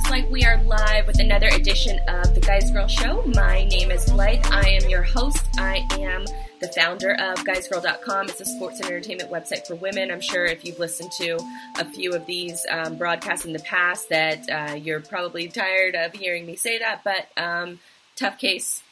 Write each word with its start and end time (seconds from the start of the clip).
looks 0.00 0.10
like 0.10 0.30
we 0.30 0.44
are 0.46 0.56
live 0.62 1.06
with 1.06 1.18
another 1.18 1.48
edition 1.48 1.98
of 2.08 2.34
the 2.34 2.40
Guys 2.40 2.70
Girl 2.70 2.86
Show. 2.86 3.22
My 3.34 3.64
name 3.64 3.90
is 3.90 4.10
Blythe. 4.10 4.46
I 4.46 4.70
am 4.70 4.88
your 4.88 5.02
host. 5.02 5.46
I 5.58 5.86
am 5.90 6.24
the 6.58 6.68
founder 6.68 7.12
of 7.12 7.36
GuysGirl.com. 7.44 8.30
It's 8.30 8.40
a 8.40 8.46
sports 8.46 8.80
and 8.80 8.88
entertainment 8.88 9.30
website 9.30 9.66
for 9.66 9.74
women. 9.74 10.10
I'm 10.10 10.22
sure 10.22 10.46
if 10.46 10.64
you've 10.64 10.78
listened 10.78 11.12
to 11.18 11.38
a 11.78 11.84
few 11.84 12.14
of 12.14 12.24
these 12.24 12.64
um, 12.70 12.96
broadcasts 12.96 13.44
in 13.44 13.52
the 13.52 13.58
past, 13.58 14.08
that 14.08 14.48
uh, 14.48 14.74
you're 14.74 15.00
probably 15.00 15.48
tired 15.48 15.94
of 15.94 16.14
hearing 16.14 16.46
me 16.46 16.56
say 16.56 16.78
that. 16.78 17.04
But 17.04 17.28
um, 17.36 17.78
tough 18.16 18.38
case, 18.38 18.82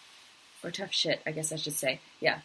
or 0.62 0.70
tough 0.70 0.92
shit, 0.92 1.22
I 1.24 1.30
guess 1.30 1.52
I 1.52 1.56
should 1.56 1.72
say. 1.72 2.00
Yeah, 2.20 2.40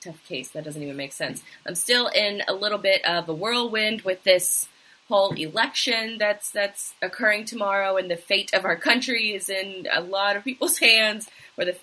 tough 0.00 0.24
case. 0.26 0.50
That 0.50 0.64
doesn't 0.64 0.82
even 0.82 0.96
make 0.96 1.12
sense. 1.12 1.44
I'm 1.64 1.76
still 1.76 2.08
in 2.08 2.42
a 2.48 2.52
little 2.52 2.78
bit 2.78 3.04
of 3.04 3.28
a 3.28 3.34
whirlwind 3.34 4.00
with 4.00 4.24
this 4.24 4.68
whole 5.08 5.32
election 5.32 6.18
that's 6.18 6.50
that's 6.50 6.94
occurring 7.02 7.44
tomorrow, 7.44 7.96
and 7.96 8.10
the 8.10 8.16
fate 8.16 8.52
of 8.54 8.64
our 8.64 8.76
country 8.76 9.32
is 9.34 9.48
in 9.48 9.86
a 9.92 10.00
lot 10.00 10.36
of 10.36 10.44
people's 10.44 10.78
hands. 10.88 11.28
Or 11.56 11.64
the 11.64 11.76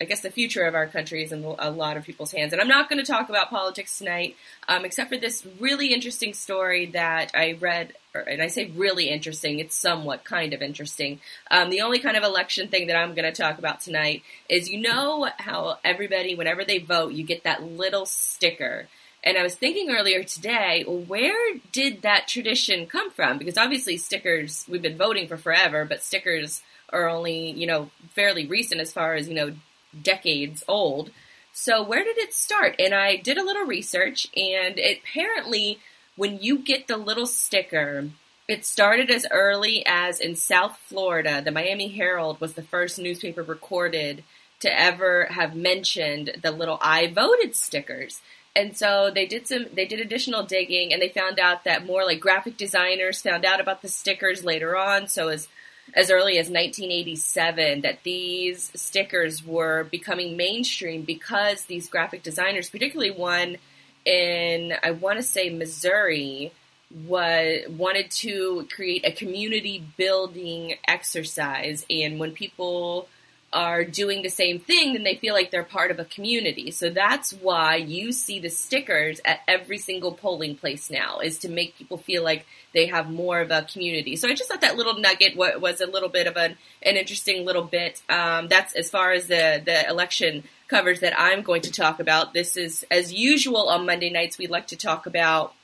I 0.00 0.04
guess 0.04 0.20
the 0.20 0.30
future 0.30 0.64
of 0.64 0.76
our 0.76 0.86
country 0.86 1.24
is 1.24 1.32
in 1.32 1.42
a 1.42 1.70
lot 1.70 1.96
of 1.96 2.04
people's 2.04 2.30
hands. 2.30 2.52
And 2.52 2.62
I'm 2.62 2.68
not 2.68 2.88
going 2.88 3.04
to 3.04 3.12
talk 3.12 3.30
about 3.30 3.50
politics 3.50 3.98
tonight, 3.98 4.36
um, 4.68 4.84
except 4.84 5.10
for 5.10 5.16
this 5.16 5.44
really 5.58 5.92
interesting 5.92 6.34
story 6.34 6.86
that 6.86 7.32
I 7.34 7.58
read. 7.60 7.94
Or, 8.14 8.20
and 8.20 8.40
I 8.40 8.46
say 8.46 8.66
really 8.66 9.08
interesting, 9.08 9.58
it's 9.58 9.74
somewhat 9.74 10.22
kind 10.22 10.54
of 10.54 10.62
interesting. 10.62 11.18
Um, 11.50 11.70
the 11.70 11.80
only 11.80 11.98
kind 11.98 12.16
of 12.16 12.22
election 12.22 12.68
thing 12.68 12.86
that 12.86 12.96
I'm 12.96 13.14
going 13.14 13.24
to 13.24 13.42
talk 13.42 13.58
about 13.58 13.80
tonight 13.80 14.22
is 14.48 14.70
you 14.70 14.80
know 14.80 15.28
how 15.36 15.78
everybody, 15.84 16.36
whenever 16.36 16.64
they 16.64 16.78
vote, 16.78 17.12
you 17.12 17.24
get 17.24 17.42
that 17.42 17.64
little 17.64 18.06
sticker. 18.06 18.86
And 19.24 19.36
I 19.36 19.42
was 19.42 19.56
thinking 19.56 19.90
earlier 19.90 20.22
today, 20.22 20.84
where 20.86 21.56
did 21.72 22.02
that 22.02 22.28
tradition 22.28 22.86
come 22.86 23.10
from? 23.10 23.38
Because 23.38 23.58
obviously 23.58 23.96
stickers, 23.96 24.64
we've 24.68 24.82
been 24.82 24.96
voting 24.96 25.26
for 25.26 25.36
forever, 25.36 25.84
but 25.84 26.02
stickers 26.02 26.62
are 26.90 27.08
only, 27.08 27.50
you 27.50 27.66
know, 27.66 27.90
fairly 28.10 28.46
recent 28.46 28.80
as 28.80 28.92
far 28.92 29.14
as, 29.14 29.28
you 29.28 29.34
know, 29.34 29.54
decades 30.00 30.62
old. 30.68 31.10
So 31.52 31.82
where 31.82 32.04
did 32.04 32.18
it 32.18 32.32
start? 32.32 32.76
And 32.78 32.94
I 32.94 33.16
did 33.16 33.38
a 33.38 33.44
little 33.44 33.66
research, 33.66 34.28
and 34.36 34.78
it, 34.78 35.00
apparently, 35.02 35.80
when 36.14 36.38
you 36.38 36.58
get 36.58 36.86
the 36.86 36.96
little 36.96 37.26
sticker, 37.26 38.08
it 38.46 38.64
started 38.64 39.10
as 39.10 39.26
early 39.30 39.84
as 39.84 40.20
in 40.20 40.36
South 40.36 40.78
Florida. 40.86 41.42
The 41.44 41.50
Miami 41.50 41.88
Herald 41.88 42.40
was 42.40 42.54
the 42.54 42.62
first 42.62 42.98
newspaper 42.98 43.42
recorded 43.42 44.22
to 44.60 44.80
ever 44.80 45.26
have 45.26 45.54
mentioned 45.54 46.32
the 46.42 46.50
little 46.50 46.78
I 46.80 47.08
voted 47.08 47.54
stickers. 47.54 48.20
And 48.56 48.76
so 48.76 49.10
they 49.14 49.26
did 49.26 49.46
some 49.46 49.66
they 49.72 49.86
did 49.86 50.00
additional 50.00 50.42
digging 50.42 50.92
and 50.92 51.00
they 51.00 51.08
found 51.08 51.38
out 51.38 51.64
that 51.64 51.86
more 51.86 52.04
like 52.04 52.20
graphic 52.20 52.56
designers 52.56 53.22
found 53.22 53.44
out 53.44 53.60
about 53.60 53.82
the 53.82 53.88
stickers 53.88 54.44
later 54.44 54.76
on. 54.76 55.08
So 55.08 55.28
as 55.28 55.48
as 55.94 56.10
early 56.10 56.38
as 56.38 56.50
1987 56.50 57.80
that 57.82 58.02
these 58.02 58.70
stickers 58.74 59.44
were 59.44 59.84
becoming 59.84 60.36
mainstream 60.36 61.02
because 61.02 61.64
these 61.64 61.88
graphic 61.88 62.22
designers, 62.22 62.68
particularly 62.68 63.10
one 63.10 63.56
in 64.04 64.74
I 64.82 64.90
want 64.90 65.18
to 65.18 65.22
say 65.22 65.50
Missouri, 65.50 66.52
was 66.90 67.60
wanted 67.68 68.10
to 68.10 68.66
create 68.74 69.04
a 69.04 69.12
community 69.12 69.84
building 69.96 70.76
exercise, 70.86 71.84
and 71.90 72.18
when 72.18 72.32
people 72.32 73.08
are 73.52 73.82
doing 73.82 74.22
the 74.22 74.28
same 74.28 74.60
thing, 74.60 74.92
then 74.92 75.04
they 75.04 75.14
feel 75.14 75.32
like 75.32 75.50
they're 75.50 75.64
part 75.64 75.90
of 75.90 75.98
a 75.98 76.04
community. 76.04 76.70
So 76.70 76.90
that's 76.90 77.32
why 77.32 77.76
you 77.76 78.12
see 78.12 78.40
the 78.40 78.50
stickers 78.50 79.20
at 79.24 79.40
every 79.48 79.78
single 79.78 80.12
polling 80.12 80.54
place 80.56 80.90
now, 80.90 81.20
is 81.20 81.38
to 81.38 81.48
make 81.48 81.76
people 81.76 81.96
feel 81.96 82.22
like 82.22 82.44
they 82.74 82.86
have 82.86 83.10
more 83.10 83.40
of 83.40 83.50
a 83.50 83.62
community. 83.62 84.16
So 84.16 84.28
I 84.28 84.34
just 84.34 84.50
thought 84.50 84.60
that 84.60 84.76
little 84.76 84.98
nugget 85.00 85.34
was 85.36 85.80
a 85.80 85.86
little 85.86 86.10
bit 86.10 86.26
of 86.26 86.36
an, 86.36 86.58
an 86.82 86.96
interesting 86.96 87.46
little 87.46 87.62
bit. 87.62 88.02
Um, 88.10 88.48
that's 88.48 88.74
as 88.74 88.90
far 88.90 89.12
as 89.12 89.28
the, 89.28 89.62
the 89.64 89.88
election 89.88 90.44
covers 90.66 91.00
that 91.00 91.18
I'm 91.18 91.40
going 91.40 91.62
to 91.62 91.72
talk 91.72 92.00
about. 92.00 92.34
This 92.34 92.58
is, 92.58 92.84
as 92.90 93.14
usual 93.14 93.70
on 93.70 93.86
Monday 93.86 94.10
nights, 94.10 94.36
we 94.36 94.46
like 94.46 94.66
to 94.66 94.76
talk 94.76 95.06
about 95.06 95.54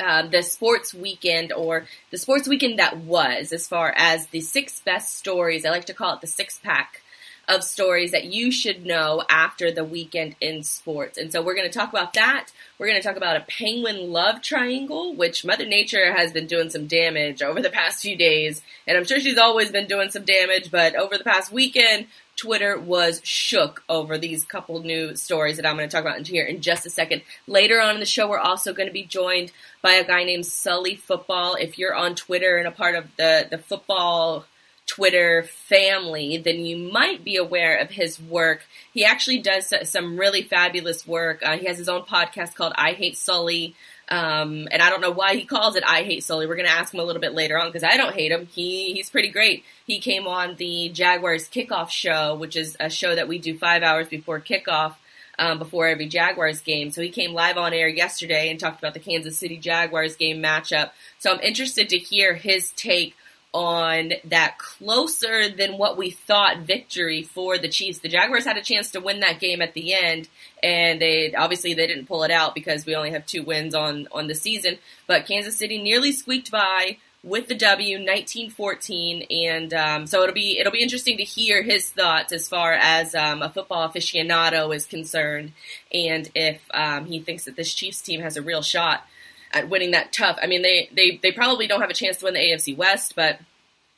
um, 0.00 0.30
the 0.30 0.42
sports 0.42 0.92
weekend 0.92 1.52
or 1.52 1.86
the 2.10 2.18
sports 2.18 2.48
weekend 2.48 2.78
that 2.78 2.98
was, 2.98 3.52
as 3.52 3.68
far 3.68 3.92
as 3.96 4.26
the 4.28 4.40
six 4.40 4.80
best 4.80 5.16
stories. 5.16 5.64
I 5.64 5.70
like 5.70 5.86
to 5.86 5.94
call 5.94 6.14
it 6.14 6.20
the 6.20 6.26
six 6.26 6.58
pack 6.58 7.02
of 7.48 7.62
stories 7.62 8.12
that 8.12 8.24
you 8.24 8.50
should 8.50 8.86
know 8.86 9.22
after 9.28 9.70
the 9.70 9.84
weekend 9.84 10.34
in 10.40 10.62
sports. 10.62 11.18
And 11.18 11.30
so 11.30 11.42
we're 11.42 11.54
going 11.54 11.70
to 11.70 11.78
talk 11.78 11.90
about 11.90 12.14
that. 12.14 12.48
We're 12.78 12.86
going 12.86 13.00
to 13.00 13.06
talk 13.06 13.16
about 13.16 13.36
a 13.36 13.40
penguin 13.40 14.10
love 14.10 14.40
triangle, 14.40 15.14
which 15.14 15.44
Mother 15.44 15.66
Nature 15.66 16.12
has 16.12 16.32
been 16.32 16.46
doing 16.46 16.70
some 16.70 16.86
damage 16.86 17.42
over 17.42 17.60
the 17.60 17.70
past 17.70 18.00
few 18.00 18.16
days. 18.16 18.62
And 18.86 18.96
I'm 18.96 19.04
sure 19.04 19.20
she's 19.20 19.38
always 19.38 19.70
been 19.70 19.86
doing 19.86 20.10
some 20.10 20.24
damage, 20.24 20.70
but 20.70 20.94
over 20.94 21.18
the 21.18 21.24
past 21.24 21.52
weekend, 21.52 22.06
Twitter 22.36 22.78
was 22.78 23.20
shook 23.24 23.82
over 23.88 24.18
these 24.18 24.44
couple 24.44 24.82
new 24.82 25.16
stories 25.16 25.56
that 25.56 25.66
I'm 25.66 25.76
going 25.76 25.88
to 25.88 25.92
talk 25.92 26.04
about 26.04 26.18
in 26.18 26.24
here 26.24 26.44
in 26.44 26.60
just 26.60 26.86
a 26.86 26.90
second. 26.90 27.22
Later 27.46 27.80
on 27.80 27.94
in 27.94 28.00
the 28.00 28.06
show, 28.06 28.28
we're 28.28 28.38
also 28.38 28.72
going 28.72 28.88
to 28.88 28.92
be 28.92 29.04
joined 29.04 29.52
by 29.82 29.92
a 29.92 30.04
guy 30.04 30.24
named 30.24 30.46
Sully 30.46 30.96
Football. 30.96 31.54
If 31.54 31.78
you're 31.78 31.94
on 31.94 32.14
Twitter 32.14 32.56
and 32.56 32.66
a 32.66 32.72
part 32.72 32.94
of 32.94 33.06
the, 33.16 33.46
the 33.50 33.58
football 33.58 34.46
Twitter 34.86 35.44
family, 35.44 36.36
then 36.36 36.60
you 36.60 36.76
might 36.76 37.24
be 37.24 37.36
aware 37.36 37.78
of 37.78 37.90
his 37.90 38.20
work. 38.20 38.66
He 38.92 39.04
actually 39.04 39.38
does 39.38 39.72
some 39.84 40.18
really 40.18 40.42
fabulous 40.42 41.06
work. 41.06 41.42
Uh, 41.42 41.56
he 41.56 41.66
has 41.66 41.78
his 41.78 41.88
own 41.88 42.02
podcast 42.02 42.54
called 42.54 42.74
I 42.76 42.92
Hate 42.92 43.16
Sully. 43.16 43.74
Um, 44.08 44.68
and 44.70 44.82
I 44.82 44.90
don't 44.90 45.00
know 45.00 45.10
why 45.10 45.34
he 45.34 45.44
calls 45.44 45.76
it 45.76 45.84
I 45.86 46.02
Hate 46.02 46.22
Sully. 46.22 46.46
We're 46.46 46.56
going 46.56 46.68
to 46.68 46.72
ask 46.72 46.92
him 46.92 47.00
a 47.00 47.04
little 47.04 47.20
bit 47.20 47.32
later 47.32 47.58
on 47.58 47.68
because 47.68 47.82
I 47.82 47.96
don't 47.96 48.14
hate 48.14 48.32
him. 48.32 48.46
He, 48.46 48.92
he's 48.92 49.10
pretty 49.10 49.28
great. 49.30 49.64
He 49.86 49.98
came 49.98 50.26
on 50.26 50.56
the 50.56 50.90
Jaguars 50.90 51.48
kickoff 51.48 51.90
show, 51.90 52.34
which 52.34 52.56
is 52.56 52.76
a 52.80 52.90
show 52.90 53.14
that 53.14 53.28
we 53.28 53.38
do 53.38 53.56
five 53.56 53.82
hours 53.82 54.08
before 54.08 54.40
kickoff. 54.40 54.94
Um, 55.36 55.58
before 55.58 55.88
every 55.88 56.06
Jaguars 56.06 56.60
game. 56.60 56.92
So 56.92 57.02
he 57.02 57.10
came 57.10 57.32
live 57.32 57.56
on 57.56 57.72
air 57.72 57.88
yesterday 57.88 58.50
and 58.50 58.60
talked 58.60 58.78
about 58.78 58.94
the 58.94 59.00
Kansas 59.00 59.36
City 59.36 59.56
Jaguars 59.56 60.14
game 60.14 60.40
matchup. 60.40 60.90
So 61.18 61.32
I'm 61.32 61.40
interested 61.40 61.88
to 61.88 61.98
hear 61.98 62.34
his 62.34 62.70
take 62.76 63.16
on 63.54 64.12
that 64.24 64.58
closer 64.58 65.48
than 65.48 65.78
what 65.78 65.96
we 65.96 66.10
thought 66.10 66.58
victory 66.58 67.22
for 67.22 67.56
the 67.56 67.68
Chiefs. 67.68 68.00
The 68.00 68.08
Jaguars 68.08 68.44
had 68.44 68.56
a 68.56 68.62
chance 68.62 68.90
to 68.90 69.00
win 69.00 69.20
that 69.20 69.38
game 69.38 69.62
at 69.62 69.74
the 69.74 69.94
end, 69.94 70.28
and 70.62 71.00
they 71.00 71.32
obviously 71.34 71.72
they 71.72 71.86
didn't 71.86 72.06
pull 72.06 72.24
it 72.24 72.32
out 72.32 72.54
because 72.54 72.84
we 72.84 72.96
only 72.96 73.12
have 73.12 73.24
two 73.24 73.44
wins 73.44 73.74
on 73.74 74.08
on 74.10 74.26
the 74.26 74.34
season. 74.34 74.78
But 75.06 75.26
Kansas 75.26 75.56
City 75.56 75.80
nearly 75.80 76.10
squeaked 76.10 76.50
by 76.50 76.98
with 77.22 77.46
the 77.46 77.54
W, 77.54 77.96
1914, 77.96 79.26
and 79.30 79.72
um, 79.72 80.06
so 80.06 80.22
it'll 80.22 80.34
be 80.34 80.58
it'll 80.58 80.72
be 80.72 80.82
interesting 80.82 81.16
to 81.18 81.24
hear 81.24 81.62
his 81.62 81.88
thoughts 81.90 82.32
as 82.32 82.48
far 82.48 82.74
as 82.74 83.14
um, 83.14 83.40
a 83.40 83.48
football 83.48 83.88
aficionado 83.88 84.74
is 84.74 84.84
concerned, 84.84 85.52
and 85.92 86.28
if 86.34 86.60
um, 86.74 87.06
he 87.06 87.20
thinks 87.20 87.44
that 87.44 87.54
this 87.54 87.72
Chiefs 87.72 88.02
team 88.02 88.20
has 88.20 88.36
a 88.36 88.42
real 88.42 88.62
shot 88.62 89.06
at 89.54 89.70
winning 89.70 89.92
that 89.92 90.12
tough. 90.12 90.38
I 90.42 90.46
mean, 90.46 90.62
they, 90.62 90.90
they, 90.92 91.18
they 91.22 91.32
probably 91.32 91.66
don't 91.66 91.80
have 91.80 91.90
a 91.90 91.94
chance 91.94 92.18
to 92.18 92.26
win 92.26 92.34
the 92.34 92.40
AFC 92.40 92.76
West, 92.76 93.14
but 93.16 93.38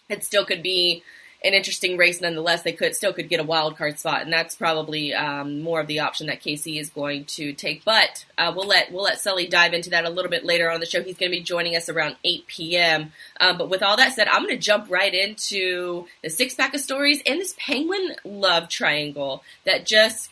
it 0.09 0.23
still 0.23 0.45
could 0.45 0.63
be 0.63 1.03
an 1.43 1.55
interesting 1.55 1.97
race 1.97 2.21
nonetheless. 2.21 2.63
They 2.63 2.73
could 2.73 2.95
still 2.95 3.13
could 3.13 3.29
get 3.29 3.41
a 3.41 3.45
wild 3.45 3.77
card 3.77 3.99
spot, 3.99 4.23
and 4.23 4.33
that's 4.33 4.57
probably 4.57 5.15
um, 5.15 5.61
more 5.61 5.81
of 5.81 5.87
the 5.87 6.01
option 6.01 6.27
that 6.27 6.43
KC 6.43 6.81
is 6.81 6.91
going 6.91 7.25
to 7.27 7.53
take. 7.53 7.85
But 7.85 8.25
uh, 8.37 8.53
we'll 8.55 8.67
let 8.67 8.93
we'll 8.93 9.05
let 9.05 9.21
Sully 9.21 9.47
dive 9.47 9.73
into 9.73 9.91
that 9.91 10.05
a 10.05 10.11
little 10.11 10.31
bit 10.31 10.45
later 10.45 10.71
on 10.71 10.81
the 10.81 10.87
show. 10.87 11.03
He's 11.03 11.17
going 11.17 11.31
to 11.31 11.39
be 11.39 11.43
joining 11.43 11.77
us 11.77 11.89
around 11.89 12.17
8 12.25 12.47
p.m. 12.47 13.13
Um, 13.39 13.59
but 13.59 13.69
with 13.69 13.83
all 13.83 13.97
that 13.97 14.15
said, 14.15 14.29
I'm 14.29 14.43
going 14.43 14.57
to 14.57 14.61
jump 14.61 14.91
right 14.91 15.13
into 15.13 16.07
the 16.23 16.31
six 16.31 16.55
pack 16.55 16.75
of 16.75 16.81
stories 16.81 17.23
and 17.27 17.41
this 17.41 17.55
penguin 17.59 18.17
love 18.25 18.69
triangle 18.69 19.43
that 19.65 19.87
just 19.87 20.31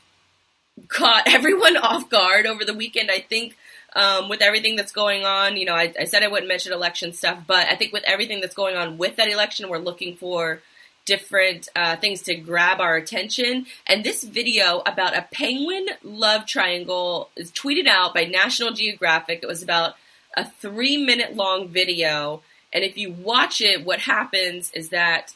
caught 0.89 1.25
everyone 1.27 1.77
off 1.77 2.09
guard 2.09 2.47
over 2.47 2.65
the 2.65 2.75
weekend. 2.75 3.11
I 3.11 3.21
think 3.21 3.57
um, 3.95 4.29
with 4.29 4.43
everything 4.43 4.77
that's 4.77 4.93
going 4.93 5.25
on. 5.25 5.57
You 5.57 5.67
know, 5.67 5.75
I, 5.75 5.93
I, 5.99 6.05
said 6.05 6.23
I 6.23 6.29
wouldn't 6.29 6.49
mention 6.49 6.73
election 6.73 7.13
stuff, 7.13 7.41
but 7.47 7.69
I 7.69 7.77
think 7.77 7.93
with 7.93 8.05
everything 8.05 8.41
that's 8.41 8.55
going 8.55 8.77
on 8.77 8.99
with 8.99 9.17
that 9.17 9.31
election, 9.31 9.69
we're 9.69 9.79
looking 9.79 10.17
for 10.17 10.61
different 11.05 11.69
uh, 11.77 11.97
things 11.97 12.23
to 12.23 12.35
grab 12.35 12.81
our 12.81 12.97
attention. 12.97 13.67
And 13.87 14.03
this 14.03 14.25
video 14.25 14.83
about 14.87 15.17
a 15.17 15.27
penguin 15.31 15.87
love 16.03 16.47
triangle 16.47 17.31
is 17.37 17.51
tweeted 17.53 17.87
out 17.87 18.15
by 18.15 18.25
National 18.25 18.73
Geographic. 18.73 19.41
It 19.43 19.47
was 19.47 19.63
about 19.63 19.95
a 20.37 20.49
three 20.49 20.97
minute 20.97 21.37
long 21.37 21.69
video. 21.69 22.43
And 22.73 22.83
if 22.85 22.97
you 22.97 23.13
watch 23.13 23.61
it, 23.61 23.85
what 23.85 24.01
happens 24.01 24.73
is 24.73 24.89
that 24.89 25.35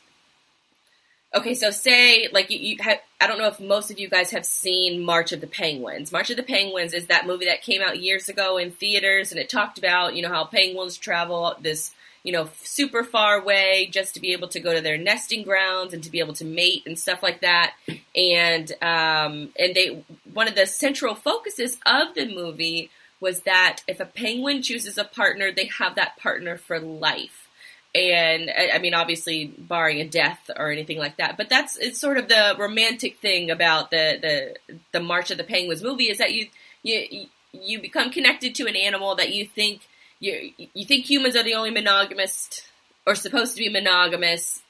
Okay, 1.35 1.55
so 1.55 1.71
say 1.71 2.29
like 2.33 2.51
you, 2.51 2.59
you 2.59 2.77
have, 2.81 3.01
I 3.21 3.27
don't 3.27 3.39
know 3.39 3.49
if 3.49 3.61
most 3.61 3.91
of 3.91 3.99
you 3.99 4.09
guys 4.09 4.31
have 4.31 4.47
seen 4.47 5.05
March 5.05 5.33
of 5.33 5.43
the 5.43 5.47
Penguins. 5.47 6.11
March 6.11 6.31
of 6.31 6.39
the 6.39 6.43
Penguins 6.43 6.95
is 6.95 7.09
that 7.09 7.27
movie 7.27 7.45
that 7.45 7.61
came 7.61 7.83
out 7.83 8.01
years 8.01 8.31
ago 8.31 8.57
in 8.57 8.71
theaters, 8.71 9.31
and 9.31 9.39
it 9.39 9.51
talked 9.51 9.79
about 9.79 10.15
you 10.15 10.23
know 10.23 10.31
how 10.31 10.45
penguins 10.45 10.97
travel 10.97 11.55
this 11.61 11.93
you 12.23 12.33
know 12.33 12.49
super 12.63 13.05
far 13.05 13.39
away 13.39 13.91
just 13.93 14.15
to 14.15 14.21
be 14.21 14.33
able 14.33 14.49
to 14.49 14.61
go 14.61 14.73
to 14.75 14.81
their 14.81 14.97
nesting 14.97 15.43
grounds 15.43 15.93
and 15.93 16.03
to 16.05 16.11
be 16.11 16.21
able 16.21 16.33
to 16.33 16.47
mate 16.47 16.85
and 16.87 16.99
stuff 16.99 17.23
like 17.23 17.43
that. 17.43 17.75
And 18.17 18.73
um, 18.81 19.53
and 19.59 19.75
they 19.75 20.03
one 20.33 20.49
of 20.49 20.55
the 20.55 20.67
central 20.67 21.15
focuses 21.15 21.77
of 21.85 22.15
the 22.15 22.35
movie 22.35 22.91
was 23.21 23.41
that 23.41 23.81
if 23.87 24.01
a 24.01 24.07
penguin 24.07 24.63
chooses 24.63 24.97
a 24.97 25.05
partner, 25.05 25.53
they 25.53 25.67
have 25.79 25.97
that 25.97 26.17
partner 26.17 26.57
for 26.57 26.81
life 26.81 27.48
and 27.95 28.51
I 28.51 28.79
mean, 28.79 28.95
obviously, 28.95 29.47
barring 29.47 30.01
a 30.01 30.09
death 30.09 30.51
or 30.57 30.71
anything 30.71 30.99
like 30.99 31.17
that. 31.17 31.37
But 31.37 31.49
that's 31.49 31.77
it's 31.77 31.99
sort 31.99 32.19
of 32.19 32.29
the 32.29 32.55
romantic 32.59 33.19
thing 33.19 33.51
about 33.51 33.91
the 33.91 34.19
the 34.69 34.79
the 34.93 35.01
March 35.01 35.31
of 35.31 35.39
the 35.39 35.45
Penguins 35.45 35.83
movie 35.83 36.11
is 36.11 36.19
that 36.19 36.33
you 36.33 36.49
you 36.83 37.27
you 37.53 37.81
become 37.81 38.11
connected 38.11 38.55
to 38.57 38.67
an 38.67 38.77
animal 38.77 39.15
that 39.17 39.35
you 39.35 39.47
think 39.47 39.83
you 40.21 40.53
you 40.75 40.85
think 40.85 41.09
humans 41.09 41.37
are 41.37 41.43
the 41.43 41.55
only 41.55 41.71
monogamous 41.71 42.63
or 43.07 43.15
supposed 43.15 43.57
to 43.57 43.63
be 43.63 43.69
monogamous 43.69 44.63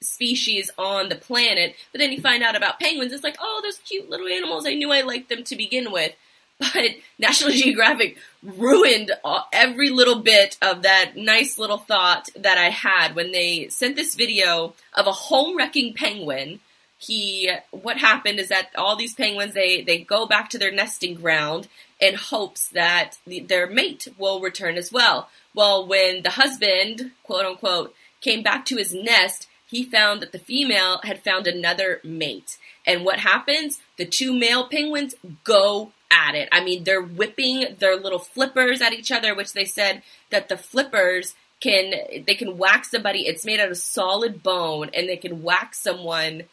species 0.00 0.70
on 0.76 1.08
the 1.08 1.14
planet, 1.14 1.74
but 1.92 1.98
then 1.98 2.12
you 2.12 2.20
find 2.20 2.42
out 2.42 2.56
about 2.56 2.78
penguins. 2.78 3.12
It's 3.12 3.24
like, 3.24 3.36
oh, 3.40 3.60
those 3.62 3.78
cute 3.78 4.10
little 4.10 4.28
animals. 4.28 4.66
I 4.66 4.74
knew 4.74 4.92
I 4.92 5.00
liked 5.00 5.28
them 5.28 5.44
to 5.44 5.56
begin 5.56 5.90
with. 5.90 6.12
But 6.74 6.96
National 7.18 7.50
Geographic 7.50 8.16
ruined 8.42 9.10
all, 9.24 9.48
every 9.52 9.90
little 9.90 10.20
bit 10.20 10.56
of 10.62 10.82
that 10.82 11.16
nice 11.16 11.58
little 11.58 11.78
thought 11.78 12.28
that 12.36 12.58
I 12.58 12.70
had 12.70 13.14
when 13.14 13.32
they 13.32 13.68
sent 13.68 13.96
this 13.96 14.14
video 14.14 14.74
of 14.94 15.06
a 15.06 15.12
home 15.12 15.56
wrecking 15.56 15.94
penguin. 15.94 16.60
He, 16.98 17.50
what 17.70 17.98
happened 17.98 18.38
is 18.38 18.48
that 18.48 18.70
all 18.76 18.96
these 18.96 19.14
penguins, 19.14 19.54
they, 19.54 19.82
they 19.82 19.98
go 19.98 20.26
back 20.26 20.48
to 20.50 20.58
their 20.58 20.72
nesting 20.72 21.14
ground 21.14 21.68
in 22.00 22.14
hopes 22.14 22.68
that 22.68 23.18
the, 23.26 23.40
their 23.40 23.66
mate 23.66 24.08
will 24.16 24.40
return 24.40 24.76
as 24.76 24.92
well. 24.92 25.28
Well, 25.54 25.86
when 25.86 26.22
the 26.22 26.30
husband, 26.30 27.12
quote 27.24 27.44
unquote, 27.44 27.94
came 28.20 28.42
back 28.42 28.64
to 28.66 28.76
his 28.76 28.94
nest, 28.94 29.48
he 29.66 29.84
found 29.84 30.22
that 30.22 30.32
the 30.32 30.38
female 30.38 31.00
had 31.02 31.24
found 31.24 31.46
another 31.46 32.00
mate. 32.04 32.58
And 32.86 33.04
what 33.04 33.18
happens? 33.20 33.80
The 33.96 34.06
two 34.06 34.32
male 34.32 34.68
penguins 34.68 35.14
go 35.42 35.92
at 36.14 36.34
it. 36.34 36.48
I 36.52 36.62
mean, 36.62 36.84
they're 36.84 37.02
whipping 37.02 37.76
their 37.78 37.96
little 37.96 38.18
flippers 38.18 38.80
at 38.80 38.92
each 38.92 39.10
other, 39.10 39.34
which 39.34 39.52
they 39.52 39.64
said 39.64 40.02
that 40.30 40.48
the 40.48 40.56
flippers 40.56 41.34
can 41.60 41.94
they 42.26 42.34
can 42.34 42.58
whack 42.58 42.84
somebody. 42.84 43.26
It's 43.26 43.44
made 43.44 43.60
out 43.60 43.70
of 43.70 43.76
solid 43.76 44.42
bone, 44.42 44.90
and 44.94 45.08
they 45.08 45.16
can 45.16 45.42
whack 45.42 45.74
someone, 45.74 46.44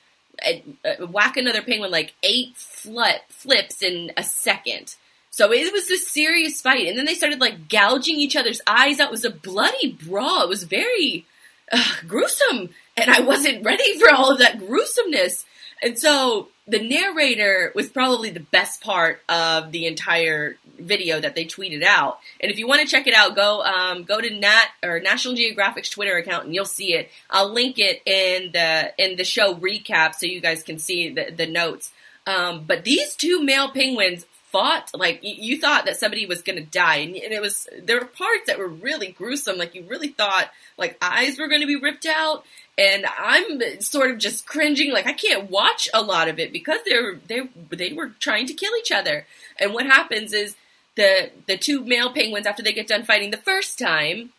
uh, 0.45 1.05
whack 1.07 1.37
another 1.37 1.61
penguin 1.61 1.91
like 1.91 2.13
eight 2.23 2.55
flip, 2.55 3.21
flips 3.29 3.83
in 3.83 4.11
a 4.17 4.23
second. 4.23 4.95
So 5.29 5.51
it 5.53 5.71
was 5.71 5.89
a 5.89 5.97
serious 5.97 6.61
fight, 6.61 6.87
and 6.87 6.97
then 6.97 7.05
they 7.05 7.13
started 7.13 7.39
like 7.39 7.69
gouging 7.69 8.17
each 8.17 8.35
other's 8.35 8.61
eyes 8.67 8.99
out. 8.99 9.09
It 9.09 9.11
was 9.11 9.25
a 9.25 9.29
bloody 9.31 9.93
brawl. 9.93 10.43
It 10.43 10.49
was 10.49 10.63
very 10.63 11.25
uh, 11.71 11.93
gruesome, 12.07 12.69
and 12.97 13.09
I 13.09 13.21
wasn't 13.21 13.65
ready 13.65 13.97
for 13.97 14.11
all 14.13 14.31
of 14.31 14.39
that 14.39 14.59
gruesomeness. 14.59 15.45
And 15.81 15.97
so 15.97 16.49
the 16.67 16.79
narrator 16.79 17.71
was 17.73 17.89
probably 17.89 18.29
the 18.29 18.39
best 18.39 18.81
part 18.81 19.21
of 19.27 19.71
the 19.71 19.87
entire 19.87 20.57
video 20.79 21.19
that 21.19 21.35
they 21.35 21.45
tweeted 21.45 21.83
out. 21.83 22.19
And 22.39 22.51
if 22.51 22.57
you 22.57 22.67
want 22.67 22.81
to 22.81 22.87
check 22.87 23.07
it 23.07 23.13
out, 23.13 23.35
go 23.35 23.61
um, 23.61 24.03
go 24.03 24.21
to 24.21 24.29
Nat 24.29 24.67
or 24.83 24.99
National 24.99 25.33
Geographic's 25.33 25.89
Twitter 25.89 26.17
account 26.17 26.45
and 26.45 26.55
you'll 26.55 26.65
see 26.65 26.93
it. 26.93 27.09
I'll 27.29 27.51
link 27.51 27.79
it 27.79 28.01
in 28.05 28.51
the 28.51 28.93
in 28.97 29.17
the 29.17 29.23
show 29.23 29.55
recap 29.55 30.15
so 30.15 30.25
you 30.25 30.41
guys 30.41 30.63
can 30.63 30.79
see 30.79 31.09
the, 31.09 31.31
the 31.35 31.47
notes. 31.47 31.91
Um, 32.27 32.65
but 32.67 32.83
these 32.83 33.15
two 33.15 33.43
male 33.43 33.71
penguins 33.71 34.25
fought 34.51 34.91
like 34.93 35.21
you 35.23 35.57
thought 35.59 35.85
that 35.85 35.95
somebody 35.95 36.25
was 36.25 36.41
going 36.41 36.57
to 36.57 36.65
die 36.65 36.97
and 36.97 37.15
it 37.15 37.41
was 37.41 37.69
there 37.83 37.99
were 37.99 38.05
parts 38.05 38.47
that 38.47 38.59
were 38.59 38.67
really 38.67 39.07
gruesome 39.07 39.57
like 39.57 39.73
you 39.73 39.83
really 39.87 40.09
thought 40.09 40.51
like 40.77 40.97
eyes 41.01 41.39
were 41.39 41.47
going 41.47 41.61
to 41.61 41.67
be 41.67 41.77
ripped 41.77 42.05
out 42.05 42.43
and 42.77 43.05
I'm 43.05 43.81
sort 43.81 44.11
of 44.11 44.17
just 44.17 44.45
cringing 44.45 44.91
like 44.91 45.07
I 45.07 45.13
can't 45.13 45.49
watch 45.49 45.89
a 45.93 46.01
lot 46.01 46.27
of 46.27 46.39
it 46.39 46.51
because 46.51 46.79
they're 46.85 47.15
they 47.27 47.41
they 47.69 47.93
were 47.93 48.09
trying 48.19 48.47
to 48.47 48.53
kill 48.53 48.71
each 48.77 48.91
other. 48.91 49.25
And 49.59 49.73
what 49.73 49.85
happens 49.85 50.33
is 50.33 50.55
the 50.95 51.31
the 51.47 51.57
two 51.57 51.83
male 51.83 52.13
penguins 52.13 52.45
after 52.45 52.63
they 52.63 52.73
get 52.73 52.87
done 52.87 53.03
fighting 53.03 53.31
the 53.31 53.37
first 53.37 53.77
time 53.77 54.31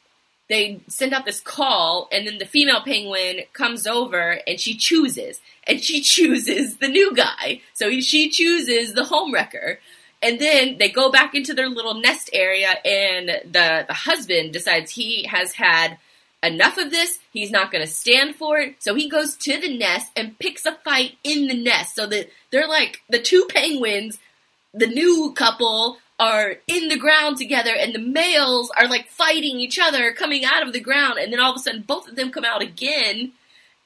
they 0.48 0.80
send 0.86 1.14
out 1.14 1.24
this 1.24 1.40
call 1.40 2.08
and 2.12 2.26
then 2.26 2.36
the 2.36 2.44
female 2.44 2.82
penguin 2.82 3.40
comes 3.54 3.86
over 3.86 4.40
and 4.46 4.60
she 4.60 4.74
chooses. 4.74 5.40
And 5.66 5.82
she 5.82 6.00
chooses 6.02 6.76
the 6.76 6.88
new 6.88 7.14
guy. 7.14 7.62
So 7.72 8.00
she 8.00 8.28
chooses 8.28 8.92
the 8.92 9.04
home 9.04 9.32
wrecker 9.32 9.78
and 10.22 10.38
then 10.38 10.78
they 10.78 10.88
go 10.88 11.10
back 11.10 11.34
into 11.34 11.52
their 11.52 11.68
little 11.68 11.94
nest 11.94 12.30
area, 12.32 12.68
and 12.84 13.28
the, 13.28 13.84
the 13.88 13.94
husband 13.94 14.52
decides 14.52 14.92
he 14.92 15.24
has 15.24 15.52
had 15.52 15.98
enough 16.42 16.78
of 16.78 16.90
this. 16.90 17.18
He's 17.32 17.50
not 17.50 17.70
going 17.70 17.84
to 17.84 17.92
stand 17.92 18.36
for 18.36 18.58
it. 18.58 18.76
So 18.80 18.94
he 18.94 19.08
goes 19.08 19.36
to 19.36 19.60
the 19.60 19.76
nest 19.76 20.12
and 20.16 20.38
picks 20.38 20.66
a 20.66 20.72
fight 20.84 21.16
in 21.22 21.46
the 21.46 21.54
nest. 21.54 21.94
So 21.94 22.06
that 22.06 22.28
they're 22.50 22.68
like 22.68 23.02
the 23.08 23.20
two 23.20 23.46
penguins, 23.48 24.18
the 24.74 24.86
new 24.86 25.32
couple, 25.36 25.98
are 26.18 26.56
in 26.68 26.88
the 26.88 26.98
ground 26.98 27.36
together, 27.36 27.72
and 27.74 27.92
the 27.92 27.98
males 27.98 28.70
are 28.76 28.86
like 28.86 29.08
fighting 29.08 29.58
each 29.58 29.78
other 29.78 30.12
coming 30.12 30.44
out 30.44 30.64
of 30.64 30.72
the 30.72 30.80
ground. 30.80 31.18
And 31.18 31.32
then 31.32 31.40
all 31.40 31.50
of 31.50 31.56
a 31.56 31.60
sudden, 31.60 31.82
both 31.82 32.08
of 32.08 32.16
them 32.16 32.30
come 32.30 32.44
out 32.44 32.62
again. 32.62 33.32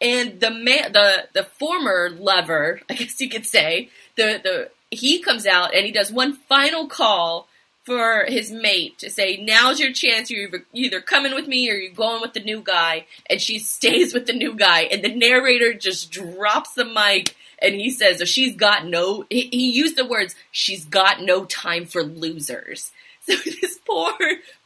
And 0.01 0.41
the 0.41 0.51
ma- 0.51 0.91
the 0.91 1.29
the 1.33 1.45
former 1.45 2.11
lover, 2.11 2.81
I 2.91 2.95
guess 2.95 3.21
you 3.21 3.31
could 3.31 3.47
say, 3.47 3.91
the 4.17 4.41
the 4.43 4.71
he 4.91 5.21
comes 5.21 5.47
out 5.47 5.75
and 5.75 5.85
he 5.85 5.93
does 5.93 6.13
one 6.13 6.35
final 6.35 6.87
call 6.87 7.49
for 7.87 8.25
his 8.27 8.51
mate 8.51 8.99
to 8.99 9.09
say, 9.09 9.37
"Now's 9.37 9.81
your 9.81 9.93
chance. 9.93 10.31
You're 10.31 10.51
either 10.75 11.01
coming 11.01 11.35
with 11.35 11.47
me 11.47 11.71
or 11.71 11.75
you're 11.75 11.93
going 11.93 12.21
with 12.21 12.35
the 12.35 12.41
new 12.41 12.61
guy." 12.61 13.07
And 13.31 13.41
she 13.41 13.61
stays 13.61 14.13
with 14.13 14.27
the 14.27 14.33
new 14.33 14.55
guy, 14.55 14.83
and 14.83 15.03
the 15.03 15.15
narrator 15.15 15.73
just 15.73 16.11
drops 16.11 16.75
the 16.75 16.85
mic 16.85 17.35
and 17.59 17.75
he 17.75 17.91
says, 17.91 18.21
oh, 18.21 18.25
"She's 18.25 18.55
got 18.55 18.87
no." 18.87 19.25
He, 19.31 19.49
he 19.53 19.71
used 19.71 19.97
the 19.97 20.05
words, 20.05 20.35
"She's 20.51 20.85
got 20.85 21.23
no 21.23 21.45
time 21.45 21.87
for 21.87 22.03
losers." 22.03 22.93
So 23.27 23.35
this 23.45 23.81
poor 23.85 24.15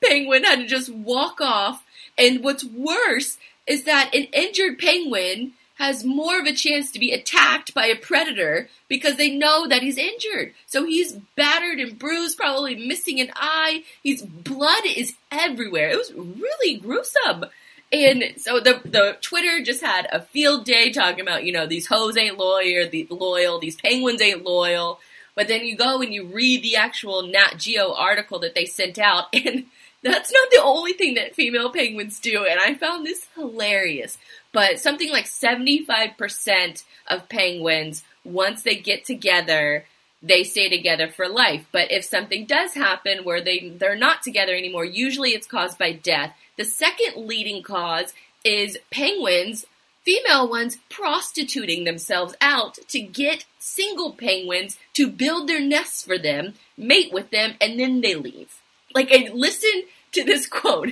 penguin 0.05 0.45
had 0.45 0.57
to 0.57 0.67
just 0.67 0.91
walk 0.91 1.41
off. 1.41 1.83
And 2.19 2.45
what's 2.45 2.63
worse 2.63 3.39
is 3.67 3.85
that 3.85 4.15
an 4.15 4.25
injured 4.35 4.79
penguin 4.79 5.55
has 5.81 6.05
more 6.05 6.39
of 6.39 6.45
a 6.45 6.53
chance 6.53 6.91
to 6.91 6.99
be 6.99 7.11
attacked 7.11 7.73
by 7.73 7.87
a 7.87 7.97
predator 7.97 8.69
because 8.87 9.17
they 9.17 9.31
know 9.31 9.67
that 9.67 9.83
he's 9.83 9.97
injured. 9.97 10.53
So 10.67 10.85
he's 10.85 11.13
battered 11.37 11.81
and 11.81 11.99
bruised, 11.99 12.37
probably 12.37 12.87
missing 12.87 13.19
an 13.19 13.31
eye. 13.35 13.85
His 14.05 14.21
blood 14.21 14.83
is 14.85 15.15
everywhere. 15.33 15.89
It 15.89 15.97
was 15.97 16.13
really 16.13 16.77
gruesome. 16.77 17.47
And 17.91 18.35
so 18.37 18.61
the 18.61 18.83
the 18.85 19.17
Twitter 19.23 19.65
just 19.65 19.83
had 19.83 20.07
a 20.13 20.21
field 20.21 20.67
day 20.67 20.93
talking 20.93 21.23
about, 21.23 21.45
you 21.45 21.53
know, 21.53 21.67
these 21.67 21.87
hoes 21.87 22.15
ain't 22.19 22.37
loyal, 22.37 22.87
the 22.87 23.07
loyal, 23.09 23.59
these 23.59 23.77
penguins 23.77 24.21
ain't 24.21 24.45
loyal. 24.45 25.01
But 25.35 25.49
then 25.49 25.65
you 25.65 25.79
go 25.79 26.03
and 26.03 26.13
you 26.13 26.27
read 26.27 26.63
the 26.63 26.77
actual 26.77 27.23
Nat 27.23 27.55
Geo 27.57 27.95
article 27.95 28.41
that 28.41 28.55
they 28.55 28.67
sent 28.67 28.99
out, 28.99 29.29
and 29.33 29.65
that's 30.03 30.33
not 30.33 30.49
the 30.51 30.63
only 30.63 30.93
thing 30.93 31.15
that 31.15 31.35
female 31.35 31.71
penguins 31.71 32.21
do. 32.21 32.45
And 32.45 32.59
I 32.61 32.75
found 32.75 33.07
this 33.07 33.27
hilarious 33.35 34.19
but 34.53 34.81
something 34.81 35.11
like 35.11 35.27
75% 35.27 36.85
of 37.07 37.29
penguins, 37.29 38.03
once 38.25 38.63
they 38.63 38.77
get 38.77 39.05
together, 39.05 39.85
they 40.23 40.45
stay 40.45 40.69
together 40.69 41.09
for 41.09 41.29
life. 41.29 41.67
But 41.73 41.93
if 41.93 42.05
something 42.05 42.47
does 42.47 42.75
happen 42.75 43.25
where 43.25 43.41
they, 43.41 43.71
they're 43.79 43.97
not 43.97 44.23
together 44.23 44.55
anymore, 44.55 44.85
usually 44.85 45.31
it's 45.31 45.47
caused 45.47 45.79
by 45.79 45.93
death. 45.93 46.35
The 46.57 46.65
second 46.65 47.27
leading 47.27 47.63
cause 47.63 48.13
is 48.45 48.77
penguins, 48.91 49.67
female 50.03 50.49
ones, 50.49 50.79
prostituting 50.89 51.85
themselves 51.85 52.35
out 52.41 52.79
to 52.89 53.01
get 53.01 53.47
single 53.59 54.13
penguins 54.13 54.79
to 54.95 55.09
build 55.09 55.49
their 55.49 55.61
nests 55.61 56.05
for 56.05 56.19
them, 56.19 56.55
mate 56.77 57.13
with 57.13 57.31
them, 57.31 57.55
and 57.61 57.79
then 57.79 58.01
they 58.01 58.15
leave. 58.17 58.60
Like, 58.95 59.11
and 59.11 59.35
listen 59.35 59.85
to 60.13 60.25
this 60.25 60.47
quote. 60.49 60.91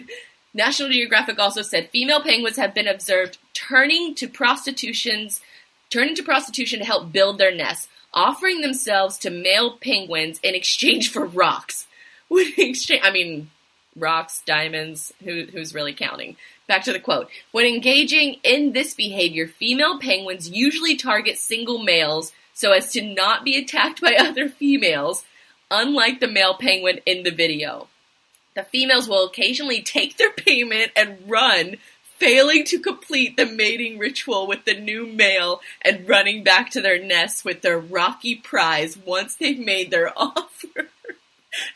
National 0.55 0.89
Geographic 0.89 1.39
also 1.39 1.63
said 1.63 1.91
female 1.91 2.23
penguins 2.23 2.57
have 2.57 2.75
been 2.75 2.89
observed 2.89 3.39
turning 3.55 4.15
to 4.17 4.27
prostitutions, 4.27 5.41
turning 5.91 6.15
to 6.15 6.23
prostitution 6.23 6.81
to 6.81 6.85
help 6.85 7.13
build 7.13 7.39
their 7.39 7.55
nests, 7.55 7.89
offering 8.15 8.61
themselves 8.61 9.19
to 9.19 9.31
male 9.31 9.77
penguins 9.77 10.41
in 10.43 10.55
exchange 10.55 11.11
for 11.11 11.27
rocks. 11.27 11.87
Would 12.31 12.59
exchange, 12.59 13.03
I 13.05 13.11
mean, 13.11 13.51
rocks, 13.97 14.43
diamonds, 14.45 15.13
who, 15.23 15.45
who's 15.53 15.75
really 15.75 15.95
counting? 15.95 16.37
Back 16.67 16.85
to 16.85 16.93
the 16.93 17.01
quote. 17.01 17.31
When 17.53 17.67
engaging 17.67 18.37
in 18.43 18.73
this 18.73 18.95
behavior, 18.95 19.47
female 19.47 19.99
penguins 19.99 20.51
usually 20.51 20.97
target 20.97 21.39
single 21.39 21.83
males 21.83 22.33
so 22.53 22.73
as 22.73 22.93
to 22.93 23.03
not 23.03 23.45
be 23.45 23.57
attacked 23.57 24.01
by 24.01 24.15
other 24.19 24.49
females, 24.49 25.25
unlike 25.71 26.21
the 26.21 26.29
male 26.29 26.55
penguin 26.55 27.01
in 27.07 27.23
the 27.23 27.31
video. 27.31 27.89
The 28.55 28.65
females 28.65 29.09
will 29.09 29.27
occasionally 29.27 29.83
take 29.83 30.17
their 30.17 30.33
payment 30.33 30.91
and 30.97 31.19
run, 31.27 31.77
failing 32.17 32.65
to 32.65 32.81
complete 32.81 33.37
the 33.37 33.47
mating 33.47 33.99
ritual 33.99 34.47
with 34.47 34.65
the 34.65 34.75
new 34.75 35.07
male 35.07 35.61
and 35.83 36.09
running 36.09 36.43
back 36.43 36.71
to 36.71 36.81
their 36.81 37.03
nests 37.03 37.45
with 37.45 37.63
their 37.63 37.79
rocky 37.79 38.35
prize 38.35 38.99
once 38.99 39.37
they've 39.37 39.59
made 39.59 39.91
their 39.91 40.13
offer. 40.17 40.89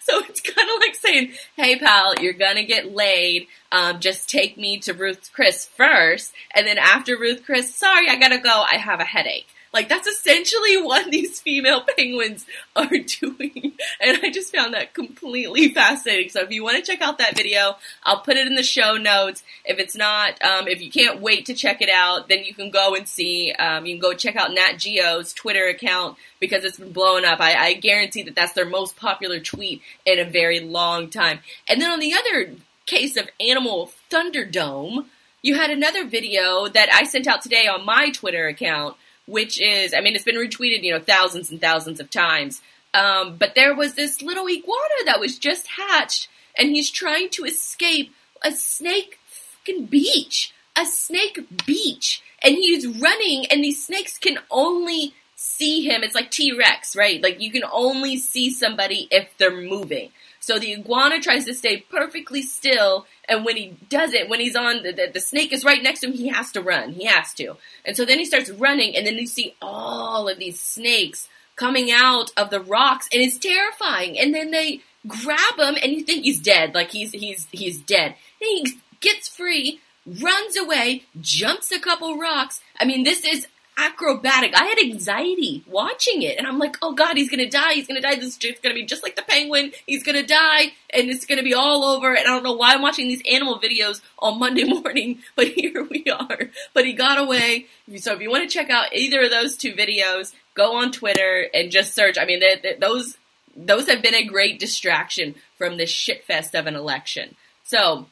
so 0.00 0.20
it's 0.28 0.40
kind 0.40 0.68
of 0.68 0.80
like 0.80 0.96
saying, 0.96 1.32
"Hey, 1.56 1.78
pal, 1.78 2.20
you're 2.20 2.32
gonna 2.32 2.64
get 2.64 2.92
laid. 2.92 3.46
Um, 3.70 4.00
just 4.00 4.28
take 4.28 4.56
me 4.56 4.78
to 4.80 4.92
Ruth 4.92 5.30
Chris 5.32 5.66
first, 5.66 6.32
and 6.52 6.66
then 6.66 6.78
after 6.78 7.16
Ruth 7.16 7.44
Chris, 7.44 7.74
sorry, 7.74 8.08
I 8.08 8.16
gotta 8.16 8.38
go. 8.38 8.64
I 8.68 8.76
have 8.76 9.00
a 9.00 9.04
headache." 9.04 9.46
Like 9.72 9.88
that's 9.88 10.06
essentially 10.06 10.82
what 10.82 11.10
these 11.10 11.40
female 11.40 11.82
penguins 11.82 12.46
are 12.76 12.86
doing. 13.20 13.72
And 14.00 14.18
I 14.22 14.30
just 14.30 14.54
found 14.54 14.74
that 14.74 14.94
completely 14.94 15.68
fascinating. 15.72 16.28
So 16.28 16.40
if 16.42 16.50
you 16.50 16.62
want 16.62 16.76
to 16.76 16.90
check 16.90 17.00
out 17.00 17.18
that 17.18 17.36
video, 17.36 17.76
I'll 18.04 18.20
put 18.20 18.36
it 18.36 18.46
in 18.46 18.54
the 18.54 18.62
show 18.62 18.96
notes. 18.96 19.42
If 19.64 19.78
it's 19.78 19.96
not, 19.96 20.42
um, 20.42 20.68
if 20.68 20.82
you 20.82 20.90
can't 20.90 21.20
wait 21.20 21.46
to 21.46 21.54
check 21.54 21.80
it 21.80 21.88
out, 21.88 22.28
then 22.28 22.44
you 22.44 22.54
can 22.54 22.70
go 22.70 22.94
and 22.94 23.08
see, 23.08 23.52
um, 23.52 23.86
you 23.86 23.94
can 23.94 24.02
go 24.02 24.14
check 24.14 24.36
out 24.36 24.52
Nat 24.52 24.74
Geo's 24.78 25.32
Twitter 25.32 25.66
account 25.66 26.18
because 26.38 26.64
it's 26.64 26.78
been 26.78 26.92
blowing 26.92 27.24
up. 27.24 27.40
I, 27.40 27.54
I 27.54 27.72
guarantee 27.74 28.22
that 28.24 28.34
that's 28.34 28.52
their 28.52 28.66
most 28.66 28.96
popular 28.96 29.40
tweet 29.40 29.80
in 30.04 30.18
a 30.18 30.24
very 30.24 30.60
long 30.60 31.08
time. 31.08 31.40
And 31.68 31.80
then 31.80 31.90
on 31.90 32.00
the 32.00 32.14
other 32.14 32.54
case 32.86 33.16
of 33.16 33.28
Animal 33.40 33.92
Thunderdome, 34.10 35.06
you 35.42 35.56
had 35.56 35.70
another 35.70 36.04
video 36.04 36.68
that 36.68 36.88
I 36.92 37.04
sent 37.04 37.26
out 37.26 37.42
today 37.42 37.66
on 37.66 37.84
my 37.84 38.10
Twitter 38.10 38.46
account, 38.46 38.96
which 39.26 39.60
is, 39.60 39.94
I 39.94 40.00
mean, 40.00 40.14
it's 40.14 40.24
been 40.24 40.36
retweeted, 40.36 40.82
you 40.82 40.92
know, 40.92 41.00
thousands 41.00 41.50
and 41.50 41.60
thousands 41.60 42.00
of 42.00 42.10
times. 42.10 42.60
Um, 42.94 43.36
but 43.36 43.54
there 43.54 43.74
was 43.74 43.94
this 43.94 44.22
little 44.22 44.46
iguana 44.48 45.04
that 45.06 45.20
was 45.20 45.38
just 45.38 45.66
hatched, 45.66 46.28
and 46.56 46.70
he's 46.70 46.90
trying 46.90 47.30
to 47.30 47.44
escape 47.44 48.12
a 48.42 48.52
snake 48.52 49.18
fucking 49.26 49.86
beach. 49.86 50.52
A 50.76 50.84
snake 50.84 51.66
beach. 51.66 52.22
And 52.42 52.54
he's 52.54 52.86
running, 52.86 53.46
and 53.46 53.62
these 53.62 53.84
snakes 53.86 54.18
can 54.18 54.38
only 54.50 55.14
see 55.36 55.82
him. 55.82 56.02
It's 56.02 56.14
like 56.14 56.30
T 56.30 56.52
Rex, 56.52 56.96
right? 56.96 57.22
Like 57.22 57.40
you 57.40 57.50
can 57.50 57.62
only 57.70 58.16
see 58.16 58.50
somebody 58.50 59.08
if 59.10 59.28
they're 59.38 59.60
moving. 59.60 60.10
So 60.42 60.58
the 60.58 60.74
iguana 60.74 61.20
tries 61.20 61.44
to 61.44 61.54
stay 61.54 61.86
perfectly 61.88 62.42
still, 62.42 63.06
and 63.28 63.44
when 63.44 63.56
he 63.56 63.76
does 63.88 64.12
it, 64.12 64.28
when 64.28 64.40
he's 64.40 64.56
on, 64.56 64.82
the, 64.82 64.90
the, 64.90 65.08
the, 65.14 65.20
snake 65.20 65.52
is 65.52 65.64
right 65.64 65.80
next 65.80 66.00
to 66.00 66.08
him, 66.08 66.14
he 66.14 66.28
has 66.28 66.50
to 66.52 66.60
run. 66.60 66.94
He 66.94 67.04
has 67.04 67.32
to. 67.34 67.56
And 67.84 67.96
so 67.96 68.04
then 68.04 68.18
he 68.18 68.24
starts 68.24 68.50
running, 68.50 68.96
and 68.96 69.06
then 69.06 69.14
you 69.14 69.26
see 69.28 69.54
all 69.62 70.28
of 70.28 70.40
these 70.40 70.60
snakes 70.60 71.28
coming 71.54 71.92
out 71.92 72.32
of 72.36 72.50
the 72.50 72.58
rocks, 72.58 73.08
and 73.12 73.22
it's 73.22 73.38
terrifying. 73.38 74.18
And 74.18 74.34
then 74.34 74.50
they 74.50 74.80
grab 75.06 75.58
him, 75.58 75.76
and 75.80 75.92
you 75.92 76.02
think 76.02 76.24
he's 76.24 76.40
dead, 76.40 76.74
like 76.74 76.90
he's 76.90 77.12
he's 77.12 77.46
he's 77.52 77.78
dead. 77.78 78.16
And 78.40 78.66
he 78.66 78.80
gets 79.00 79.28
free, 79.28 79.78
runs 80.04 80.56
away, 80.56 81.04
jumps 81.20 81.70
a 81.70 81.78
couple 81.78 82.18
rocks. 82.18 82.60
I 82.80 82.84
mean, 82.84 83.04
this 83.04 83.24
is 83.24 83.46
acrobatic. 83.82 84.54
I 84.54 84.64
had 84.64 84.78
anxiety 84.78 85.64
watching 85.66 86.22
it, 86.22 86.38
and 86.38 86.46
I'm 86.46 86.58
like, 86.58 86.76
oh 86.82 86.92
god, 86.92 87.16
he's 87.16 87.30
gonna 87.30 87.50
die. 87.50 87.74
He's 87.74 87.86
gonna 87.86 88.00
die. 88.00 88.14
This 88.14 88.38
is 88.38 88.58
gonna 88.62 88.74
be 88.74 88.84
just 88.84 89.02
like 89.02 89.16
the 89.16 89.22
penguin. 89.22 89.72
He's 89.86 90.02
gonna 90.02 90.26
die, 90.26 90.72
and 90.90 91.10
it's 91.10 91.26
gonna 91.26 91.42
be 91.42 91.54
all 91.54 91.84
over. 91.84 92.14
And 92.14 92.26
I 92.26 92.30
don't 92.30 92.44
know 92.44 92.54
why 92.54 92.74
I'm 92.74 92.82
watching 92.82 93.08
these 93.08 93.22
animal 93.30 93.58
videos 93.58 94.00
on 94.18 94.38
Monday 94.38 94.64
morning, 94.82 95.18
but 95.34 95.48
here 95.48 95.84
we 95.84 96.04
are. 96.04 96.50
But 96.74 96.86
he 96.86 96.92
got 96.92 97.18
away. 97.18 97.66
So 97.96 98.12
if 98.12 98.20
you 98.20 98.30
want 98.30 98.48
to 98.48 98.52
check 98.52 98.70
out 98.70 98.94
either 98.94 99.22
of 99.22 99.30
those 99.30 99.56
two 99.56 99.72
videos, 99.72 100.32
go 100.54 100.76
on 100.76 100.92
Twitter 100.92 101.48
and 101.52 101.70
just 101.70 101.94
search. 101.94 102.18
I 102.18 102.24
mean, 102.24 102.40
they, 102.40 102.60
they, 102.62 102.76
those 102.78 103.18
those 103.56 103.88
have 103.88 104.02
been 104.02 104.14
a 104.14 104.24
great 104.24 104.58
distraction 104.58 105.34
from 105.58 105.76
this 105.76 105.92
shitfest 105.92 106.58
of 106.58 106.66
an 106.66 106.76
election. 106.76 107.34
So. 107.64 108.06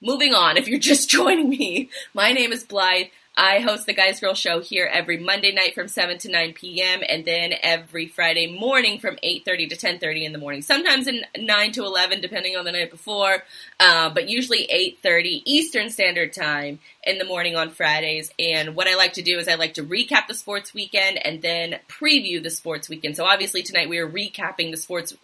Moving 0.00 0.32
on, 0.32 0.56
if 0.56 0.68
you're 0.68 0.78
just 0.92 1.10
joining 1.10 1.48
me, 1.48 1.90
my 2.14 2.30
name 2.30 2.52
is 2.52 2.62
Blythe. 2.62 3.08
I 3.40 3.60
host 3.60 3.86
the 3.86 3.94
Guys 3.94 4.18
Girl 4.18 4.34
Show 4.34 4.58
here 4.58 4.90
every 4.92 5.16
Monday 5.16 5.52
night 5.52 5.72
from 5.72 5.86
7 5.86 6.18
to 6.18 6.28
9 6.28 6.54
p.m. 6.54 7.02
and 7.08 7.24
then 7.24 7.52
every 7.62 8.08
Friday 8.08 8.58
morning 8.58 8.98
from 8.98 9.14
8.30 9.22 9.68
to 9.70 9.76
10.30 9.76 10.24
in 10.24 10.32
the 10.32 10.38
morning. 10.38 10.60
Sometimes 10.60 11.06
in 11.06 11.22
9 11.38 11.72
to 11.72 11.84
11 11.84 12.20
depending 12.20 12.56
on 12.56 12.64
the 12.64 12.72
night 12.72 12.90
before, 12.90 13.44
uh, 13.78 14.10
but 14.10 14.28
usually 14.28 14.66
8.30 15.04 15.42
Eastern 15.44 15.88
Standard 15.88 16.32
Time 16.32 16.80
in 17.04 17.18
the 17.18 17.24
morning 17.24 17.54
on 17.54 17.70
Fridays. 17.70 18.32
And 18.40 18.74
what 18.74 18.88
I 18.88 18.96
like 18.96 19.12
to 19.12 19.22
do 19.22 19.38
is 19.38 19.46
I 19.46 19.54
like 19.54 19.74
to 19.74 19.84
recap 19.84 20.26
the 20.26 20.34
sports 20.34 20.74
weekend 20.74 21.24
and 21.24 21.40
then 21.40 21.78
preview 21.86 22.42
the 22.42 22.50
sports 22.50 22.88
weekend. 22.88 23.14
So 23.14 23.24
obviously 23.24 23.62
tonight 23.62 23.88
we 23.88 23.98
are 23.98 24.10
recapping 24.10 24.72
the 24.72 24.76
sports 24.76 25.14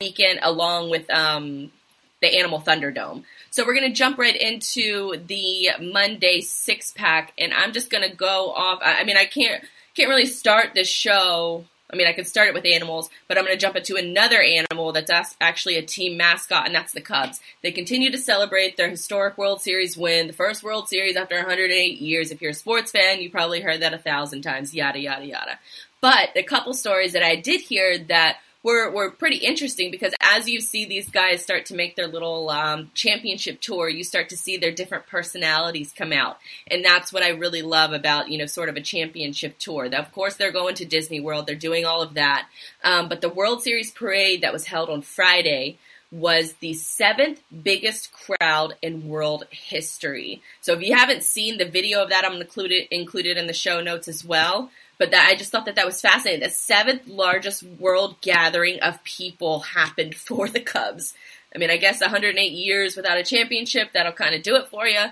weekend 0.00 0.38
along 0.40 0.90
with 0.90 1.10
um, 1.10 1.72
the 2.20 2.38
Animal 2.38 2.60
Thunderdome. 2.60 3.24
So 3.50 3.66
we're 3.66 3.74
going 3.74 3.90
to 3.90 3.96
jump 3.96 4.16
right 4.16 4.36
into 4.36 5.16
the 5.26 5.70
Monday 5.80 6.40
six 6.40 6.92
pack, 6.92 7.32
and 7.36 7.52
I'm 7.52 7.72
just 7.72 7.90
going 7.90 8.08
to 8.08 8.14
go 8.14 8.52
off. 8.52 8.78
I 8.82 9.04
mean, 9.04 9.16
I 9.16 9.24
can't 9.26 9.64
can't 9.94 10.08
really 10.08 10.26
start 10.26 10.70
this 10.74 10.88
show. 10.88 11.64
I 11.92 11.96
mean, 11.96 12.06
I 12.06 12.12
could 12.12 12.28
start 12.28 12.46
it 12.46 12.54
with 12.54 12.64
animals, 12.64 13.10
but 13.26 13.36
I'm 13.36 13.44
going 13.44 13.56
to 13.56 13.60
jump 13.60 13.74
into 13.74 13.96
another 13.96 14.40
animal 14.40 14.92
that's 14.92 15.10
actually 15.40 15.76
a 15.76 15.82
team 15.82 16.16
mascot, 16.16 16.66
and 16.66 16.72
that's 16.72 16.92
the 16.92 17.00
Cubs. 17.00 17.40
They 17.62 17.72
continue 17.72 18.12
to 18.12 18.18
celebrate 18.18 18.76
their 18.76 18.88
historic 18.88 19.36
World 19.36 19.60
Series 19.60 19.96
win, 19.96 20.28
the 20.28 20.32
first 20.32 20.62
World 20.62 20.88
Series 20.88 21.16
after 21.16 21.34
108 21.34 21.98
years. 21.98 22.30
If 22.30 22.40
you're 22.40 22.52
a 22.52 22.54
sports 22.54 22.92
fan, 22.92 23.20
you 23.20 23.28
probably 23.28 23.60
heard 23.60 23.82
that 23.82 23.92
a 23.92 23.98
thousand 23.98 24.42
times, 24.42 24.72
yada, 24.72 25.00
yada, 25.00 25.26
yada. 25.26 25.58
But 26.00 26.30
a 26.36 26.44
couple 26.44 26.72
stories 26.74 27.14
that 27.14 27.24
I 27.24 27.34
did 27.34 27.60
hear 27.60 27.98
that 27.98 28.36
were 28.62 28.90
were 28.90 29.10
pretty 29.10 29.38
interesting 29.38 29.90
because 29.90 30.14
as 30.20 30.48
you 30.48 30.60
see 30.60 30.84
these 30.84 31.08
guys 31.08 31.42
start 31.42 31.66
to 31.66 31.74
make 31.74 31.96
their 31.96 32.06
little 32.06 32.50
um, 32.50 32.90
championship 32.94 33.60
tour, 33.60 33.88
you 33.88 34.04
start 34.04 34.28
to 34.30 34.36
see 34.36 34.56
their 34.56 34.72
different 34.72 35.06
personalities 35.06 35.92
come 35.96 36.12
out, 36.12 36.38
and 36.66 36.84
that's 36.84 37.12
what 37.12 37.22
I 37.22 37.28
really 37.28 37.62
love 37.62 37.92
about 37.92 38.28
you 38.30 38.38
know 38.38 38.46
sort 38.46 38.68
of 38.68 38.76
a 38.76 38.80
championship 38.80 39.58
tour. 39.58 39.86
Of 39.86 40.12
course, 40.12 40.36
they're 40.36 40.52
going 40.52 40.74
to 40.76 40.84
Disney 40.84 41.20
World, 41.20 41.46
they're 41.46 41.56
doing 41.56 41.84
all 41.84 42.02
of 42.02 42.14
that, 42.14 42.48
um, 42.84 43.08
but 43.08 43.20
the 43.20 43.28
World 43.28 43.62
Series 43.62 43.90
parade 43.90 44.42
that 44.42 44.52
was 44.52 44.66
held 44.66 44.90
on 44.90 45.02
Friday 45.02 45.78
was 46.12 46.54
the 46.54 46.74
seventh 46.74 47.40
biggest 47.62 48.10
crowd 48.12 48.74
in 48.82 49.08
world 49.08 49.44
history. 49.50 50.42
So 50.60 50.72
if 50.72 50.82
you 50.82 50.94
haven't 50.94 51.22
seen 51.22 51.56
the 51.56 51.68
video 51.68 52.02
of 52.02 52.10
that, 52.10 52.24
I'm 52.24 52.40
included 52.40 52.88
included 52.90 53.36
in 53.36 53.46
the 53.46 53.52
show 53.52 53.80
notes 53.80 54.08
as 54.08 54.24
well. 54.24 54.70
But 55.00 55.12
that 55.12 55.26
I 55.26 55.34
just 55.34 55.50
thought 55.50 55.64
that 55.64 55.76
that 55.76 55.86
was 55.86 56.02
fascinating. 56.02 56.42
The 56.42 56.50
seventh 56.50 57.08
largest 57.08 57.62
world 57.62 58.20
gathering 58.20 58.80
of 58.80 59.02
people 59.02 59.60
happened 59.60 60.14
for 60.26 60.46
the 60.46 60.60
Cubs. 60.60 61.14
I 61.54 61.58
mean, 61.58 61.70
I 61.70 61.78
guess 61.78 62.02
108 62.02 62.52
years 62.52 62.96
without 62.96 63.16
a 63.16 63.24
championship, 63.24 63.92
that'll 63.92 64.12
kind 64.12 64.34
of 64.34 64.42
do 64.42 64.56
it 64.56 64.68
for 64.68 64.86
you. 64.86 65.06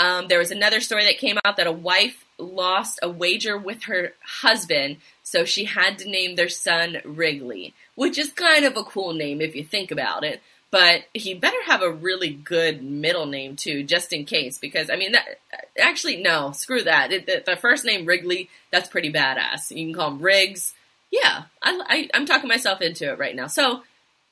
Um, 0.00 0.28
there 0.28 0.38
was 0.38 0.50
another 0.50 0.80
story 0.80 1.04
that 1.04 1.18
came 1.18 1.38
out 1.44 1.58
that 1.58 1.66
a 1.66 1.72
wife 1.72 2.24
lost 2.38 2.98
a 3.02 3.10
wager 3.10 3.58
with 3.58 3.84
her 3.84 4.14
husband, 4.40 4.96
so 5.22 5.44
she 5.44 5.66
had 5.66 5.98
to 5.98 6.10
name 6.10 6.34
their 6.34 6.48
son 6.48 6.96
Wrigley, 7.04 7.74
which 7.96 8.18
is 8.18 8.32
kind 8.32 8.64
of 8.64 8.78
a 8.78 8.82
cool 8.82 9.12
name 9.12 9.42
if 9.42 9.54
you 9.54 9.62
think 9.62 9.90
about 9.90 10.24
it 10.24 10.40
but 10.74 11.04
he 11.14 11.34
better 11.34 11.62
have 11.66 11.82
a 11.82 11.92
really 11.92 12.30
good 12.30 12.82
middle 12.82 13.26
name 13.26 13.54
too, 13.54 13.84
just 13.84 14.12
in 14.12 14.24
case. 14.24 14.58
Because 14.58 14.90
I 14.90 14.96
mean, 14.96 15.12
that, 15.12 15.38
actually, 15.78 16.16
no, 16.16 16.50
screw 16.50 16.82
that. 16.82 17.12
It, 17.12 17.26
the, 17.26 17.44
the, 17.46 17.56
first 17.56 17.84
name 17.84 18.06
Wrigley, 18.06 18.50
that's 18.72 18.88
pretty 18.88 19.12
badass. 19.12 19.70
You 19.70 19.86
can 19.86 19.94
call 19.94 20.10
him 20.10 20.18
Riggs. 20.20 20.74
Yeah, 21.12 21.44
I, 21.62 22.10
I'm 22.12 22.26
talking 22.26 22.48
myself 22.48 22.82
into 22.82 23.08
it 23.08 23.20
right 23.20 23.36
now. 23.36 23.46
So 23.46 23.84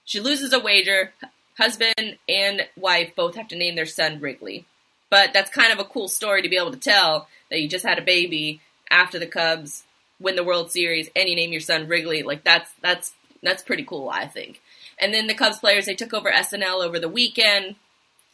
she 0.05 0.19
loses 0.19 0.53
a 0.53 0.59
wager. 0.59 1.13
Husband 1.59 2.19
and 2.29 2.63
wife 2.77 3.15
both 3.15 3.37
have 3.37 3.47
to 3.49 3.57
name 3.57 3.77
their 3.77 3.87
son 3.87 4.19
Wrigley. 4.19 4.65
But 5.11 5.33
that's 5.33 5.49
kind 5.49 5.73
of 5.73 5.79
a 5.79 5.89
cool 5.89 6.09
story 6.09 6.43
to 6.43 6.49
be 6.49 6.57
able 6.57 6.73
to 6.73 6.77
tell 6.77 7.29
that 7.51 7.61
you 7.61 7.69
just 7.69 7.87
had 7.87 8.01
a 8.01 8.03
baby 8.03 8.61
after 8.91 9.21
the 9.21 9.29
Cubs 9.29 9.85
win 10.19 10.35
the 10.35 10.43
World 10.43 10.73
Series 10.73 11.09
and 11.15 11.29
you 11.29 11.37
name 11.37 11.53
your 11.53 11.61
son 11.61 11.87
Wrigley. 11.87 12.25
Like 12.25 12.43
that's 12.43 12.73
that's 12.83 13.13
that's 13.45 13.63
pretty 13.63 13.85
cool, 13.85 14.09
I 14.09 14.27
think. 14.27 14.61
And 15.03 15.13
then 15.13 15.27
the 15.27 15.35
Cubs 15.35 15.59
players, 15.59 15.87
they 15.87 15.95
took 15.95 16.15
over 16.15 16.31
SNL 16.31 16.85
over 16.85 16.99
the 16.99 17.09
weekend. 17.09 17.75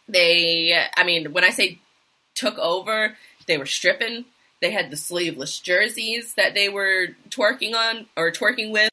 They, 0.06 0.78
I 0.96 1.02
mean, 1.02 1.32
when 1.32 1.42
I 1.42 1.50
say 1.50 1.78
took 2.34 2.58
over, 2.58 3.16
they 3.46 3.56
were 3.56 3.66
stripping. 3.66 4.26
They 4.60 4.70
had 4.70 4.90
the 4.90 4.96
sleeveless 4.96 5.58
jerseys 5.58 6.34
that 6.34 6.54
they 6.54 6.68
were 6.68 7.08
twerking 7.30 7.74
on 7.74 8.06
or 8.16 8.30
twerking 8.30 8.70
with. 8.70 8.90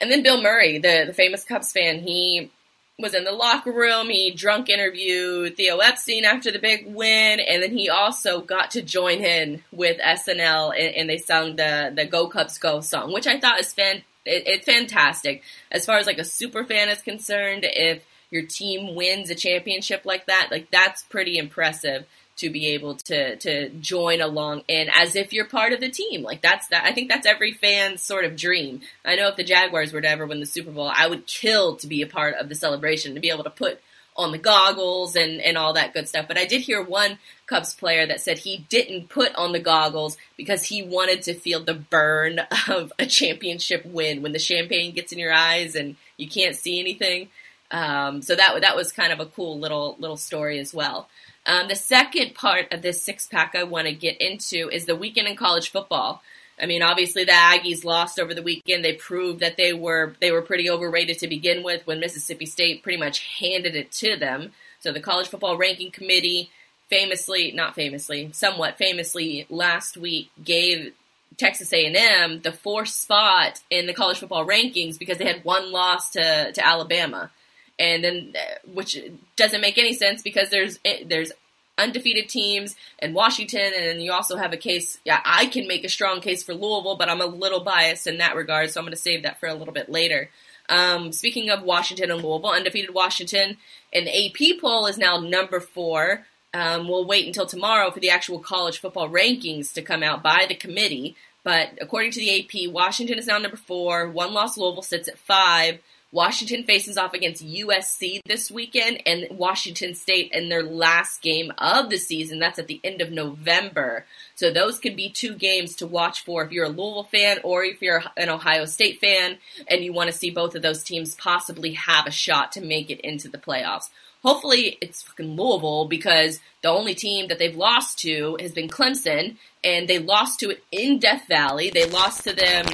And 0.00 0.10
then 0.10 0.22
Bill 0.22 0.40
Murray, 0.40 0.78
the, 0.78 1.04
the 1.06 1.12
famous 1.12 1.44
Cubs 1.44 1.72
fan, 1.72 1.98
he 2.00 2.50
was 2.98 3.14
in 3.14 3.24
the 3.24 3.32
locker 3.32 3.72
room. 3.72 4.08
He 4.08 4.30
drunk 4.30 4.68
interviewed 4.68 5.56
Theo 5.56 5.78
Epstein 5.78 6.24
after 6.24 6.50
the 6.50 6.58
big 6.58 6.86
win, 6.86 7.40
and 7.40 7.62
then 7.62 7.76
he 7.76 7.88
also 7.88 8.40
got 8.40 8.70
to 8.72 8.82
join 8.82 9.20
in 9.20 9.62
with 9.72 9.98
SNL, 9.98 10.72
and, 10.78 10.94
and 10.94 11.10
they 11.10 11.18
sung 11.18 11.56
the 11.56 11.92
the 11.94 12.06
Go 12.06 12.28
Cubs 12.28 12.58
Go 12.58 12.80
song, 12.80 13.12
which 13.12 13.26
I 13.26 13.40
thought 13.40 13.60
is 13.60 13.72
fan- 13.72 14.02
it, 14.24 14.44
it's 14.46 14.66
fantastic. 14.66 15.42
As 15.70 15.86
far 15.86 15.98
as 15.98 16.06
like 16.06 16.18
a 16.18 16.24
super 16.24 16.64
fan 16.64 16.88
is 16.88 17.02
concerned, 17.02 17.64
if 17.64 18.04
your 18.30 18.42
team 18.42 18.94
wins 18.94 19.30
a 19.30 19.34
championship 19.34 20.02
like 20.04 20.26
that, 20.26 20.48
like 20.50 20.70
that's 20.70 21.02
pretty 21.04 21.38
impressive 21.38 22.06
to 22.36 22.48
be 22.48 22.68
able 22.68 22.94
to 22.94 23.36
to 23.36 23.68
join 23.68 24.22
along 24.22 24.62
in 24.66 24.88
as 24.94 25.14
if 25.14 25.32
you're 25.32 25.44
part 25.44 25.72
of 25.72 25.80
the 25.80 25.90
team. 25.90 26.22
Like 26.22 26.40
that's 26.40 26.68
that 26.68 26.84
I 26.84 26.92
think 26.92 27.10
that's 27.10 27.26
every 27.26 27.52
fan's 27.52 28.02
sort 28.02 28.24
of 28.24 28.36
dream. 28.36 28.80
I 29.04 29.16
know 29.16 29.28
if 29.28 29.36
the 29.36 29.44
Jaguars 29.44 29.92
were 29.92 30.00
to 30.00 30.08
ever 30.08 30.26
win 30.26 30.40
the 30.40 30.46
Super 30.46 30.70
Bowl, 30.70 30.90
I 30.94 31.06
would 31.06 31.26
kill 31.26 31.76
to 31.76 31.86
be 31.86 32.02
a 32.02 32.06
part 32.06 32.36
of 32.36 32.48
the 32.48 32.54
celebration, 32.54 33.14
to 33.14 33.20
be 33.20 33.30
able 33.30 33.44
to 33.44 33.50
put 33.50 33.80
on 34.16 34.32
the 34.32 34.38
goggles 34.38 35.16
and, 35.16 35.40
and 35.40 35.56
all 35.56 35.72
that 35.72 35.94
good 35.94 36.08
stuff. 36.08 36.26
But 36.28 36.38
I 36.38 36.44
did 36.44 36.60
hear 36.62 36.82
one 36.82 37.18
Cubs 37.46 37.74
player 37.74 38.06
that 38.06 38.20
said 38.20 38.38
he 38.38 38.66
didn't 38.68 39.08
put 39.08 39.34
on 39.34 39.52
the 39.52 39.58
goggles 39.58 40.16
because 40.36 40.64
he 40.64 40.82
wanted 40.82 41.22
to 41.22 41.34
feel 41.34 41.64
the 41.64 41.74
burn 41.74 42.40
of 42.68 42.92
a 42.98 43.06
championship 43.06 43.84
win 43.86 44.22
when 44.22 44.32
the 44.32 44.38
champagne 44.38 44.92
gets 44.92 45.12
in 45.12 45.18
your 45.18 45.32
eyes 45.32 45.74
and 45.74 45.96
you 46.16 46.28
can't 46.28 46.56
see 46.56 46.80
anything. 46.80 47.28
Um, 47.70 48.20
so 48.22 48.34
that 48.34 48.60
that 48.60 48.76
was 48.76 48.92
kind 48.92 49.12
of 49.12 49.20
a 49.20 49.26
cool 49.26 49.58
little 49.58 49.96
little 49.98 50.16
story 50.16 50.58
as 50.58 50.74
well. 50.74 51.08
Um, 51.46 51.68
the 51.68 51.76
second 51.76 52.34
part 52.34 52.72
of 52.72 52.82
this 52.82 53.02
six 53.02 53.26
pack 53.26 53.54
I 53.54 53.62
want 53.62 53.86
to 53.86 53.94
get 53.94 54.20
into 54.20 54.68
is 54.70 54.86
the 54.86 54.96
weekend 54.96 55.28
in 55.28 55.36
college 55.36 55.70
football. 55.70 56.22
I 56.60 56.66
mean, 56.66 56.82
obviously 56.82 57.24
the 57.24 57.32
Aggies 57.32 57.84
lost 57.84 58.18
over 58.18 58.34
the 58.34 58.42
weekend. 58.42 58.84
They 58.84 58.94
proved 58.94 59.40
that 59.40 59.56
they 59.56 59.72
were 59.72 60.14
they 60.20 60.30
were 60.30 60.42
pretty 60.42 60.68
overrated 60.68 61.18
to 61.20 61.28
begin 61.28 61.62
with 61.62 61.86
when 61.86 62.00
Mississippi 62.00 62.46
State 62.46 62.82
pretty 62.82 62.98
much 62.98 63.20
handed 63.38 63.74
it 63.74 63.90
to 63.92 64.16
them. 64.16 64.52
So 64.80 64.92
the 64.92 65.00
College 65.00 65.28
Football 65.28 65.56
Ranking 65.56 65.90
Committee 65.90 66.50
famously, 66.90 67.52
not 67.52 67.74
famously, 67.74 68.30
somewhat 68.32 68.76
famously 68.76 69.46
last 69.48 69.96
week 69.96 70.30
gave 70.42 70.92
Texas 71.36 71.72
A&M 71.72 72.40
the 72.42 72.52
fourth 72.52 72.88
spot 72.88 73.60
in 73.70 73.86
the 73.86 73.94
college 73.94 74.18
football 74.18 74.46
rankings 74.46 74.98
because 74.98 75.16
they 75.16 75.24
had 75.24 75.44
one 75.44 75.72
loss 75.72 76.10
to, 76.10 76.52
to 76.52 76.66
Alabama. 76.66 77.30
And 77.78 78.04
then, 78.04 78.34
uh, 78.36 78.68
which 78.74 78.98
doesn't 79.36 79.62
make 79.62 79.78
any 79.78 79.94
sense 79.94 80.20
because 80.20 80.50
there's, 80.50 80.78
eh, 80.84 81.04
there's 81.06 81.32
undefeated 81.80 82.28
teams 82.28 82.76
and 82.98 83.14
Washington, 83.14 83.72
and 83.76 83.86
then 83.86 84.00
you 84.00 84.12
also 84.12 84.36
have 84.36 84.52
a 84.52 84.56
case. 84.56 84.98
Yeah, 85.04 85.20
I 85.24 85.46
can 85.46 85.66
make 85.66 85.84
a 85.84 85.88
strong 85.88 86.20
case 86.20 86.42
for 86.42 86.54
Louisville, 86.54 86.96
but 86.96 87.08
I'm 87.08 87.20
a 87.20 87.26
little 87.26 87.60
biased 87.60 88.06
in 88.06 88.18
that 88.18 88.36
regard, 88.36 88.70
so 88.70 88.80
I'm 88.80 88.84
going 88.84 88.92
to 88.92 89.00
save 89.00 89.22
that 89.22 89.40
for 89.40 89.48
a 89.48 89.54
little 89.54 89.74
bit 89.74 89.88
later. 89.88 90.30
Um, 90.68 91.10
speaking 91.12 91.50
of 91.50 91.64
Washington 91.64 92.10
and 92.10 92.22
Louisville, 92.22 92.50
undefeated 92.50 92.94
Washington 92.94 93.56
in 93.92 94.04
the 94.04 94.26
AP 94.26 94.60
poll 94.60 94.86
is 94.86 94.98
now 94.98 95.18
number 95.18 95.58
four. 95.58 96.26
Um, 96.54 96.88
we'll 96.88 97.06
wait 97.06 97.26
until 97.26 97.46
tomorrow 97.46 97.90
for 97.90 98.00
the 98.00 98.10
actual 98.10 98.38
college 98.38 98.78
football 98.78 99.08
rankings 99.08 99.72
to 99.74 99.82
come 99.82 100.02
out 100.02 100.22
by 100.22 100.46
the 100.48 100.54
committee. 100.54 101.16
But 101.42 101.78
according 101.80 102.12
to 102.12 102.20
the 102.20 102.40
AP, 102.40 102.72
Washington 102.72 103.18
is 103.18 103.26
now 103.26 103.38
number 103.38 103.56
four. 103.56 104.08
One 104.08 104.32
loss 104.32 104.56
Louisville 104.56 104.82
sits 104.82 105.08
at 105.08 105.18
five. 105.18 105.80
Washington 106.12 106.64
faces 106.64 106.98
off 106.98 107.14
against 107.14 107.46
USC 107.46 108.20
this 108.26 108.50
weekend 108.50 109.00
and 109.06 109.26
Washington 109.30 109.94
State 109.94 110.32
in 110.32 110.48
their 110.48 110.64
last 110.64 111.22
game 111.22 111.52
of 111.58 111.88
the 111.88 111.98
season. 111.98 112.40
That's 112.40 112.58
at 112.58 112.66
the 112.66 112.80
end 112.82 113.00
of 113.00 113.12
November. 113.12 114.06
So 114.34 114.50
those 114.50 114.80
could 114.80 114.96
be 114.96 115.10
two 115.10 115.34
games 115.34 115.76
to 115.76 115.86
watch 115.86 116.24
for 116.24 116.42
if 116.42 116.50
you're 116.50 116.64
a 116.64 116.68
Louisville 116.68 117.04
fan 117.04 117.38
or 117.44 117.62
if 117.62 117.80
you're 117.80 118.02
an 118.16 118.28
Ohio 118.28 118.64
State 118.64 119.00
fan 119.00 119.38
and 119.68 119.84
you 119.84 119.92
want 119.92 120.10
to 120.10 120.16
see 120.16 120.30
both 120.30 120.56
of 120.56 120.62
those 120.62 120.82
teams 120.82 121.14
possibly 121.14 121.74
have 121.74 122.06
a 122.06 122.10
shot 122.10 122.52
to 122.52 122.60
make 122.60 122.90
it 122.90 123.00
into 123.02 123.28
the 123.28 123.38
playoffs. 123.38 123.90
Hopefully 124.22 124.76
it's 124.82 125.02
fucking 125.02 125.36
Louisville 125.36 125.86
because 125.86 126.40
the 126.62 126.68
only 126.68 126.94
team 126.94 127.28
that 127.28 127.38
they've 127.38 127.56
lost 127.56 128.00
to 128.00 128.36
has 128.40 128.52
been 128.52 128.68
Clemson, 128.68 129.36
and 129.62 129.88
they 129.88 129.98
lost 129.98 130.40
to 130.40 130.50
it 130.50 130.62
in 130.72 130.98
Death 130.98 131.26
Valley. 131.28 131.70
They 131.70 131.88
lost 131.88 132.24
to 132.24 132.32
them. 132.32 132.66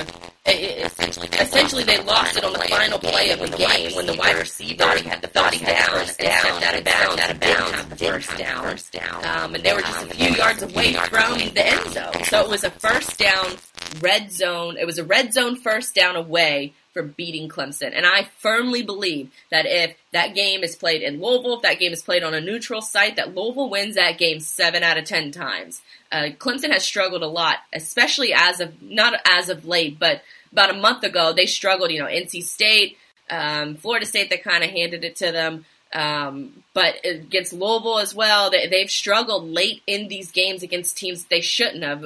Eh, 0.46 0.52
eh, 0.52 0.74
eh, 0.82 0.86
essentially, 0.86 1.28
essentially 1.40 1.82
they 1.82 2.00
lost 2.04 2.36
it 2.36 2.44
on 2.44 2.52
the 2.52 2.60
final 2.60 2.98
play 2.98 3.30
of 3.30 3.40
the 3.40 3.56
game 3.56 3.94
when 3.96 4.06
the 4.06 4.14
wide 4.14 4.36
receiver 4.36 4.84
thought 4.84 5.00
he 5.00 5.08
had 5.08 5.20
the 5.20 5.28
thought 5.28 5.52
he 5.52 5.64
had 5.64 5.84
first 5.86 6.18
down, 6.20 6.62
out 6.62 6.78
of 6.78 6.84
bounds, 6.84 7.20
out 7.20 7.30
of 7.30 7.40
bounds, 7.40 8.00
first 8.00 8.38
down, 8.38 8.62
first 8.62 8.92
down, 8.92 9.24
um, 9.24 9.54
and 9.56 9.64
they 9.64 9.72
were 9.72 9.80
just 9.80 10.04
a 10.04 10.08
few 10.08 10.28
um, 10.28 10.34
yards 10.34 10.62
away 10.62 10.92
from 10.92 11.38
the 11.38 11.66
end 11.66 11.92
zone. 11.92 12.24
So 12.24 12.44
it 12.44 12.48
was 12.48 12.62
a 12.62 12.70
first 12.70 13.18
down 13.18 13.56
red 14.00 14.30
zone. 14.30 14.76
It 14.78 14.86
was 14.86 14.98
a 14.98 15.04
red 15.04 15.32
zone 15.32 15.56
first 15.56 15.94
down 15.96 16.14
away 16.14 16.74
for 16.92 17.02
beating 17.02 17.46
Clemson. 17.48 17.92
And 17.94 18.06
I 18.06 18.28
firmly 18.38 18.82
believe 18.82 19.30
that 19.50 19.66
if 19.66 19.94
that 20.12 20.34
game 20.34 20.64
is 20.64 20.76
played 20.76 21.02
in 21.02 21.20
Louisville, 21.20 21.56
if 21.56 21.62
that 21.62 21.78
game 21.78 21.92
is 21.92 22.02
played 22.02 22.22
on 22.22 22.32
a 22.32 22.40
neutral 22.40 22.80
site, 22.80 23.16
that 23.16 23.34
Louisville 23.34 23.68
wins 23.68 23.96
that 23.96 24.16
game 24.16 24.40
seven 24.40 24.82
out 24.82 24.96
of 24.96 25.04
ten 25.04 25.30
times. 25.30 25.82
Uh, 26.10 26.28
Clemson 26.38 26.70
has 26.70 26.84
struggled 26.84 27.22
a 27.22 27.28
lot, 27.28 27.58
especially 27.72 28.32
as 28.32 28.60
of 28.60 28.80
not 28.82 29.14
as 29.26 29.48
of 29.48 29.66
late, 29.66 29.98
but 29.98 30.22
about 30.52 30.70
a 30.70 30.78
month 30.78 31.02
ago 31.02 31.32
they 31.32 31.46
struggled. 31.46 31.90
You 31.90 32.00
know, 32.00 32.06
NC 32.06 32.42
State, 32.42 32.96
um, 33.30 33.76
Florida 33.76 34.06
State, 34.06 34.30
that 34.30 34.44
kind 34.44 34.64
of 34.64 34.70
handed 34.70 35.04
it 35.04 35.16
to 35.16 35.32
them. 35.32 35.64
Um, 35.92 36.64
but 36.74 37.04
against 37.04 37.52
Louisville 37.52 37.98
as 37.98 38.14
well, 38.14 38.50
they, 38.50 38.66
they've 38.66 38.90
struggled 38.90 39.48
late 39.48 39.82
in 39.86 40.08
these 40.08 40.30
games 40.30 40.62
against 40.62 40.98
teams 40.98 41.24
they 41.24 41.40
shouldn't 41.40 41.84
have 41.84 42.04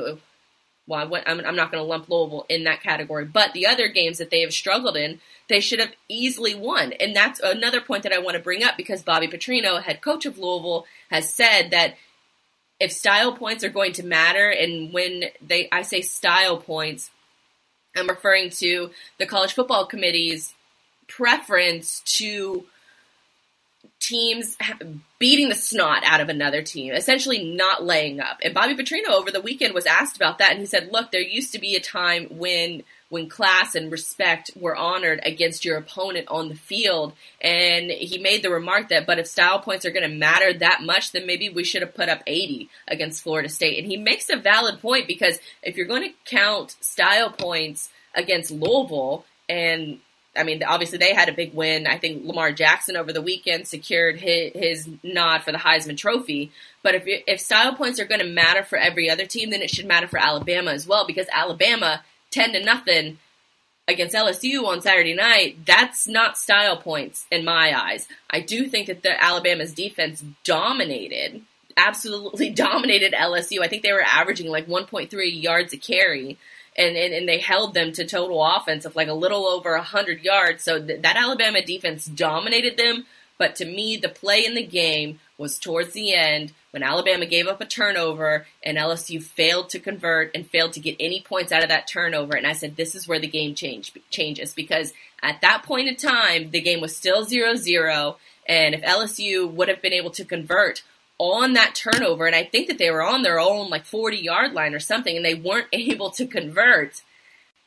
well, 0.90 1.08
went, 1.08 1.28
I'm, 1.28 1.38
I'm 1.46 1.56
not 1.56 1.70
going 1.70 1.82
to 1.82 1.88
lump 1.88 2.08
Louisville 2.08 2.46
in 2.48 2.64
that 2.64 2.82
category, 2.82 3.24
but 3.24 3.52
the 3.52 3.68
other 3.68 3.86
games 3.86 4.18
that 4.18 4.30
they 4.30 4.40
have 4.40 4.52
struggled 4.52 4.96
in, 4.96 5.20
they 5.48 5.60
should 5.60 5.78
have 5.78 5.92
easily 6.08 6.54
won. 6.54 6.92
And 6.94 7.14
that's 7.14 7.38
another 7.38 7.80
point 7.80 8.02
that 8.02 8.12
I 8.12 8.18
want 8.18 8.36
to 8.36 8.42
bring 8.42 8.64
up 8.64 8.76
because 8.76 9.02
Bobby 9.02 9.28
Petrino, 9.28 9.80
head 9.80 10.00
coach 10.00 10.26
of 10.26 10.36
Louisville, 10.36 10.86
has 11.08 11.32
said 11.32 11.70
that 11.70 11.94
if 12.80 12.92
style 12.92 13.32
points 13.34 13.62
are 13.62 13.68
going 13.68 13.92
to 13.92 14.02
matter, 14.02 14.48
and 14.48 14.92
when 14.92 15.24
they, 15.46 15.68
I 15.70 15.82
say 15.82 16.00
style 16.00 16.56
points, 16.56 17.10
I'm 17.94 18.08
referring 18.08 18.50
to 18.50 18.90
the 19.18 19.26
college 19.26 19.52
football 19.52 19.86
committee's 19.86 20.54
preference 21.06 22.00
to 22.18 22.64
teams 23.98 24.56
beating 25.18 25.50
the 25.50 25.54
snot 25.54 26.02
out 26.06 26.20
of 26.20 26.30
another 26.30 26.62
team, 26.62 26.94
essentially 26.94 27.44
not 27.44 27.84
laying 27.84 28.20
up. 28.20 28.38
And 28.42 28.54
Bobby 28.54 28.74
Petrino 28.74 29.10
over 29.10 29.30
the 29.30 29.40
weekend 29.40 29.74
was 29.74 29.86
asked 29.86 30.16
about 30.16 30.38
that, 30.38 30.52
and 30.52 30.60
he 30.60 30.66
said, 30.66 30.90
"Look, 30.90 31.10
there 31.10 31.20
used 31.20 31.52
to 31.52 31.58
be 31.58 31.76
a 31.76 31.80
time 31.80 32.26
when." 32.30 32.82
When 33.10 33.28
class 33.28 33.74
and 33.74 33.92
respect 33.92 34.50
were 34.56 34.74
honored 34.74 35.20
against 35.24 35.64
your 35.64 35.76
opponent 35.76 36.28
on 36.28 36.48
the 36.48 36.54
field. 36.54 37.12
And 37.40 37.90
he 37.90 38.18
made 38.18 38.42
the 38.42 38.50
remark 38.50 38.88
that, 38.88 39.06
but 39.06 39.18
if 39.18 39.26
style 39.26 39.58
points 39.58 39.84
are 39.84 39.90
going 39.90 40.08
to 40.08 40.16
matter 40.16 40.52
that 40.54 40.82
much, 40.82 41.12
then 41.12 41.26
maybe 41.26 41.48
we 41.48 41.64
should 41.64 41.82
have 41.82 41.94
put 41.94 42.08
up 42.08 42.22
80 42.26 42.70
against 42.88 43.22
Florida 43.22 43.48
State. 43.48 43.78
And 43.78 43.86
he 43.86 43.98
makes 43.98 44.30
a 44.30 44.36
valid 44.36 44.80
point 44.80 45.06
because 45.06 45.38
if 45.62 45.76
you're 45.76 45.86
going 45.86 46.08
to 46.08 46.14
count 46.24 46.76
style 46.80 47.30
points 47.30 47.90
against 48.14 48.50
Louisville, 48.50 49.24
and 49.48 49.98
I 50.36 50.44
mean, 50.44 50.62
obviously 50.62 50.98
they 50.98 51.12
had 51.12 51.28
a 51.28 51.32
big 51.32 51.54
win. 51.54 51.86
I 51.86 51.98
think 51.98 52.24
Lamar 52.24 52.52
Jackson 52.52 52.96
over 52.96 53.12
the 53.12 53.20
weekend 53.20 53.66
secured 53.66 54.20
his, 54.20 54.52
his 54.54 54.88
nod 55.02 55.42
for 55.42 55.50
the 55.50 55.58
Heisman 55.58 55.96
Trophy. 55.96 56.52
But 56.82 56.94
if 56.94 57.02
if 57.06 57.40
style 57.40 57.74
points 57.74 57.98
are 57.98 58.04
going 58.04 58.20
to 58.20 58.26
matter 58.26 58.62
for 58.62 58.78
every 58.78 59.10
other 59.10 59.26
team, 59.26 59.50
then 59.50 59.62
it 59.62 59.70
should 59.70 59.86
matter 59.86 60.06
for 60.06 60.18
Alabama 60.18 60.70
as 60.70 60.86
well 60.86 61.06
because 61.06 61.26
Alabama 61.32 62.02
ten 62.30 62.52
to 62.52 62.62
nothing 62.62 63.18
against 63.88 64.14
LSU 64.14 64.64
on 64.64 64.80
Saturday 64.80 65.14
night. 65.14 65.66
That's 65.66 66.06
not 66.06 66.38
style 66.38 66.76
points 66.76 67.26
in 67.30 67.44
my 67.44 67.78
eyes. 67.78 68.08
I 68.30 68.40
do 68.40 68.66
think 68.66 68.86
that 68.86 69.02
the 69.02 69.22
Alabama's 69.22 69.74
defense 69.74 70.24
dominated, 70.44 71.42
absolutely 71.76 72.50
dominated 72.54 73.12
LSU. 73.12 73.60
I 73.60 73.68
think 73.68 73.82
they 73.82 73.92
were 73.92 74.02
averaging 74.02 74.48
like 74.48 74.66
1.3 74.66 75.10
yards 75.42 75.72
a 75.72 75.76
carry 75.76 76.38
and, 76.76 76.96
and, 76.96 77.12
and 77.12 77.28
they 77.28 77.38
held 77.38 77.74
them 77.74 77.92
to 77.92 78.06
total 78.06 78.42
offense 78.42 78.84
of 78.84 78.96
like 78.96 79.08
a 79.08 79.12
little 79.12 79.46
over 79.46 79.72
100 79.74 80.22
yards. 80.22 80.62
So 80.62 80.80
th- 80.80 81.02
that 81.02 81.16
Alabama 81.16 81.62
defense 81.62 82.06
dominated 82.06 82.76
them. 82.76 83.06
But 83.38 83.56
to 83.56 83.64
me, 83.64 83.96
the 83.96 84.08
play 84.08 84.44
in 84.44 84.54
the 84.54 84.62
game 84.62 85.18
was 85.36 85.58
towards 85.58 85.92
the 85.92 86.14
end 86.14 86.52
when 86.70 86.82
Alabama 86.82 87.26
gave 87.26 87.46
up 87.46 87.60
a 87.60 87.66
turnover 87.66 88.46
and 88.62 88.78
LSU 88.78 89.22
failed 89.22 89.70
to 89.70 89.80
convert 89.80 90.34
and 90.34 90.48
failed 90.48 90.72
to 90.74 90.80
get 90.80 90.96
any 91.00 91.20
points 91.20 91.52
out 91.52 91.62
of 91.62 91.68
that 91.68 91.88
turnover. 91.88 92.36
And 92.36 92.46
I 92.46 92.52
said, 92.52 92.76
this 92.76 92.94
is 92.94 93.08
where 93.08 93.18
the 93.18 93.26
game 93.26 93.54
change, 93.54 93.92
changes 94.10 94.54
because 94.54 94.92
at 95.22 95.40
that 95.42 95.62
point 95.64 95.88
in 95.88 95.96
time, 95.96 96.50
the 96.50 96.60
game 96.60 96.80
was 96.80 96.96
still 96.96 97.24
0 97.24 97.56
0. 97.56 98.16
And 98.48 98.74
if 98.74 98.82
LSU 98.82 99.50
would 99.50 99.68
have 99.68 99.82
been 99.82 99.92
able 99.92 100.10
to 100.10 100.24
convert 100.24 100.82
on 101.18 101.52
that 101.52 101.74
turnover, 101.74 102.26
and 102.26 102.34
I 102.34 102.44
think 102.44 102.68
that 102.68 102.78
they 102.78 102.90
were 102.90 103.02
on 103.02 103.22
their 103.22 103.38
own 103.38 103.68
like 103.68 103.84
40 103.84 104.16
yard 104.16 104.52
line 104.52 104.74
or 104.74 104.80
something, 104.80 105.16
and 105.16 105.24
they 105.24 105.34
weren't 105.34 105.68
able 105.72 106.10
to 106.12 106.26
convert, 106.26 107.02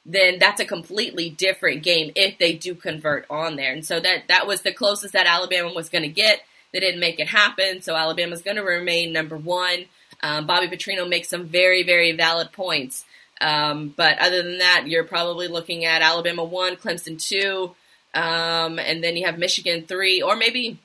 then 0.06 0.38
that's 0.40 0.60
a 0.60 0.66
completely 0.66 1.30
different 1.30 1.84
game 1.84 2.12
if 2.16 2.38
they 2.38 2.54
do 2.54 2.76
convert 2.76 3.26
on 3.30 3.56
there. 3.56 3.72
And 3.72 3.86
so 3.86 4.00
that 4.00 4.28
that 4.28 4.48
was 4.48 4.62
the 4.62 4.74
closest 4.74 5.14
that 5.14 5.28
Alabama 5.28 5.72
was 5.74 5.90
going 5.90 6.04
to 6.04 6.10
get. 6.10 6.42
They 6.74 6.80
didn't 6.80 7.00
make 7.00 7.20
it 7.20 7.28
happen, 7.28 7.82
so 7.82 7.96
Alabama's 7.96 8.42
going 8.42 8.58
to 8.58 8.64
remain 8.64 9.14
number 9.14 9.38
one. 9.38 9.86
Um, 10.22 10.48
Bobby 10.48 10.68
Petrino 10.68 11.08
makes 11.08 11.30
some 11.30 11.46
very, 11.46 11.84
very 11.84 12.12
valid 12.14 12.52
points. 12.52 13.06
Um, 13.40 13.94
but 13.96 14.18
other 14.20 14.42
than 14.42 14.60
that, 14.60 14.86
you're 14.88 15.04
probably 15.04 15.48
looking 15.48 15.86
at 15.86 16.02
Alabama 16.02 16.44
one, 16.44 16.76
Clemson 16.76 17.22
two, 17.22 17.76
um, 18.14 18.80
and 18.80 19.04
then 19.04 19.16
you 19.16 19.26
have 19.26 19.38
Michigan 19.38 19.86
three, 19.86 20.22
or 20.22 20.36
maybe 20.36 20.80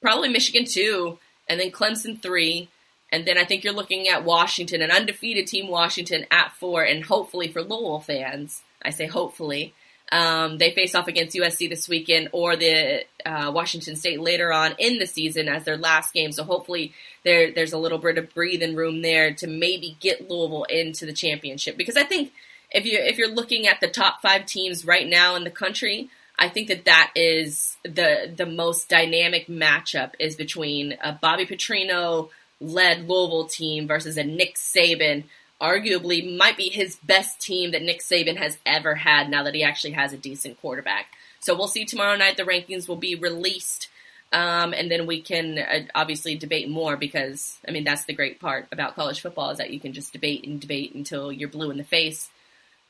probably 0.00 0.28
Michigan 0.28 0.64
two, 0.64 1.18
and 1.48 1.60
then 1.60 1.70
Clemson 1.70 2.20
three, 2.20 2.68
and 3.12 3.26
then 3.26 3.36
I 3.36 3.44
think 3.44 3.62
you're 3.62 3.74
looking 3.74 4.08
at 4.08 4.24
Washington, 4.24 4.80
an 4.80 4.90
undefeated 4.90 5.46
team, 5.46 5.68
Washington 5.68 6.24
at 6.30 6.52
four, 6.52 6.82
and 6.82 7.04
hopefully 7.04 7.48
for 7.48 7.60
Louisville 7.60 8.00
fans, 8.00 8.62
I 8.82 8.90
say 8.90 9.06
hopefully, 9.06 9.74
um, 10.12 10.58
they 10.58 10.72
face 10.72 10.94
off 10.94 11.08
against 11.08 11.36
USC 11.36 11.68
this 11.68 11.88
weekend 11.88 12.30
or 12.32 12.56
the 12.56 13.04
uh, 13.24 13.50
Washington 13.54 13.96
State 13.96 14.20
later 14.20 14.52
on 14.52 14.74
in 14.78 14.98
the 14.98 15.06
season 15.06 15.48
as 15.48 15.64
their 15.64 15.76
last 15.76 16.12
game. 16.12 16.32
So 16.32 16.42
hopefully 16.42 16.92
there 17.24 17.52
there's 17.52 17.72
a 17.72 17.78
little 17.78 17.98
bit 17.98 18.18
of 18.18 18.34
breathing 18.34 18.74
room 18.74 19.02
there 19.02 19.34
to 19.34 19.46
maybe 19.46 19.96
get 20.00 20.28
Louisville 20.28 20.64
into 20.64 21.06
the 21.06 21.12
championship 21.12 21.76
because 21.76 21.96
I 21.96 22.04
think 22.04 22.32
if 22.70 22.84
you 22.86 22.98
if 22.98 23.18
you're 23.18 23.28
looking 23.28 23.66
at 23.66 23.80
the 23.80 23.88
top 23.88 24.20
five 24.20 24.46
teams 24.46 24.84
right 24.84 25.06
now 25.06 25.36
in 25.36 25.44
the 25.44 25.50
country, 25.50 26.10
I 26.38 26.48
think 26.48 26.68
that 26.68 26.86
that 26.86 27.12
is 27.14 27.76
the 27.84 28.32
the 28.34 28.46
most 28.46 28.88
dynamic 28.88 29.46
matchup 29.46 30.12
is 30.18 30.34
between 30.36 30.96
a 31.02 31.12
Bobby 31.12 31.46
Petrino 31.46 32.30
led 32.60 33.08
Louisville 33.08 33.46
team 33.46 33.86
versus 33.86 34.16
a 34.16 34.24
Nick 34.24 34.56
Saban, 34.56 35.24
arguably 35.60 36.36
might 36.36 36.56
be 36.56 36.68
his 36.68 36.96
best 36.96 37.40
team 37.40 37.72
that 37.72 37.82
Nick 37.82 38.00
Saban 38.00 38.36
has 38.36 38.58
ever 38.64 38.94
had. 38.94 39.28
Now 39.28 39.42
that 39.44 39.54
he 39.54 39.62
actually 39.62 39.92
has 39.92 40.12
a 40.12 40.18
decent 40.18 40.60
quarterback, 40.60 41.06
so 41.40 41.56
we'll 41.56 41.68
see 41.68 41.84
tomorrow 41.84 42.16
night. 42.16 42.36
The 42.36 42.44
rankings 42.44 42.88
will 42.88 42.96
be 42.96 43.14
released. 43.14 43.88
Um, 44.32 44.72
and 44.72 44.88
then 44.88 45.06
we 45.06 45.20
can 45.22 45.58
uh, 45.58 45.80
obviously 45.92 46.36
debate 46.36 46.68
more 46.68 46.96
because, 46.96 47.58
I 47.66 47.72
mean, 47.72 47.82
that's 47.82 48.04
the 48.04 48.12
great 48.12 48.38
part 48.38 48.68
about 48.70 48.94
college 48.94 49.20
football 49.20 49.50
is 49.50 49.58
that 49.58 49.70
you 49.70 49.80
can 49.80 49.92
just 49.92 50.12
debate 50.12 50.46
and 50.46 50.60
debate 50.60 50.94
until 50.94 51.32
you're 51.32 51.48
blue 51.48 51.72
in 51.72 51.78
the 51.78 51.82
face, 51.84 52.30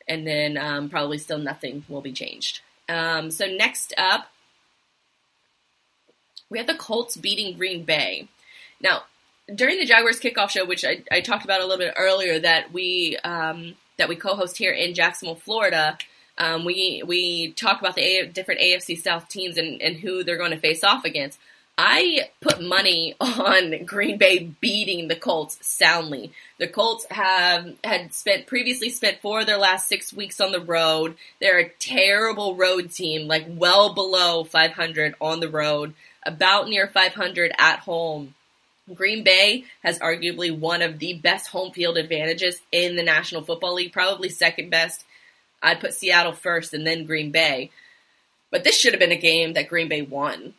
and 0.06 0.26
then 0.26 0.58
um, 0.58 0.90
probably 0.90 1.16
still 1.16 1.38
nothing 1.38 1.84
will 1.88 2.02
be 2.02 2.12
changed. 2.12 2.60
Um, 2.90 3.30
so 3.30 3.46
next 3.46 3.94
up, 3.96 4.30
we 6.50 6.58
have 6.58 6.66
the 6.66 6.74
Colts 6.74 7.16
beating 7.16 7.56
Green 7.56 7.84
Bay. 7.84 8.28
Now, 8.82 9.04
during 9.54 9.78
the 9.78 9.86
Jaguars 9.86 10.20
kickoff 10.20 10.50
show, 10.50 10.64
which 10.64 10.84
I, 10.84 11.02
I 11.10 11.20
talked 11.20 11.44
about 11.44 11.60
a 11.60 11.64
little 11.64 11.78
bit 11.78 11.94
earlier, 11.96 12.38
that 12.40 12.72
we 12.72 13.16
um, 13.24 13.74
that 13.98 14.08
we 14.08 14.16
co-host 14.16 14.56
here 14.56 14.72
in 14.72 14.94
Jacksonville, 14.94 15.36
Florida, 15.36 15.98
um, 16.40 16.64
we 16.64 17.02
we 17.06 17.52
talk 17.52 17.80
about 17.80 17.94
the 17.94 18.02
a- 18.02 18.26
different 18.26 18.60
AFC 18.60 18.98
South 18.98 19.28
teams 19.28 19.58
and, 19.58 19.80
and 19.82 19.96
who 19.96 20.24
they're 20.24 20.38
going 20.38 20.52
to 20.52 20.58
face 20.58 20.82
off 20.82 21.04
against. 21.04 21.38
I 21.76 22.28
put 22.40 22.62
money 22.62 23.14
on 23.20 23.84
Green 23.84 24.18
Bay 24.18 24.54
beating 24.60 25.08
the 25.08 25.16
Colts 25.16 25.58
soundly. 25.60 26.32
The 26.58 26.66
Colts 26.66 27.06
have 27.10 27.74
had 27.84 28.14
spent 28.14 28.46
previously 28.46 28.88
spent 28.88 29.20
four 29.20 29.40
of 29.40 29.46
their 29.46 29.58
last 29.58 29.88
six 29.88 30.12
weeks 30.12 30.40
on 30.40 30.52
the 30.52 30.60
road. 30.60 31.16
They're 31.40 31.58
a 31.58 31.68
terrible 31.68 32.56
road 32.56 32.90
team, 32.90 33.28
like 33.28 33.46
well 33.48 33.94
below 33.94 34.44
500 34.44 35.14
on 35.20 35.40
the 35.40 35.48
road, 35.48 35.94
about 36.24 36.68
near 36.68 36.86
500 36.86 37.52
at 37.58 37.80
home. 37.80 38.34
Green 38.94 39.22
Bay 39.22 39.64
has 39.82 39.98
arguably 39.98 40.56
one 40.56 40.82
of 40.82 40.98
the 40.98 41.14
best 41.14 41.48
home 41.48 41.72
field 41.72 41.96
advantages 41.96 42.60
in 42.72 42.96
the 42.96 43.02
National 43.02 43.42
Football 43.42 43.74
League, 43.74 43.92
probably 43.92 44.28
second 44.28 44.70
best. 44.70 45.04
I'd 45.62 45.80
put 45.80 45.94
Seattle 45.94 46.32
first 46.32 46.74
and 46.74 46.86
then 46.86 47.06
Green 47.06 47.30
Bay. 47.30 47.70
But 48.50 48.64
this 48.64 48.76
should 48.76 48.92
have 48.92 49.00
been 49.00 49.12
a 49.12 49.16
game 49.16 49.52
that 49.52 49.68
Green 49.68 49.88
Bay 49.88 50.02
won 50.02 50.54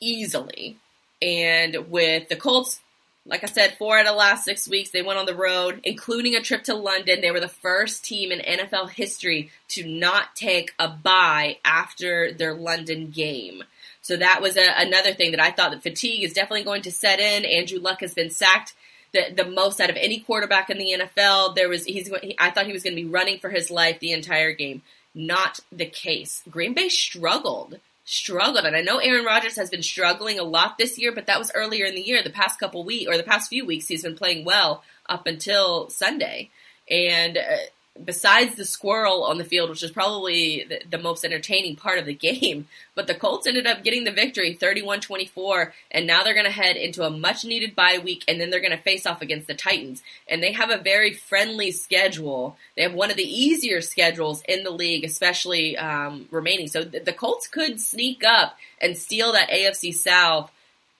easily. 0.00 0.76
And 1.20 1.90
with 1.90 2.28
the 2.28 2.36
Colts, 2.36 2.80
like 3.26 3.42
I 3.42 3.46
said, 3.46 3.76
four 3.78 3.98
out 3.98 4.06
of 4.06 4.12
the 4.12 4.18
last 4.18 4.44
six 4.44 4.68
weeks, 4.68 4.90
they 4.90 5.02
went 5.02 5.18
on 5.18 5.26
the 5.26 5.34
road, 5.34 5.80
including 5.84 6.34
a 6.34 6.42
trip 6.42 6.64
to 6.64 6.74
London. 6.74 7.20
They 7.20 7.30
were 7.30 7.40
the 7.40 7.48
first 7.48 8.04
team 8.04 8.30
in 8.30 8.40
NFL 8.40 8.90
history 8.90 9.50
to 9.68 9.86
not 9.86 10.36
take 10.36 10.74
a 10.78 10.88
bye 10.88 11.58
after 11.64 12.32
their 12.32 12.54
London 12.54 13.10
game. 13.10 13.64
So 14.04 14.18
that 14.18 14.42
was 14.42 14.58
a, 14.58 14.70
another 14.76 15.14
thing 15.14 15.30
that 15.30 15.40
I 15.40 15.50
thought 15.50 15.70
that 15.70 15.82
fatigue 15.82 16.24
is 16.24 16.34
definitely 16.34 16.64
going 16.64 16.82
to 16.82 16.92
set 16.92 17.20
in. 17.20 17.46
Andrew 17.46 17.78
Luck 17.78 18.02
has 18.02 18.12
been 18.12 18.28
sacked 18.28 18.74
the, 19.12 19.32
the 19.34 19.46
most 19.46 19.80
out 19.80 19.88
of 19.88 19.96
any 19.96 20.20
quarterback 20.20 20.68
in 20.68 20.76
the 20.76 20.94
NFL. 21.00 21.54
There 21.54 21.70
was 21.70 21.86
he's 21.86 22.12
he, 22.22 22.36
I 22.38 22.50
thought 22.50 22.66
he 22.66 22.74
was 22.74 22.82
going 22.82 22.94
to 22.94 23.02
be 23.02 23.08
running 23.08 23.38
for 23.38 23.48
his 23.48 23.70
life 23.70 24.00
the 24.00 24.12
entire 24.12 24.52
game. 24.52 24.82
Not 25.14 25.60
the 25.72 25.86
case. 25.86 26.42
Green 26.50 26.74
Bay 26.74 26.90
struggled 26.90 27.80
struggled. 28.04 28.66
And 28.66 28.76
I 28.76 28.82
know 28.82 28.98
Aaron 28.98 29.24
Rodgers 29.24 29.56
has 29.56 29.70
been 29.70 29.82
struggling 29.82 30.38
a 30.38 30.42
lot 30.42 30.76
this 30.76 30.98
year, 30.98 31.10
but 31.10 31.24
that 31.24 31.38
was 31.38 31.50
earlier 31.54 31.86
in 31.86 31.94
the 31.94 32.02
year. 32.02 32.22
The 32.22 32.28
past 32.28 32.60
couple 32.60 32.84
weeks 32.84 33.08
or 33.08 33.16
the 33.16 33.22
past 33.22 33.48
few 33.48 33.64
weeks, 33.64 33.88
he's 33.88 34.02
been 34.02 34.14
playing 34.14 34.44
well 34.44 34.84
up 35.08 35.26
until 35.26 35.88
Sunday. 35.88 36.50
And 36.90 37.38
uh, 37.38 37.56
besides 38.02 38.56
the 38.56 38.64
squirrel 38.64 39.22
on 39.22 39.38
the 39.38 39.44
field, 39.44 39.70
which 39.70 39.82
is 39.82 39.90
probably 39.90 40.64
the, 40.68 40.80
the, 40.90 40.98
most 40.98 41.24
entertaining 41.24 41.76
part 41.76 41.98
of 41.98 42.06
the 42.06 42.14
game. 42.14 42.66
But 42.96 43.08
the 43.08 43.14
Colts 43.14 43.48
ended 43.48 43.66
up 43.66 43.82
getting 43.82 44.04
the 44.04 44.12
victory 44.12 44.52
31 44.52 45.00
24, 45.00 45.74
and 45.90 46.06
now 46.06 46.22
they're 46.22 46.32
going 46.32 46.46
to 46.46 46.52
head 46.52 46.76
into 46.76 47.02
a 47.02 47.10
much 47.10 47.44
needed 47.44 47.74
bye 47.74 47.98
week, 47.98 48.22
and 48.28 48.40
then 48.40 48.50
they're 48.50 48.60
going 48.60 48.70
to 48.70 48.76
face 48.76 49.04
off 49.04 49.20
against 49.20 49.48
the 49.48 49.54
Titans. 49.54 50.00
And 50.28 50.40
they 50.40 50.52
have 50.52 50.70
a 50.70 50.78
very 50.78 51.12
friendly 51.12 51.72
schedule. 51.72 52.56
They 52.76 52.82
have 52.82 52.94
one 52.94 53.10
of 53.10 53.16
the 53.16 53.24
easier 53.24 53.80
schedules 53.80 54.44
in 54.48 54.62
the 54.62 54.70
league, 54.70 55.02
especially 55.02 55.76
um, 55.76 56.28
remaining. 56.30 56.68
So 56.68 56.84
the, 56.84 57.00
the 57.00 57.12
Colts 57.12 57.48
could 57.48 57.80
sneak 57.80 58.22
up 58.22 58.56
and 58.80 58.96
steal 58.96 59.32
that 59.32 59.50
AFC 59.50 59.92
South 59.92 60.52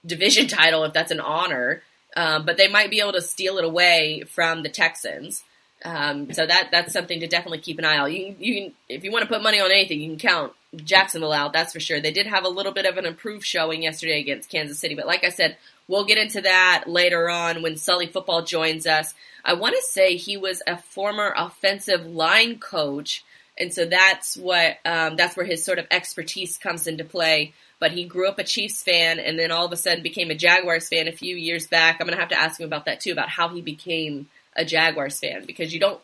division 0.05 0.49
title 0.49 0.83
if 0.83 0.93
that's 0.93 1.13
an 1.13 1.21
honor. 1.21 1.85
Um, 2.17 2.45
but 2.45 2.57
they 2.57 2.67
might 2.67 2.91
be 2.91 3.01
able 3.01 3.13
to 3.13 3.23
steal 3.23 3.59
it 3.59 3.65
away 3.65 4.25
from 4.27 4.65
the 4.65 4.69
Texans. 4.69 5.45
Um, 5.85 6.33
so 6.33 6.47
that 6.47 6.69
that's 6.73 6.95
something 6.95 7.21
to 7.21 7.27
definitely 7.27 7.59
keep 7.59 7.79
an 7.79 7.85
eye 7.85 7.99
on. 7.99 8.11
You, 8.11 8.35
you 8.39 8.55
can, 8.55 8.75
if 8.89 9.05
you 9.05 9.13
want 9.13 9.23
to 9.23 9.29
put 9.29 9.43
money 9.43 9.61
on 9.61 9.71
anything, 9.71 10.01
you 10.01 10.09
can 10.09 10.19
count 10.19 10.53
Jacksonville 10.77 11.33
out. 11.33 11.53
That's 11.53 11.75
for 11.75 11.81
sure. 11.81 12.01
They 12.01 12.13
did 12.13 12.27
have 12.27 12.45
a 12.45 12.49
little 12.49 12.73
bit 12.73 12.87
of 12.87 12.97
an 12.97 13.05
improved 13.05 13.45
showing 13.45 13.83
yesterday 13.83 14.19
against 14.19 14.51
Kansas 14.51 14.79
City, 14.79 14.95
but 14.95 15.07
like 15.07 15.25
I 15.25 15.29
said, 15.29 15.59
we'll 15.87 16.07
get 16.07 16.19
into 16.19 16.41
that 16.41 16.85
later 16.87 17.29
on 17.29 17.63
when 17.63 17.77
Sully 17.77 18.07
Football 18.07 18.43
joins 18.43 18.87
us. 18.87 19.13
I 19.45 19.55
want 19.55 19.75
to 19.77 19.83
say 19.83 20.17
he 20.17 20.39
was 20.39 20.63
a 20.67 20.79
former 20.79 21.35
offensive 21.37 22.07
line 22.07 22.59
coach, 22.59 23.23
and 23.59 23.73
so 23.73 23.85
that's 23.85 24.39
what 24.39 24.79
um, 24.87 25.17
that's 25.17 25.37
where 25.37 25.47
his 25.47 25.65
sort 25.65 25.79
of 25.79 25.87
expertise 25.91 26.57
comes 26.57 26.87
into 26.87 27.05
play. 27.05 27.53
But 27.79 27.93
he 27.93 28.05
grew 28.05 28.29
up 28.29 28.39
a 28.39 28.45
Chiefs 28.45 28.83
fan, 28.83 29.19
and 29.19 29.39
then 29.39 29.51
all 29.51 29.67
of 29.67 29.73
a 29.73 29.77
sudden 29.77 30.03
became 30.03 30.31
a 30.31 30.35
Jaguars 30.35 30.89
fan 30.89 31.09
a 31.09 31.13
few 31.13 31.37
years 31.37 31.67
back. 31.67 31.97
I'm 32.01 32.07
going 32.07 32.17
to 32.17 32.21
have 32.21 32.31
to 32.31 32.41
ask 32.41 32.59
him 32.59 32.67
about 32.67 32.87
that 32.87 33.01
too, 33.01 33.13
about 33.13 33.29
how 33.29 33.49
he 33.51 33.61
became 33.61 34.29
a 34.57 34.65
Jaguars 34.65 35.19
fan 35.19 35.45
because 35.47 35.73
you 35.73 35.81
don't 35.81 36.01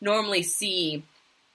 normally 0.00 0.42
see 0.42 1.02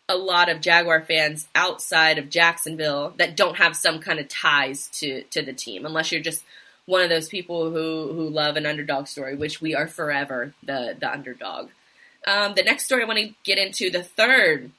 a 0.08 0.16
lot 0.16 0.50
of 0.50 0.60
Jaguar 0.60 1.02
fans 1.02 1.48
outside 1.54 2.18
of 2.18 2.30
Jacksonville 2.30 3.14
that 3.18 3.38
don't 3.38 3.58
have 3.58 3.76
some 3.76 4.00
kind 4.00 4.20
of 4.20 4.28
ties 4.28 4.88
to 4.94 5.24
to 5.24 5.42
the 5.42 5.54
team 5.54 5.86
unless 5.86 6.12
you're 6.12 6.22
just 6.22 6.44
one 6.86 7.02
of 7.02 7.10
those 7.10 7.30
people 7.30 7.70
who 7.70 8.12
who 8.14 8.30
love 8.30 8.56
an 8.56 8.66
underdog 8.66 9.08
story, 9.08 9.36
which 9.36 9.62
we 9.62 9.76
are 9.76 9.88
forever 9.88 10.54
the 10.64 10.96
the 11.00 11.12
underdog. 11.12 11.70
Um, 12.28 12.54
the 12.56 12.64
next 12.64 12.86
story 12.86 13.04
I 13.04 13.06
want 13.06 13.20
to 13.20 13.34
get 13.44 13.58
into, 13.58 13.90
the 13.90 14.04
third 14.04 14.72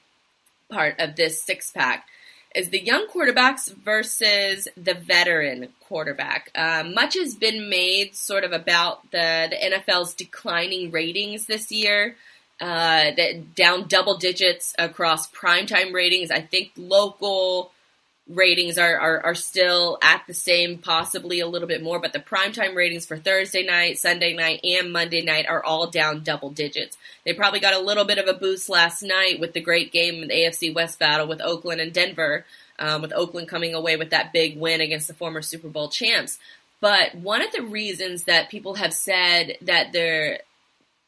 part 0.71 0.97
of 0.99 1.17
this 1.17 1.43
six 1.43 1.71
pack, 1.71 2.07
is 2.55 2.71
the 2.71 2.83
young 2.85 3.07
quarterbacks 3.07 3.73
versus 3.73 4.67
the 4.77 4.95
veteran 4.95 5.69
quarterback. 5.81 6.51
Um, 6.55 6.95
much 6.95 7.15
has 7.15 7.35
been 7.35 7.69
made 7.69 8.17
sort 8.17 8.45
of 8.45 8.53
about 8.53 9.11
the, 9.13 9.49
the 9.51 9.57
NFL's 9.57 10.15
declining 10.15 10.91
ratings 10.91 11.47
this 11.47 11.71
year. 11.71 12.17
Uh, 12.61 13.11
that 13.17 13.55
down 13.55 13.89
double 13.89 14.19
digits 14.19 14.75
across 14.79 15.31
primetime 15.31 15.95
ratings. 15.95 16.31
I 16.31 16.43
think 16.43 16.73
local 16.77 17.73
ratings 18.31 18.79
are, 18.79 18.97
are, 18.97 19.21
are 19.27 19.35
still 19.35 19.99
at 20.03 20.23
the 20.27 20.35
same, 20.35 20.79
possibly 20.79 21.41
a 21.41 21.47
little 21.47 21.67
bit 21.67 21.83
more, 21.83 21.99
but 21.99 22.13
the 22.13 22.21
primetime 22.21 22.75
ratings 22.75 23.05
for 23.05 23.17
Thursday 23.17 23.67
night, 23.67 23.99
Sunday 23.99 24.35
night, 24.35 24.61
and 24.63 24.93
Monday 24.93 25.23
night 25.23 25.47
are 25.49 25.63
all 25.63 25.89
down 25.89 26.23
double 26.23 26.51
digits. 26.51 26.97
They 27.25 27.35
probably 27.35 27.61
got 27.61 27.75
a 27.75 27.81
little 27.81 28.05
bit 28.05 28.19
of 28.19 28.29
a 28.29 28.39
boost 28.39 28.69
last 28.69 29.03
night 29.03 29.41
with 29.41 29.53
the 29.53 29.61
great 29.61 29.93
game 29.93 30.23
in 30.23 30.29
the 30.29 30.35
AFC 30.35 30.73
West 30.73 30.99
battle 30.99 31.27
with 31.27 31.41
Oakland 31.41 31.81
and 31.81 31.93
Denver, 31.93 32.45
um, 32.79 33.03
with 33.03 33.13
Oakland 33.13 33.49
coming 33.49 33.75
away 33.75 33.97
with 33.97 34.11
that 34.11 34.33
big 34.33 34.59
win 34.59 34.81
against 34.81 35.09
the 35.09 35.15
former 35.15 35.43
Super 35.43 35.69
Bowl 35.69 35.89
champs. 35.89 36.39
But 36.81 37.15
one 37.15 37.43
of 37.43 37.53
the 37.53 37.63
reasons 37.63 38.25
that 38.25 38.49
people 38.49 38.75
have 38.75 38.95
said 38.95 39.59
that 39.63 39.93
they're 39.93 40.41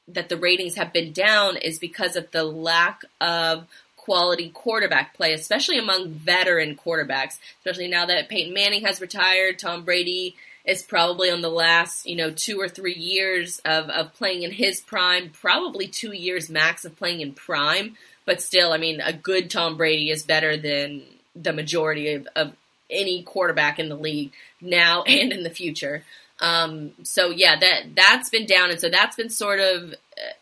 that 0.08 0.28
the 0.28 0.36
ratings 0.36 0.74
have 0.74 0.92
been 0.92 1.12
down 1.12 1.56
is 1.56 1.78
because 1.78 2.16
of 2.16 2.30
the 2.32 2.42
lack 2.42 3.02
of 3.20 3.66
quality 4.02 4.50
quarterback 4.50 5.14
play, 5.14 5.32
especially 5.32 5.78
among 5.78 6.10
veteran 6.10 6.74
quarterbacks. 6.74 7.38
Especially 7.58 7.86
now 7.86 8.04
that 8.04 8.28
Peyton 8.28 8.52
Manning 8.52 8.84
has 8.84 9.00
retired, 9.00 9.60
Tom 9.60 9.84
Brady 9.84 10.34
is 10.64 10.82
probably 10.82 11.30
on 11.30 11.40
the 11.40 11.48
last, 11.48 12.04
you 12.04 12.16
know, 12.16 12.30
two 12.30 12.60
or 12.60 12.68
three 12.68 12.94
years 12.94 13.60
of, 13.64 13.88
of 13.90 14.12
playing 14.14 14.42
in 14.42 14.50
his 14.50 14.80
prime, 14.80 15.30
probably 15.30 15.86
two 15.86 16.12
years 16.12 16.50
max 16.50 16.84
of 16.84 16.96
playing 16.96 17.20
in 17.20 17.32
prime. 17.32 17.96
But 18.24 18.42
still, 18.42 18.72
I 18.72 18.78
mean, 18.78 19.00
a 19.00 19.12
good 19.12 19.50
Tom 19.50 19.76
Brady 19.76 20.10
is 20.10 20.24
better 20.24 20.56
than 20.56 21.02
the 21.36 21.52
majority 21.52 22.12
of, 22.14 22.26
of 22.34 22.56
any 22.90 23.22
quarterback 23.22 23.78
in 23.78 23.88
the 23.88 23.96
league 23.96 24.32
now 24.60 25.02
and 25.06 25.32
in 25.32 25.44
the 25.44 25.50
future. 25.50 26.04
Um, 26.40 26.90
so 27.04 27.30
yeah, 27.30 27.56
that 27.56 27.94
that's 27.94 28.28
been 28.28 28.46
down, 28.46 28.70
and 28.70 28.80
so 28.80 28.88
that's 28.88 29.14
been 29.14 29.30
sort 29.30 29.60
of, 29.60 29.94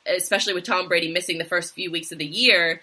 especially 0.07 0.55
with 0.55 0.65
Tom 0.65 0.89
Brady 0.89 1.13
missing 1.13 1.37
the 1.37 1.45
first 1.45 1.75
few 1.75 1.91
weeks 1.91 2.11
of 2.11 2.17
the 2.17 2.25
year, 2.25 2.81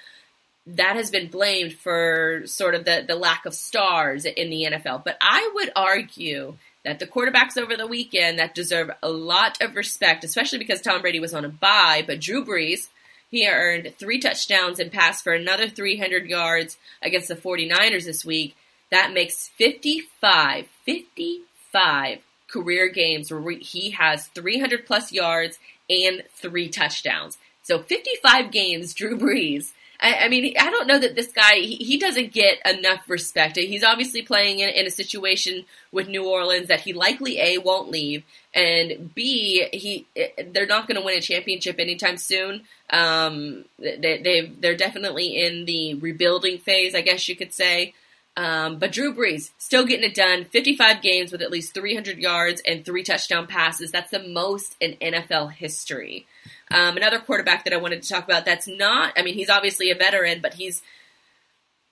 that 0.76 0.98
has 0.98 1.10
been 1.10 1.30
blamed 1.30 1.74
for 1.74 2.42
sort 2.46 2.76
of 2.76 2.84
the, 2.84 3.04
the 3.08 3.16
lack 3.16 3.46
of 3.46 3.54
stars 3.54 4.26
in 4.26 4.50
the 4.50 4.64
NFL. 4.64 5.04
But 5.06 5.18
I 5.22 5.50
would 5.56 5.72
argue 5.76 6.56
that 6.84 7.00
the 7.00 7.08
quarterbacks 7.08 7.58
over 7.58 7.78
the 7.78 7.88
weekend 7.88 8.40
that 8.40 8.54
deserve 8.54 8.92
a 9.02 9.10
lot 9.10 9.62
of 9.62 9.76
respect, 9.76 10.24
especially 10.24 10.60
because 10.60 10.82
Tom 10.82 11.02
Brady 11.02 11.20
was 11.20 11.34
on 11.34 11.46
a 11.46 11.50
bye, 11.50 12.04
but 12.06 12.20
Drew 12.20 12.46
Brees, 12.46 12.90
he 13.32 13.48
earned 13.48 13.94
three 13.98 14.20
touchdowns 14.20 14.80
and 14.80 14.92
passed 14.92 15.24
for 15.24 15.34
another 15.34 15.70
300 15.70 16.28
yards 16.28 16.78
against 17.02 17.30
the 17.30 17.36
49ers 17.36 18.06
this 18.06 18.26
week. 18.26 18.56
That 18.92 19.14
makes 19.14 19.50
55, 19.50 20.68
55 20.86 22.20
career 22.50 22.90
games 22.90 23.32
where 23.32 23.52
he 23.52 23.92
has 23.92 24.28
300 24.28 24.86
plus 24.86 25.12
yards 25.12 25.60
and 25.90 26.24
three 26.34 26.70
touchdowns. 26.70 27.38
So 27.64 27.80
55 27.80 28.52
games, 28.52 28.94
Drew 28.94 29.18
Brees 29.18 29.74
I, 30.00 30.26
I, 30.26 30.30
mean, 30.30 30.54
I 30.60 30.70
don't 30.70 30.88
know 30.88 31.00
that 31.00 31.16
this 31.16 31.32
guy 31.32 31.56
he, 31.56 31.76
he 31.76 31.98
doesn't 31.98 32.32
get 32.32 32.60
enough 32.66 33.10
respect. 33.10 33.58
He's 33.58 33.84
obviously 33.84 34.22
playing 34.22 34.60
in, 34.60 34.70
in, 34.70 34.86
a 34.86 34.92
situation 34.92 35.66
with 35.92 36.08
New 36.08 36.28
Orleans 36.28 36.68
that 36.68 36.82
he 36.82 36.94
likely 36.94 37.40
a 37.40 37.58
won't 37.58 37.90
leave, 37.90 38.24
and 38.54 39.14
b 39.16 39.68
he 39.74 40.06
they're 40.52 40.68
not 40.68 40.88
going 40.88 41.00
to 41.00 41.06
win 41.06 41.18
a 41.18 41.22
championship 41.22 41.80
anytime 41.80 42.18
soon. 42.18 42.62
Um, 42.90 43.66
they 43.80 43.98
they 44.24 44.52
they're 44.60 44.78
definitely 44.78 45.36
in 45.36 45.66
the 45.66 45.96
rebuilding 45.96 46.60
phase, 46.60 46.94
I 46.94 47.02
guess 47.02 47.28
you 47.28 47.36
could 47.36 47.54
say. 47.54 47.94
Um, 48.38 48.78
but 48.78 48.92
Drew 48.92 49.16
Brees 49.16 49.50
still 49.58 49.84
getting 49.84 50.08
it 50.08 50.14
done. 50.14 50.46
55 50.46 51.02
games 51.02 51.32
with 51.32 51.42
at 51.42 51.50
least 51.50 51.74
300 51.74 52.20
yards 52.20 52.62
and 52.68 52.86
three 52.86 53.02
touchdown 53.02 53.48
passes. 53.48 53.92
That's 53.92 54.12
the 54.12 54.22
most 54.22 54.76
in 54.80 54.94
NFL 55.02 55.54
history. 55.54 56.28
Um, 56.70 56.98
another 56.98 57.20
quarterback 57.20 57.64
that 57.64 57.74
I 57.74 57.78
wanted 57.78 58.04
to 58.04 58.10
talk 58.10 58.26
about. 58.26 58.46
That's 58.46 58.68
not. 58.68 59.14
I 59.18 59.24
mean, 59.24 59.36
he's 59.36 59.50
obviously 59.50 59.90
a 59.92 59.96
veteran, 59.96 60.40
but 60.42 60.54
he's 60.54 60.82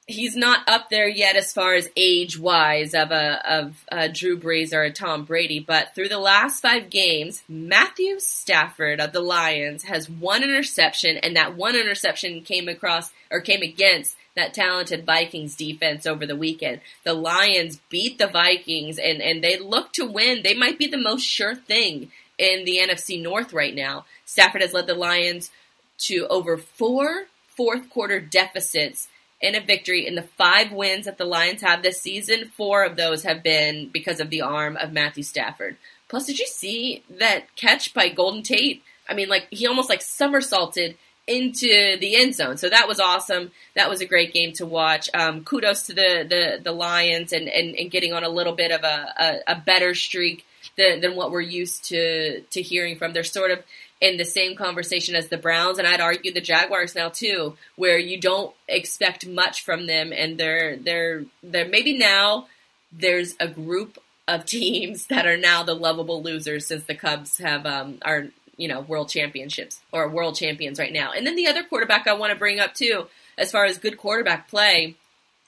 he's 0.07 0.35
not 0.35 0.67
up 0.69 0.89
there 0.89 1.07
yet 1.07 1.35
as 1.35 1.51
far 1.51 1.73
as 1.73 1.89
age 1.95 2.37
wise 2.37 2.93
of 2.93 3.11
a 3.11 3.41
of 3.49 3.85
a 3.91 4.09
Drew 4.09 4.37
Brees 4.37 4.73
or 4.73 4.83
a 4.83 4.91
Tom 4.91 5.25
Brady. 5.25 5.59
But 5.59 5.95
through 5.95 6.09
the 6.09 6.19
last 6.19 6.61
five 6.61 6.89
games, 6.89 7.43
Matthew 7.47 8.19
Stafford 8.19 8.99
of 8.99 9.13
the 9.13 9.21
Lions 9.21 9.83
has 9.83 10.09
one 10.09 10.43
interception, 10.43 11.17
and 11.17 11.35
that 11.35 11.55
one 11.55 11.75
interception 11.75 12.41
came 12.41 12.67
across 12.67 13.11
or 13.31 13.41
came 13.41 13.61
against 13.61 14.15
that 14.35 14.53
talented 14.53 15.05
Vikings 15.05 15.55
defense 15.55 16.05
over 16.05 16.25
the 16.25 16.35
weekend. 16.35 16.81
The 17.03 17.13
Lions 17.13 17.79
beat 17.89 18.17
the 18.17 18.27
Vikings 18.27 18.99
and, 18.99 19.21
and 19.21 19.41
they 19.41 19.57
look 19.57 19.93
to 19.93 20.05
win. 20.05 20.43
They 20.43 20.53
might 20.53 20.77
be 20.77 20.87
the 20.87 20.97
most 20.97 21.23
sure 21.23 21.55
thing 21.55 22.11
in 22.37 22.65
the 22.65 22.77
NFC 22.77 23.21
North 23.21 23.53
right 23.53 23.73
now. 23.73 24.05
Stafford 24.25 24.61
has 24.61 24.73
led 24.73 24.87
the 24.87 24.95
Lions 24.95 25.51
to 25.97 26.27
over 26.29 26.57
four 26.57 27.25
fourth 27.55 27.89
quarter 27.89 28.19
deficits 28.19 29.07
in 29.41 29.55
a 29.55 29.61
victory 29.61 30.05
in 30.07 30.15
the 30.15 30.23
five 30.23 30.71
wins 30.71 31.05
that 31.05 31.17
the 31.17 31.25
Lions 31.25 31.61
have 31.61 31.83
this 31.83 32.01
season. 32.01 32.51
Four 32.55 32.83
of 32.83 32.95
those 32.95 33.23
have 33.23 33.43
been 33.43 33.89
because 33.89 34.19
of 34.19 34.29
the 34.29 34.41
arm 34.41 34.77
of 34.77 34.91
Matthew 34.91 35.23
Stafford. 35.23 35.77
Plus, 36.07 36.25
did 36.25 36.39
you 36.39 36.47
see 36.47 37.03
that 37.09 37.55
catch 37.55 37.93
by 37.93 38.09
Golden 38.09 38.43
Tate? 38.43 38.83
I 39.09 39.13
mean, 39.13 39.29
like 39.29 39.47
he 39.49 39.67
almost 39.67 39.89
like 39.89 40.01
somersaulted 40.01 40.97
into 41.27 41.97
the 41.99 42.15
end 42.15 42.35
zone. 42.35 42.57
So 42.57 42.69
that 42.69 42.87
was 42.87 42.99
awesome. 42.99 43.51
That 43.75 43.89
was 43.89 44.01
a 44.01 44.05
great 44.05 44.33
game 44.33 44.53
to 44.53 44.65
watch. 44.65 45.09
Um, 45.13 45.43
kudos 45.43 45.87
to 45.87 45.93
the, 45.93 46.25
the, 46.27 46.61
the 46.63 46.71
Lions 46.71 47.33
and, 47.33 47.47
and, 47.47 47.75
and, 47.75 47.89
getting 47.89 48.13
on 48.13 48.23
a 48.23 48.29
little 48.29 48.53
bit 48.53 48.71
of 48.71 48.83
a, 48.83 49.41
a, 49.47 49.53
a 49.53 49.55
better 49.55 49.95
streak 49.95 50.45
than, 50.77 51.01
than 51.01 51.15
what 51.15 51.31
we're 51.31 51.41
used 51.41 51.85
to, 51.85 52.41
to 52.41 52.61
hearing 52.61 52.97
from. 52.97 53.13
They're 53.13 53.23
sort 53.23 53.51
of 53.51 53.63
in 54.01 54.17
the 54.17 54.25
same 54.25 54.55
conversation 54.55 55.15
as 55.15 55.29
the 55.29 55.37
Browns, 55.37 55.77
and 55.77 55.87
I'd 55.87 56.01
argue 56.01 56.33
the 56.33 56.41
Jaguars 56.41 56.95
now 56.95 57.09
too, 57.09 57.55
where 57.75 57.97
you 57.97 58.19
don't 58.19 58.53
expect 58.67 59.27
much 59.27 59.63
from 59.63 59.87
them, 59.87 60.11
and 60.11 60.37
they're 60.37 60.75
they're 60.75 61.23
they're 61.41 61.67
maybe 61.67 61.97
now 61.97 62.47
there's 62.91 63.35
a 63.39 63.47
group 63.47 63.97
of 64.27 64.45
teams 64.45 65.07
that 65.07 65.25
are 65.25 65.37
now 65.37 65.63
the 65.63 65.75
lovable 65.75 66.21
losers 66.21 66.67
since 66.67 66.83
the 66.85 66.95
Cubs 66.95 67.37
have 67.37 67.65
um, 67.65 67.99
are 68.03 68.27
you 68.57 68.67
know, 68.67 68.81
world 68.81 69.09
championships 69.09 69.81
or 69.91 70.07
world 70.07 70.35
champions 70.35 70.79
right 70.79 70.93
now. 70.93 71.11
And 71.11 71.25
then 71.25 71.35
the 71.35 71.47
other 71.47 71.63
quarterback 71.63 72.07
I 72.07 72.13
want 72.13 72.31
to 72.31 72.39
bring 72.39 72.59
up 72.59 72.73
too, 72.73 73.07
as 73.37 73.51
far 73.51 73.65
as 73.65 73.77
good 73.77 73.97
quarterback 73.97 74.49
play, 74.49 74.95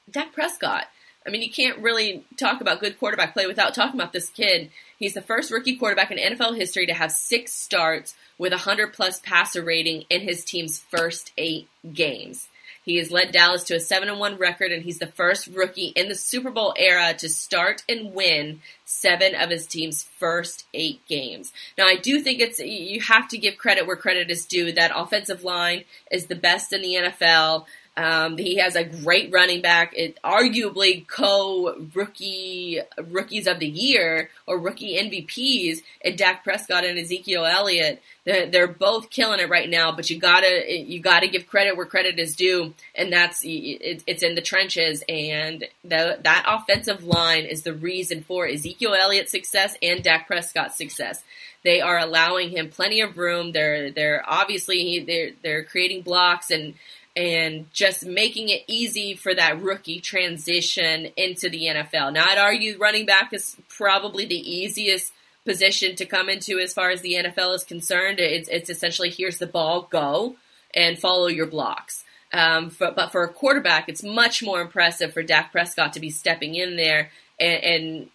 Dak 0.10 0.34
Prescott. 0.34 0.86
I 1.28 1.30
mean, 1.30 1.42
you 1.42 1.52
can't 1.52 1.80
really 1.80 2.24
talk 2.38 2.62
about 2.62 2.80
good 2.80 2.98
quarterback 2.98 3.34
play 3.34 3.48
without 3.48 3.74
talking 3.74 4.00
about 4.00 4.14
this 4.14 4.30
kid. 4.30 4.72
He's 4.98 5.14
the 5.14 5.22
first 5.22 5.52
rookie 5.52 5.76
quarterback 5.76 6.10
in 6.10 6.18
NFL 6.18 6.56
history 6.56 6.86
to 6.86 6.94
have 6.94 7.12
six 7.12 7.54
starts 7.54 8.16
with 8.38 8.54
a 8.54 8.56
100 8.56 8.94
plus 8.94 9.20
passer 9.20 9.62
rating 9.62 10.06
in 10.10 10.22
his 10.22 10.46
team's 10.46 10.80
first 10.80 11.34
eight 11.38 11.68
games. 11.94 12.48
He 12.88 12.96
has 13.00 13.12
led 13.12 13.34
Dallas 13.34 13.66
to 13.66 13.76
a 13.76 13.82
7 13.82 14.18
1 14.18 14.38
record, 14.38 14.72
and 14.72 14.82
he's 14.82 15.00
the 15.00 15.08
first 15.08 15.48
rookie 15.48 15.88
in 15.88 16.08
the 16.08 16.16
Super 16.16 16.50
Bowl 16.50 16.74
era 16.78 17.14
to 17.16 17.28
start 17.28 17.84
and 17.90 18.14
win 18.14 18.62
seven 18.86 19.36
of 19.36 19.50
his 19.50 19.68
team's 19.68 20.04
first 20.04 20.66
eight 20.74 21.06
games. 21.06 21.52
Now, 21.78 21.86
I 21.86 21.98
do 21.98 22.22
think 22.22 22.40
it's, 22.40 22.60
you 22.60 23.02
have 23.02 23.28
to 23.28 23.38
give 23.38 23.58
credit 23.58 23.86
where 23.86 23.98
credit 23.98 24.32
is 24.32 24.46
due. 24.46 24.72
That 24.72 24.94
offensive 24.96 25.44
line 25.44 25.84
is 26.10 26.28
the 26.28 26.36
best 26.36 26.72
in 26.72 26.82
the 26.82 26.94
NFL. 26.96 27.66
Um, 27.98 28.38
he 28.38 28.58
has 28.58 28.76
a 28.76 28.84
great 28.84 29.34
running 29.34 29.64
back. 29.64 29.94
It 29.96 30.20
arguably 30.24 31.08
co 31.08 31.76
rookie 31.96 32.80
rookies 32.96 33.48
of 33.48 33.58
the 33.58 33.68
year 33.68 34.30
or 34.46 34.60
rookie 34.60 34.98
MVPs 34.98 35.80
in 36.02 36.16
Dak 36.16 36.44
Prescott 36.44 36.86
and 36.86 37.00
Ezekiel 37.00 37.44
Elliott. 37.44 38.00
They're, 38.24 38.46
they're 38.46 38.68
both 38.68 39.10
killing 39.10 39.40
it 39.40 39.50
right 39.50 39.68
now. 39.68 39.92
But 39.92 40.12
you 40.12 40.20
gotta 40.20 40.64
you 40.68 41.00
gotta 41.00 41.28
give 41.28 41.48
credit 41.48 41.76
where 41.76 41.88
credit 41.88 42.20
is 42.20 42.36
due, 42.36 42.76
and 42.94 43.12
that's 43.12 43.44
it, 43.44 44.04
it's 44.06 44.22
in 44.22 44.36
the 44.36 44.42
trenches. 44.42 45.04
And 45.10 45.66
the, 45.84 46.20
that 46.22 46.46
offensive 46.48 47.04
line 47.04 47.46
is 47.46 47.64
the 47.64 47.74
reason 47.74 48.22
for 48.22 48.46
Ezekiel 48.46 48.94
Elliott's 48.94 49.32
success 49.32 49.76
and 49.82 50.04
Dak 50.04 50.28
Prescott's 50.28 50.78
success. 50.78 51.24
They 51.64 51.82
are 51.82 51.98
allowing 51.98 52.52
him 52.52 52.70
plenty 52.70 53.02
of 53.02 53.18
room. 53.18 53.54
They're 53.54 53.90
they're 53.90 54.24
obviously 54.28 55.00
they're 55.00 55.32
they're 55.42 55.64
creating 55.64 56.04
blocks 56.04 56.52
and 56.52 56.76
and 57.18 57.66
just 57.74 58.06
making 58.06 58.50
it 58.50 58.64
easy 58.68 59.16
for 59.16 59.34
that 59.34 59.60
rookie 59.60 60.00
transition 60.00 61.08
into 61.18 61.50
the 61.50 61.64
NFL. 61.64 62.14
Now, 62.14 62.26
I'd 62.28 62.38
argue 62.38 62.78
running 62.78 63.08
back 63.08 63.34
is 63.34 63.58
probably 63.70 64.26
the 64.26 64.36
easiest 64.36 65.12
position 65.44 65.96
to 65.96 66.06
come 66.06 66.30
into 66.30 66.60
as 66.60 66.74
far 66.74 66.92
as 66.92 67.02
the 67.02 67.16
NFL 67.16 67.56
is 67.56 67.64
concerned. 67.64 68.20
It's, 68.20 68.48
it's 68.50 68.70
essentially 68.70 69.10
here's 69.10 69.40
the 69.40 69.48
ball, 69.48 69.88
go 69.90 70.36
and 70.76 71.00
follow 71.00 71.26
your 71.26 71.48
blocks. 71.48 72.04
Um, 72.32 72.70
for, 72.70 72.92
but 72.92 73.12
for 73.12 73.24
a 73.24 73.30
quarterback, 73.30 73.90
it's 73.90 74.04
much 74.04 74.44
more 74.44 74.62
impressive 74.62 75.12
for 75.12 75.24
Dak 75.24 75.52
Prescott 75.52 75.94
to 75.94 76.00
be 76.00 76.12
stepping 76.12 76.54
in 76.54 76.76
there 76.76 77.10
and 77.40 77.64
and, 77.64 78.10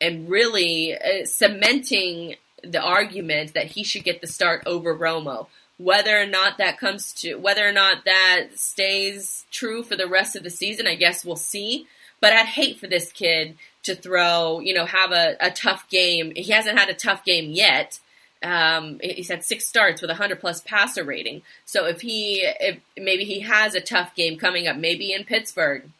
and 0.00 0.28
really 0.28 0.94
uh, 0.94 1.24
cementing 1.24 2.36
the 2.62 2.80
argument 2.80 3.54
that 3.54 3.66
he 3.66 3.82
should 3.82 4.04
get 4.04 4.20
the 4.20 4.26
start 4.26 4.62
over 4.66 4.96
Romo. 4.96 5.48
Whether 5.78 6.20
or 6.20 6.26
not 6.26 6.58
that 6.58 6.78
comes 6.78 7.12
to, 7.14 7.34
whether 7.34 7.66
or 7.66 7.72
not 7.72 8.04
that 8.06 8.46
stays 8.54 9.44
true 9.50 9.82
for 9.82 9.94
the 9.94 10.08
rest 10.08 10.34
of 10.34 10.42
the 10.42 10.50
season, 10.50 10.86
I 10.86 10.94
guess 10.94 11.24
we'll 11.24 11.36
see. 11.36 11.86
But 12.20 12.32
I'd 12.32 12.46
hate 12.46 12.80
for 12.80 12.86
this 12.86 13.12
kid 13.12 13.56
to 13.82 13.94
throw, 13.94 14.60
you 14.60 14.72
know, 14.72 14.86
have 14.86 15.12
a, 15.12 15.36
a 15.38 15.50
tough 15.50 15.88
game. 15.90 16.32
He 16.34 16.50
hasn't 16.50 16.78
had 16.78 16.88
a 16.88 16.94
tough 16.94 17.24
game 17.24 17.50
yet. 17.50 18.00
Um, 18.42 19.00
he's 19.02 19.28
had 19.28 19.44
six 19.44 19.66
starts 19.66 20.00
with 20.00 20.10
a 20.10 20.14
hundred 20.14 20.40
plus 20.40 20.60
passer 20.60 21.04
rating. 21.04 21.42
So 21.64 21.86
if 21.86 22.00
he, 22.00 22.40
if 22.60 22.78
maybe 22.96 23.24
he 23.24 23.40
has 23.40 23.74
a 23.74 23.80
tough 23.80 24.14
game 24.14 24.38
coming 24.38 24.66
up, 24.66 24.76
maybe 24.76 25.12
in 25.12 25.24
Pittsburgh, 25.24 25.90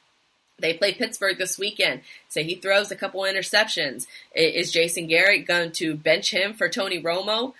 they 0.58 0.72
play 0.72 0.94
Pittsburgh 0.94 1.38
this 1.38 1.58
weekend. 1.58 2.00
Say 2.28 2.44
he 2.44 2.54
throws 2.54 2.90
a 2.90 2.96
couple 2.96 3.22
interceptions. 3.22 4.06
Is 4.34 4.72
Jason 4.72 5.06
Garrett 5.06 5.46
going 5.46 5.72
to 5.72 5.94
bench 5.94 6.30
him 6.30 6.54
for 6.54 6.68
Tony 6.68 7.02
Romo? 7.02 7.52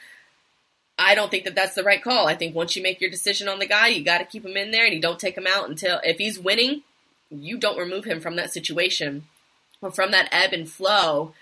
I 0.98 1.14
don't 1.14 1.30
think 1.30 1.44
that 1.44 1.54
that's 1.54 1.74
the 1.74 1.82
right 1.82 2.02
call. 2.02 2.26
I 2.26 2.34
think 2.34 2.54
once 2.54 2.74
you 2.74 2.82
make 2.82 3.00
your 3.00 3.10
decision 3.10 3.48
on 3.48 3.58
the 3.58 3.66
guy, 3.66 3.88
you 3.88 4.02
got 4.02 4.18
to 4.18 4.24
keep 4.24 4.44
him 4.44 4.56
in 4.56 4.70
there 4.70 4.84
and 4.84 4.94
you 4.94 5.00
don't 5.00 5.18
take 5.18 5.36
him 5.36 5.46
out 5.46 5.68
until 5.68 6.00
if 6.02 6.18
he's 6.18 6.38
winning, 6.38 6.82
you 7.30 7.58
don't 7.58 7.78
remove 7.78 8.04
him 8.04 8.20
from 8.20 8.36
that 8.36 8.52
situation 8.52 9.24
or 9.82 9.90
from 9.90 10.10
that 10.12 10.28
ebb 10.32 10.52
and 10.52 10.70
flow 10.70 11.34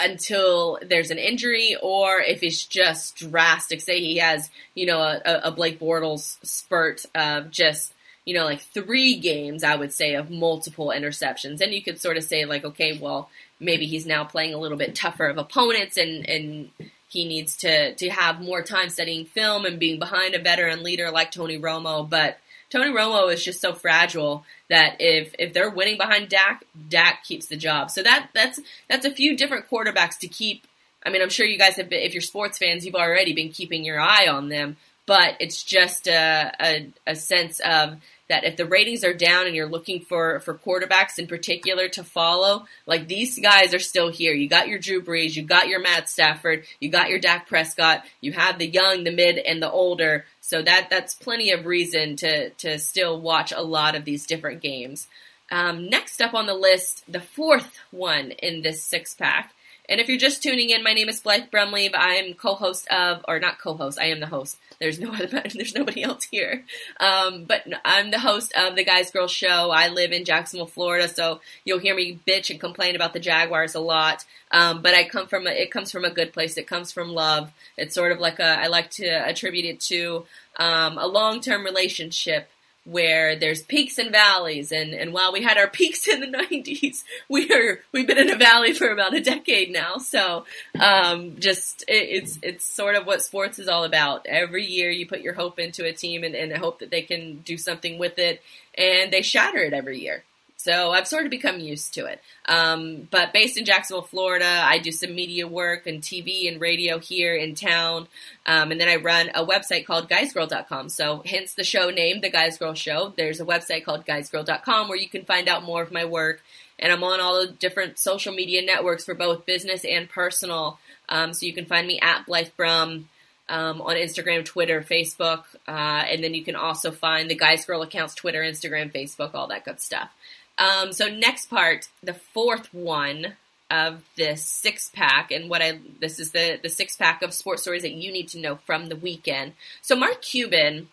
until 0.00 0.78
there's 0.82 1.10
an 1.10 1.18
injury 1.18 1.76
or 1.82 2.20
if 2.20 2.42
it's 2.42 2.64
just 2.64 3.16
drastic. 3.16 3.80
Say 3.80 4.00
he 4.00 4.16
has, 4.18 4.50
you 4.74 4.86
know, 4.86 5.00
a, 5.00 5.40
a 5.44 5.50
Blake 5.50 5.78
Bortles 5.78 6.38
spurt 6.44 7.04
of 7.14 7.50
just 7.50 7.94
you 8.24 8.34
know, 8.34 8.44
like 8.44 8.60
three 8.60 9.16
games, 9.16 9.62
I 9.62 9.76
would 9.76 9.92
say, 9.92 10.14
of 10.14 10.30
multiple 10.30 10.92
interceptions. 10.96 11.60
And 11.60 11.74
you 11.74 11.82
could 11.82 12.00
sort 12.00 12.16
of 12.16 12.24
say, 12.24 12.46
like, 12.46 12.64
okay, 12.64 12.96
well, 12.98 13.28
maybe 13.60 13.86
he's 13.86 14.06
now 14.06 14.24
playing 14.24 14.54
a 14.54 14.58
little 14.58 14.78
bit 14.78 14.94
tougher 14.94 15.26
of 15.26 15.36
opponents 15.36 15.96
and, 15.96 16.28
and 16.28 16.70
he 17.14 17.24
needs 17.24 17.56
to, 17.58 17.94
to 17.94 18.10
have 18.10 18.40
more 18.40 18.60
time 18.60 18.90
studying 18.90 19.24
film 19.24 19.64
and 19.64 19.78
being 19.78 20.00
behind 20.00 20.34
a 20.34 20.42
veteran 20.42 20.82
leader 20.82 21.12
like 21.12 21.30
Tony 21.30 21.56
Romo. 21.56 22.10
But 22.10 22.38
Tony 22.70 22.90
Romo 22.90 23.32
is 23.32 23.44
just 23.44 23.60
so 23.60 23.72
fragile 23.72 24.44
that 24.68 24.96
if 24.98 25.32
if 25.38 25.52
they're 25.52 25.70
winning 25.70 25.96
behind 25.96 26.28
Dak, 26.28 26.64
Dak 26.88 27.22
keeps 27.22 27.46
the 27.46 27.56
job. 27.56 27.92
So 27.92 28.02
that 28.02 28.30
that's 28.34 28.58
that's 28.88 29.06
a 29.06 29.12
few 29.12 29.36
different 29.36 29.70
quarterbacks 29.70 30.18
to 30.18 30.28
keep. 30.28 30.66
I 31.06 31.10
mean, 31.10 31.22
I'm 31.22 31.30
sure 31.30 31.46
you 31.46 31.58
guys 31.58 31.76
have 31.76 31.88
been, 31.88 32.00
if 32.00 32.14
you're 32.14 32.20
sports 32.20 32.58
fans, 32.58 32.84
you've 32.84 32.96
already 32.96 33.32
been 33.32 33.50
keeping 33.50 33.84
your 33.84 34.00
eye 34.00 34.26
on 34.26 34.48
them. 34.48 34.76
But 35.06 35.36
it's 35.38 35.62
just 35.62 36.08
a, 36.08 36.50
a, 36.60 36.90
a 37.06 37.14
sense 37.14 37.60
of 37.60 38.00
that 38.28 38.44
if 38.44 38.56
the 38.56 38.66
ratings 38.66 39.04
are 39.04 39.12
down 39.12 39.46
and 39.46 39.54
you're 39.54 39.68
looking 39.68 40.00
for, 40.00 40.40
for 40.40 40.54
quarterbacks 40.54 41.18
in 41.18 41.26
particular 41.26 41.88
to 41.88 42.02
follow, 42.02 42.66
like 42.86 43.06
these 43.06 43.38
guys 43.38 43.74
are 43.74 43.78
still 43.78 44.10
here. 44.10 44.32
You 44.32 44.48
got 44.48 44.68
your 44.68 44.78
Drew 44.78 45.02
Brees, 45.02 45.36
you 45.36 45.42
got 45.42 45.68
your 45.68 45.80
Matt 45.80 46.08
Stafford, 46.08 46.64
you 46.80 46.90
got 46.90 47.10
your 47.10 47.18
Dak 47.18 47.48
Prescott, 47.48 48.04
you 48.20 48.32
have 48.32 48.58
the 48.58 48.66
young, 48.66 49.04
the 49.04 49.12
mid, 49.12 49.38
and 49.38 49.62
the 49.62 49.70
older. 49.70 50.24
So 50.40 50.62
that 50.62 50.88
that's 50.90 51.14
plenty 51.14 51.50
of 51.50 51.66
reason 51.66 52.16
to 52.16 52.50
to 52.50 52.78
still 52.78 53.20
watch 53.20 53.52
a 53.52 53.62
lot 53.62 53.94
of 53.94 54.04
these 54.04 54.26
different 54.26 54.62
games. 54.62 55.06
Um, 55.50 55.88
next 55.88 56.20
up 56.22 56.34
on 56.34 56.46
the 56.46 56.54
list, 56.54 57.04
the 57.06 57.20
fourth 57.20 57.78
one 57.90 58.30
in 58.30 58.62
this 58.62 58.82
six 58.82 59.14
pack 59.14 59.54
and 59.88 60.00
if 60.00 60.08
you're 60.08 60.18
just 60.18 60.42
tuning 60.42 60.70
in, 60.70 60.82
my 60.82 60.94
name 60.94 61.08
is 61.08 61.20
Blythe 61.20 61.50
Brumleve. 61.52 61.94
I 61.94 62.14
am 62.14 62.34
co-host 62.34 62.88
of, 62.88 63.24
or 63.28 63.38
not 63.38 63.58
co-host, 63.58 63.98
I 63.98 64.06
am 64.06 64.20
the 64.20 64.26
host. 64.26 64.56
There's 64.78 64.98
no 64.98 65.12
other, 65.14 65.42
there's 65.54 65.74
nobody 65.74 66.02
else 66.02 66.24
here. 66.24 66.64
Um, 66.98 67.44
but 67.44 67.64
I'm 67.84 68.10
the 68.10 68.18
host 68.18 68.52
of 68.56 68.76
the 68.76 68.84
Guys 68.84 69.10
Girls 69.10 69.30
Show. 69.30 69.70
I 69.70 69.88
live 69.88 70.12
in 70.12 70.24
Jacksonville, 70.24 70.66
Florida, 70.66 71.08
so 71.08 71.40
you'll 71.64 71.78
hear 71.78 71.94
me 71.94 72.18
bitch 72.26 72.50
and 72.50 72.58
complain 72.58 72.96
about 72.96 73.12
the 73.12 73.20
Jaguars 73.20 73.74
a 73.74 73.80
lot. 73.80 74.24
Um, 74.50 74.80
but 74.82 74.94
I 74.94 75.04
come 75.04 75.26
from, 75.26 75.46
a, 75.46 75.50
it 75.50 75.70
comes 75.70 75.90
from 75.90 76.04
a 76.04 76.10
good 76.10 76.32
place. 76.32 76.56
It 76.56 76.66
comes 76.66 76.90
from 76.90 77.10
love. 77.10 77.52
It's 77.76 77.94
sort 77.94 78.12
of 78.12 78.20
like 78.20 78.38
a, 78.38 78.58
I 78.58 78.68
like 78.68 78.90
to 78.92 79.06
attribute 79.06 79.66
it 79.66 79.80
to 79.80 80.24
um, 80.56 80.96
a 80.96 81.06
long-term 81.06 81.64
relationship 81.64 82.48
where 82.84 83.36
there's 83.36 83.62
peaks 83.62 83.98
and 83.98 84.12
valleys. 84.12 84.70
And, 84.72 84.92
and 84.94 85.12
while 85.12 85.32
we 85.32 85.42
had 85.42 85.56
our 85.56 85.68
peaks 85.74 86.06
in 86.06 86.20
the 86.20 86.26
90s 86.26 87.02
we 87.28 87.50
are 87.50 87.80
we've 87.92 88.06
been 88.06 88.18
in 88.18 88.30
a 88.30 88.36
valley 88.36 88.72
for 88.72 88.88
about 88.88 89.14
a 89.14 89.20
decade 89.20 89.72
now. 89.72 89.98
So 89.98 90.44
um, 90.78 91.36
just 91.38 91.82
it, 91.88 92.08
it's 92.08 92.38
it's 92.42 92.64
sort 92.64 92.96
of 92.96 93.06
what 93.06 93.22
sports 93.22 93.58
is 93.58 93.68
all 93.68 93.84
about. 93.84 94.26
Every 94.26 94.66
year 94.66 94.90
you 94.90 95.06
put 95.06 95.20
your 95.20 95.34
hope 95.34 95.58
into 95.58 95.84
a 95.84 95.92
team 95.92 96.24
and, 96.24 96.34
and 96.34 96.56
hope 96.56 96.80
that 96.80 96.90
they 96.90 97.02
can 97.02 97.40
do 97.40 97.56
something 97.56 97.98
with 97.98 98.18
it. 98.18 98.42
And 98.76 99.12
they 99.12 99.22
shatter 99.22 99.58
it 99.58 99.72
every 99.72 100.00
year 100.00 100.24
so 100.64 100.92
I've 100.92 101.06
sort 101.06 101.26
of 101.26 101.30
become 101.30 101.60
used 101.60 101.92
to 101.94 102.06
it. 102.06 102.22
Um, 102.46 103.06
but 103.10 103.34
based 103.34 103.58
in 103.58 103.66
Jacksonville, 103.66 104.00
Florida, 104.00 104.46
I 104.46 104.78
do 104.78 104.92
some 104.92 105.14
media 105.14 105.46
work 105.46 105.86
and 105.86 106.00
TV 106.00 106.50
and 106.50 106.58
radio 106.58 106.98
here 106.98 107.34
in 107.34 107.54
town. 107.54 108.08
Um, 108.46 108.72
and 108.72 108.80
then 108.80 108.88
I 108.88 108.96
run 108.96 109.30
a 109.34 109.44
website 109.44 109.84
called 109.84 110.08
guysgirl.com. 110.08 110.88
So 110.88 111.22
hence 111.26 111.52
the 111.52 111.64
show 111.64 111.90
name, 111.90 112.22
The 112.22 112.30
Guys 112.30 112.56
Girl 112.56 112.72
Show. 112.72 113.12
There's 113.14 113.42
a 113.42 113.44
website 113.44 113.84
called 113.84 114.06
guysgirl.com 114.06 114.88
where 114.88 114.96
you 114.96 115.08
can 115.08 115.26
find 115.26 115.50
out 115.50 115.64
more 115.64 115.82
of 115.82 115.92
my 115.92 116.06
work. 116.06 116.40
And 116.78 116.90
I'm 116.90 117.04
on 117.04 117.20
all 117.20 117.42
the 117.42 117.52
different 117.52 117.98
social 117.98 118.32
media 118.32 118.64
networks 118.64 119.04
for 119.04 119.14
both 119.14 119.44
business 119.44 119.84
and 119.84 120.08
personal. 120.08 120.78
Um, 121.10 121.34
so 121.34 121.44
you 121.44 121.52
can 121.52 121.66
find 121.66 121.86
me 121.86 122.00
at 122.00 122.24
Blythe 122.24 122.56
Brum. 122.56 123.10
Um, 123.46 123.82
on 123.82 123.96
Instagram, 123.96 124.42
Twitter, 124.42 124.80
Facebook, 124.80 125.44
uh, 125.68 125.70
and 126.08 126.24
then 126.24 126.32
you 126.32 126.42
can 126.42 126.56
also 126.56 126.90
find 126.90 127.28
the 127.28 127.34
Guys 127.34 127.66
Girl 127.66 127.82
accounts, 127.82 128.14
Twitter, 128.14 128.40
Instagram, 128.40 128.90
Facebook, 128.90 129.34
all 129.34 129.48
that 129.48 129.66
good 129.66 129.80
stuff. 129.80 130.08
Um, 130.58 130.92
so 130.92 131.08
next 131.08 131.50
part, 131.50 131.88
the 132.02 132.14
fourth 132.14 132.72
one 132.72 133.34
of 133.70 134.02
this 134.16 134.44
six 134.44 134.90
pack, 134.94 135.30
and 135.30 135.50
what 135.50 135.62
I 135.62 135.78
this 136.00 136.20
is 136.20 136.32
the 136.32 136.58
the 136.62 136.68
six 136.68 136.96
pack 136.96 137.22
of 137.22 137.34
sports 137.34 137.62
stories 137.62 137.82
that 137.82 137.92
you 137.92 138.12
need 138.12 138.28
to 138.28 138.38
know 138.38 138.56
from 138.56 138.88
the 138.88 138.96
weekend. 138.96 139.54
So 139.82 139.96
Mark 139.96 140.22
Cuban 140.22 140.88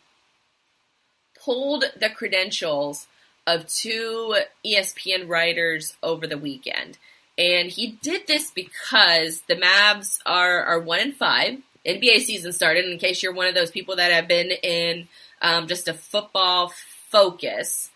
pulled 1.44 1.86
the 2.00 2.10
credentials 2.10 3.08
of 3.48 3.68
two 3.68 4.36
ESPN 4.66 5.28
writers 5.28 5.98
over 6.04 6.28
the 6.28 6.38
weekend. 6.38 6.98
And 7.38 7.72
he 7.72 7.98
did 8.02 8.28
this 8.28 8.52
because 8.52 9.42
the 9.48 9.56
Mavs 9.56 10.20
are, 10.26 10.64
are 10.64 10.80
one 10.80 11.00
in 11.00 11.12
five. 11.12 11.58
NBA 11.86 12.20
season 12.20 12.54
started. 12.54 12.86
In 12.86 13.00
case 13.00 13.24
you're 13.24 13.34
one 13.34 13.48
of 13.48 13.56
those 13.56 13.72
people 13.72 13.96
that 13.96 14.12
have 14.12 14.28
been 14.28 14.52
in 14.52 15.08
um, 15.42 15.68
just 15.68 15.88
a 15.88 15.94
football 15.94 16.72
focus, 17.10 17.90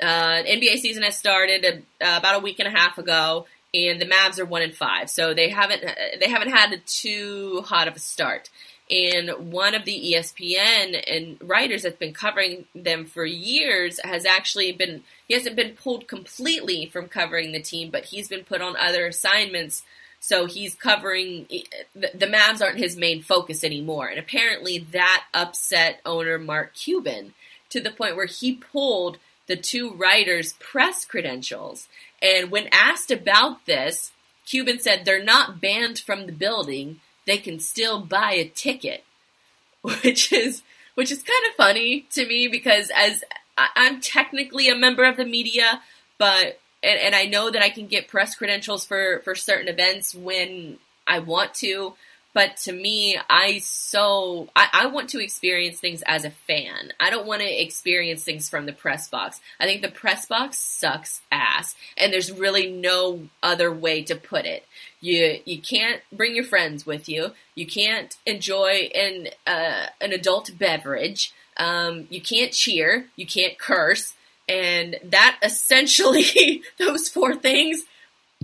uh, 0.00 0.42
NBA 0.42 0.78
season 0.78 1.02
has 1.02 1.16
started 1.16 1.84
uh, 2.00 2.16
about 2.18 2.36
a 2.36 2.40
week 2.40 2.58
and 2.58 2.68
a 2.68 2.78
half 2.78 2.98
ago, 2.98 3.46
and 3.72 4.00
the 4.00 4.06
Mavs 4.06 4.38
are 4.38 4.44
one 4.44 4.62
and 4.62 4.74
five, 4.74 5.10
so 5.10 5.34
they 5.34 5.48
haven't 5.48 5.82
they 6.20 6.28
haven't 6.28 6.50
had 6.50 6.80
too 6.86 7.62
hot 7.66 7.88
of 7.88 7.96
a 7.96 8.00
start. 8.00 8.50
And 8.90 9.52
one 9.52 9.76
of 9.76 9.84
the 9.84 10.14
ESPN 10.14 11.00
and 11.06 11.36
writers 11.48 11.82
that's 11.82 11.96
been 11.96 12.12
covering 12.12 12.64
them 12.74 13.04
for 13.04 13.24
years 13.24 14.00
has 14.02 14.26
actually 14.26 14.72
been 14.72 15.04
he 15.28 15.34
hasn't 15.34 15.54
been 15.54 15.76
pulled 15.76 16.08
completely 16.08 16.86
from 16.86 17.06
covering 17.06 17.52
the 17.52 17.62
team, 17.62 17.90
but 17.90 18.06
he's 18.06 18.28
been 18.28 18.44
put 18.44 18.60
on 18.60 18.76
other 18.76 19.06
assignments. 19.06 19.84
So 20.18 20.46
he's 20.46 20.74
covering 20.74 21.46
the 21.94 22.26
Mavs 22.26 22.60
aren't 22.60 22.78
his 22.78 22.96
main 22.96 23.22
focus 23.22 23.62
anymore, 23.62 24.08
and 24.08 24.18
apparently 24.18 24.78
that 24.90 25.24
upset 25.32 26.00
owner 26.04 26.38
Mark 26.38 26.74
Cuban 26.74 27.32
to 27.70 27.80
the 27.80 27.90
point 27.90 28.16
where 28.16 28.26
he 28.26 28.54
pulled 28.54 29.18
the 29.50 29.56
two 29.56 29.92
writers' 29.92 30.54
press 30.54 31.04
credentials. 31.04 31.88
And 32.22 32.50
when 32.50 32.68
asked 32.72 33.10
about 33.10 33.66
this, 33.66 34.12
Cuban 34.46 34.78
said 34.78 35.04
they're 35.04 35.22
not 35.22 35.60
banned 35.60 35.98
from 35.98 36.26
the 36.26 36.32
building. 36.32 37.00
They 37.26 37.36
can 37.36 37.58
still 37.58 38.00
buy 38.00 38.32
a 38.32 38.48
ticket, 38.48 39.04
which 39.82 40.32
is 40.32 40.62
which 40.94 41.10
is 41.10 41.22
kind 41.22 41.46
of 41.48 41.56
funny 41.56 42.06
to 42.12 42.26
me 42.26 42.48
because 42.48 42.90
as 42.94 43.22
I'm 43.56 44.00
technically 44.00 44.68
a 44.68 44.74
member 44.74 45.04
of 45.04 45.16
the 45.16 45.24
media, 45.24 45.82
but 46.18 46.60
and, 46.82 47.00
and 47.00 47.14
I 47.14 47.24
know 47.24 47.50
that 47.50 47.62
I 47.62 47.70
can 47.70 47.86
get 47.86 48.08
press 48.08 48.34
credentials 48.34 48.84
for 48.84 49.20
for 49.24 49.34
certain 49.34 49.68
events 49.68 50.14
when 50.14 50.78
I 51.06 51.18
want 51.18 51.54
to. 51.54 51.94
But 52.32 52.56
to 52.58 52.72
me, 52.72 53.18
I 53.28 53.58
so 53.58 54.48
I, 54.54 54.68
I, 54.72 54.86
want 54.86 55.10
to 55.10 55.22
experience 55.22 55.80
things 55.80 56.02
as 56.06 56.24
a 56.24 56.30
fan. 56.30 56.92
I 57.00 57.10
don't 57.10 57.26
want 57.26 57.42
to 57.42 57.62
experience 57.62 58.22
things 58.22 58.48
from 58.48 58.66
the 58.66 58.72
press 58.72 59.08
box. 59.08 59.40
I 59.58 59.64
think 59.64 59.82
the 59.82 59.90
press 59.90 60.26
box 60.26 60.56
sucks 60.56 61.22
ass, 61.32 61.74
and 61.96 62.12
there's 62.12 62.30
really 62.30 62.70
no 62.70 63.28
other 63.42 63.72
way 63.72 64.04
to 64.04 64.14
put 64.14 64.44
it. 64.44 64.64
You 65.00 65.40
you 65.44 65.60
can't 65.60 66.02
bring 66.12 66.36
your 66.36 66.44
friends 66.44 66.86
with 66.86 67.08
you. 67.08 67.32
You 67.56 67.66
can't 67.66 68.16
enjoy 68.24 68.90
an 68.94 69.28
uh, 69.44 69.86
an 70.00 70.12
adult 70.12 70.56
beverage. 70.56 71.32
Um, 71.56 72.06
you 72.10 72.20
can't 72.20 72.52
cheer. 72.52 73.06
You 73.16 73.26
can't 73.26 73.58
curse. 73.58 74.14
And 74.48 74.98
that 75.04 75.38
essentially, 75.42 76.62
those 76.78 77.08
four 77.08 77.34
things 77.34 77.84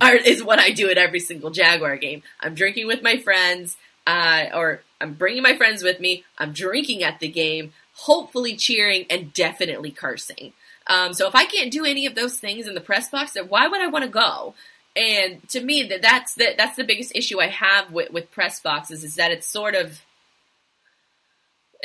are, 0.00 0.14
is 0.14 0.42
what 0.42 0.58
I 0.58 0.70
do 0.70 0.90
at 0.90 0.98
every 0.98 1.20
single 1.20 1.50
Jaguar 1.50 1.96
game. 1.96 2.22
I'm 2.40 2.54
drinking 2.54 2.86
with 2.86 3.02
my 3.02 3.16
friends, 3.18 3.76
uh, 4.06 4.46
or 4.54 4.82
I'm 5.00 5.14
bringing 5.14 5.42
my 5.42 5.56
friends 5.56 5.82
with 5.82 6.00
me. 6.00 6.24
I'm 6.38 6.52
drinking 6.52 7.02
at 7.02 7.20
the 7.20 7.28
game, 7.28 7.72
hopefully 7.94 8.56
cheering 8.56 9.06
and 9.10 9.32
definitely 9.32 9.90
cursing. 9.90 10.52
Um, 10.86 11.12
so 11.14 11.26
if 11.26 11.34
I 11.34 11.44
can't 11.46 11.72
do 11.72 11.84
any 11.84 12.06
of 12.06 12.14
those 12.14 12.38
things 12.38 12.68
in 12.68 12.74
the 12.74 12.80
press 12.80 13.10
box, 13.10 13.32
then 13.32 13.48
why 13.48 13.66
would 13.66 13.80
I 13.80 13.88
want 13.88 14.04
to 14.04 14.10
go? 14.10 14.54
And 14.94 15.46
to 15.50 15.60
me, 15.60 15.82
that 15.84 16.00
that's 16.00 16.34
the 16.34 16.54
that's 16.56 16.76
the 16.76 16.84
biggest 16.84 17.14
issue 17.14 17.40
I 17.40 17.48
have 17.48 17.92
with, 17.92 18.10
with 18.12 18.30
press 18.30 18.60
boxes 18.60 19.04
is 19.04 19.16
that 19.16 19.30
it's 19.30 19.46
sort 19.46 19.74
of 19.74 20.00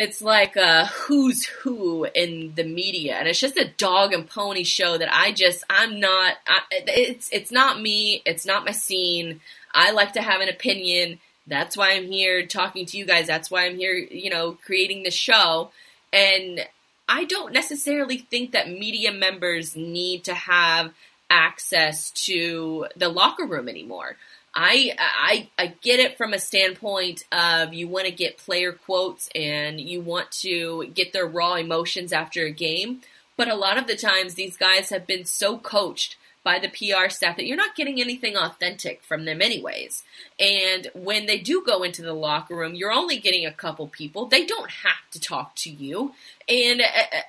it's 0.02 0.20
like 0.20 0.56
a 0.56 0.88
who's 0.88 1.46
who 1.46 2.06
in 2.16 2.54
the 2.56 2.64
media. 2.64 3.18
And 3.18 3.28
it's 3.28 3.40
just 3.40 3.56
a 3.56 3.70
dog 3.78 4.14
and 4.14 4.28
pony 4.28 4.64
show 4.64 4.98
that 4.98 5.14
i 5.14 5.32
just 5.32 5.64
i'm 5.70 6.00
not 6.00 6.38
I, 6.48 6.62
it's 6.88 7.30
it's 7.32 7.52
not 7.52 7.80
me. 7.80 8.24
It's 8.26 8.46
not 8.46 8.66
my 8.66 8.72
scene. 8.72 9.42
I 9.72 9.92
like 9.92 10.14
to 10.14 10.22
have 10.24 10.42
an 10.42 10.50
opinion. 10.50 11.20
That's 11.46 11.78
why 11.78 11.92
i'm 11.92 12.12
here 12.12 12.48
talking 12.48 12.88
to 12.88 12.98
you 12.98 13.06
guys. 13.06 13.28
That's 13.28 13.52
why 13.52 13.68
i'm 13.68 13.78
here 13.78 13.94
you 13.94 14.32
know 14.32 14.58
creating 14.66 15.04
the 15.04 15.12
show. 15.12 15.70
And 16.12 16.66
i 17.08 17.24
don't 17.26 17.54
necessarily 17.54 18.18
think 18.18 18.54
that 18.54 18.70
media 18.70 19.12
members 19.14 19.76
need 19.76 20.24
to 20.24 20.34
have 20.34 20.94
access 21.30 22.10
to 22.12 22.88
the 22.98 23.08
locker 23.08 23.46
room 23.46 23.70
anymore 23.70 24.18
I, 24.54 24.94
I 25.00 25.50
I 25.58 25.68
get 25.82 26.00
it 26.00 26.18
from 26.18 26.34
a 26.34 26.40
standpoint 26.40 27.24
of 27.32 27.74
you 27.74 27.88
want 27.88 28.06
to 28.06 28.12
get 28.12 28.38
player 28.38 28.74
quotes 28.74 29.30
and 29.34 29.80
you 29.80 30.02
want 30.02 30.30
to 30.42 30.88
get 30.94 31.14
their 31.14 31.26
raw 31.26 31.56
emotions 31.56 32.12
after 32.12 32.46
a 32.46 32.52
game, 32.52 33.02
but 33.38 33.48
a 33.48 33.56
lot 33.56 33.78
of 33.78 33.88
the 33.88 33.96
times 33.96 34.34
these 34.34 34.58
guys 34.58 34.90
have 34.90 35.08
been 35.08 35.26
so 35.26 35.58
coached 35.58 36.18
by 36.44 36.60
the 36.60 36.70
PR 36.70 37.10
staff 37.10 37.38
that 37.38 37.46
you're 37.46 37.56
not 37.56 37.76
getting 37.76 38.02
anything 38.02 38.36
authentic 38.36 39.04
from 39.04 39.26
them 39.26 39.42
anyways. 39.42 40.04
And 40.40 40.90
when 40.96 41.28
they 41.28 41.38
do 41.38 41.64
go 41.64 41.84
into 41.84 42.02
the 42.02 42.14
locker 42.14 42.56
room, 42.56 42.74
you're 42.74 42.92
only 42.92 43.18
getting 43.18 43.46
a 43.46 43.52
couple 43.52 43.88
people. 43.88 44.26
They 44.26 44.46
don't 44.46 44.70
have 44.70 45.10
to 45.12 45.20
talk 45.20 45.56
to 45.58 45.70
you. 45.70 46.14
And 46.50 46.82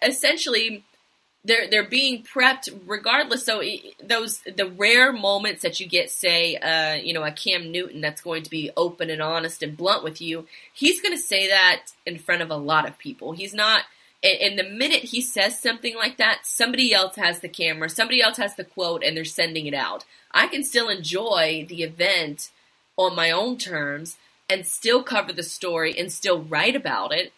essentially 0.02 0.85
they're 1.44 1.68
they're 1.68 1.88
being 1.88 2.22
prepped 2.22 2.68
regardless. 2.87 3.44
So 3.44 3.62
those 4.02 4.40
the 4.40 4.66
rare 4.66 5.12
moments 5.12 5.62
that 5.62 5.81
you 5.81 5.88
get, 5.88 6.11
say, 6.11 6.57
uh, 6.57 6.94
you 6.94 7.12
know, 7.12 7.24
a 7.24 7.33
Cam 7.33 7.72
Newton 7.72 8.00
that's 8.00 8.20
going 8.20 8.44
to 8.44 8.50
be 8.50 8.70
open 8.76 9.11
and 9.11 9.20
honest 9.20 9.62
and 9.62 9.76
blunt 9.76 10.05
with 10.05 10.20
you, 10.20 10.46
he's 10.72 11.00
going 11.00 11.14
to 11.14 11.22
say 11.22 11.48
that 11.48 11.87
in 12.07 12.18
front 12.18 12.42
of 12.42 12.50
a 12.50 12.57
lot 12.57 12.87
of 12.87 12.98
people. 12.98 13.33
He's 13.33 13.55
not. 13.55 13.85
And 14.24 14.57
the 14.57 14.62
minute 14.62 15.02
he 15.02 15.20
says 15.20 15.59
something 15.59 15.96
like 15.96 16.16
that, 16.18 16.42
somebody 16.44 16.94
else 16.94 17.16
has 17.16 17.40
the 17.40 17.48
camera, 17.48 17.88
somebody 17.88 18.22
else 18.22 18.37
has 18.37 18.55
the 18.55 18.62
quote, 18.62 19.02
and 19.02 19.16
they're 19.16 19.24
sending 19.24 19.66
it 19.66 19.74
out. 19.74 20.05
I 20.31 20.46
can 20.46 20.62
still 20.62 20.88
enjoy 20.88 21.66
the 21.68 21.83
event 21.83 22.52
on 22.96 23.16
my 23.16 23.33
own 23.33 23.59
terms 23.59 24.18
and 24.48 24.64
still 24.64 25.02
cover 25.02 25.33
the 25.33 25.42
story 25.42 25.98
and 25.98 26.12
still 26.12 26.40
write 26.40 26.76
about 26.76 27.12
it 27.12 27.33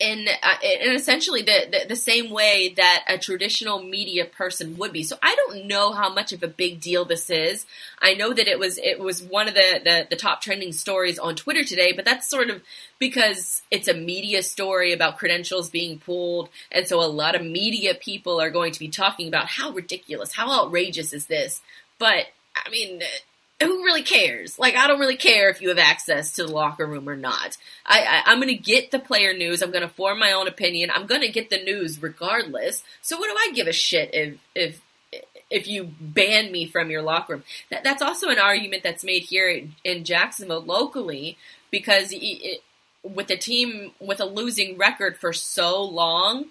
in 0.00 0.26
uh, 0.28 0.54
in 0.62 0.92
essentially 0.92 1.42
the, 1.42 1.68
the, 1.70 1.88
the 1.90 1.96
same 1.96 2.30
way 2.30 2.74
that 2.76 3.04
a 3.08 3.16
traditional 3.16 3.80
media 3.80 4.24
person 4.24 4.76
would 4.76 4.92
be. 4.92 5.04
So 5.04 5.16
I 5.22 5.34
don't 5.36 5.66
know 5.66 5.92
how 5.92 6.12
much 6.12 6.32
of 6.32 6.42
a 6.42 6.48
big 6.48 6.80
deal 6.80 7.04
this 7.04 7.30
is. 7.30 7.64
I 8.00 8.14
know 8.14 8.32
that 8.32 8.48
it 8.48 8.58
was 8.58 8.78
it 8.78 8.98
was 8.98 9.22
one 9.22 9.46
of 9.46 9.54
the, 9.54 9.80
the, 9.84 10.06
the 10.10 10.16
top 10.16 10.40
trending 10.40 10.72
stories 10.72 11.18
on 11.18 11.36
Twitter 11.36 11.62
today, 11.62 11.92
but 11.92 12.04
that's 12.04 12.28
sort 12.28 12.50
of 12.50 12.62
because 12.98 13.62
it's 13.70 13.86
a 13.88 13.94
media 13.94 14.42
story 14.42 14.92
about 14.92 15.18
credentials 15.18 15.70
being 15.70 15.98
pulled, 16.00 16.48
and 16.72 16.88
so 16.88 17.00
a 17.00 17.06
lot 17.06 17.36
of 17.36 17.42
media 17.42 17.94
people 17.94 18.40
are 18.40 18.50
going 18.50 18.72
to 18.72 18.80
be 18.80 18.88
talking 18.88 19.28
about 19.28 19.46
how 19.46 19.70
ridiculous, 19.70 20.34
how 20.34 20.50
outrageous 20.64 21.12
is 21.12 21.26
this. 21.26 21.62
But 22.00 22.26
I 22.56 22.68
mean, 22.70 23.00
who 23.64 23.84
really 23.84 24.02
cares? 24.02 24.58
Like, 24.58 24.76
I 24.76 24.86
don't 24.86 25.00
really 25.00 25.16
care 25.16 25.50
if 25.50 25.60
you 25.60 25.68
have 25.68 25.78
access 25.78 26.32
to 26.34 26.44
the 26.44 26.52
locker 26.52 26.86
room 26.86 27.08
or 27.08 27.16
not. 27.16 27.56
I, 27.86 28.22
I 28.26 28.32
am 28.32 28.38
going 28.38 28.48
to 28.48 28.62
get 28.62 28.90
the 28.90 28.98
player 28.98 29.32
news. 29.32 29.62
I'm 29.62 29.70
going 29.70 29.82
to 29.82 29.94
form 29.94 30.18
my 30.18 30.32
own 30.32 30.48
opinion. 30.48 30.90
I'm 30.92 31.06
going 31.06 31.20
to 31.20 31.28
get 31.28 31.50
the 31.50 31.62
news 31.62 32.02
regardless. 32.02 32.82
So 33.02 33.18
what 33.18 33.28
do 33.28 33.36
I 33.36 33.52
give 33.54 33.66
a 33.66 33.72
shit 33.72 34.10
if 34.12 34.38
if 34.54 34.80
if 35.50 35.68
you 35.68 35.90
ban 36.00 36.50
me 36.50 36.66
from 36.66 36.90
your 36.90 37.02
locker 37.02 37.34
room? 37.34 37.44
That, 37.70 37.84
that's 37.84 38.02
also 38.02 38.28
an 38.28 38.38
argument 38.38 38.82
that's 38.82 39.04
made 39.04 39.22
here 39.22 39.66
in 39.84 40.04
Jacksonville 40.04 40.62
locally 40.62 41.36
because 41.70 42.08
it, 42.12 42.62
with 43.02 43.30
a 43.30 43.36
team 43.36 43.92
with 44.00 44.20
a 44.20 44.24
losing 44.24 44.76
record 44.78 45.18
for 45.18 45.32
so 45.32 45.82
long, 45.82 46.46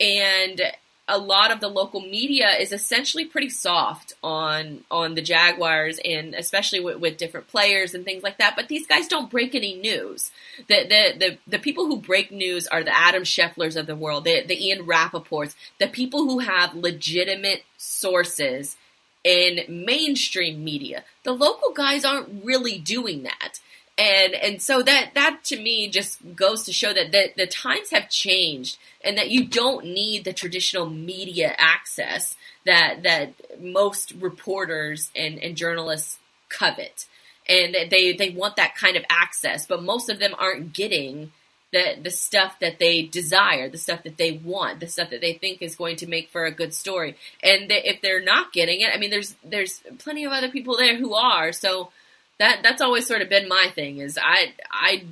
and 0.00 0.60
a 1.08 1.18
lot 1.18 1.52
of 1.52 1.60
the 1.60 1.68
local 1.68 2.00
media 2.00 2.50
is 2.58 2.72
essentially 2.72 3.24
pretty 3.24 3.48
soft 3.48 4.14
on 4.24 4.84
on 4.90 5.14
the 5.14 5.22
Jaguars 5.22 6.00
and 6.04 6.34
especially 6.34 6.80
with, 6.80 6.98
with, 6.98 7.16
different 7.16 7.46
players 7.46 7.94
and 7.94 8.04
things 8.04 8.22
like 8.22 8.38
that. 8.38 8.56
But 8.56 8.68
these 8.68 8.86
guys 8.86 9.06
don't 9.06 9.30
break 9.30 9.54
any 9.54 9.74
news. 9.74 10.32
The 10.68 10.84
the 10.88 11.18
the, 11.18 11.38
the 11.46 11.58
people 11.58 11.86
who 11.86 11.98
break 11.98 12.32
news 12.32 12.66
are 12.66 12.82
the 12.82 12.96
Adam 12.96 13.22
Schefters 13.22 13.76
of 13.76 13.86
the 13.86 13.96
world, 13.96 14.24
the, 14.24 14.44
the 14.44 14.66
Ian 14.66 14.86
Rappaports, 14.86 15.54
the 15.78 15.86
people 15.86 16.24
who 16.24 16.40
have 16.40 16.74
legitimate 16.74 17.64
sources 17.76 18.76
in 19.22 19.60
mainstream 19.68 20.64
media. 20.64 21.04
The 21.24 21.32
local 21.32 21.72
guys 21.72 22.04
aren't 22.04 22.44
really 22.44 22.78
doing 22.78 23.24
that 23.24 23.60
and 23.98 24.34
and 24.34 24.60
so 24.60 24.82
that 24.82 25.12
that 25.14 25.40
to 25.44 25.58
me 25.58 25.88
just 25.88 26.18
goes 26.34 26.64
to 26.64 26.72
show 26.72 26.92
that 26.92 27.12
the, 27.12 27.30
the 27.36 27.46
times 27.46 27.90
have 27.90 28.10
changed 28.10 28.78
and 29.02 29.16
that 29.16 29.30
you 29.30 29.46
don't 29.46 29.86
need 29.86 30.24
the 30.24 30.32
traditional 30.32 30.88
media 30.88 31.54
access 31.56 32.34
that 32.66 33.02
that 33.04 33.32
most 33.60 34.12
reporters 34.18 35.10
and, 35.16 35.38
and 35.38 35.56
journalists 35.56 36.18
covet. 36.48 37.06
And 37.48 37.74
they 37.90 38.12
they 38.12 38.30
want 38.30 38.56
that 38.56 38.74
kind 38.74 38.96
of 38.96 39.04
access 39.08 39.66
but 39.66 39.82
most 39.82 40.10
of 40.10 40.18
them 40.18 40.34
aren't 40.38 40.72
getting 40.74 41.32
the 41.72 41.96
the 42.02 42.10
stuff 42.10 42.58
that 42.60 42.78
they 42.78 43.02
desire 43.02 43.68
the 43.68 43.78
stuff 43.78 44.02
that 44.02 44.18
they 44.18 44.32
want 44.32 44.80
the 44.80 44.88
stuff 44.88 45.10
that 45.10 45.20
they 45.20 45.34
think 45.34 45.62
is 45.62 45.76
going 45.76 45.96
to 45.96 46.06
make 46.06 46.28
for 46.28 46.44
a 46.44 46.50
good 46.50 46.74
story. 46.74 47.16
And 47.42 47.70
if 47.70 48.02
they're 48.02 48.22
not 48.22 48.52
getting 48.52 48.82
it 48.82 48.90
i 48.92 48.98
mean 48.98 49.10
there's 49.10 49.36
there's 49.42 49.82
plenty 49.98 50.24
of 50.24 50.32
other 50.32 50.50
people 50.50 50.76
there 50.76 50.98
who 50.98 51.14
are. 51.14 51.52
So 51.52 51.90
that 52.38 52.60
that's 52.62 52.82
always 52.82 53.06
sort 53.06 53.22
of 53.22 53.28
been 53.28 53.48
my 53.48 53.70
thing 53.74 53.98
is 53.98 54.18
I 54.20 54.52
I 54.70 55.04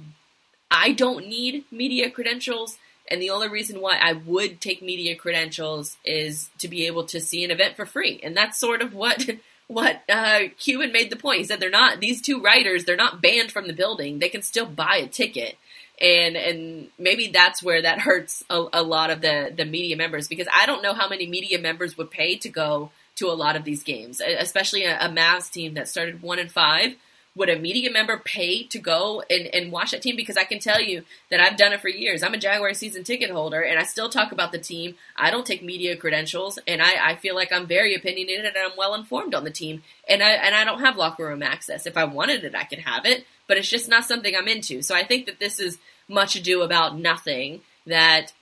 I 0.70 0.93
don't 0.93 1.29
need 1.29 1.64
media 1.70 2.11
credentials. 2.11 2.79
And 3.11 3.20
the 3.20 3.31
only 3.31 3.49
reason 3.49 3.81
why 3.81 3.99
I 3.99 4.14
would 4.14 4.61
take 4.61 4.83
media 4.83 5.14
credentials 5.14 5.99
is 6.05 6.49
to 6.59 6.68
be 6.68 6.87
able 6.87 7.05
to 7.05 7.20
see 7.20 7.45
an 7.45 7.51
event 7.51 7.77
for 7.77 7.85
free. 7.85 8.18
And 8.22 8.37
that's 8.37 8.59
sort 8.59 8.83
of 8.83 8.95
what 8.95 9.29
what 9.66 10.03
uh, 10.09 10.41
Cuban 10.59 10.93
made 10.93 11.11
the 11.11 11.16
point. 11.16 11.39
He 11.39 11.45
said 11.45 11.61
they're 11.61 11.70
not 11.70 12.01
these 12.01 12.20
two 12.20 12.41
writers 12.41 12.85
they're 12.85 12.97
not 12.97 13.22
banned 13.22 13.53
from 13.53 13.66
the 13.66 13.72
building. 13.72 14.18
They 14.18 14.29
can 14.29 14.43
still 14.43 14.66
buy 14.66 14.97
a 14.97 15.07
ticket. 15.07 15.57
And 16.01 16.37
and 16.37 16.89
maybe 16.99 17.29
that's 17.29 17.62
where 17.62 17.83
that 17.83 18.01
hurts 18.01 18.43
a, 18.51 18.64
a 18.72 18.83
lot 18.83 19.11
of 19.11 19.20
the 19.20 19.53
the 19.57 19.64
media 19.64 19.97
members 19.97 20.27
because 20.27 20.49
I 20.53 20.66
don't 20.66 20.83
know 20.83 20.93
how 20.93 21.09
many 21.09 21.27
media 21.27 21.59
members 21.59 21.97
would 21.97 22.11
pay 22.11 22.37
to 22.39 22.49
go 22.49 22.91
to 23.16 23.29
a 23.29 23.33
lot 23.33 23.55
of 23.55 23.62
these 23.62 23.85
games, 23.85 24.20
especially 24.20 24.85
a, 24.85 24.99
a 24.99 25.09
Mavs 25.09 25.51
team 25.53 25.75
that 25.75 25.89
started 25.89 26.20
one 26.20 26.41
and 26.41 26.51
five 26.51 26.97
would 27.37 27.49
a 27.49 27.59
media 27.59 27.91
member 27.91 28.16
pay 28.16 28.62
to 28.62 28.78
go 28.78 29.22
and, 29.28 29.47
and 29.53 29.72
watch 29.72 29.91
that 29.91 30.03
team? 30.03 30.14
Because 30.14 30.37
I 30.37 30.45
can 30.45 30.61
tell 30.61 30.80
you 30.80 31.03
that 31.30 31.41
I've 31.41 31.57
done 31.57 31.72
it 31.72 31.80
for 31.80 31.89
years. 31.89 32.22
I'm 32.22 32.35
a 32.35 32.39
Jaguar 32.39 32.74
season 32.74 33.03
ticket 33.03 33.30
holder 33.30 33.61
and 33.61 33.78
I 33.78 33.82
still 33.82 34.09
talk 34.09 34.30
about 34.30 34.53
the 34.53 34.59
team. 34.59 34.95
I 35.16 35.30
don't 35.30 35.47
take 35.47 35.62
media 35.62 35.97
credentials 35.97 36.59
and 36.66 36.80
I, 36.80 37.11
I 37.11 37.16
feel 37.16 37.35
like 37.35 37.53
I'm 37.53 37.66
very 37.66 37.95
opinionated 37.95 38.45
and 38.45 38.57
I'm 38.57 38.76
well 38.78 38.95
informed 38.95 39.35
on 39.35 39.45
the 39.45 39.51
team. 39.51 39.82
And 40.09 40.22
I 40.22 40.30
and 40.30 40.55
I 40.55 40.64
don't 40.64 40.80
have 40.80 40.97
locker 40.97 41.26
room 41.26 41.43
access. 41.43 41.87
If 41.87 41.97
I 41.97 42.05
wanted 42.05 42.45
it, 42.45 42.55
I 42.55 42.64
could 42.64 42.80
have 42.80 43.05
it, 43.05 43.26
but 43.49 43.57
it's 43.57 43.68
just 43.68 43.89
not 43.89 44.05
something 44.05 44.35
I'm 44.37 44.49
into. 44.49 44.82
So 44.82 44.95
I 44.95 45.05
think 45.05 45.26
that 45.26 45.41
this 45.41 45.59
is 45.59 45.78
much 46.09 46.37
ado 46.37 46.62
about 46.62 46.97
nothing 46.99 47.62
that 47.87 48.32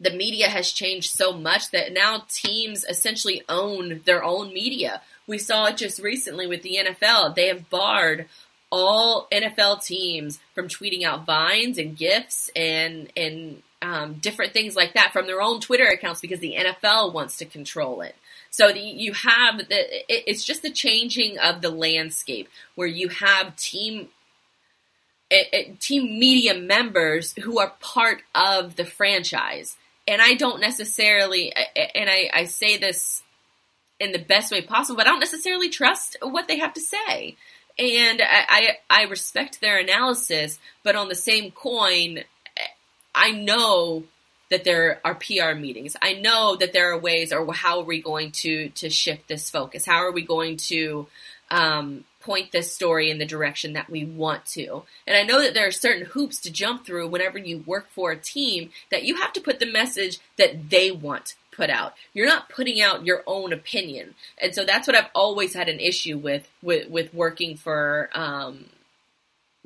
the 0.00 0.10
media 0.10 0.48
has 0.48 0.70
changed 0.70 1.10
so 1.10 1.32
much 1.32 1.70
that 1.70 1.92
now 1.92 2.24
teams 2.28 2.84
essentially 2.84 3.42
own 3.48 4.02
their 4.04 4.22
own 4.22 4.52
media 4.52 5.00
we 5.28 5.38
saw 5.38 5.66
it 5.66 5.76
just 5.76 6.00
recently 6.00 6.48
with 6.48 6.62
the 6.62 6.78
NFL. 6.80 7.36
They 7.36 7.46
have 7.46 7.70
barred 7.70 8.26
all 8.70 9.28
NFL 9.30 9.84
teams 9.84 10.40
from 10.54 10.66
tweeting 10.68 11.04
out 11.04 11.24
vines 11.24 11.78
and 11.78 11.96
gifs 11.96 12.50
and 12.56 13.12
and 13.16 13.62
um, 13.80 14.14
different 14.14 14.52
things 14.52 14.74
like 14.74 14.94
that 14.94 15.12
from 15.12 15.26
their 15.26 15.40
own 15.40 15.60
Twitter 15.60 15.86
accounts 15.86 16.20
because 16.20 16.40
the 16.40 16.56
NFL 16.58 17.12
wants 17.12 17.36
to 17.36 17.44
control 17.44 18.00
it. 18.00 18.16
So 18.50 18.72
the, 18.72 18.80
you 18.80 19.12
have 19.12 19.58
the 19.58 19.86
it's 20.08 20.42
just 20.42 20.62
the 20.62 20.70
changing 20.70 21.38
of 21.38 21.60
the 21.60 21.70
landscape 21.70 22.48
where 22.74 22.88
you 22.88 23.08
have 23.08 23.54
team 23.56 24.08
it, 25.30 25.48
it, 25.52 25.80
team 25.80 26.18
media 26.18 26.54
members 26.54 27.34
who 27.34 27.58
are 27.58 27.74
part 27.80 28.22
of 28.34 28.76
the 28.76 28.84
franchise. 28.84 29.76
And 30.06 30.22
I 30.22 30.34
don't 30.34 30.60
necessarily, 30.60 31.52
and 31.94 32.08
I, 32.08 32.30
I 32.32 32.44
say 32.46 32.78
this 32.78 33.22
in 34.00 34.12
the 34.12 34.18
best 34.18 34.52
way 34.52 34.62
possible, 34.62 34.96
but 34.96 35.06
I 35.06 35.10
don't 35.10 35.20
necessarily 35.20 35.68
trust 35.68 36.16
what 36.22 36.48
they 36.48 36.58
have 36.58 36.74
to 36.74 36.80
say. 36.80 37.36
And 37.78 38.20
I, 38.20 38.76
I, 38.90 39.02
I 39.02 39.02
respect 39.04 39.60
their 39.60 39.78
analysis, 39.78 40.58
but 40.82 40.96
on 40.96 41.08
the 41.08 41.14
same 41.14 41.50
coin, 41.50 42.20
I 43.14 43.30
know 43.32 44.04
that 44.50 44.64
there 44.64 45.00
are 45.04 45.14
PR 45.14 45.54
meetings. 45.54 45.96
I 46.00 46.14
know 46.14 46.56
that 46.56 46.72
there 46.72 46.92
are 46.92 46.98
ways, 46.98 47.32
or 47.32 47.52
how 47.52 47.80
are 47.80 47.84
we 47.84 48.00
going 48.00 48.32
to 48.32 48.70
to 48.70 48.88
shift 48.88 49.28
this 49.28 49.50
focus? 49.50 49.84
How 49.84 49.98
are 49.98 50.12
we 50.12 50.22
going 50.22 50.56
to 50.68 51.06
um, 51.50 52.04
point 52.20 52.52
this 52.52 52.72
story 52.72 53.10
in 53.10 53.18
the 53.18 53.26
direction 53.26 53.74
that 53.74 53.90
we 53.90 54.04
want 54.04 54.46
to? 54.46 54.84
And 55.06 55.16
I 55.16 55.22
know 55.22 55.42
that 55.42 55.54
there 55.54 55.66
are 55.66 55.72
certain 55.72 56.06
hoops 56.06 56.40
to 56.40 56.52
jump 56.52 56.86
through 56.86 57.08
whenever 57.08 57.38
you 57.38 57.62
work 57.66 57.88
for 57.90 58.10
a 58.10 58.16
team 58.16 58.70
that 58.90 59.04
you 59.04 59.16
have 59.16 59.32
to 59.34 59.40
put 59.40 59.58
the 59.58 59.66
message 59.70 60.18
that 60.36 60.70
they 60.70 60.90
want 60.90 61.34
put 61.58 61.68
out. 61.68 61.92
You're 62.14 62.26
not 62.26 62.48
putting 62.48 62.80
out 62.80 63.04
your 63.04 63.22
own 63.26 63.52
opinion, 63.52 64.14
and 64.40 64.54
so 64.54 64.64
that's 64.64 64.86
what 64.86 64.96
I've 64.96 65.10
always 65.14 65.52
had 65.52 65.68
an 65.68 65.80
issue 65.80 66.16
with 66.16 66.48
with, 66.62 66.88
with 66.88 67.12
working 67.12 67.56
for 67.56 68.08
um, 68.14 68.66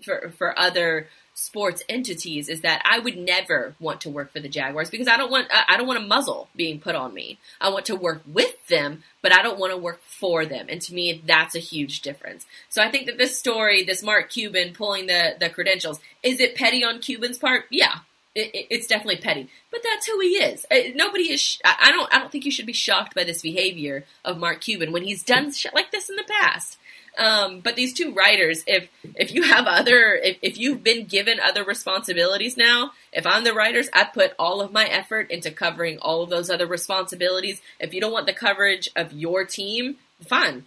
for 0.02 0.32
for 0.36 0.58
other 0.58 1.06
sports 1.34 1.82
entities 1.88 2.48
is 2.48 2.60
that 2.60 2.82
I 2.84 2.98
would 2.98 3.16
never 3.16 3.74
want 3.80 4.02
to 4.02 4.10
work 4.10 4.32
for 4.32 4.40
the 4.40 4.48
Jaguars 4.48 4.90
because 4.90 5.08
I 5.08 5.16
don't 5.16 5.30
want 5.30 5.48
I 5.50 5.76
don't 5.76 5.86
want 5.86 6.02
a 6.02 6.06
muzzle 6.06 6.48
being 6.54 6.80
put 6.80 6.94
on 6.94 7.14
me. 7.14 7.38
I 7.60 7.70
want 7.70 7.86
to 7.86 7.96
work 7.96 8.22
with 8.26 8.66
them, 8.68 9.02
but 9.22 9.32
I 9.32 9.42
don't 9.42 9.58
want 9.58 9.72
to 9.72 9.78
work 9.78 10.00
for 10.02 10.44
them. 10.44 10.66
And 10.68 10.80
to 10.82 10.94
me, 10.94 11.22
that's 11.24 11.54
a 11.54 11.60
huge 11.60 12.00
difference. 12.00 12.46
So 12.68 12.82
I 12.82 12.90
think 12.90 13.06
that 13.06 13.18
this 13.18 13.38
story, 13.38 13.84
this 13.84 14.02
Mark 14.02 14.30
Cuban 14.30 14.74
pulling 14.74 15.06
the 15.06 15.36
the 15.38 15.50
credentials, 15.50 16.00
is 16.22 16.40
it 16.40 16.54
petty 16.54 16.84
on 16.84 17.00
Cuban's 17.00 17.38
part? 17.38 17.64
Yeah, 17.70 18.00
it, 18.34 18.66
it's 18.70 18.86
definitely 18.86 19.16
petty, 19.16 19.48
but 19.70 19.80
that's 19.82 20.06
who 20.06 20.18
he 20.20 20.36
is. 20.36 20.64
Uh, 20.70 20.92
nobody 20.94 21.32
is. 21.32 21.40
Sh- 21.40 21.60
I 21.64 21.90
don't. 21.90 22.12
I 22.14 22.18
don't 22.18 22.30
think 22.30 22.44
you 22.44 22.50
should 22.50 22.66
be 22.66 22.72
shocked 22.72 23.14
by 23.14 23.24
this 23.24 23.42
behavior 23.42 24.04
of 24.24 24.38
Mark 24.38 24.60
Cuban 24.60 24.92
when 24.92 25.04
he's 25.04 25.22
done 25.22 25.52
shit 25.52 25.74
like 25.74 25.90
this 25.90 26.08
in 26.08 26.16
the 26.16 26.24
past. 26.40 26.78
Um, 27.18 27.60
but 27.60 27.76
these 27.76 27.92
two 27.92 28.12
writers, 28.12 28.64
if 28.66 28.88
if 29.14 29.34
you 29.34 29.42
have 29.42 29.66
other, 29.66 30.14
if, 30.14 30.38
if 30.40 30.58
you've 30.58 30.82
been 30.82 31.04
given 31.04 31.38
other 31.40 31.62
responsibilities 31.62 32.56
now, 32.56 32.92
if 33.12 33.26
I'm 33.26 33.44
the 33.44 33.52
writers, 33.52 33.88
I 33.92 34.04
put 34.04 34.32
all 34.38 34.62
of 34.62 34.72
my 34.72 34.86
effort 34.86 35.30
into 35.30 35.50
covering 35.50 35.98
all 35.98 36.22
of 36.22 36.30
those 36.30 36.48
other 36.48 36.66
responsibilities. 36.66 37.60
If 37.78 37.92
you 37.92 38.00
don't 38.00 38.12
want 38.12 38.26
the 38.26 38.32
coverage 38.32 38.88
of 38.96 39.12
your 39.12 39.44
team, 39.44 39.96
fine. 40.26 40.64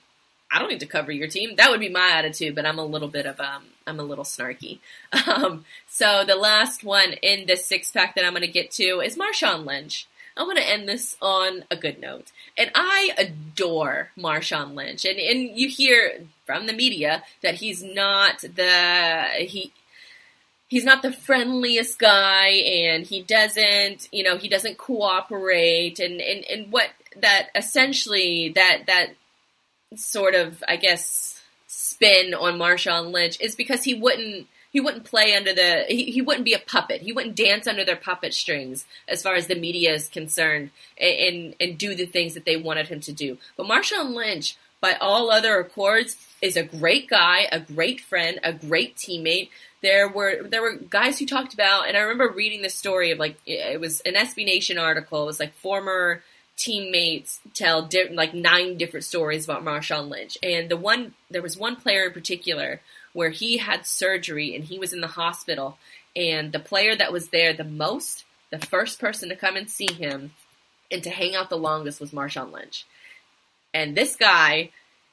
I 0.52 0.60
don't 0.60 0.70
need 0.70 0.80
to 0.82 0.86
cover 0.86 1.12
your 1.12 1.28
team. 1.28 1.56
That 1.56 1.70
would 1.70 1.80
be 1.80 1.90
my 1.90 2.12
attitude, 2.14 2.56
but 2.56 2.66
I'm 2.66 2.80
a 2.80 2.86
little 2.86 3.08
bit 3.08 3.26
of 3.26 3.40
um, 3.40 3.64
I'm 3.88 4.00
a 4.00 4.04
little 4.04 4.24
snarky. 4.24 4.80
Um, 5.28 5.66
so 5.88 6.24
the 6.26 6.36
last 6.36 6.84
one 6.84 7.14
in 7.14 7.48
this 7.48 7.66
six 7.66 7.92
pack 7.92 8.16
that 8.16 8.26
I'm 8.26 8.34
going 8.34 8.42
to 8.42 8.48
get 8.48 8.72
to 8.72 9.02
is 9.02 9.18
Marshawn 9.18 9.66
Lynch. 9.66 10.08
I 10.38 10.44
want 10.44 10.58
to 10.58 10.70
end 10.70 10.88
this 10.88 11.16
on 11.22 11.64
a 11.72 11.76
good 11.76 12.00
note. 12.00 12.32
And 12.58 12.70
I 12.76 13.12
adore 13.18 14.12
Marshawn 14.18 14.76
Lynch. 14.76 15.06
And, 15.06 15.18
and 15.18 15.58
you 15.58 15.70
hear 15.70 16.26
from 16.46 16.68
the 16.68 16.74
media 16.74 17.24
that 17.42 17.56
he's 17.56 17.82
not 17.82 18.42
the, 18.42 19.24
he, 19.40 19.72
he's 20.68 20.84
not 20.84 21.02
the 21.02 21.14
friendliest 21.14 21.98
guy 21.98 22.50
and 22.50 23.06
he 23.06 23.22
doesn't, 23.22 24.10
you 24.12 24.24
know, 24.24 24.38
he 24.38 24.50
doesn't 24.50 24.78
cooperate 24.78 26.00
and, 26.00 26.22
and, 26.22 26.44
and 26.46 26.72
what 26.72 26.90
that 27.22 27.48
essentially 27.56 28.52
that, 28.56 28.84
that 28.88 29.12
sort 29.96 30.36
of, 30.36 30.64
I 30.68 30.78
guess, 30.78 31.42
spin 31.68 32.34
on 32.34 32.58
Marshawn 32.58 33.12
Lynch 33.12 33.40
is 33.40 33.56
because 33.56 33.84
he 33.84 33.94
wouldn't 33.94 34.48
he 34.72 34.82
wouldn't 34.82 35.06
play 35.06 35.34
under 35.34 35.54
the 35.54 35.86
he, 35.88 36.12
he 36.12 36.22
wouldn't 36.22 36.44
be 36.44 36.54
a 36.54 36.60
puppet. 36.60 37.02
He 37.02 37.14
wouldn't 37.14 37.36
dance 37.36 37.68
under 37.68 37.86
their 37.86 37.96
puppet 37.96 38.34
strings 38.34 38.86
as 39.08 39.22
far 39.22 39.36
as 39.36 39.48
the 39.48 39.56
media 39.56 39.94
is 39.94 40.10
concerned 40.10 40.72
and 41.00 41.56
and, 41.60 41.78
do 41.78 41.96
the 41.96 42.06
things 42.06 42.34
that 42.34 42.46
they 42.46 42.58
wanted 42.58 42.88
him 42.88 43.00
to 43.02 43.14
do. 43.14 43.38
But 43.56 43.68
Marshawn 43.68 44.14
Lynch, 44.14 44.58
by 44.82 44.94
all 44.94 45.32
other 45.32 45.60
accords, 45.60 46.18
is 46.42 46.58
a 46.58 46.64
great 46.64 47.08
guy, 47.10 47.48
a 47.52 47.60
great 47.62 48.02
friend, 48.02 48.40
a 48.44 48.52
great 48.52 48.98
teammate. 48.98 49.50
There 49.82 50.10
were 50.10 50.44
there 50.44 50.62
were 50.62 50.76
guys 50.76 51.20
who 51.20 51.26
talked 51.26 51.54
about, 51.54 51.88
and 51.88 51.96
I 51.96 52.02
remember 52.02 52.30
reading 52.30 52.62
the 52.62 52.70
story 52.70 53.12
of 53.12 53.20
like 53.20 53.38
it 53.46 53.80
was 53.80 54.02
an 54.02 54.16
SB 54.16 54.46
Nation 54.46 54.78
article. 54.78 55.24
It 55.24 55.28
was 55.28 55.40
like 55.40 55.54
former 55.56 56.22
teammates 56.58 57.40
tell 57.54 57.84
di- 57.84 58.10
like 58.10 58.34
nine 58.34 58.78
different 58.78 59.04
stories 59.04 59.46
about 59.46 59.64
Marshawn 59.64 60.10
Lynch, 60.10 60.38
and 60.42 60.70
the 60.70 60.78
one 60.78 61.14
there 61.30 61.42
was 61.42 61.58
one 61.58 61.76
player 61.76 62.06
in 62.06 62.14
particular 62.14 62.82
where 63.16 63.30
he 63.30 63.58
had 63.58 63.86
surgery 63.86 64.54
and 64.54 64.66
he 64.66 64.78
was 64.78 64.92
in 64.92 65.00
the 65.00 65.08
hospital. 65.08 65.78
And 66.18 66.52
the 66.52 66.60
player 66.60 66.96
that 66.96 67.14
was 67.14 67.30
there 67.30 67.54
the 67.54 67.64
most, 67.64 68.26
the 68.52 68.60
first 68.60 69.00
person 69.00 69.30
to 69.30 69.38
come 69.38 69.56
and 69.56 69.70
see 69.70 69.92
him 69.92 70.34
and 70.92 71.02
to 71.04 71.10
hang 71.10 71.34
out 71.34 71.50
the 71.50 71.58
longest 71.58 72.02
was 72.02 72.12
Marshawn 72.12 72.52
Lynch. 72.52 72.86
And 73.74 73.96
this 73.96 74.18
guy, 74.18 74.72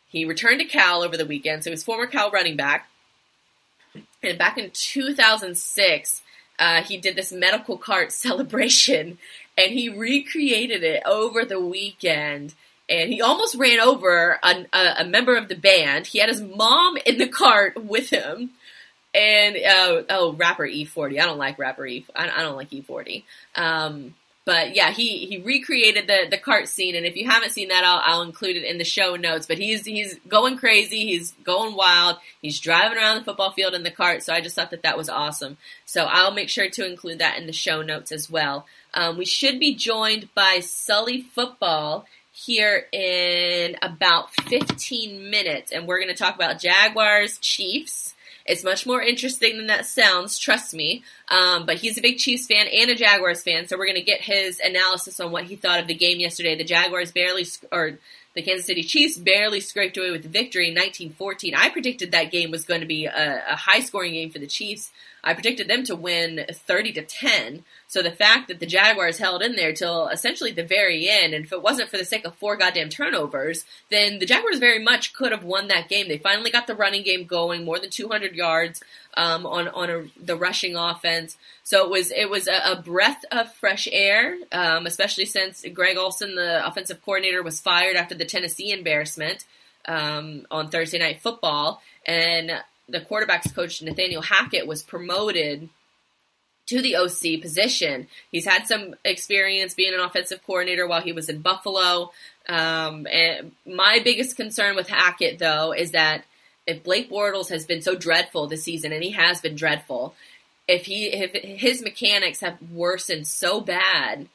he 0.09 0.24
returned 0.24 0.61
to 0.61 0.66
Cal 0.66 1.03
over 1.03 1.16
the 1.16 1.24
weekend, 1.24 1.62
so 1.62 1.70
he 1.70 1.74
was 1.74 1.84
former 1.84 2.07
Cal 2.07 2.30
running 2.30 2.57
back. 2.57 2.88
And 4.22 4.36
back 4.36 4.59
in 4.59 4.70
2006, 4.72 6.22
uh, 6.59 6.82
he 6.82 6.97
did 6.97 7.14
this 7.14 7.32
medical 7.32 7.78
cart 7.78 8.12
celebration, 8.12 9.18
and 9.57 9.72
he 9.72 9.88
recreated 9.88 10.82
it 10.82 11.03
over 11.05 11.44
the 11.44 11.61
weekend. 11.61 12.55
And 12.88 13.11
he 13.11 13.22
almost 13.22 13.55
ran 13.55 13.80
over 13.80 14.38
a, 14.42 14.66
a, 14.98 15.05
member 15.05 15.36
of 15.36 15.48
the 15.48 15.55
band. 15.55 16.07
He 16.07 16.18
had 16.18 16.28
his 16.28 16.42
mom 16.42 16.98
in 17.07 17.16
the 17.16 17.28
cart 17.28 17.82
with 17.82 18.11
him 18.11 18.50
and 19.14 19.57
uh, 19.57 20.03
oh, 20.11 20.32
rapper 20.34 20.66
E40. 20.66 21.20
I 21.20 21.24
don't 21.24 21.38
like 21.38 21.59
rapper 21.59 21.86
E. 21.86 22.05
I, 22.14 22.28
I 22.28 22.42
don't 22.42 22.57
like 22.57 22.70
E40. 22.70 23.22
Um, 23.57 24.14
but 24.44 24.74
yeah, 24.74 24.90
he 24.90 25.26
he 25.26 25.38
recreated 25.38 26.09
the 26.09 26.26
the 26.28 26.38
cart 26.38 26.66
scene, 26.66 26.96
and 26.96 27.07
if 27.07 27.14
you 27.14 27.30
haven't 27.30 27.53
seen 27.53 27.68
that, 27.68 27.84
I'll, 27.84 28.00
I'll 28.05 28.22
include 28.22 28.57
it 28.57 28.64
in 28.64 28.78
the 28.78 28.84
show 28.84 29.14
notes. 29.14 29.46
But 29.46 29.59
he's 29.59 29.84
he's 29.84 30.18
going 30.26 30.59
crazy, 30.59 31.07
he's 31.07 31.32
going 31.44 31.76
wild, 31.76 32.16
he's 32.40 32.59
driving 32.59 32.98
around 32.98 33.18
the 33.18 33.24
football 33.24 33.53
field 33.53 33.74
in 33.74 33.84
the 33.84 33.90
cart. 33.90 34.24
So 34.24 34.32
I 34.32 34.40
just 34.40 34.57
thought 34.57 34.72
that 34.72 34.82
that 34.82 34.96
was 34.96 35.09
awesome. 35.09 35.59
So 35.84 36.05
I'll 36.05 36.32
make 36.32 36.48
sure 36.48 36.68
to 36.68 36.86
include 36.86 37.20
that 37.20 37.38
in 37.38 37.46
the 37.46 37.53
show 37.53 37.82
notes 37.82 38.11
as 38.11 38.28
well. 38.28 38.66
Um, 38.95 39.16
we 39.16 39.24
should 39.24 39.59
be 39.59 39.74
joined 39.74 40.28
by 40.34 40.61
Sully 40.61 41.22
Football 41.22 42.07
here 42.32 42.86
in 42.93 43.76
about 43.82 44.34
15 44.34 45.30
minutes, 45.30 45.72
and 45.72 45.86
we're 45.86 45.99
going 45.99 46.14
to 46.14 46.14
talk 46.14 46.34
about 46.34 46.61
Jaguars 46.61 47.38
Chiefs. 47.38 48.14
It's 48.45 48.64
much 48.64 48.86
more 48.86 49.01
interesting 49.01 49.57
than 49.57 49.68
that 49.68 49.86
sounds, 49.86 50.38
trust 50.38 50.74
me. 50.74 51.05
Um, 51.28 51.64
but 51.64 51.76
he's 51.76 51.97
a 51.97 52.03
big 52.03 52.18
Chiefs 52.18 52.47
fan 52.47 52.66
and 52.66 52.90
a 52.90 52.95
Jaguars 52.95 53.43
fan, 53.43 53.68
so 53.68 53.78
we're 53.78 53.86
going 53.86 53.95
to 53.97 54.03
get 54.03 54.20
his 54.20 54.61
analysis 54.61 55.20
on 55.20 55.30
what 55.30 55.45
he 55.45 55.57
thought 55.57 55.80
of 55.80 55.86
the 55.86 55.95
game 55.95 56.18
yesterday. 56.18 56.57
The 56.57 56.64
Jaguars 56.64 57.12
barely, 57.12 57.47
or 57.70 57.99
the 58.34 58.43
Kansas 58.43 58.66
City 58.66 58.82
Chiefs 58.82 59.16
barely 59.16 59.61
scraped 59.61 59.97
away 59.97 60.11
with 60.11 60.22
the 60.22 60.28
victory 60.28 60.68
in 60.68 60.74
1914. 60.74 61.55
I 61.55 61.68
predicted 61.68 62.12
that 62.12 62.32
game 62.32 62.51
was 62.51 62.64
going 62.64 62.80
to 62.80 62.86
be 62.86 63.07
a, 63.07 63.43
a 63.51 63.57
high 63.57 63.80
scoring 63.80 64.12
game 64.12 64.30
for 64.30 64.38
the 64.38 64.47
Chiefs. 64.47 64.90
I 65.24 65.34
predicted 65.34 65.68
them 65.68 65.84
to 65.84 65.94
win 65.94 66.44
30 66.50 66.92
to 66.94 67.02
10. 67.02 67.64
So 67.86 68.02
the 68.02 68.10
fact 68.10 68.48
that 68.48 68.58
the 68.58 68.66
Jaguars 68.66 69.18
held 69.18 69.42
in 69.42 69.54
there 69.54 69.72
till 69.72 70.08
essentially 70.08 70.50
the 70.50 70.64
very 70.64 71.08
end, 71.08 71.32
and 71.32 71.44
if 71.44 71.52
it 71.52 71.62
wasn't 71.62 71.90
for 71.90 71.96
the 71.96 72.04
sake 72.04 72.24
of 72.24 72.34
four 72.34 72.56
goddamn 72.56 72.88
turnovers, 72.88 73.64
then 73.90 74.18
the 74.18 74.26
Jaguars 74.26 74.58
very 74.58 74.82
much 74.82 75.12
could 75.12 75.30
have 75.30 75.44
won 75.44 75.68
that 75.68 75.88
game. 75.88 76.08
They 76.08 76.18
finally 76.18 76.50
got 76.50 76.66
the 76.66 76.74
running 76.74 77.04
game 77.04 77.26
going, 77.26 77.64
more 77.64 77.78
than 77.78 77.90
200 77.90 78.34
yards 78.34 78.82
um, 79.14 79.46
on 79.46 79.68
on 79.68 79.90
a, 79.90 80.04
the 80.20 80.36
rushing 80.36 80.74
offense. 80.74 81.36
So 81.62 81.84
it 81.84 81.90
was 81.90 82.10
it 82.10 82.28
was 82.28 82.48
a, 82.48 82.72
a 82.72 82.82
breath 82.82 83.24
of 83.30 83.52
fresh 83.54 83.86
air, 83.92 84.36
um, 84.50 84.86
especially 84.86 85.26
since 85.26 85.64
Greg 85.72 85.96
Olson, 85.96 86.34
the 86.34 86.66
offensive 86.66 87.02
coordinator, 87.02 87.42
was 87.42 87.60
fired 87.60 87.96
after 87.96 88.14
the 88.14 88.24
Tennessee 88.24 88.72
embarrassment 88.72 89.44
um, 89.86 90.46
on 90.50 90.68
Thursday 90.68 90.98
Night 90.98 91.20
Football, 91.20 91.82
and 92.06 92.52
the 92.93 93.01
quarterbacks 93.01 93.55
coach 93.55 93.82
Nathaniel 93.82 94.22
Hackett 94.22 94.66
was 94.66 94.82
promoted 94.82 95.68
to 96.66 96.80
the 96.80 96.97
OC 96.97 97.40
position. 97.40 98.07
He's 98.30 98.47
had 98.47 98.66
some 98.66 98.95
experience 99.05 99.74
being 99.74 99.95
an 99.95 100.01
offensive 100.01 100.45
coordinator 100.47 100.86
while 100.86 101.03
he 101.03 101.12
was 101.12 101.28
in 101.28 101.40
Buffalo. 101.40 102.12
Um, 102.49 103.07
and 103.11 103.53
my 103.66 104.01
biggest 104.05 104.36
concern 104.36 104.76
with 104.76 104.88
Hackett, 104.88 105.38
though, 105.38 105.72
is 105.72 105.93
that 105.93 106.24
if 106.66 106.84
Blake 106.84 107.11
Bortles 107.11 107.49
has 107.49 107.66
been 107.66 107.82
so 107.82 107.97
dreadful 107.97 108.47
this 108.47 108.62
season, 108.62 108.93
and 108.93 109.03
he 109.03 109.11
has 109.11 109.40
been 109.40 109.57
dreadful, 109.57 110.14
if 110.68 110.86
he 110.86 111.07
if 111.07 111.32
his 111.32 111.82
mechanics 111.82 112.40
have 112.40 112.57
worsened 112.70 113.26
so 113.26 113.61
bad, 113.61 114.28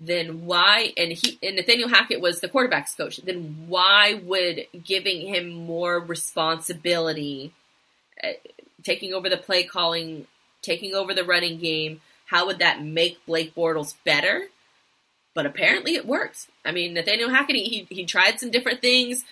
then 0.00 0.44
why? 0.44 0.92
And 0.96 1.12
he 1.12 1.38
and 1.42 1.56
Nathaniel 1.56 1.88
Hackett 1.88 2.20
was 2.20 2.40
the 2.40 2.48
quarterbacks 2.48 2.96
coach. 2.96 3.18
Then 3.18 3.64
why 3.68 4.20
would 4.24 4.66
giving 4.84 5.26
him 5.26 5.50
more 5.50 6.00
responsibility, 6.00 7.52
taking 8.82 9.12
over 9.12 9.28
the 9.28 9.36
play 9.36 9.64
calling, 9.64 10.26
taking 10.62 10.94
over 10.94 11.14
the 11.14 11.24
running 11.24 11.58
game, 11.58 12.00
how 12.26 12.46
would 12.46 12.58
that 12.58 12.82
make 12.82 13.24
Blake 13.26 13.54
Bortles 13.54 13.94
better? 14.04 14.48
But 15.34 15.46
apparently 15.46 15.94
it 15.94 16.06
worked. 16.06 16.48
I 16.64 16.72
mean, 16.72 16.94
Nathaniel 16.94 17.30
Hackett, 17.30 17.56
he, 17.56 17.86
he 17.88 18.04
tried 18.04 18.40
some 18.40 18.50
different 18.50 18.80
things 18.80 19.24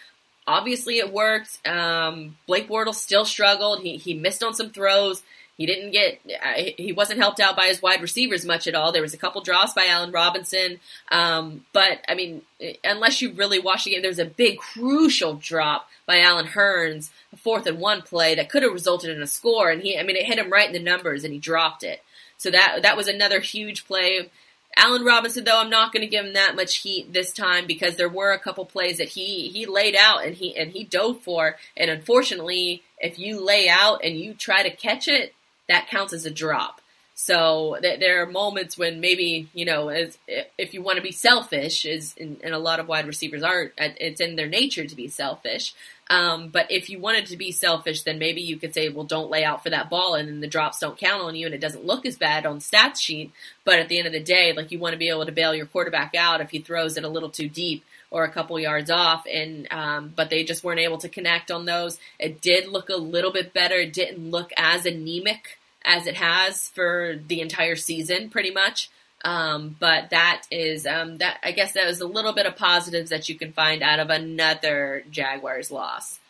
obviously 0.46 0.98
it 0.98 1.12
worked. 1.12 1.66
Um, 1.66 2.36
Blake 2.46 2.68
Bortles 2.68 2.94
still 2.96 3.24
struggled. 3.24 3.82
He 3.82 3.96
he 3.96 4.14
missed 4.14 4.42
on 4.42 4.54
some 4.54 4.70
throws. 4.70 5.22
He 5.56 5.64
didn't 5.64 5.92
get. 5.92 6.20
Uh, 6.26 6.70
he 6.76 6.92
wasn't 6.92 7.18
helped 7.18 7.40
out 7.40 7.56
by 7.56 7.66
his 7.66 7.80
wide 7.80 8.02
receivers 8.02 8.44
much 8.44 8.66
at 8.66 8.74
all. 8.74 8.92
There 8.92 9.00
was 9.00 9.14
a 9.14 9.18
couple 9.18 9.40
drops 9.40 9.72
by 9.72 9.86
Allen 9.86 10.12
Robinson, 10.12 10.80
um, 11.10 11.64
but 11.72 12.04
I 12.08 12.14
mean, 12.14 12.42
unless 12.84 13.22
you 13.22 13.32
really 13.32 13.58
watch 13.58 13.84
the 13.84 13.92
game, 13.92 14.02
there's 14.02 14.18
a 14.18 14.26
big 14.26 14.58
crucial 14.58 15.34
drop 15.34 15.88
by 16.04 16.20
Allen 16.20 16.46
Hurns, 16.46 17.10
a 17.32 17.36
fourth 17.38 17.66
and 17.66 17.80
one 17.80 18.02
play 18.02 18.34
that 18.34 18.50
could 18.50 18.62
have 18.62 18.72
resulted 18.72 19.10
in 19.10 19.22
a 19.22 19.26
score. 19.26 19.70
And 19.70 19.80
he, 19.80 19.98
I 19.98 20.02
mean, 20.02 20.16
it 20.16 20.26
hit 20.26 20.38
him 20.38 20.52
right 20.52 20.66
in 20.66 20.74
the 20.74 20.90
numbers, 20.90 21.24
and 21.24 21.32
he 21.32 21.38
dropped 21.38 21.82
it. 21.82 22.02
So 22.36 22.50
that 22.50 22.80
that 22.82 22.96
was 22.98 23.08
another 23.08 23.40
huge 23.40 23.86
play. 23.86 24.30
Allen 24.76 25.06
Robinson, 25.06 25.44
though, 25.44 25.58
I'm 25.58 25.70
not 25.70 25.90
going 25.90 26.02
to 26.02 26.06
give 26.06 26.26
him 26.26 26.34
that 26.34 26.54
much 26.54 26.76
heat 26.76 27.10
this 27.10 27.32
time 27.32 27.66
because 27.66 27.96
there 27.96 28.10
were 28.10 28.32
a 28.32 28.38
couple 28.38 28.66
plays 28.66 28.98
that 28.98 29.08
he 29.08 29.48
he 29.48 29.64
laid 29.64 29.96
out 29.96 30.22
and 30.26 30.36
he 30.36 30.54
and 30.54 30.72
he 30.72 30.84
dove 30.84 31.22
for, 31.22 31.56
and 31.78 31.90
unfortunately, 31.90 32.82
if 32.98 33.18
you 33.18 33.42
lay 33.42 33.70
out 33.70 34.04
and 34.04 34.20
you 34.20 34.34
try 34.34 34.62
to 34.62 34.70
catch 34.70 35.08
it, 35.08 35.32
that 35.68 35.88
counts 35.88 36.12
as 36.12 36.26
a 36.26 36.30
drop. 36.30 36.80
So 37.18 37.78
th- 37.80 37.98
there 37.98 38.22
are 38.22 38.26
moments 38.26 38.76
when 38.76 39.00
maybe 39.00 39.48
you 39.54 39.64
know, 39.64 39.88
as 39.88 40.18
if 40.58 40.74
you 40.74 40.82
want 40.82 40.96
to 40.96 41.02
be 41.02 41.12
selfish, 41.12 41.86
is 41.86 42.14
and, 42.20 42.38
and 42.44 42.54
a 42.54 42.58
lot 42.58 42.78
of 42.78 42.88
wide 42.88 43.06
receivers 43.06 43.42
are, 43.42 43.72
it's 43.78 44.20
in 44.20 44.36
their 44.36 44.48
nature 44.48 44.86
to 44.86 44.94
be 44.94 45.08
selfish. 45.08 45.74
Um, 46.08 46.50
but 46.50 46.70
if 46.70 46.88
you 46.88 47.00
wanted 47.00 47.26
to 47.26 47.36
be 47.36 47.50
selfish, 47.50 48.02
then 48.02 48.18
maybe 48.18 48.40
you 48.40 48.58
could 48.58 48.74
say, 48.74 48.88
well, 48.90 49.04
don't 49.04 49.30
lay 49.30 49.44
out 49.44 49.62
for 49.62 49.70
that 49.70 49.90
ball 49.90 50.14
and 50.14 50.28
then 50.28 50.40
the 50.40 50.46
drops 50.46 50.78
don't 50.78 50.96
count 50.96 51.22
on 51.22 51.34
you 51.34 51.46
and 51.46 51.54
it 51.54 51.60
doesn't 51.60 51.84
look 51.84 52.06
as 52.06 52.16
bad 52.16 52.46
on 52.46 52.58
the 52.58 52.64
stats 52.64 53.00
sheet. 53.00 53.32
But 53.64 53.80
at 53.80 53.88
the 53.88 53.98
end 53.98 54.06
of 54.06 54.12
the 54.12 54.20
day, 54.22 54.52
like 54.52 54.70
you 54.70 54.78
want 54.78 54.92
to 54.92 54.98
be 54.98 55.08
able 55.08 55.26
to 55.26 55.32
bail 55.32 55.54
your 55.54 55.66
quarterback 55.66 56.14
out 56.14 56.40
if 56.40 56.50
he 56.50 56.60
throws 56.60 56.96
it 56.96 57.02
a 57.02 57.08
little 57.08 57.30
too 57.30 57.48
deep 57.48 57.84
or 58.10 58.24
a 58.24 58.30
couple 58.30 58.58
yards 58.58 58.90
off. 58.90 59.24
And, 59.32 59.66
um, 59.70 60.12
but 60.14 60.30
they 60.30 60.44
just 60.44 60.64
weren't 60.64 60.80
able 60.80 60.98
to 60.98 61.08
connect 61.08 61.50
on 61.50 61.64
those. 61.64 61.98
It 62.18 62.40
did 62.40 62.68
look 62.68 62.88
a 62.88 62.96
little 62.96 63.32
bit 63.32 63.52
better. 63.52 63.76
It 63.76 63.92
didn't 63.92 64.30
look 64.30 64.50
as 64.56 64.86
anemic 64.86 65.58
as 65.84 66.06
it 66.06 66.16
has 66.16 66.68
for 66.70 67.16
the 67.26 67.40
entire 67.40 67.76
season, 67.76 68.30
pretty 68.30 68.50
much. 68.50 68.90
Um, 69.24 69.76
but 69.80 70.10
that 70.10 70.42
is 70.50 70.86
um, 70.86 71.18
that. 71.18 71.38
I 71.42 71.52
guess 71.52 71.72
that 71.72 71.86
was 71.86 72.00
a 72.00 72.06
little 72.06 72.32
bit 72.32 72.46
of 72.46 72.56
positives 72.56 73.10
that 73.10 73.28
you 73.28 73.34
can 73.34 73.52
find 73.52 73.82
out 73.82 73.98
of 73.98 74.10
another 74.10 75.04
Jaguars 75.10 75.70
loss. 75.70 76.20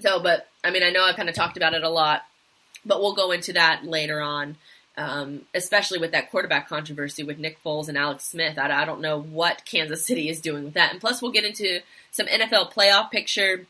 So, 0.00 0.20
but 0.20 0.48
I 0.62 0.70
mean, 0.70 0.82
I 0.82 0.90
know 0.90 1.04
I've 1.04 1.16
kind 1.16 1.28
of 1.28 1.34
talked 1.34 1.56
about 1.56 1.74
it 1.74 1.82
a 1.82 1.88
lot, 1.88 2.22
but 2.84 3.00
we'll 3.00 3.14
go 3.14 3.32
into 3.32 3.54
that 3.54 3.84
later 3.84 4.20
on. 4.20 4.56
Um, 4.94 5.46
especially 5.54 5.98
with 5.98 6.12
that 6.12 6.30
quarterback 6.30 6.68
controversy 6.68 7.22
with 7.22 7.38
Nick 7.38 7.62
Foles 7.64 7.88
and 7.88 7.96
Alex 7.96 8.24
Smith. 8.24 8.58
I, 8.58 8.82
I 8.82 8.84
don't 8.84 9.00
know 9.00 9.18
what 9.18 9.64
Kansas 9.64 10.04
City 10.04 10.28
is 10.28 10.42
doing 10.42 10.64
with 10.64 10.74
that. 10.74 10.92
And 10.92 11.00
plus, 11.00 11.22
we'll 11.22 11.32
get 11.32 11.46
into 11.46 11.80
some 12.10 12.26
NFL 12.26 12.74
playoff 12.74 13.10
picture. 13.10 13.66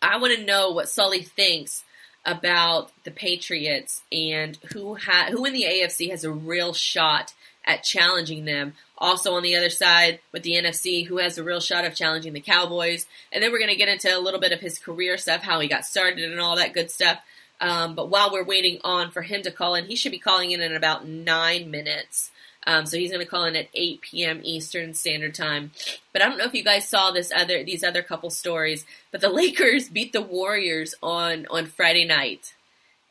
I 0.00 0.18
want 0.18 0.38
to 0.38 0.44
know 0.44 0.70
what 0.70 0.88
Sully 0.88 1.22
thinks 1.22 1.82
about 2.24 2.92
the 3.04 3.10
Patriots 3.10 4.02
and 4.12 4.56
who 4.72 4.94
ha- 4.94 5.28
who 5.30 5.44
in 5.44 5.52
the 5.52 5.64
AFC 5.64 6.10
has 6.10 6.22
a 6.22 6.30
real 6.30 6.72
shot 6.72 7.32
at 7.68 7.84
challenging 7.84 8.44
them. 8.44 8.74
Also 8.96 9.34
on 9.34 9.42
the 9.42 9.54
other 9.54 9.70
side 9.70 10.18
with 10.32 10.42
the 10.42 10.54
NFC, 10.54 11.06
who 11.06 11.18
has 11.18 11.38
a 11.38 11.44
real 11.44 11.60
shot 11.60 11.84
of 11.84 11.94
challenging 11.94 12.32
the 12.32 12.40
Cowboys. 12.40 13.06
And 13.30 13.42
then 13.42 13.52
we're 13.52 13.58
going 13.58 13.70
to 13.70 13.76
get 13.76 13.88
into 13.88 14.16
a 14.16 14.18
little 14.18 14.40
bit 14.40 14.52
of 14.52 14.60
his 14.60 14.78
career 14.78 15.16
stuff, 15.16 15.42
how 15.42 15.60
he 15.60 15.68
got 15.68 15.84
started 15.84 16.30
and 16.30 16.40
all 16.40 16.56
that 16.56 16.74
good 16.74 16.90
stuff. 16.90 17.20
Um, 17.60 17.94
but 17.94 18.08
while 18.08 18.32
we're 18.32 18.44
waiting 18.44 18.78
on 18.84 19.10
for 19.10 19.22
him 19.22 19.42
to 19.42 19.50
call 19.50 19.74
in, 19.74 19.86
he 19.86 19.96
should 19.96 20.12
be 20.12 20.18
calling 20.18 20.52
in 20.52 20.60
in 20.60 20.74
about 20.74 21.06
nine 21.06 21.70
minutes. 21.70 22.30
Um, 22.66 22.86
so 22.86 22.98
he's 22.98 23.10
going 23.10 23.24
to 23.24 23.30
call 23.30 23.44
in 23.44 23.56
at 23.56 23.68
8 23.74 24.00
p.m. 24.02 24.40
Eastern 24.44 24.94
Standard 24.94 25.34
Time. 25.34 25.70
But 26.12 26.22
I 26.22 26.28
don't 26.28 26.38
know 26.38 26.44
if 26.44 26.54
you 26.54 26.64
guys 26.64 26.88
saw 26.88 27.10
this 27.10 27.32
other 27.34 27.64
these 27.64 27.82
other 27.82 28.02
couple 28.02 28.30
stories, 28.30 28.84
but 29.10 29.20
the 29.20 29.28
Lakers 29.30 29.88
beat 29.88 30.12
the 30.12 30.22
Warriors 30.22 30.94
on 31.02 31.46
on 31.50 31.66
Friday 31.66 32.04
night. 32.04 32.54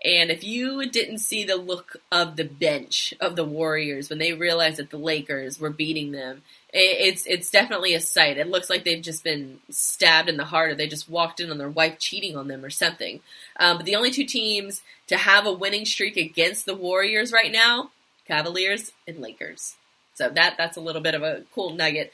And 0.06 0.30
if 0.30 0.44
you 0.44 0.88
didn't 0.90 1.20
see 1.20 1.44
the 1.44 1.56
look 1.56 1.98
of 2.12 2.36
the 2.36 2.44
bench 2.44 3.16
of 3.20 3.36
the 3.36 3.46
Warriors 3.46 4.10
when 4.10 4.20
they 4.20 4.32
realized 4.34 4.78
that 4.78 4.92
the 4.92 4.98
Lakers 4.98 5.60
were 5.60 5.72
beating 5.72 6.12
them, 6.12 6.44
it's 6.74 7.26
it's 7.26 7.50
definitely 7.50 7.94
a 7.94 8.02
sight. 8.02 8.38
It 8.38 8.50
looks 8.50 8.70
like 8.70 8.84
they've 8.84 9.02
just 9.02 9.24
been 9.24 9.60
stabbed 9.70 10.30
in 10.30 10.38
the 10.38 10.46
heart, 10.46 10.72
or 10.72 10.76
they 10.76 10.88
just 10.88 11.10
walked 11.10 11.40
in 11.40 11.50
on 11.50 11.58
their 11.58 11.70
wife 11.70 11.98
cheating 11.98 12.36
on 12.36 12.48
them, 12.48 12.66
or 12.66 12.70
something. 12.70 13.22
Um, 13.60 13.78
but 13.78 13.86
the 13.86 13.96
only 13.96 14.12
two 14.12 14.26
teams 14.26 14.82
to 15.08 15.18
have 15.18 15.46
a 15.46 15.54
winning 15.54 15.86
streak 15.86 16.18
against 16.18 16.66
the 16.66 16.76
Warriors 16.76 17.32
right 17.32 17.52
now 17.52 17.92
Cavaliers 18.28 18.92
and 19.08 19.20
Lakers. 19.20 19.76
So 20.16 20.30
that 20.30 20.56
that's 20.58 20.78
a 20.78 20.82
little 20.82 21.02
bit 21.02 21.16
of 21.16 21.24
a 21.24 21.44
cool 21.56 21.74
nugget. 21.74 22.12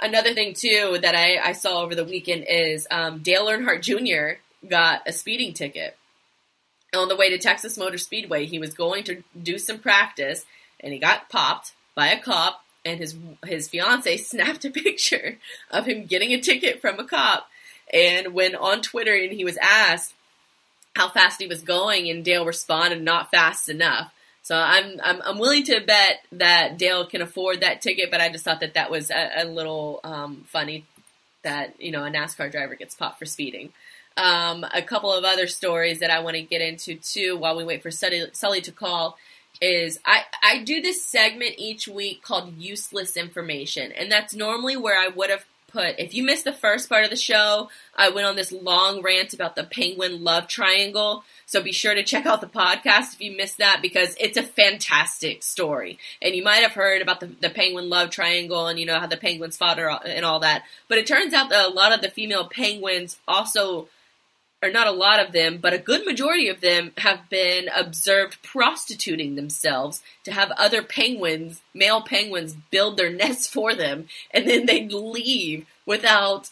Another 0.00 0.34
thing 0.34 0.54
too 0.54 0.98
that 1.00 1.14
I, 1.14 1.38
I 1.38 1.52
saw 1.52 1.82
over 1.82 1.94
the 1.94 2.04
weekend 2.04 2.46
is 2.48 2.86
um, 2.90 3.20
Dale 3.20 3.46
Earnhardt 3.46 3.82
Jr. 3.82 4.40
got 4.68 5.02
a 5.06 5.12
speeding 5.12 5.52
ticket 5.54 5.96
on 6.94 7.08
the 7.08 7.16
way 7.16 7.30
to 7.30 7.38
Texas 7.38 7.78
Motor 7.78 7.98
Speedway. 7.98 8.46
He 8.46 8.58
was 8.58 8.74
going 8.74 9.04
to 9.04 9.22
do 9.40 9.58
some 9.58 9.78
practice 9.78 10.44
and 10.80 10.92
he 10.92 10.98
got 10.98 11.28
popped 11.28 11.72
by 11.94 12.08
a 12.08 12.20
cop. 12.20 12.61
And 12.84 12.98
his 12.98 13.16
his 13.44 13.68
fiance 13.68 14.16
snapped 14.18 14.64
a 14.64 14.70
picture 14.70 15.38
of 15.70 15.86
him 15.86 16.06
getting 16.06 16.32
a 16.32 16.40
ticket 16.40 16.80
from 16.80 16.98
a 16.98 17.04
cop. 17.04 17.48
And 17.92 18.34
when 18.34 18.54
on 18.54 18.82
Twitter 18.82 19.14
and 19.14 19.32
he 19.32 19.44
was 19.44 19.58
asked 19.58 20.14
how 20.96 21.08
fast 21.08 21.40
he 21.40 21.46
was 21.46 21.62
going, 21.62 22.10
and 22.10 22.24
Dale 22.24 22.44
responded, 22.44 23.02
"Not 23.02 23.30
fast 23.30 23.68
enough." 23.68 24.12
So 24.42 24.56
I'm, 24.56 25.00
I'm 25.02 25.22
I'm 25.22 25.38
willing 25.38 25.64
to 25.64 25.80
bet 25.80 26.24
that 26.32 26.76
Dale 26.76 27.06
can 27.06 27.22
afford 27.22 27.60
that 27.60 27.80
ticket, 27.80 28.10
but 28.10 28.20
I 28.20 28.28
just 28.28 28.44
thought 28.44 28.60
that 28.60 28.74
that 28.74 28.90
was 28.90 29.10
a, 29.10 29.30
a 29.36 29.44
little 29.44 30.00
um, 30.02 30.44
funny 30.48 30.84
that 31.42 31.80
you 31.80 31.92
know 31.92 32.04
a 32.04 32.10
NASCAR 32.10 32.50
driver 32.50 32.74
gets 32.74 32.94
popped 32.94 33.18
for 33.18 33.26
speeding. 33.26 33.72
Um, 34.16 34.66
a 34.74 34.82
couple 34.82 35.12
of 35.12 35.24
other 35.24 35.46
stories 35.46 36.00
that 36.00 36.10
I 36.10 36.20
want 36.20 36.36
to 36.36 36.42
get 36.42 36.60
into 36.60 36.96
too 36.96 37.36
while 37.36 37.56
we 37.56 37.64
wait 37.64 37.82
for 37.82 37.90
Sully, 37.90 38.26
Sully 38.32 38.60
to 38.62 38.72
call 38.72 39.16
is 39.62 40.00
I, 40.04 40.24
I 40.42 40.62
do 40.64 40.82
this 40.82 41.04
segment 41.04 41.54
each 41.56 41.86
week 41.86 42.22
called 42.22 42.58
useless 42.58 43.16
information 43.16 43.92
and 43.92 44.10
that's 44.10 44.34
normally 44.34 44.76
where 44.76 44.98
I 44.98 45.08
would 45.08 45.30
have 45.30 45.44
put 45.68 45.98
if 45.98 46.12
you 46.12 46.22
missed 46.22 46.44
the 46.44 46.52
first 46.52 46.88
part 46.88 47.04
of 47.04 47.10
the 47.10 47.16
show 47.16 47.70
I 47.96 48.10
went 48.10 48.26
on 48.26 48.36
this 48.36 48.52
long 48.52 49.02
rant 49.02 49.32
about 49.32 49.56
the 49.56 49.64
penguin 49.64 50.24
love 50.24 50.46
triangle. 50.48 51.24
So 51.46 51.62
be 51.62 51.72
sure 51.72 51.94
to 51.94 52.02
check 52.02 52.26
out 52.26 52.40
the 52.40 52.46
podcast 52.46 53.14
if 53.14 53.20
you 53.20 53.36
missed 53.36 53.58
that 53.58 53.80
because 53.82 54.16
it's 54.18 54.36
a 54.38 54.42
fantastic 54.42 55.42
story. 55.42 55.98
And 56.20 56.34
you 56.34 56.42
might 56.42 56.62
have 56.62 56.72
heard 56.72 57.02
about 57.02 57.20
the, 57.20 57.26
the 57.26 57.50
penguin 57.50 57.88
love 57.88 58.10
triangle 58.10 58.66
and 58.66 58.78
you 58.78 58.86
know 58.86 58.98
how 58.98 59.06
the 59.06 59.16
penguins 59.16 59.56
fought 59.56 59.78
and 59.78 60.24
all 60.24 60.40
that. 60.40 60.64
But 60.88 60.98
it 60.98 61.06
turns 61.06 61.34
out 61.34 61.50
that 61.50 61.68
a 61.68 61.72
lot 61.72 61.92
of 61.92 62.00
the 62.00 62.10
female 62.10 62.48
penguins 62.48 63.18
also 63.28 63.88
or 64.62 64.70
not 64.70 64.86
a 64.86 64.92
lot 64.92 65.18
of 65.18 65.32
them, 65.32 65.58
but 65.58 65.72
a 65.72 65.78
good 65.78 66.06
majority 66.06 66.48
of 66.48 66.60
them 66.60 66.92
have 66.98 67.28
been 67.28 67.68
observed 67.74 68.42
prostituting 68.42 69.34
themselves 69.34 70.02
to 70.24 70.32
have 70.32 70.52
other 70.52 70.82
penguins, 70.82 71.60
male 71.74 72.00
penguins, 72.00 72.54
build 72.70 72.96
their 72.96 73.10
nests 73.12 73.48
for 73.48 73.74
them, 73.74 74.06
and 74.30 74.48
then 74.48 74.66
they 74.66 74.86
leave 74.88 75.66
without 75.84 76.50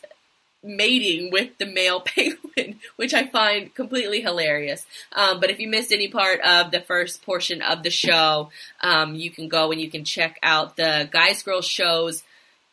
mating 0.62 1.30
with 1.30 1.56
the 1.58 1.66
male 1.66 2.00
penguin, 2.04 2.80
which 2.96 3.14
I 3.14 3.26
find 3.26 3.74
completely 3.74 4.20
hilarious. 4.20 4.84
Um, 5.12 5.40
but 5.40 5.50
if 5.50 5.58
you 5.58 5.68
missed 5.68 5.92
any 5.92 6.08
part 6.08 6.40
of 6.40 6.70
the 6.70 6.80
first 6.80 7.22
portion 7.22 7.62
of 7.62 7.82
the 7.82 7.90
show, 7.90 8.50
um, 8.82 9.14
you 9.14 9.30
can 9.30 9.48
go 9.48 9.70
and 9.72 9.80
you 9.80 9.90
can 9.90 10.04
check 10.04 10.38
out 10.42 10.76
the 10.76 11.08
Guys 11.10 11.42
Girls 11.42 11.66
shows 11.66 12.22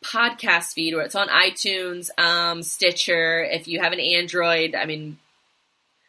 podcast 0.02 0.74
feed, 0.74 0.94
or 0.94 1.02
it's 1.02 1.14
on 1.14 1.28
iTunes, 1.28 2.08
um, 2.18 2.62
Stitcher. 2.62 3.42
If 3.42 3.66
you 3.66 3.80
have 3.80 3.92
an 3.92 4.00
Android, 4.00 4.74
I 4.74 4.84
mean, 4.84 5.18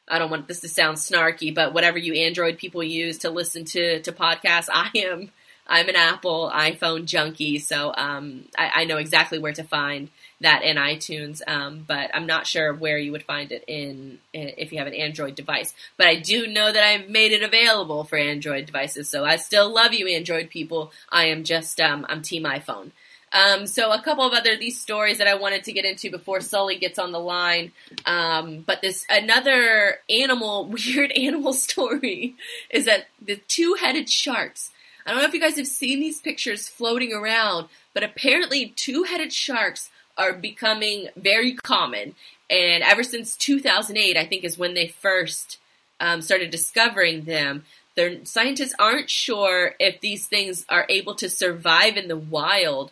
I 0.09 0.19
don't 0.19 0.31
want 0.31 0.47
this 0.47 0.61
to 0.61 0.69
sound 0.69 0.97
snarky, 0.97 1.53
but 1.53 1.73
whatever 1.73 1.97
you 1.97 2.13
Android 2.13 2.57
people 2.57 2.83
use 2.83 3.19
to 3.19 3.29
listen 3.29 3.65
to 3.65 4.01
to 4.01 4.11
podcasts, 4.11 4.69
I 4.73 4.89
am 4.95 5.31
I'm 5.69 5.87
an 5.87 5.95
Apple 5.95 6.51
iPhone 6.53 7.05
junkie, 7.05 7.59
so 7.59 7.93
um, 7.95 8.45
I, 8.57 8.71
I, 8.77 8.85
know 8.85 8.97
exactly 8.97 9.37
where 9.37 9.53
to 9.53 9.63
find 9.63 10.09
that 10.41 10.63
in 10.63 10.77
iTunes. 10.77 11.41
Um, 11.47 11.85
but 11.87 12.09
I'm 12.11 12.25
not 12.25 12.47
sure 12.47 12.73
where 12.73 12.97
you 12.97 13.11
would 13.11 13.23
find 13.23 13.51
it 13.51 13.65
in, 13.67 14.17
if 14.33 14.71
you 14.71 14.79
have 14.79 14.87
an 14.87 14.95
Android 14.95 15.35
device. 15.35 15.75
But 15.95 16.07
I 16.07 16.15
do 16.15 16.47
know 16.47 16.71
that 16.71 16.83
I've 16.83 17.07
made 17.07 17.33
it 17.33 17.43
available 17.43 18.03
for 18.03 18.17
Android 18.17 18.65
devices, 18.65 19.09
so 19.09 19.23
I 19.23 19.35
still 19.35 19.71
love 19.71 19.93
you, 19.93 20.07
Android 20.07 20.49
people. 20.49 20.91
I 21.11 21.25
am 21.25 21.43
just 21.43 21.79
um, 21.79 22.03
I'm 22.09 22.23
Team 22.23 22.43
iPhone. 22.45 22.89
Um, 23.31 23.67
so 23.67 23.91
a 23.91 24.01
couple 24.01 24.25
of 24.25 24.33
other 24.33 24.57
these 24.57 24.79
stories 24.79 25.19
that 25.19 25.27
I 25.27 25.35
wanted 25.35 25.63
to 25.65 25.73
get 25.73 25.85
into 25.85 26.09
before 26.09 26.41
Sully 26.41 26.77
gets 26.77 26.97
on 26.97 27.11
the 27.11 27.19
line. 27.19 27.71
Um, 28.05 28.61
but 28.61 28.81
this 28.81 29.05
another 29.09 29.99
animal 30.09 30.65
weird 30.87 31.11
animal 31.11 31.53
story 31.53 32.35
is 32.69 32.85
that 32.85 33.07
the 33.21 33.37
two-headed 33.47 34.09
sharks. 34.09 34.71
I 35.05 35.11
don't 35.11 35.21
know 35.21 35.27
if 35.27 35.33
you 35.33 35.39
guys 35.39 35.57
have 35.57 35.67
seen 35.67 35.99
these 35.99 36.21
pictures 36.21 36.67
floating 36.67 37.13
around, 37.13 37.67
but 37.93 38.03
apparently 38.03 38.73
two-headed 38.75 39.33
sharks 39.33 39.89
are 40.17 40.33
becoming 40.33 41.07
very 41.15 41.53
common. 41.53 42.15
And 42.49 42.83
ever 42.83 43.03
since 43.03 43.35
2008, 43.35 44.17
I 44.17 44.25
think 44.25 44.43
is 44.43 44.57
when 44.57 44.73
they 44.73 44.87
first 44.87 45.57
um, 45.99 46.21
started 46.21 46.51
discovering 46.51 47.23
them. 47.23 47.63
Their 47.95 48.23
scientists 48.25 48.73
aren't 48.79 49.09
sure 49.09 49.75
if 49.79 49.99
these 49.99 50.27
things 50.27 50.65
are 50.69 50.85
able 50.89 51.15
to 51.15 51.29
survive 51.29 51.97
in 51.97 52.07
the 52.07 52.17
wild 52.17 52.91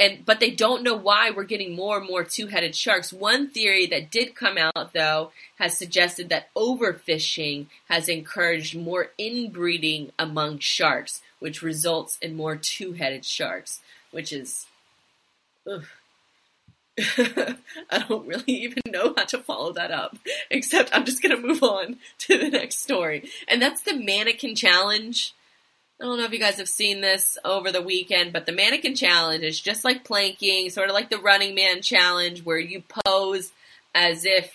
and 0.00 0.24
but 0.24 0.40
they 0.40 0.50
don't 0.50 0.82
know 0.82 0.96
why 0.96 1.30
we're 1.30 1.44
getting 1.44 1.76
more 1.76 1.98
and 1.98 2.08
more 2.08 2.24
two-headed 2.24 2.74
sharks. 2.74 3.12
One 3.12 3.50
theory 3.50 3.86
that 3.86 4.10
did 4.10 4.34
come 4.34 4.56
out 4.56 4.94
though 4.94 5.30
has 5.58 5.76
suggested 5.76 6.30
that 6.30 6.48
overfishing 6.56 7.66
has 7.88 8.08
encouraged 8.08 8.76
more 8.76 9.10
inbreeding 9.18 10.10
among 10.18 10.58
sharks, 10.58 11.20
which 11.38 11.62
results 11.62 12.16
in 12.22 12.34
more 12.34 12.56
two-headed 12.56 13.26
sharks, 13.26 13.80
which 14.10 14.32
is 14.32 14.66
ugh. 15.70 15.84
I 17.16 18.04
don't 18.08 18.26
really 18.26 18.44
even 18.52 18.82
know 18.86 19.14
how 19.16 19.24
to 19.24 19.38
follow 19.38 19.72
that 19.74 19.90
up, 19.90 20.18
except 20.50 20.90
I'm 20.94 21.04
just 21.04 21.22
going 21.22 21.34
to 21.34 21.46
move 21.46 21.62
on 21.62 21.98
to 22.20 22.38
the 22.38 22.50
next 22.50 22.80
story. 22.80 23.30
And 23.48 23.60
that's 23.62 23.82
the 23.82 23.94
mannequin 23.94 24.54
challenge 24.54 25.34
I 26.00 26.04
don't 26.04 26.16
know 26.16 26.24
if 26.24 26.32
you 26.32 26.38
guys 26.38 26.56
have 26.56 26.68
seen 26.68 27.02
this 27.02 27.36
over 27.44 27.70
the 27.70 27.82
weekend, 27.82 28.32
but 28.32 28.46
the 28.46 28.52
mannequin 28.52 28.94
challenge 28.94 29.44
is 29.44 29.60
just 29.60 29.84
like 29.84 30.02
planking, 30.02 30.70
sort 30.70 30.88
of 30.88 30.94
like 30.94 31.10
the 31.10 31.18
running 31.18 31.54
man 31.54 31.82
challenge 31.82 32.42
where 32.42 32.58
you 32.58 32.82
pose 33.04 33.52
as 33.94 34.24
if 34.24 34.50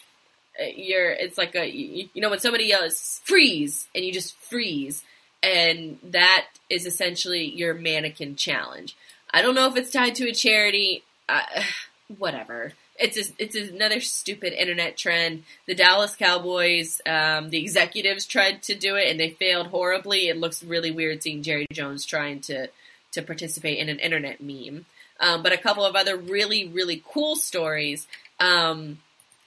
uh, 0.59 0.65
you're, 0.75 1.11
it's 1.11 1.37
like 1.37 1.53
a, 1.53 1.69
you, 1.69 2.09
know, 2.15 2.31
when 2.31 2.39
somebody 2.39 2.65
yells 2.65 3.21
freeze 3.25 3.87
and 3.93 4.03
you 4.03 4.11
just 4.11 4.35
freeze. 4.37 5.03
And 5.43 5.99
that 6.03 6.47
is 6.67 6.87
essentially 6.87 7.45
your 7.45 7.75
mannequin 7.75 8.35
challenge. 8.35 8.97
I 9.31 9.43
don't 9.43 9.53
know 9.53 9.67
if 9.67 9.75
it's 9.75 9.91
tied 9.91 10.15
to 10.15 10.27
a 10.27 10.33
charity. 10.33 11.03
Uh, 11.29 11.43
whatever 12.17 12.73
it's 12.97 13.17
a, 13.17 13.33
it's 13.37 13.55
another 13.55 13.99
stupid 13.99 14.53
internet 14.53 14.97
trend. 14.97 15.43
The 15.65 15.75
Dallas 15.75 16.15
Cowboys, 16.15 17.01
um, 17.05 17.49
the 17.49 17.61
executives 17.61 18.25
tried 18.25 18.63
to 18.63 18.75
do 18.75 18.95
it 18.95 19.09
and 19.09 19.19
they 19.19 19.31
failed 19.31 19.67
horribly. 19.67 20.29
It 20.29 20.37
looks 20.37 20.63
really 20.63 20.91
weird 20.91 21.21
seeing 21.21 21.43
Jerry 21.43 21.67
Jones 21.71 22.05
trying 22.05 22.41
to 22.41 22.69
to 23.11 23.21
participate 23.21 23.79
in 23.79 23.87
an 23.87 23.99
internet 23.99 24.41
meme. 24.41 24.85
Um, 25.21 25.41
but 25.41 25.53
a 25.53 25.57
couple 25.57 25.85
of 25.85 25.95
other 25.95 26.17
really 26.17 26.67
really 26.67 27.03
cool 27.05 27.35
stories 27.35 28.07
um, 28.39 28.99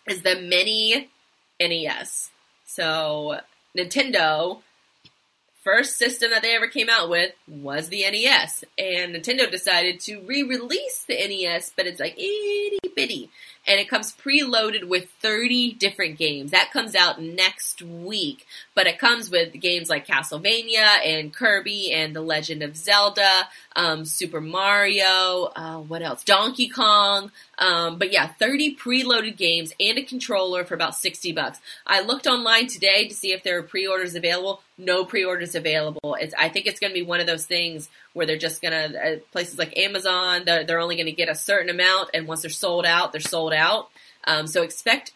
is 0.06 0.22
the 0.22 0.40
mini 0.40 1.08
NES. 1.60 2.30
So 2.66 3.40
Nintendo 3.76 4.60
first 5.68 5.98
system 5.98 6.30
that 6.30 6.40
they 6.40 6.56
ever 6.56 6.66
came 6.66 6.88
out 6.88 7.10
with 7.10 7.30
was 7.46 7.90
the 7.90 8.00
NES. 8.10 8.64
And 8.78 9.14
Nintendo 9.14 9.50
decided 9.50 10.00
to 10.00 10.20
re-release 10.20 11.04
the 11.06 11.14
NES, 11.14 11.72
but 11.76 11.86
it's 11.86 12.00
like 12.00 12.14
itty 12.14 12.78
bitty. 12.96 13.28
And 13.66 13.78
it 13.78 13.90
comes 13.90 14.16
preloaded 14.16 14.88
with 14.88 15.10
30 15.20 15.74
different 15.74 16.16
games. 16.16 16.52
That 16.52 16.70
comes 16.72 16.94
out 16.94 17.20
next 17.20 17.82
week. 17.82 18.46
But 18.74 18.86
it 18.86 18.98
comes 18.98 19.28
with 19.28 19.60
games 19.60 19.90
like 19.90 20.06
Castlevania 20.06 21.04
and 21.04 21.34
Kirby 21.34 21.92
and 21.92 22.16
The 22.16 22.22
Legend 22.22 22.62
of 22.62 22.74
Zelda, 22.74 23.46
um, 23.76 24.06
Super 24.06 24.40
Mario, 24.40 25.52
uh, 25.54 25.80
what 25.80 26.00
else? 26.00 26.24
Donkey 26.24 26.70
Kong. 26.70 27.30
Um, 27.58 27.98
but 27.98 28.12
yeah, 28.12 28.28
30 28.28 28.76
preloaded 28.76 29.36
games 29.36 29.72
and 29.80 29.98
a 29.98 30.02
controller 30.02 30.64
for 30.64 30.74
about 30.74 30.94
60 30.94 31.32
bucks. 31.32 31.60
I 31.86 32.02
looked 32.02 32.26
online 32.26 32.68
today 32.68 33.08
to 33.08 33.14
see 33.14 33.32
if 33.32 33.42
there 33.42 33.58
are 33.58 33.62
pre-orders 33.62 34.14
available 34.14 34.62
no 34.78 35.04
pre-orders 35.04 35.54
available. 35.54 36.16
It's, 36.18 36.32
I 36.38 36.48
think 36.48 36.66
it's 36.66 36.80
going 36.80 36.92
to 36.92 36.98
be 36.98 37.04
one 37.04 37.20
of 37.20 37.26
those 37.26 37.46
things 37.46 37.90
where 38.12 38.26
they're 38.26 38.38
just 38.38 38.62
going 38.62 38.72
to, 38.72 38.98
uh, 38.98 39.16
places 39.32 39.58
like 39.58 39.76
Amazon, 39.76 40.42
they're, 40.46 40.64
they're 40.64 40.80
only 40.80 40.96
going 40.96 41.06
to 41.06 41.12
get 41.12 41.28
a 41.28 41.34
certain 41.34 41.68
amount, 41.68 42.10
and 42.14 42.28
once 42.28 42.42
they're 42.42 42.50
sold 42.50 42.86
out, 42.86 43.12
they're 43.12 43.20
sold 43.20 43.52
out. 43.52 43.90
Um, 44.24 44.46
so 44.46 44.62
expect 44.62 45.12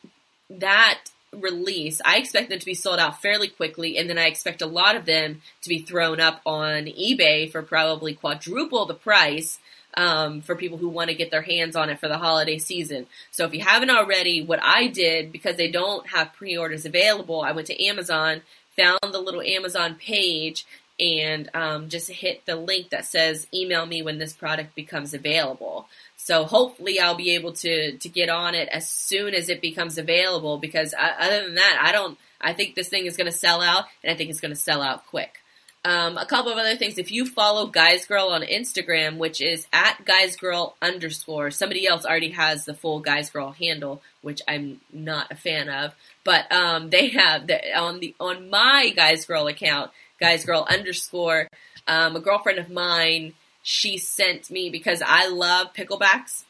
that 0.51 0.99
release. 1.33 2.01
I 2.05 2.19
expect 2.19 2.51
them 2.51 2.59
to 2.59 2.67
be 2.67 2.75
sold 2.75 2.99
out 2.99 3.23
fairly 3.23 3.49
quickly, 3.49 3.97
and 3.97 4.11
then 4.11 4.19
I 4.19 4.27
expect 4.27 4.63
a 4.63 4.67
lot 4.67 4.97
of 4.97 5.07
them 5.07 5.41
to 5.63 5.69
be 5.69 5.79
thrown 5.79 6.21
up 6.21 6.41
on 6.45 6.87
eBay 6.87 7.51
for 7.51 7.63
probably 7.63 8.15
quadruple 8.15 8.85
the 8.87 8.95
price. 8.95 9.59
Um, 9.95 10.41
for 10.41 10.57
people 10.57 10.79
who 10.79 10.89
want 10.89 11.11
to 11.11 11.15
get 11.15 11.31
their 11.31 11.43
hands 11.43 11.77
on 11.77 11.91
it 11.91 12.01
for 12.01 12.09
the 12.09 12.17
holiday 12.17 12.57
season. 12.57 13.07
So 13.31 13.45
if 13.45 13.53
you 13.53 13.61
haven't 13.61 13.91
already, 13.91 14.43
what 14.43 14.59
I 14.63 14.87
did, 14.87 15.33
because 15.33 15.57
they 15.57 15.71
don't 15.71 16.07
have 16.09 16.33
pre-orders 16.33 16.87
available, 16.87 17.43
I 17.43 17.53
went 17.53 17.67
to 17.67 17.85
Amazon 17.85 18.41
found 18.77 19.01
the 19.03 19.21
little 19.21 19.43
Amazon 19.43 19.97
page 19.97 20.67
and 21.01 21.49
um, 21.55 21.89
just 21.89 22.11
hit 22.11 22.45
the 22.47 22.57
link 22.57 22.91
that 22.91 23.07
says 23.07 23.47
email 23.53 23.87
me 23.87 24.03
when 24.03 24.19
this 24.19 24.33
product 24.33 24.75
becomes 24.75 25.15
available. 25.15 25.87
So 26.17 26.45
hopefully 26.45 27.01
I'll 27.01 27.17
be 27.17 27.35
able 27.35 27.53
to 27.55 27.97
to 27.97 28.09
get 28.09 28.29
on 28.29 28.55
it 28.55 28.69
as 28.69 28.89
soon 28.89 29.35
as 29.35 29.49
it 29.49 29.61
becomes 29.61 29.99
available 29.99 30.59
because 30.59 30.95
I, 30.95 31.11
other 31.19 31.45
than 31.45 31.57
that, 31.57 31.79
I 31.83 31.93
don't. 31.93 32.19
I 32.41 32.53
think 32.53 32.75
this 32.75 32.89
thing 32.89 33.07
is 33.07 33.17
going 33.17 33.31
to 33.31 33.37
sell 33.37 33.61
out, 33.61 33.85
and 34.03 34.13
I 34.13 34.17
think 34.17 34.31
it's 34.31 34.41
going 34.41 34.55
to 34.55 34.61
sell 34.61 34.83
out 34.83 35.07
quick. 35.07 35.42
Um, 35.85 36.17
a 36.17 36.27
couple 36.27 36.53
of 36.53 36.59
other 36.59 36.77
things. 36.77 36.97
If 36.97 37.11
you 37.11 37.27
follow 37.27 37.67
Guys 37.67 38.07
Girl 38.07 38.29
on 38.29 38.43
Instagram, 38.43 39.17
which 39.17 39.41
is 39.41 39.67
at 39.73 40.05
Guys 40.05 40.37
Girl 40.37 40.77
underscore, 40.81 41.51
somebody 41.51 41.89
else 41.89 42.05
already 42.05 42.31
has 42.31 42.65
the 42.65 42.75
full 42.75 43.01
Guys 43.01 43.31
Girl 43.31 43.51
handle, 43.51 44.01
which 44.21 44.41
I'm 44.47 44.81
not 44.93 45.33
a 45.33 45.35
fan 45.35 45.69
of. 45.69 45.93
But 46.23 46.51
um, 46.53 46.91
they 46.91 47.09
have 47.09 47.49
the, 47.49 47.77
on 47.77 47.99
the 47.99 48.15
on 48.21 48.49
my 48.49 48.93
Guys 48.95 49.25
Girl 49.27 49.49
account, 49.49 49.91
Guys 50.21 50.45
Girl 50.45 50.65
underscore. 50.71 51.49
Um, 51.89 52.15
a 52.15 52.21
girlfriend 52.21 52.61
of 52.61 52.71
mine, 52.71 53.35
she 53.65 53.99
sent 53.99 54.53
me 54.53 54.71
because 54.71 55.03
I 55.05 55.27
love 55.29 55.73
picklebacks. 55.75 56.45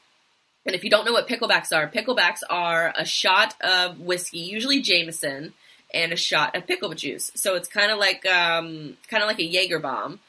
And 0.67 0.75
if 0.75 0.85
you 0.85 0.91
don't 0.91 1.07
know 1.07 1.13
what 1.13 1.27
picklebacks 1.27 1.75
are, 1.75 1.89
picklebacks 1.89 2.41
are 2.49 2.93
a 2.97 3.07
shot 3.07 3.55
of 3.63 3.99
whiskey, 3.99 4.39
usually 4.39 4.81
Jameson, 4.81 5.55
and 5.95 6.13
a 6.13 6.17
shot 6.17 6.57
of 6.57 6.67
pickle 6.67 6.95
juice. 6.95 7.31
So 7.35 7.55
it's 7.55 7.69
kind 7.69 7.91
of 7.91 7.99
like 7.99 8.25
um, 8.27 8.97
kind 9.09 9.23
of 9.23 9.29
like 9.29 9.41
a 9.41 9.45
Jaeger 9.45 9.79
bomb. 9.79 10.21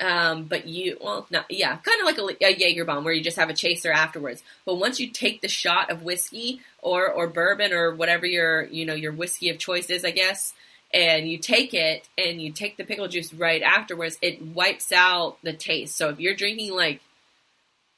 Um, 0.00 0.44
but 0.44 0.66
you, 0.66 0.96
well, 0.98 1.26
not, 1.30 1.44
yeah, 1.50 1.76
kind 1.76 2.00
of 2.00 2.06
like 2.06 2.16
a, 2.16 2.46
a 2.46 2.56
Jaeger 2.56 2.86
bomb 2.86 3.04
where 3.04 3.12
you 3.12 3.22
just 3.22 3.36
have 3.36 3.50
a 3.50 3.54
chaser 3.54 3.92
afterwards. 3.92 4.42
But 4.64 4.76
once 4.76 4.98
you 4.98 5.10
take 5.10 5.42
the 5.42 5.48
shot 5.48 5.90
of 5.90 6.02
whiskey 6.02 6.62
or, 6.80 7.10
or 7.10 7.26
bourbon 7.26 7.74
or 7.74 7.94
whatever 7.94 8.24
your, 8.24 8.64
you 8.64 8.86
know, 8.86 8.94
your 8.94 9.12
whiskey 9.12 9.50
of 9.50 9.58
choice 9.58 9.90
is, 9.90 10.02
I 10.02 10.10
guess, 10.10 10.54
and 10.94 11.28
you 11.28 11.36
take 11.36 11.74
it 11.74 12.08
and 12.16 12.40
you 12.40 12.50
take 12.50 12.78
the 12.78 12.84
pickle 12.84 13.08
juice 13.08 13.34
right 13.34 13.60
afterwards, 13.60 14.16
it 14.22 14.40
wipes 14.42 14.90
out 14.90 15.36
the 15.42 15.52
taste. 15.52 15.96
So 15.96 16.08
if 16.08 16.18
you're 16.18 16.34
drinking 16.34 16.74
like 16.74 17.02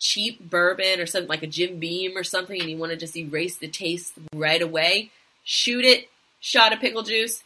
cheap 0.01 0.51
bourbon 0.51 0.99
or 0.99 1.07
something 1.07 1.29
like 1.29 1.45
a 1.45 1.47
Jim 1.47 1.79
Beam 1.79 2.17
or 2.17 2.25
something 2.25 2.61
and 2.61 2.69
you 2.69 2.77
want 2.77 2.91
to 2.91 2.99
just 2.99 3.17
erase 3.17 3.59
the 3.59 3.69
taste 3.69 4.15
right 4.35 4.61
away, 4.61 5.13
shoot 5.45 5.85
it, 5.85 6.09
shot 6.43 6.75
of 6.75 6.81
pickle 6.81 7.03
juice, 7.03 7.43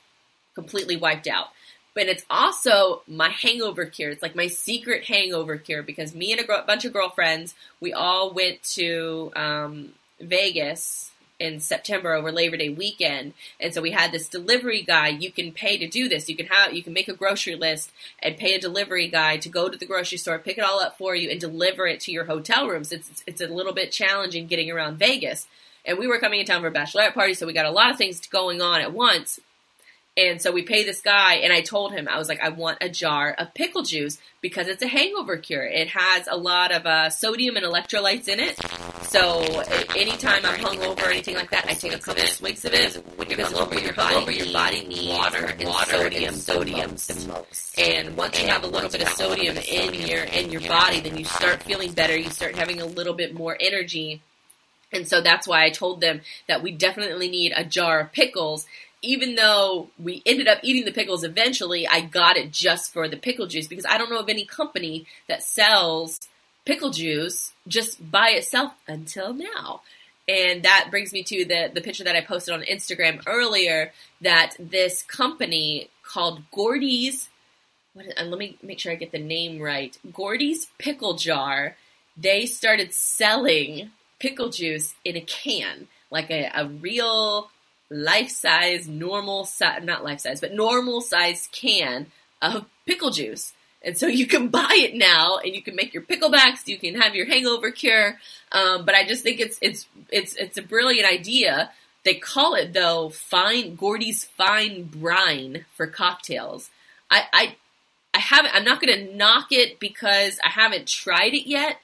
completely 0.57 0.97
wiped 0.97 1.29
out 1.29 1.51
but 1.97 2.09
it's 2.09 2.27
also 2.29 3.01
my 3.09 3.31
hangover 3.31 3.87
cure. 3.87 4.11
It's 4.11 4.23
like 4.23 4.37
my 4.37 4.49
secret 4.49 5.05
hangover 5.05 5.57
cure 5.57 5.83
because 5.83 6.15
me 6.15 6.31
and 6.31 6.43
a 6.43 6.45
gr- 6.45 6.67
bunch 6.67 6.85
of 6.85 6.93
girlfriends, 6.93 7.55
we 7.81 7.95
all 7.95 8.35
went 8.35 8.63
to 8.75 9.33
um, 9.35 9.93
Vegas 10.21 11.11
in 11.39 11.59
September 11.59 12.13
over 12.13 12.31
Labor 12.31 12.59
Day 12.59 12.69
weekend, 12.69 13.33
and 13.59 13.73
so 13.73 13.81
we 13.81 13.93
had 13.93 14.13
this 14.13 14.29
delivery 14.29 14.83
guy. 14.83 15.09
You 15.09 15.33
can 15.33 15.53
pay 15.53 15.79
to 15.79 15.89
do 15.89 16.07
this. 16.07 16.29
You 16.29 16.37
can 16.37 16.47
have 16.47 16.75
you 16.75 16.83
can 16.83 16.93
make 16.93 17.09
a 17.09 17.15
grocery 17.15 17.55
list 17.55 17.91
and 18.23 18.37
pay 18.37 18.55
a 18.55 18.61
delivery 18.61 19.09
guy 19.09 19.39
to 19.39 19.49
go 19.49 19.71
to 19.71 19.79
the 19.79 19.87
grocery 19.87 20.19
store, 20.19 20.39
pick 20.39 20.59
it 20.59 20.65
all 20.65 20.81
up 20.81 20.99
for 20.99 21.15
you, 21.15 21.31
and 21.31 21.41
deliver 21.41 21.87
it 21.87 22.01
to 22.01 22.13
your 22.13 22.27
hotel 22.27 22.69
rooms. 22.69 22.93
It's 22.93 23.25
it's 23.27 23.41
a 23.41 23.49
little 23.49 23.73
bit 23.73 23.91
challenging 23.91 24.47
getting 24.47 24.71
around 24.71 24.99
Vegas. 24.99 25.47
And 25.87 25.99
we 25.99 26.09
were 26.09 26.19
coming 26.19 26.41
in 26.41 26.47
town 26.47 26.61
for 26.61 26.69
a 26.69 26.73
bachelorette 26.73 27.15
party, 27.15 27.35
so 27.35 27.47
we 27.47 27.53
got 27.53 27.67
a 27.67 27.71
lot 27.71 27.91
of 27.91 27.97
things 27.97 28.21
going 28.27 28.61
on 28.61 28.81
at 28.81 28.93
once. 28.93 29.39
And 30.19 30.41
so 30.41 30.51
we 30.51 30.63
pay 30.63 30.83
this 30.83 31.03
guy, 31.03 31.35
and 31.35 31.53
I 31.53 31.61
told 31.61 31.93
him, 31.93 32.09
I 32.09 32.17
was 32.17 32.27
like, 32.27 32.41
I 32.41 32.49
want 32.49 32.79
a 32.81 32.89
jar 32.89 33.35
of 33.39 33.53
pickle 33.53 33.83
juice 33.83 34.17
because 34.41 34.67
it's 34.67 34.83
a 34.83 34.89
hangover 34.89 35.37
cure. 35.37 35.67
It 35.67 35.89
has 35.89 36.27
a 36.27 36.39
lot 36.39 36.73
of 36.73 36.87
uh, 36.87 37.11
sodium 37.11 37.57
and 37.57 37.67
electrolytes 37.67 38.27
in 38.27 38.41
it. 38.41 38.59
So 39.03 39.43
anytime 39.95 40.47
I'm 40.47 40.59
hungover 40.59 41.03
or 41.03 41.11
anything 41.11 41.35
like 41.35 41.51
that, 41.51 41.67
I 41.67 41.75
take 41.75 41.93
a 41.93 41.99
couple 41.99 42.23
of 42.23 42.31
swigs 42.31 42.65
of 42.65 42.73
it. 42.73 42.95
When 43.17 43.29
you're 43.29 43.39
hungover, 43.39 43.83
your 43.83 43.93
body, 43.93 44.37
your 44.37 44.53
body 44.55 44.87
needs 44.87 45.07
water 45.07 45.45
and 45.45 45.69
water 45.69 45.91
sodium, 45.91 46.25
and 46.25 46.43
sodium 46.43 46.91
the 46.93 47.27
most. 47.29 47.79
And 47.79 48.17
once 48.17 48.41
you 48.41 48.49
have 48.49 48.65
a 48.65 48.69
little 48.69 48.89
bit 48.89 49.03
of 49.03 49.09
sodium 49.09 49.59
in 49.59 49.93
your 49.93 50.25
in 50.25 50.51
your 50.51 50.63
body, 50.63 51.01
then 51.01 51.19
you 51.19 51.27
start 51.27 51.63
feeling 51.63 51.93
better. 51.93 52.17
You 52.17 52.31
start 52.31 52.55
having 52.55 52.81
a 52.81 52.87
little 52.87 53.15
bit 53.15 53.35
more 53.35 53.55
energy. 53.61 54.23
And 54.93 55.07
so 55.07 55.21
that's 55.21 55.49
why 55.49 55.65
I 55.65 55.71
told 55.71 56.01
them 56.01 56.21
that 56.49 56.63
we 56.63 56.73
definitely 56.73 57.29
need 57.29 57.53
a 57.55 57.65
jar 57.65 58.01
of 58.01 58.13
pickles 58.13 58.67
even 59.03 59.35
though 59.37 59.89
we 59.99 60.23
ended 60.27 60.49
up 60.49 60.59
eating 60.63 60.85
the 60.85 60.93
pickles 60.93 61.25
eventually, 61.25 61.87
I 61.87 62.01
got 62.01 62.37
it 62.37 62.51
just 62.51 62.93
for 62.93 63.09
the 63.09 63.17
pickle 63.17 63.47
juice 63.47 63.69
because 63.69 63.87
I 63.87 63.99
don't 63.99 64.11
know 64.11 64.19
of 64.19 64.29
any 64.29 64.45
company 64.45 65.07
that 65.29 65.43
sells 65.43 66.21
pickle 66.65 66.91
juice 66.91 67.53
just 67.69 68.11
by 68.11 68.31
itself 68.31 68.73
until 68.89 69.33
now. 69.33 69.83
And 70.29 70.65
that 70.65 70.89
brings 70.91 71.13
me 71.13 71.23
to 71.23 71.45
the, 71.45 71.71
the 71.73 71.81
picture 71.81 72.03
that 72.05 72.17
I 72.17 72.21
posted 72.21 72.55
on 72.55 72.63
Instagram 72.63 73.23
earlier 73.27 73.93
that 74.23 74.57
this 74.59 75.03
company 75.03 75.89
called 76.03 76.43
Gordy's, 76.51 77.29
what, 77.95 78.07
let 78.07 78.39
me 78.39 78.57
make 78.63 78.81
sure 78.81 78.91
I 78.91 78.97
get 78.97 79.13
the 79.13 79.19
name 79.21 79.61
right, 79.61 79.97
Gordy's 80.13 80.67
Pickle 80.79 81.15
Jar, 81.15 81.77
they 82.17 82.47
started 82.47 82.93
selling 82.93 83.93
pickle 84.19 84.51
juice 84.51 84.95
in 85.05 85.17
a 85.17 85.21
can, 85.21 85.89
like 86.11 86.31
a, 86.31 86.51
a 86.55 86.67
real 86.67 87.51
life 87.91 88.31
size, 88.31 88.89
normal 88.89 89.45
size, 89.45 89.83
not 89.85 90.05
life 90.05 90.21
size, 90.21 90.41
but 90.41 90.53
normal 90.53 91.01
size 91.01 91.49
can 91.53 92.07
of 92.43 92.67
pickle 92.87 93.11
juice. 93.11 93.53
And 93.83 93.97
so 93.97 94.07
you 94.07 94.27
can 94.27 94.49
buy 94.61 94.73
it 94.73 94.95
now 94.95 95.39
and 95.39 95.55
you 95.55 95.63
can 95.63 95.77
make 95.77 95.95
your 95.95 96.03
picklebacks, 96.03 96.67
you 96.67 96.79
can 96.79 97.01
have 97.01 97.15
your 97.15 97.27
hangover 97.27 97.71
cure. 97.71 98.19
Um, 98.53 98.85
but 98.85 98.95
I 98.95 99.07
just 99.07 99.23
think 99.23 99.41
it's, 99.41 99.59
it's, 99.61 99.87
it's, 100.11 100.35
it's 100.37 100.59
a 100.59 100.63
brilliant 100.63 101.11
idea. 101.11 101.71
They 102.05 102.15
call 102.15 102.55
it 102.55 102.73
though, 102.73 103.11
fine, 103.11 103.75
Gordy's 103.75 104.25
fine 104.25 104.85
brine 104.85 105.65
for 105.77 105.87
cocktails. 105.87 106.71
I, 107.11 107.25
I, 107.33 107.57
I 108.15 108.19
haven't, 108.19 108.55
I'm 108.55 108.65
not 108.65 108.81
going 108.81 108.97
to 108.97 109.15
knock 109.15 109.49
it 109.51 109.79
because 109.79 110.39
I 110.45 110.49
haven't 110.49 110.89
tried 110.89 111.35
it 111.35 111.49
yet 111.49 111.77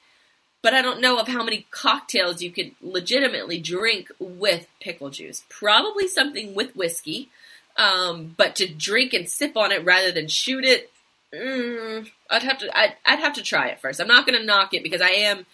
but 0.63 0.73
I 0.73 0.81
don't 0.81 1.01
know 1.01 1.19
of 1.19 1.27
how 1.27 1.43
many 1.43 1.67
cocktails 1.69 2.41
you 2.41 2.49
could 2.49 2.71
legitimately 2.81 3.59
drink 3.59 4.09
with 4.17 4.65
pickle 4.79 5.09
juice. 5.09 5.43
Probably 5.49 6.07
something 6.07 6.55
with 6.55 6.75
whiskey, 6.75 7.29
um, 7.77 8.33
but 8.37 8.55
to 8.55 8.67
drink 8.67 9.13
and 9.13 9.29
sip 9.29 9.57
on 9.57 9.71
it 9.71 9.83
rather 9.83 10.11
than 10.11 10.29
shoot 10.29 10.63
it, 10.63 10.89
mm, 11.35 12.09
I'd 12.31 12.43
have 12.43 12.57
to 12.59 12.77
I'd, 12.77 12.95
I'd, 13.05 13.19
have 13.19 13.33
to 13.33 13.43
try 13.43 13.67
it 13.67 13.81
first. 13.81 13.99
I'm 13.99 14.07
not 14.07 14.25
going 14.25 14.39
to 14.39 14.45
knock 14.45 14.73
it 14.73 14.83
because 14.83 15.01
I 15.01 15.09
am 15.09 15.45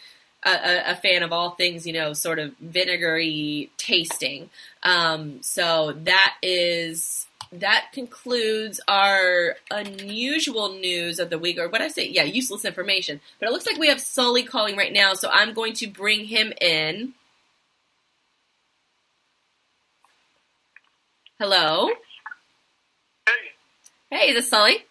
a, 0.45 0.51
a, 0.51 0.91
a, 0.91 0.95
fan 0.95 1.23
of 1.23 1.33
all 1.33 1.51
things 1.51 1.87
you 1.87 1.93
know, 1.93 2.13
sort 2.13 2.37
of 2.37 2.53
vinegary 2.59 3.71
tasting. 3.77 4.51
Um, 4.83 5.41
so 5.41 5.93
that 6.03 6.35
is 6.43 7.25
that 7.51 7.87
concludes 7.93 8.79
our 8.87 9.55
unusual 9.71 10.73
news 10.73 11.19
of 11.19 11.29
the 11.29 11.39
week, 11.39 11.57
or 11.57 11.69
what 11.69 11.81
I 11.81 11.87
say, 11.87 12.07
yeah, 12.07 12.23
useless 12.23 12.65
information. 12.65 13.21
But 13.39 13.49
it 13.49 13.51
looks 13.51 13.65
like 13.65 13.77
we 13.77 13.87
have 13.87 13.99
Sully 13.99 14.43
calling 14.43 14.77
right 14.77 14.93
now, 14.93 15.13
so 15.13 15.29
I'm 15.31 15.53
going 15.53 15.73
to 15.73 15.87
bring 15.87 16.25
him 16.25 16.53
in. 16.61 17.13
Hello. 21.39 21.89
Hey. 23.27 24.17
Hey, 24.17 24.29
is 24.29 24.35
this 24.35 24.49
Sully? 24.49 24.85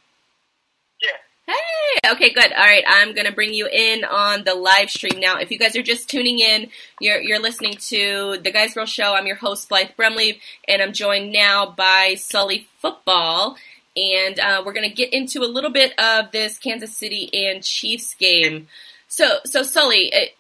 Hey, 1.49 2.11
okay, 2.13 2.31
good. 2.35 2.53
All 2.53 2.65
right, 2.65 2.85
I'm 2.87 3.15
gonna 3.15 3.33
bring 3.33 3.55
you 3.55 3.67
in 3.67 4.05
on 4.05 4.45
the 4.45 4.55
live 4.55 4.91
stream 4.91 5.19
now. 5.19 5.39
If 5.39 5.51
you 5.51 5.59
guys 5.59 5.77
are 5.77 5.83
just 5.83 6.11
tuning 6.11 6.41
in, 6.41 6.69
you're 7.01 7.23
you're 7.23 7.41
listening 7.41 7.73
to 7.89 8.37
the 8.43 8.51
Guys 8.51 8.75
Girl 8.75 8.85
Show. 8.85 9.15
I'm 9.15 9.27
your 9.27 9.37
host 9.37 9.71
Blythe 9.71 9.93
Brumleve, 9.99 10.41
and 10.69 10.83
I'm 10.83 10.93
joined 10.93 11.33
now 11.33 11.71
by 11.71 12.17
Sully 12.19 12.69
Football, 12.83 13.57
and 13.97 14.39
uh, 14.39 14.63
we're 14.67 14.75
gonna 14.75 14.91
get 14.91 15.15
into 15.15 15.41
a 15.41 15.49
little 15.49 15.71
bit 15.71 15.99
of 15.99 16.33
this 16.33 16.59
Kansas 16.59 16.95
City 16.95 17.31
and 17.33 17.63
Chiefs 17.63 18.15
game. 18.15 18.69
So, 19.09 19.39
so 19.47 19.63
Sully, 19.63 20.11
it, 20.13 20.37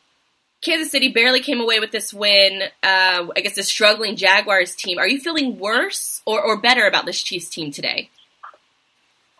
Kansas 0.60 0.90
City 0.90 1.08
barely 1.08 1.40
came 1.40 1.62
away 1.62 1.80
with 1.80 1.90
this 1.90 2.12
win. 2.12 2.64
Uh, 2.82 3.28
I 3.34 3.40
guess 3.42 3.54
the 3.54 3.62
struggling 3.62 4.16
Jaguars 4.16 4.76
team. 4.76 4.98
Are 4.98 5.08
you 5.08 5.20
feeling 5.20 5.58
worse 5.58 6.20
or, 6.26 6.42
or 6.42 6.58
better 6.58 6.86
about 6.86 7.06
this 7.06 7.22
Chiefs 7.22 7.48
team 7.48 7.70
today? 7.70 8.10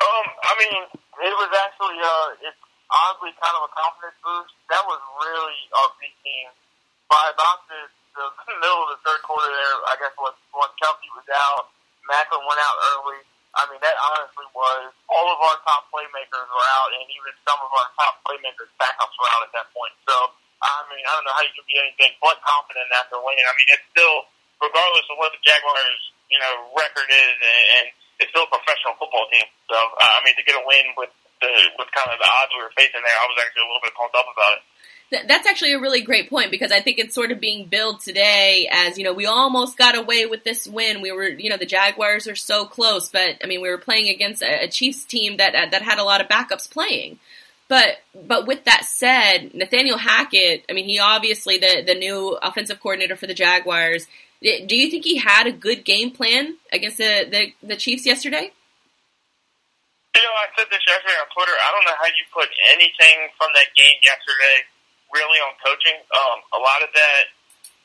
Um, 0.01 0.33
I 0.43 0.57
mean 0.59 1.01
it 1.19 1.35
was 1.35 1.51
actually 1.51 1.99
uh, 1.99 2.47
it's 2.47 2.63
oddly 2.89 3.33
kind 3.37 3.55
of 3.59 3.69
a 3.69 3.73
confidence 3.75 4.19
boost. 4.23 4.55
That 4.71 4.83
was 4.87 5.01
really 5.21 5.61
our 5.77 5.91
big 5.99 6.15
team. 6.25 6.49
By 7.09 7.33
about 7.33 7.65
the, 7.69 7.81
the 8.17 8.27
middle 8.61 8.85
of 8.85 8.89
the 8.97 9.01
third 9.05 9.21
quarter, 9.25 9.49
there, 9.49 9.77
I 9.89 9.95
guess 10.01 10.15
once 10.21 10.39
once 10.53 10.75
Kelce 10.81 11.09
was 11.17 11.29
out, 11.33 11.73
Maclin 12.09 12.45
went 12.45 12.61
out 12.61 12.77
early. 12.95 13.21
I 13.57 13.65
mean, 13.73 13.81
that 13.81 13.97
honestly 13.97 14.47
was 14.53 14.93
all 15.09 15.29
of 15.33 15.39
our 15.41 15.59
top 15.65 15.89
playmakers 15.89 16.47
were 16.47 16.69
out, 16.79 16.93
and 16.95 17.09
even 17.09 17.33
some 17.43 17.59
of 17.59 17.71
our 17.73 17.89
top 17.97 18.21
playmakers 18.23 18.71
backups 18.77 19.17
were 19.17 19.31
out 19.33 19.43
at 19.49 19.53
that 19.57 19.73
point. 19.73 19.91
So, 20.05 20.15
I 20.61 20.85
mean, 20.93 21.01
I 21.03 21.11
don't 21.17 21.27
know 21.27 21.35
how 21.35 21.43
you 21.43 21.55
can 21.57 21.67
be 21.67 21.81
anything 21.81 22.13
but 22.21 22.39
confident 22.45 22.93
after 22.93 23.19
winning. 23.19 23.43
I 23.43 23.55
mean, 23.57 23.69
it's 23.73 23.89
still, 23.91 24.29
regardless 24.61 25.09
of 25.11 25.17
what 25.17 25.33
the 25.33 25.41
Jaguars, 25.43 26.03
you 26.29 26.39
know, 26.39 26.71
record 26.77 27.09
is, 27.09 27.37
and, 27.41 27.65
and 27.83 27.87
it's 28.19 28.31
still 28.31 28.47
a 28.47 28.53
professional 28.53 28.99
football 28.99 29.27
team. 29.31 29.47
So 29.71 29.77
uh, 29.79 30.15
I 30.19 30.21
mean, 30.27 30.35
to 30.37 30.45
get 30.45 30.59
a 30.59 30.65
win 30.67 30.95
with 30.99 31.11
the 31.41 31.51
with 31.79 31.89
kind 31.95 32.11
of 32.11 32.19
the 32.19 32.29
odds 32.29 32.51
we 32.55 32.63
were 32.63 32.75
facing 32.75 33.03
there, 33.03 33.19
I 33.19 33.27
was 33.27 33.39
actually 33.39 33.65
a 33.65 33.69
little 33.71 33.85
bit 33.85 33.95
pumped 33.95 34.17
up 34.19 34.27
about 34.31 34.53
it. 34.59 34.63
That's 35.11 35.47
actually 35.47 35.73
a 35.73 35.81
really 35.81 36.03
great 36.03 36.29
point 36.29 36.51
because 36.51 36.71
I 36.71 36.81
think 36.81 36.99
it's 36.99 37.15
sort 37.15 37.33
of 37.33 37.41
being 37.41 37.67
billed 37.67 38.01
today 38.01 38.69
as, 38.71 38.99
you 38.99 39.05
know, 39.05 39.15
we 39.15 39.25
almost 39.25 39.79
got 39.79 39.97
away 39.97 40.27
with 40.27 40.45
this 40.45 40.67
win. 40.67 41.01
We 41.01 41.13
were, 41.13 41.29
you 41.29 41.49
know, 41.49 41.57
the 41.57 41.65
Jaguars 41.65 42.29
are 42.29 42.37
so 42.37 42.67
close, 42.67 43.09
but 43.09 43.37
I 43.43 43.47
mean, 43.47 43.63
we 43.63 43.71
were 43.71 43.79
playing 43.79 44.11
against 44.11 44.43
a, 44.43 44.69
Chiefs 44.69 45.07
team 45.07 45.39
that, 45.39 45.71
that 45.71 45.81
had 45.81 45.99
a 45.99 46.05
lot 46.05 46.21
of 46.21 46.29
backups 46.29 46.71
playing. 46.71 47.19
But, 47.69 47.97
but 48.15 48.47
with 48.47 48.65
that 48.65 48.85
said, 48.85 49.55
Nathaniel 49.55 49.97
Hackett, 49.97 50.67
I 50.69 50.75
mean, 50.75 50.85
he 50.85 50.99
obviously 50.99 51.57
the, 51.57 51.83
the 51.87 51.95
new 51.95 52.37
offensive 52.43 52.79
coordinator 52.79 53.17
for 53.17 53.27
the 53.27 53.33
Jaguars. 53.33 54.07
Do 54.39 54.75
you 54.79 54.87
think 54.87 55.03
he 55.03 55.19
had 55.19 55.51
a 55.51 55.55
good 55.55 55.83
game 55.83 56.15
plan 56.15 56.63
against 56.71 56.99
the, 56.99 57.27
the, 57.27 57.75
the 57.75 57.77
Chiefs 57.77 58.07
yesterday? 58.07 58.55
You 60.15 60.23
know, 60.23 60.35
I 60.39 60.47
said 60.55 60.71
this 60.71 60.83
yesterday 60.87 61.19
on 61.19 61.27
Twitter. 61.35 61.55
I 61.59 61.69
don't 61.75 61.87
know 61.87 61.99
how 61.99 62.07
you 62.07 62.23
put 62.31 62.47
anything 62.71 63.35
from 63.35 63.51
that 63.59 63.75
game 63.75 63.99
yesterday 64.07 64.67
really 65.11 65.41
on 65.43 65.59
coaching. 65.59 65.99
Um, 66.15 66.39
a 66.55 66.61
lot 66.61 66.81
of 66.87 66.91
that 66.95 67.25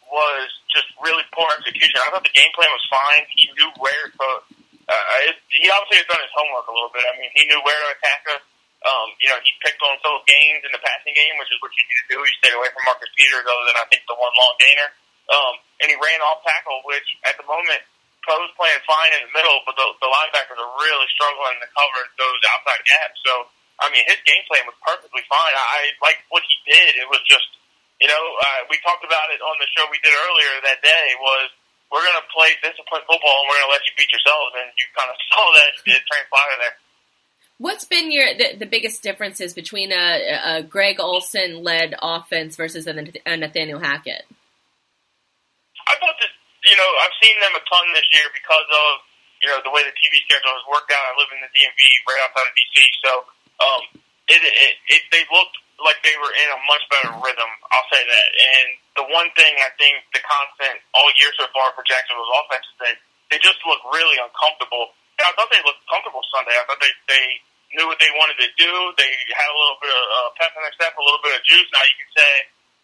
was 0.09 0.45
just 0.69 0.85
really 1.01 1.25
poor 1.33 1.49
execution. 1.57 1.97
I 2.05 2.13
thought 2.13 2.25
the 2.25 2.35
game 2.37 2.53
plan 2.53 2.69
was 2.69 2.85
fine. 2.85 3.25
He 3.33 3.49
knew 3.57 3.69
where 3.81 4.05
to. 4.13 4.27
Uh, 4.83 5.05
he 5.49 5.65
obviously 5.71 6.03
has 6.03 6.09
done 6.11 6.19
his 6.19 6.33
homework 6.35 6.67
a 6.67 6.73
little 6.75 6.91
bit. 6.91 7.01
I 7.07 7.15
mean, 7.17 7.31
he 7.33 7.47
knew 7.47 7.57
where 7.63 7.79
to 7.79 7.89
attack 7.97 8.21
us. 8.35 8.43
Um, 8.83 9.15
you 9.23 9.31
know, 9.31 9.39
he 9.39 9.55
picked 9.63 9.79
on 9.79 9.95
those 10.03 10.21
gains 10.27 10.59
in 10.67 10.75
the 10.75 10.81
passing 10.83 11.15
game, 11.15 11.39
which 11.39 11.47
is 11.55 11.57
what 11.63 11.71
you 11.71 11.83
need 11.87 11.99
to 12.03 12.07
do. 12.13 12.17
He 12.19 12.33
stayed 12.43 12.51
away 12.51 12.67
from 12.75 12.83
Marcus 12.83 13.07
Peters, 13.15 13.47
other 13.47 13.63
than 13.63 13.79
I 13.79 13.87
think 13.87 14.03
the 14.11 14.19
one 14.19 14.35
long 14.35 14.55
gainer. 14.59 14.91
Um, 15.31 15.55
and 15.79 15.87
he 15.87 15.95
ran 15.99 16.19
off 16.23 16.43
tackle, 16.43 16.83
which 16.83 17.07
at 17.23 17.39
the 17.39 17.47
moment 17.47 17.83
Poe's 18.23 18.51
playing 18.55 18.79
fine 18.87 19.11
in 19.19 19.27
the 19.27 19.33
middle, 19.35 19.59
but 19.67 19.75
the, 19.75 19.87
the 19.99 20.07
linebackers 20.07 20.55
are 20.55 20.73
really 20.79 21.07
struggling 21.11 21.59
to 21.59 21.67
cover 21.75 22.01
those 22.15 22.39
outside 22.55 22.81
gaps. 22.87 23.19
So, 23.23 23.33
I 23.83 23.91
mean, 23.91 24.03
his 24.07 24.19
game 24.23 24.43
plan 24.47 24.63
was 24.63 24.75
perfectly 24.79 25.23
fine. 25.27 25.53
I, 25.55 25.63
I 25.63 25.81
like 25.99 26.23
what 26.31 26.43
he 26.47 26.55
did. 26.71 26.95
It 26.99 27.07
was 27.11 27.19
just, 27.27 27.47
you 27.99 28.07
know, 28.07 28.23
uh, 28.39 28.67
we 28.71 28.79
talked 28.79 29.03
about 29.03 29.27
it 29.35 29.43
on 29.43 29.55
the 29.59 29.67
show 29.75 29.83
we 29.91 29.99
did 29.99 30.15
earlier 30.15 30.53
that 30.71 30.79
day 30.83 31.07
was 31.19 31.51
we're 31.91 32.03
going 32.03 32.19
to 32.19 32.29
play 32.31 32.55
disciplined 32.63 33.05
football 33.05 33.43
and 33.43 33.45
we're 33.51 33.59
going 33.59 33.69
to 33.69 33.75
let 33.75 33.83
you 33.85 33.93
beat 33.99 34.11
yourselves. 34.11 34.51
And 34.55 34.67
you 34.79 34.87
kind 34.95 35.11
of 35.11 35.17
saw 35.31 35.43
that 35.59 35.69
it 35.83 36.03
transpire 36.07 36.57
there. 36.63 36.75
What's 37.59 37.85
been 37.85 38.11
your 38.11 38.33
the, 38.35 38.57
the 38.59 38.65
biggest 38.65 39.03
differences 39.03 39.53
between 39.53 39.91
a, 39.91 40.59
a 40.59 40.63
Greg 40.63 40.99
Olson 40.99 41.63
led 41.63 41.95
offense 42.01 42.55
versus 42.55 42.87
a, 42.87 42.95
a 43.25 43.37
Nathaniel 43.37 43.79
Hackett? 43.79 44.25
I 45.87 45.95
thought 45.99 46.17
that 46.19 46.31
you 46.63 46.75
know, 46.79 46.89
I've 47.03 47.15
seen 47.19 47.35
them 47.43 47.53
a 47.59 47.63
ton 47.67 47.85
this 47.91 48.07
year 48.15 48.27
because 48.31 48.67
of 48.71 49.03
you 49.43 49.51
know 49.51 49.59
the 49.67 49.71
way 49.71 49.83
the 49.83 49.95
TV 49.99 50.23
schedule 50.23 50.55
has 50.55 50.65
worked 50.71 50.91
out. 50.95 51.03
I 51.03 51.13
live 51.19 51.31
in 51.35 51.43
the 51.43 51.51
DMV, 51.51 51.81
right 52.07 52.21
outside 52.23 52.47
of 52.47 52.55
DC, 52.55 52.75
so 53.03 53.11
um, 53.59 53.81
it, 54.31 54.39
it, 54.39 54.73
it 54.87 55.01
they 55.11 55.27
looked 55.27 55.59
like 55.83 55.99
they 56.07 56.15
were 56.15 56.31
in 56.31 56.47
a 56.55 56.59
much 56.63 56.83
better 56.87 57.11
rhythm. 57.19 57.51
I'll 57.75 57.89
say 57.91 57.99
that. 57.99 58.27
And 58.39 58.67
the 58.95 59.05
one 59.11 59.27
thing 59.35 59.51
I 59.59 59.75
think 59.75 59.99
the 60.15 60.23
constant 60.23 60.79
all 60.95 61.11
year 61.19 61.35
so 61.35 61.51
far 61.51 61.75
for 61.75 61.83
Jacksonville's 61.83 62.31
offense 62.39 62.63
is 62.71 62.77
that 62.79 62.95
they 63.27 63.39
just 63.43 63.59
look 63.67 63.83
really 63.91 64.15
uncomfortable. 64.23 64.95
And 65.19 65.27
I 65.27 65.35
thought 65.35 65.51
they 65.51 65.61
looked 65.67 65.83
comfortable 65.91 66.23
Sunday. 66.31 66.55
I 66.55 66.63
thought 66.63 66.79
they 66.79 66.93
they 67.11 67.25
knew 67.75 67.91
what 67.91 67.99
they 67.99 68.11
wanted 68.15 68.39
to 68.39 68.47
do. 68.55 68.71
They 68.95 69.11
had 69.35 69.49
a 69.51 69.57
little 69.59 69.79
bit 69.83 69.91
of 69.91 70.03
uh, 70.07 70.29
pep 70.39 70.55
in 70.55 70.63
their 70.63 70.75
step, 70.79 70.95
a 70.95 71.03
little 71.03 71.19
bit 71.19 71.35
of 71.35 71.43
juice. 71.43 71.67
Now 71.75 71.83
you 71.83 71.95
can 71.99 72.11
say, 72.15 72.31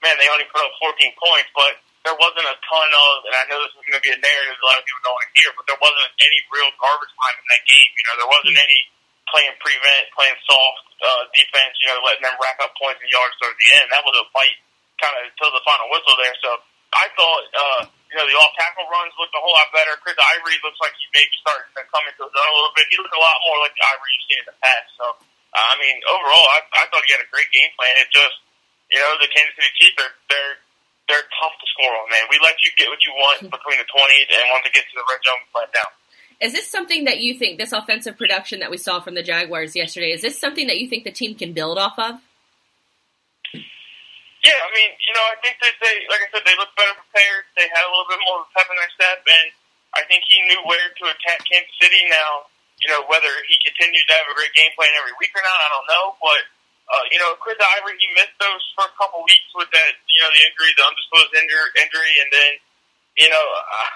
man, 0.03 0.19
they 0.19 0.27
only 0.27 0.49
put 0.51 0.59
up 0.59 0.75
14 0.83 0.99
points, 1.15 1.49
but 1.55 1.79
there 2.07 2.15
wasn't 2.15 2.47
a 2.47 2.57
ton 2.63 2.89
of, 2.95 3.11
and 3.27 3.35
I 3.35 3.43
know 3.51 3.59
this 3.59 3.75
is 3.75 3.83
going 3.83 3.99
to 3.99 4.05
be 4.05 4.13
a 4.15 4.19
narrative 4.19 4.55
a 4.55 4.65
lot 4.65 4.79
of 4.79 4.85
people 4.87 5.03
don't 5.03 5.17
want 5.19 5.27
to 5.27 5.35
hear, 5.35 5.51
but 5.51 5.65
there 5.67 5.81
wasn't 5.83 6.11
any 6.23 6.39
real 6.47 6.71
garbage 6.79 7.13
time 7.19 7.35
in 7.35 7.47
that 7.51 7.63
game. 7.67 7.91
You 7.91 8.03
know, 8.07 8.15
there 8.23 8.31
wasn't 8.31 8.55
hmm. 8.55 8.67
any 8.67 8.79
playing 9.29 9.55
prevent, 9.61 10.03
playing 10.15 10.39
soft 10.47 10.85
uh, 11.03 11.23
defense, 11.35 11.75
you 11.83 11.87
know, 11.91 11.99
letting 12.01 12.25
them 12.25 12.33
rack 12.41 12.57
up 12.63 12.73
points 12.79 13.03
and 13.03 13.11
yards 13.11 13.35
towards 13.37 13.59
the 13.59 13.69
end. 13.77 13.87
That 13.93 14.01
was 14.01 14.15
a 14.15 14.25
fight 14.33 14.57
kind 14.97 15.13
of 15.19 15.31
until 15.31 15.51
the 15.53 15.63
final 15.63 15.87
whistle 15.91 16.17
there. 16.17 16.35
So 16.41 16.49
I 16.95 17.05
thought, 17.13 17.45
uh, 17.53 17.81
you 18.09 18.17
know, 18.17 18.25
the 18.25 18.35
off 18.41 18.53
tackle 18.57 18.89
runs 18.89 19.13
looked 19.21 19.35
a 19.37 19.41
whole 19.41 19.53
lot 19.53 19.69
better. 19.69 19.93
Chris 20.01 20.17
Ivory 20.17 20.57
looks 20.65 20.81
like 20.81 20.95
he's 20.97 21.13
maybe 21.13 21.35
starting 21.45 21.69
to 21.77 21.83
come 21.93 22.03
into 22.09 22.25
his 22.25 22.33
own 22.33 22.49
a 22.49 22.55
little 22.57 22.73
bit. 22.73 22.89
He 22.89 22.97
looked 22.97 23.13
a 23.13 23.21
lot 23.21 23.37
more 23.45 23.57
like 23.61 23.75
the 23.77 23.85
Ivory 23.85 24.09
you've 24.17 24.25
seen 24.25 24.39
in 24.41 24.47
the 24.49 24.57
past. 24.57 24.89
So, 24.97 25.05
uh, 25.53 25.65
I 25.69 25.75
mean, 25.77 26.01
overall, 26.09 26.47
I, 26.57 26.59
I 26.73 26.83
thought 26.89 27.05
he 27.05 27.13
had 27.13 27.21
a 27.21 27.29
great 27.29 27.53
game 27.53 27.69
plan. 27.77 27.93
It 28.01 28.09
just, 28.09 28.41
you 28.89 28.97
know, 28.97 29.13
the 29.21 29.29
Kansas 29.29 29.53
City 29.53 29.71
Chiefs, 29.77 29.95
they're, 30.01 30.15
they're 30.33 30.57
they're 31.09 31.25
tough 31.41 31.57
to 31.57 31.65
score 31.73 31.89
on, 31.89 32.07
man. 32.13 32.29
We 32.29 32.37
let 32.39 32.61
you 32.61 32.71
get 32.77 32.87
what 32.87 33.01
you 33.01 33.11
want 33.17 33.41
between 33.57 33.81
the 33.81 33.89
20s, 33.89 34.29
and 34.29 34.43
once 34.53 34.63
it 34.69 34.73
gets 34.77 34.87
to 34.93 34.95
the 35.01 35.07
red 35.09 35.21
zone, 35.25 35.41
we 35.41 35.51
let 35.57 35.73
down. 35.73 35.91
Is 36.39 36.55
this 36.55 36.71
something 36.71 37.03
that 37.03 37.19
you 37.19 37.35
think, 37.35 37.59
this 37.59 37.75
offensive 37.75 38.15
production 38.15 38.63
that 38.63 38.71
we 38.71 38.79
saw 38.79 39.01
from 39.03 39.17
the 39.17 39.25
Jaguars 39.25 39.75
yesterday, 39.75 40.15
is 40.15 40.21
this 40.21 40.39
something 40.39 40.71
that 40.71 40.79
you 40.79 40.87
think 40.87 41.03
the 41.03 41.11
team 41.11 41.35
can 41.35 41.51
build 41.51 41.75
off 41.75 41.99
of? 41.99 42.21
Yeah, 44.39 44.55
I 44.55 44.71
mean, 44.71 44.91
you 45.03 45.11
know, 45.11 45.25
I 45.27 45.35
think 45.43 45.59
that 45.59 45.75
they, 45.83 46.07
like 46.07 46.23
I 46.23 46.31
said, 46.31 46.47
they 46.47 46.55
look 46.55 46.71
better 46.79 46.95
prepared. 46.95 47.43
They 47.59 47.67
had 47.67 47.83
a 47.83 47.91
little 47.91 48.07
bit 48.07 48.23
more 48.23 48.47
pep 48.55 48.71
in 48.71 48.79
their 48.79 48.93
step, 48.95 49.19
and 49.19 49.51
I 49.99 50.07
think 50.07 50.23
he 50.31 50.39
knew 50.47 50.63
where 50.63 50.79
to 50.79 51.03
attack 51.11 51.43
Kansas 51.43 51.75
City 51.75 52.07
now. 52.07 52.47
You 52.79 52.87
know, 52.95 53.03
whether 53.11 53.27
he 53.51 53.59
continues 53.59 54.07
to 54.07 54.15
have 54.15 54.31
a 54.31 54.35
great 54.39 54.55
game 54.55 54.71
plan 54.79 54.87
every 54.95 55.11
week 55.19 55.35
or 55.35 55.43
not, 55.43 55.59
I 55.59 55.67
don't 55.75 55.89
know, 55.91 56.05
but 56.23 56.41
uh, 56.89 57.05
you 57.13 57.21
know, 57.21 57.37
Chris 57.37 57.57
Ivory, 57.61 57.95
he 58.01 58.09
missed 58.17 58.33
those 58.41 58.61
first 58.73 58.97
couple 58.97 59.21
weeks 59.21 59.49
with 59.53 59.69
that, 59.69 59.91
you 60.09 60.19
know, 60.25 60.29
the 60.33 60.41
injury, 60.41 60.73
the 60.73 60.85
undisclosed 60.85 61.33
injury, 61.37 61.69
injury 61.77 62.13
and 62.25 62.29
then, 62.33 62.51
you 63.17 63.29
know, 63.29 63.45
uh, 63.45 63.93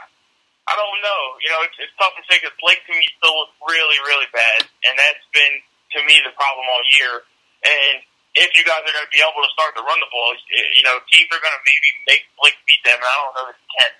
I 0.69 0.73
don't 0.79 1.01
know. 1.03 1.21
You 1.43 1.49
know, 1.51 1.61
it's, 1.67 1.75
it's 1.81 1.91
tough 1.99 2.15
to 2.15 2.23
say 2.29 2.39
because 2.39 2.55
Blake 2.61 2.79
to 2.87 2.93
me 2.95 3.03
still 3.19 3.35
looks 3.35 3.57
really, 3.67 3.99
really 4.07 4.29
bad, 4.31 4.63
and 4.87 4.93
that's 4.95 5.25
been 5.35 5.59
to 5.97 5.99
me 6.07 6.23
the 6.23 6.31
problem 6.39 6.63
all 6.63 6.83
year. 6.95 7.13
And 7.67 7.95
if 8.39 8.49
you 8.55 8.63
guys 8.63 8.81
are 8.81 8.93
going 8.95 9.07
to 9.07 9.13
be 9.13 9.21
able 9.21 9.43
to 9.43 9.51
start 9.51 9.75
to 9.75 9.83
run 9.83 9.99
the 9.99 10.09
ball, 10.09 10.31
you 10.49 10.83
know, 10.87 10.97
teams 11.11 11.27
are 11.35 11.41
going 11.43 11.55
to 11.55 11.63
maybe 11.67 11.89
make 12.07 12.23
Blake 12.39 12.57
beat 12.63 12.81
them, 12.87 12.97
and 12.97 13.09
I 13.09 13.15
don't 13.19 13.33
know 13.35 13.45
if 13.51 13.57
he 13.59 13.67
can. 13.75 13.91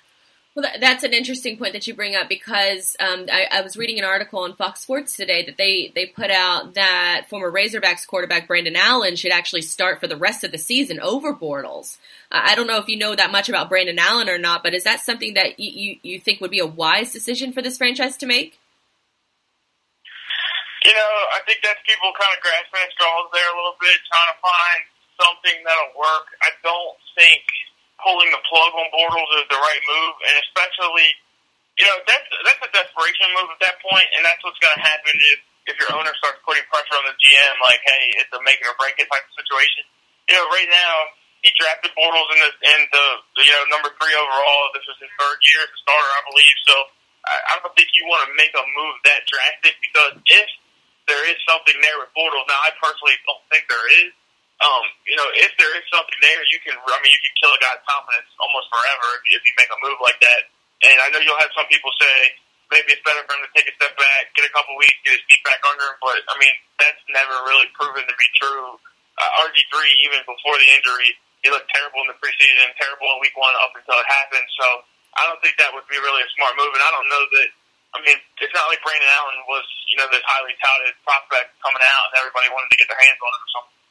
Well, 0.56 0.70
that's 0.80 1.04
an 1.04 1.14
interesting 1.14 1.58
point 1.58 1.74
that 1.74 1.88
you 1.88 1.96
bring 1.96 2.16
up 2.16 2.30
because 2.30 2.96
um, 3.00 3.26
I, 3.32 3.48
I, 3.52 3.62
was 3.62 3.76
reading 3.76 3.98
an 3.98 4.06
article 4.06 4.38
on 4.44 4.56
Fox 4.56 4.82
Sports 4.82 5.16
today 5.16 5.44
that 5.46 5.58
they, 5.58 5.92
they 5.96 6.06
put 6.06 6.30
out 6.30 6.76
that 6.76 7.26
former 7.28 7.52
Razorbacks 7.52 8.06
quarterback 8.06 8.48
Brandon 8.48 8.76
Allen 8.76 9.16
should 9.16 9.32
actually 9.32 9.64
start 9.64 10.00
for 10.00 10.06
the 10.06 10.16
rest 10.16 10.44
of 10.44 10.52
the 10.52 10.60
season 10.60 11.00
over 11.00 11.34
Bortles. 11.34 11.98
Uh, 12.32 12.42
I 12.44 12.54
don't 12.54 12.68
know 12.68 12.78
if 12.78 12.88
you 12.88 12.98
know 12.98 13.16
that 13.16 13.32
much 13.32 13.50
about 13.50 13.68
Brandon 13.68 13.98
Allen 13.98 14.30
or 14.30 14.38
not, 14.38 14.62
but 14.62 14.76
is 14.76 14.84
that 14.84 15.02
something 15.02 15.34
that 15.34 15.60
you, 15.60 15.72
you, 15.72 15.98
you 16.04 16.20
think 16.20 16.40
would 16.40 16.52
be 16.52 16.60
a 16.60 16.68
wise 16.68 17.12
decision 17.12 17.52
for 17.52 17.64
this 17.64 17.80
franchise 17.80 18.16
to 18.18 18.28
make? 18.28 18.60
You 20.86 20.94
know, 20.94 21.12
I 21.34 21.42
think 21.48 21.62
that's 21.64 21.82
people 21.82 22.14
kind 22.14 22.30
of 22.30 22.44
grasping 22.44 22.78
at 22.86 22.92
straws 22.94 23.30
there 23.34 23.50
a 23.50 23.58
little 23.58 23.78
bit, 23.82 23.98
trying 24.06 24.30
to 24.30 24.38
find 24.38 24.82
something 25.18 25.58
that'll 25.66 25.98
work. 25.98 26.30
I 26.44 26.50
don't 26.62 26.98
think– 27.18 27.42
pulling 28.04 28.30
the 28.30 28.44
plug 28.46 28.72
on 28.76 28.88
Bortles 28.92 29.32
is 29.40 29.48
the 29.50 29.58
right 29.58 29.84
move, 29.88 30.16
and 30.28 30.36
especially, 30.46 31.10
you 31.80 31.86
know, 31.88 31.98
that's 32.06 32.28
that's 32.46 32.62
a 32.68 32.72
desperation 32.76 33.28
move 33.34 33.50
at 33.50 33.62
that 33.64 33.80
point, 33.82 34.08
and 34.14 34.22
that's 34.22 34.44
what's 34.44 34.60
going 34.60 34.76
to 34.76 34.84
happen 34.84 35.16
if 35.34 35.40
if 35.72 35.76
your 35.80 35.90
owner 35.96 36.12
starts 36.20 36.44
putting 36.44 36.64
pressure 36.68 37.00
on 37.00 37.08
the 37.08 37.16
GM, 37.16 37.56
like, 37.64 37.80
hey, 37.88 38.04
it's 38.20 38.32
a 38.36 38.40
make 38.44 38.60
or 38.68 38.76
break 38.76 39.00
it 39.00 39.08
type 39.08 39.24
of 39.24 39.34
situation. 39.40 39.88
You 40.28 40.36
know, 40.36 40.46
right 40.52 40.68
now 40.68 40.94
he 41.44 41.52
drafted 41.56 41.92
Bortles 41.96 42.30
in 42.36 42.40
the 42.40 42.52
in 42.76 42.80
the 42.92 43.06
you 43.44 43.54
know 43.56 43.64
number 43.72 43.92
three 44.00 44.16
overall. 44.16 44.64
This 44.76 44.88
is 44.88 44.98
his 45.04 45.12
third 45.20 45.40
year 45.48 45.60
as 45.64 45.72
a 45.72 45.80
starter, 45.84 46.12
I 46.16 46.22
believe. 46.32 46.58
So 46.68 46.76
I, 47.28 47.36
I 47.36 47.54
don't 47.64 47.76
think 47.76 47.92
you 47.96 48.08
want 48.08 48.28
to 48.28 48.32
make 48.36 48.52
a 48.56 48.64
move 48.64 48.96
that 49.08 49.28
drastic 49.28 49.76
because 49.84 50.14
if 50.28 50.48
there 51.08 51.24
is 51.28 51.36
something 51.44 51.76
there 51.84 52.00
with 52.00 52.12
Bortles, 52.16 52.48
now 52.48 52.60
I 52.64 52.72
personally 52.80 53.20
don't 53.28 53.44
think 53.52 53.68
there 53.68 53.88
is 54.08 54.12
um, 54.64 54.86
you 55.04 55.20
know, 55.20 55.28
if 55.36 55.52
there 55.60 55.72
is 55.76 55.84
something 55.92 56.20
there, 56.24 56.40
you 56.48 56.60
can, 56.64 56.76
I 56.80 56.98
mean, 57.04 57.12
you 57.12 57.22
can 57.22 57.36
kill 57.44 57.52
a 57.52 57.60
guy's 57.60 57.84
confidence 57.84 58.32
almost 58.40 58.72
forever 58.72 59.08
if, 59.20 59.40
if 59.40 59.42
you 59.44 59.54
make 59.60 59.72
a 59.72 59.80
move 59.84 60.00
like 60.00 60.20
that. 60.24 60.48
And 60.88 60.98
I 61.04 61.12
know 61.12 61.20
you'll 61.20 61.40
have 61.40 61.52
some 61.56 61.68
people 61.68 61.92
say 62.00 62.16
maybe 62.72 62.96
it's 62.96 63.04
better 63.04 63.24
for 63.28 63.36
him 63.36 63.44
to 63.44 63.52
take 63.54 63.68
a 63.68 63.76
step 63.76 63.94
back, 64.00 64.32
get 64.34 64.48
a 64.48 64.54
couple 64.56 64.74
weeks, 64.80 64.96
get 65.04 65.20
his 65.20 65.24
feet 65.28 65.44
back 65.44 65.60
under 65.68 65.84
him. 65.84 65.98
But 66.00 66.24
I 66.32 66.36
mean, 66.40 66.56
that's 66.80 67.00
never 67.12 67.36
really 67.48 67.68
proven 67.76 68.04
to 68.08 68.16
be 68.16 68.28
true. 68.40 68.80
Uh, 69.20 69.46
RG 69.46 69.62
three, 69.70 69.94
even 70.10 70.26
before 70.26 70.58
the 70.58 70.68
injury, 70.74 71.14
he 71.46 71.52
looked 71.52 71.70
terrible 71.70 72.02
in 72.02 72.10
the 72.10 72.18
preseason, 72.18 72.72
terrible 72.80 73.06
in 73.14 73.20
week 73.22 73.36
one 73.36 73.54
up 73.62 73.76
until 73.76 74.00
it 74.00 74.08
happened. 74.10 74.48
So 74.58 74.66
I 75.20 75.28
don't 75.28 75.38
think 75.44 75.60
that 75.62 75.70
would 75.76 75.86
be 75.92 76.00
really 76.02 76.24
a 76.24 76.30
smart 76.34 76.56
move. 76.58 76.74
And 76.74 76.82
I 76.82 76.92
don't 76.96 77.10
know 77.12 77.24
that. 77.38 77.50
I 77.94 78.02
mean, 78.02 78.18
it's 78.42 78.56
not 78.58 78.66
like 78.74 78.82
Brandon 78.82 79.06
Allen 79.22 79.38
was, 79.46 79.62
you 79.86 80.02
know, 80.02 80.10
this 80.10 80.26
highly 80.26 80.58
touted 80.58 80.98
prospect 81.06 81.54
coming 81.62 81.84
out 81.86 82.10
and 82.10 82.26
everybody 82.26 82.50
wanted 82.50 82.74
to 82.74 82.78
get 82.82 82.90
their 82.90 82.98
hands 82.98 83.22
on 83.22 83.30
him 83.30 83.38
or 83.38 83.52
something. 83.54 83.83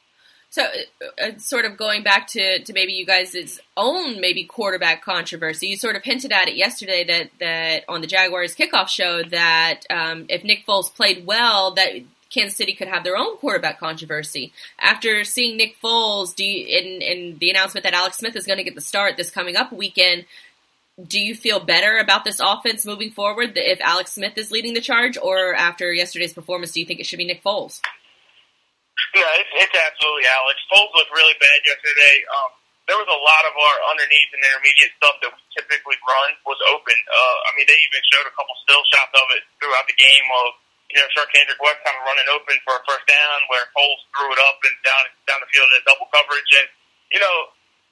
So, 0.53 0.61
uh, 0.61 1.05
uh, 1.19 1.37
sort 1.39 1.65
of 1.65 1.77
going 1.77 2.03
back 2.03 2.27
to, 2.27 2.59
to 2.59 2.73
maybe 2.73 2.93
you 2.93 3.07
guys' 3.07 3.59
own 3.75 4.21
maybe 4.21 4.43
quarterback 4.43 5.03
controversy, 5.03 5.65
you 5.65 5.77
sort 5.77 5.95
of 5.95 6.03
hinted 6.03 6.31
at 6.31 6.47
it 6.47 6.55
yesterday 6.55 7.03
that, 7.05 7.29
that 7.39 7.85
on 7.89 8.01
the 8.01 8.07
Jaguars 8.07 8.53
kickoff 8.53 8.87
show 8.87 9.23
that 9.23 9.81
um, 9.89 10.27
if 10.29 10.43
Nick 10.43 10.63
Foles 10.67 10.93
played 10.93 11.25
well, 11.25 11.73
that 11.73 11.93
Kansas 12.29 12.55
City 12.55 12.73
could 12.73 12.87
have 12.87 13.03
their 13.03 13.17
own 13.17 13.37
quarterback 13.37 13.79
controversy. 13.79 14.53
After 14.77 15.23
seeing 15.23 15.57
Nick 15.57 15.81
Foles, 15.81 16.35
do 16.35 16.45
you, 16.45 16.67
in, 16.67 17.01
in 17.01 17.37
the 17.39 17.49
announcement 17.49 17.85
that 17.85 17.95
Alex 17.95 18.19
Smith 18.19 18.35
is 18.35 18.45
going 18.45 18.57
to 18.57 18.63
get 18.63 18.75
the 18.75 18.81
start 18.81 19.17
this 19.17 19.31
coming 19.31 19.55
up 19.55 19.73
weekend, 19.73 20.25
do 21.03 21.19
you 21.19 21.33
feel 21.33 21.61
better 21.61 21.97
about 21.97 22.25
this 22.25 22.39
offense 22.39 22.85
moving 22.85 23.09
forward 23.09 23.53
if 23.55 23.81
Alex 23.81 24.11
Smith 24.11 24.37
is 24.37 24.51
leading 24.51 24.75
the 24.75 24.81
charge, 24.81 25.17
or 25.17 25.55
after 25.55 25.91
yesterday's 25.91 26.33
performance, 26.33 26.73
do 26.73 26.79
you 26.79 26.85
think 26.85 26.99
it 26.99 27.07
should 27.07 27.17
be 27.17 27.25
Nick 27.25 27.43
Foles? 27.43 27.81
Yeah, 29.13 29.29
it's, 29.41 29.53
it's 29.57 29.77
absolutely 29.77 30.25
Alex. 30.29 30.57
Foles 30.69 30.89
looked 30.97 31.13
really 31.13 31.37
bad 31.37 31.59
yesterday. 31.65 32.25
Um, 32.33 32.51
there 32.89 32.99
was 32.99 33.07
a 33.07 33.21
lot 33.23 33.43
of 33.47 33.53
our 33.55 33.77
underneath 33.95 34.31
and 34.35 34.43
intermediate 34.43 34.91
stuff 34.99 35.15
that 35.23 35.31
we 35.31 35.39
typically 35.55 35.95
run 36.03 36.35
was 36.43 36.59
open. 36.67 36.97
Uh, 37.07 37.37
I 37.47 37.49
mean, 37.55 37.63
they 37.69 37.79
even 37.79 38.01
showed 38.11 38.27
a 38.27 38.33
couple 38.35 38.53
still 38.65 38.83
shots 38.91 39.15
of 39.15 39.27
it 39.37 39.43
throughout 39.61 39.87
the 39.87 39.95
game 39.95 40.27
of, 40.43 40.59
you 40.91 40.99
know, 40.99 41.07
Charcandrick 41.15 41.57
West 41.63 41.79
kind 41.87 41.95
of 41.95 42.03
running 42.03 42.27
open 42.35 42.59
for 42.67 42.75
a 42.75 42.81
first 42.83 43.07
down 43.07 43.39
where 43.47 43.65
Foles 43.71 44.01
threw 44.11 44.29
it 44.35 44.41
up 44.51 44.59
and 44.67 44.75
down 44.83 45.03
down 45.29 45.39
the 45.39 45.49
field 45.49 45.69
in 45.73 45.81
double 45.87 46.09
coverage. 46.11 46.51
And, 46.59 46.67
you 47.15 47.21
know, 47.23 47.37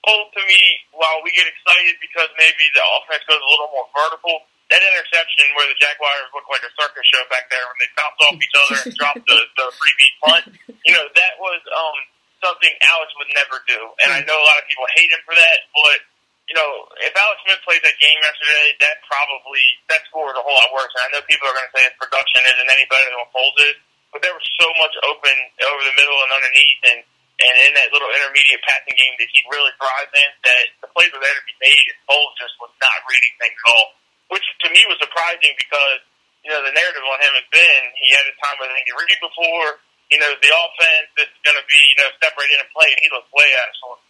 Foles 0.04 0.30
to 0.36 0.42
me, 0.44 0.60
while 0.92 1.24
we 1.24 1.32
get 1.32 1.48
excited 1.48 1.96
because 2.04 2.30
maybe 2.36 2.66
the 2.76 2.84
offense 3.00 3.24
goes 3.30 3.40
a 3.40 3.50
little 3.50 3.72
more 3.72 3.88
vertical, 3.96 4.44
that 4.72 4.80
interception 4.80 5.52
where 5.60 5.68
the 5.68 5.76
Jaguars 5.76 6.32
looked 6.32 6.48
like 6.48 6.64
a 6.64 6.72
circus 6.80 7.04
show 7.04 7.20
back 7.28 7.52
there 7.52 7.64
when 7.68 7.78
they 7.84 7.90
bounced 8.00 8.20
off 8.24 8.40
each 8.40 8.56
other 8.56 8.78
and 8.88 8.96
dropped 8.96 9.26
the, 9.28 9.40
the 9.60 9.68
freebie 9.76 10.14
punt, 10.24 10.44
you 10.88 10.96
know, 10.96 11.04
that 11.12 11.34
was 11.44 11.60
um, 11.76 11.98
something 12.40 12.72
Alex 12.88 13.12
would 13.20 13.32
never 13.36 13.60
do. 13.68 13.80
And 14.08 14.16
I 14.16 14.24
know 14.24 14.40
a 14.40 14.48
lot 14.48 14.58
of 14.64 14.66
people 14.72 14.88
hate 14.96 15.12
him 15.12 15.20
for 15.28 15.36
that, 15.36 15.60
but, 15.76 16.00
you 16.48 16.56
know, 16.56 16.88
if 17.04 17.12
Alex 17.12 17.44
Smith 17.44 17.60
plays 17.68 17.84
that 17.84 18.00
game 18.00 18.16
yesterday, 18.24 18.80
that 18.80 19.04
probably, 19.12 19.64
that 19.92 20.08
score 20.08 20.32
is 20.32 20.40
a 20.40 20.44
whole 20.44 20.56
lot 20.56 20.72
worse. 20.72 20.92
And 20.96 21.04
I 21.04 21.20
know 21.20 21.22
people 21.28 21.52
are 21.52 21.56
going 21.56 21.68
to 21.68 21.76
say 21.76 21.84
his 21.92 21.98
production 22.00 22.40
isn't 22.48 22.70
any 22.72 22.88
better 22.88 23.12
than 23.12 23.20
what 23.20 23.32
Foles 23.36 23.60
is, 23.68 23.76
but 24.16 24.24
there 24.24 24.36
was 24.36 24.48
so 24.56 24.68
much 24.80 24.96
open 25.04 25.36
over 25.68 25.82
the 25.84 25.96
middle 26.00 26.16
and 26.16 26.32
underneath 26.32 26.82
and, 26.96 27.00
and 27.44 27.56
in 27.68 27.72
that 27.76 27.92
little 27.92 28.12
intermediate 28.12 28.64
passing 28.64 28.96
game 28.96 29.16
that 29.20 29.28
he 29.36 29.40
really 29.52 29.72
thrives 29.76 30.16
in 30.16 30.30
that 30.48 30.66
the 30.80 30.90
plays 30.96 31.12
were 31.12 31.20
there 31.20 31.36
to 31.36 31.44
be 31.44 31.56
made 31.60 31.86
and 31.92 32.00
Foles 32.08 32.36
just 32.40 32.56
was 32.64 32.72
not 32.80 32.96
reading 33.12 33.36
things 33.36 33.60
at 33.60 33.68
all. 33.76 34.00
Which 34.32 34.48
to 34.64 34.68
me 34.72 34.82
was 34.88 34.98
surprising 35.04 35.54
because 35.60 36.00
you 36.42 36.50
know 36.50 36.64
the 36.64 36.74
narrative 36.74 37.04
on 37.04 37.20
him 37.20 37.34
has 37.36 37.48
been 37.52 37.82
he 38.00 38.08
had 38.16 38.26
a 38.26 38.34
time 38.40 38.58
with 38.64 38.72
Andy 38.72 39.18
before. 39.20 39.78
You 40.12 40.20
know 40.20 40.32
the 40.40 40.52
offense 40.52 41.12
is 41.28 41.32
going 41.44 41.60
to 41.60 41.66
be 41.68 41.80
you 41.80 41.98
know 42.00 42.10
separated 42.24 42.64
and 42.64 42.70
play, 42.72 42.90
and 42.92 43.00
he 43.04 43.10
looks 43.12 43.30
way 43.36 43.48
excellent. 43.68 44.02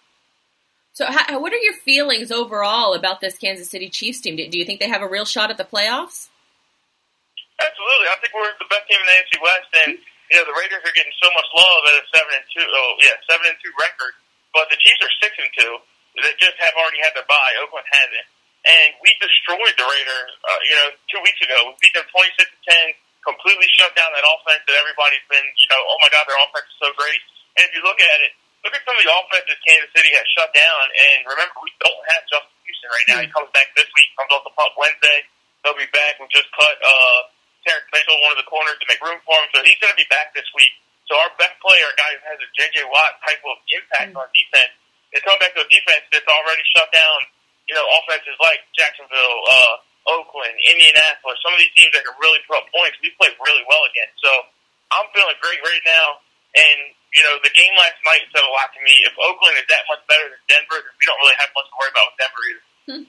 So, 0.91 1.07
how, 1.07 1.39
what 1.39 1.55
are 1.55 1.63
your 1.63 1.73
feelings 1.73 2.35
overall 2.35 2.93
about 2.93 3.23
this 3.23 3.39
Kansas 3.39 3.71
City 3.71 3.87
Chiefs 3.87 4.19
team? 4.19 4.35
Do, 4.35 4.43
do 4.43 4.59
you 4.59 4.67
think 4.67 4.83
they 4.83 4.91
have 4.91 5.01
a 5.01 5.07
real 5.07 5.23
shot 5.23 5.47
at 5.47 5.55
the 5.55 5.63
playoffs? 5.63 6.27
Absolutely, 7.55 8.07
I 8.11 8.17
think 8.19 8.33
we're 8.35 8.51
the 8.59 8.67
best 8.67 8.85
team 8.91 8.99
in 8.99 9.07
the 9.07 9.15
AFC 9.21 9.33
West, 9.39 9.71
and 9.85 9.91
you 9.95 10.35
know 10.35 10.45
the 10.45 10.57
Raiders 10.57 10.83
are 10.83 10.95
getting 10.97 11.15
so 11.21 11.29
much 11.31 11.47
love 11.55 11.81
at 11.89 11.95
a 11.95 12.03
seven 12.11 12.31
and 12.35 12.47
two. 12.51 12.67
Oh 12.67 12.91
yeah, 12.99 13.15
seven 13.29 13.47
and 13.47 13.57
two 13.63 13.71
record, 13.79 14.13
but 14.51 14.67
the 14.67 14.77
Chiefs 14.83 14.99
are 14.99 15.13
six 15.23 15.31
and 15.39 15.51
two. 15.55 15.73
They 16.19 16.35
just 16.43 16.59
have 16.59 16.75
already 16.75 16.99
had 16.99 17.15
their 17.15 17.23
bye. 17.29 17.55
Oakland 17.63 17.87
hasn't, 17.87 18.27
and 18.65 18.89
we 19.01 19.09
destroyed 19.17 19.75
the 19.77 19.85
Raiders. 19.85 20.31
Uh, 20.45 20.59
you 20.67 20.75
know, 20.77 20.87
two 21.09 21.21
weeks 21.25 21.41
ago, 21.41 21.57
we 21.69 21.73
beat 21.81 21.93
them 21.97 22.05
twenty 22.13 22.31
six 22.37 22.49
to 22.49 22.59
ten. 22.67 22.85
Completely 23.21 23.69
shut 23.77 23.93
down 23.93 24.09
that 24.17 24.25
offense 24.25 24.65
that 24.65 24.75
everybody's 24.81 25.25
been. 25.29 25.45
You 25.45 25.69
know, 25.69 25.81
oh 25.85 25.97
my 26.01 26.09
God, 26.09 26.25
their 26.25 26.37
offense 26.41 26.65
is 26.69 26.77
so 26.81 26.89
great. 26.97 27.21
And 27.57 27.69
if 27.69 27.71
you 27.77 27.81
look 27.85 28.01
at 28.01 28.19
it, 28.25 28.33
look 28.65 28.73
at 28.73 28.81
some 28.85 28.97
of 28.97 29.03
the 29.03 29.11
offenses 29.13 29.57
Kansas 29.65 29.91
City 29.93 30.11
has 30.13 30.25
shut 30.33 30.49
down. 30.53 30.83
And 30.89 31.25
remember, 31.29 31.57
we 31.61 31.73
don't 31.81 32.03
have 32.17 32.21
Justin 32.29 32.57
Houston 32.65 32.89
right 32.89 33.07
now. 33.09 33.17
He 33.21 33.29
comes 33.29 33.49
back 33.53 33.69
this 33.77 33.89
week. 33.93 34.09
Comes 34.17 34.31
off 34.33 34.45
the 34.45 34.53
pup 34.57 34.73
Wednesday. 34.77 35.25
They'll 35.61 35.77
be 35.77 35.89
back. 35.93 36.17
We 36.17 36.25
just 36.33 36.49
cut 36.57 36.77
uh, 36.81 37.19
Terrence 37.61 37.85
Mitchell, 37.93 38.17
one 38.25 38.33
of 38.33 38.39
the 38.41 38.49
corners, 38.49 38.77
to 38.81 38.85
make 38.89 39.01
room 39.01 39.21
for 39.21 39.37
him. 39.37 39.47
So 39.53 39.61
he's 39.61 39.77
going 39.77 39.93
to 39.93 39.99
be 39.99 40.09
back 40.09 40.33
this 40.33 40.49
week. 40.57 40.73
So 41.05 41.17
our 41.19 41.29
best 41.37 41.53
player, 41.61 41.85
a 41.85 41.97
guy 41.97 42.11
who 42.17 42.21
has 42.25 42.39
a 42.41 42.49
J.J. 42.57 42.87
Watt 42.89 43.21
type 43.21 43.41
of 43.45 43.57
impact 43.69 44.09
mm-hmm. 44.15 44.21
on 44.21 44.27
defense, 44.33 44.73
is 45.13 45.21
coming 45.21 45.41
back 45.43 45.53
to 45.59 45.61
a 45.61 45.69
defense 45.69 46.07
that's 46.09 46.29
already 46.29 46.63
shut 46.73 46.89
down. 46.89 47.19
You 47.71 47.79
know, 47.79 47.87
offenses 48.03 48.35
like 48.43 48.59
Jacksonville, 48.75 49.39
uh, 49.47 49.75
Oakland, 50.11 50.51
Indianapolis, 50.59 51.39
some 51.39 51.55
of 51.55 51.59
these 51.63 51.71
teams 51.71 51.95
that 51.95 52.03
can 52.03 52.19
really 52.19 52.43
put 52.43 52.59
up 52.59 52.67
points. 52.75 52.99
We 52.99 53.15
play 53.15 53.31
really 53.31 53.63
well 53.63 53.87
against. 53.87 54.19
So 54.19 54.31
I'm 54.91 55.07
feeling 55.15 55.39
great 55.39 55.63
right 55.63 55.85
now. 55.87 56.19
And 56.51 56.91
you 57.15 57.23
know, 57.27 57.39
the 57.43 57.51
game 57.55 57.71
last 57.75 57.99
night 58.07 58.23
said 58.31 58.43
a 58.43 58.51
lot 58.51 58.71
to 58.75 58.79
me. 58.83 58.91
If 59.03 59.15
Oakland 59.19 59.55
is 59.59 59.67
that 59.67 59.83
much 59.87 60.03
better 60.07 60.31
than 60.31 60.41
Denver, 60.47 60.79
then 60.79 60.95
we 60.99 61.03
don't 61.07 61.19
really 61.23 61.39
have 61.39 61.51
much 61.55 61.67
to 61.67 61.75
worry 61.79 61.91
about 61.91 62.05
with 62.11 62.19
Denver 62.19 62.43
either. 62.43 62.65
Hmm. 62.87 63.03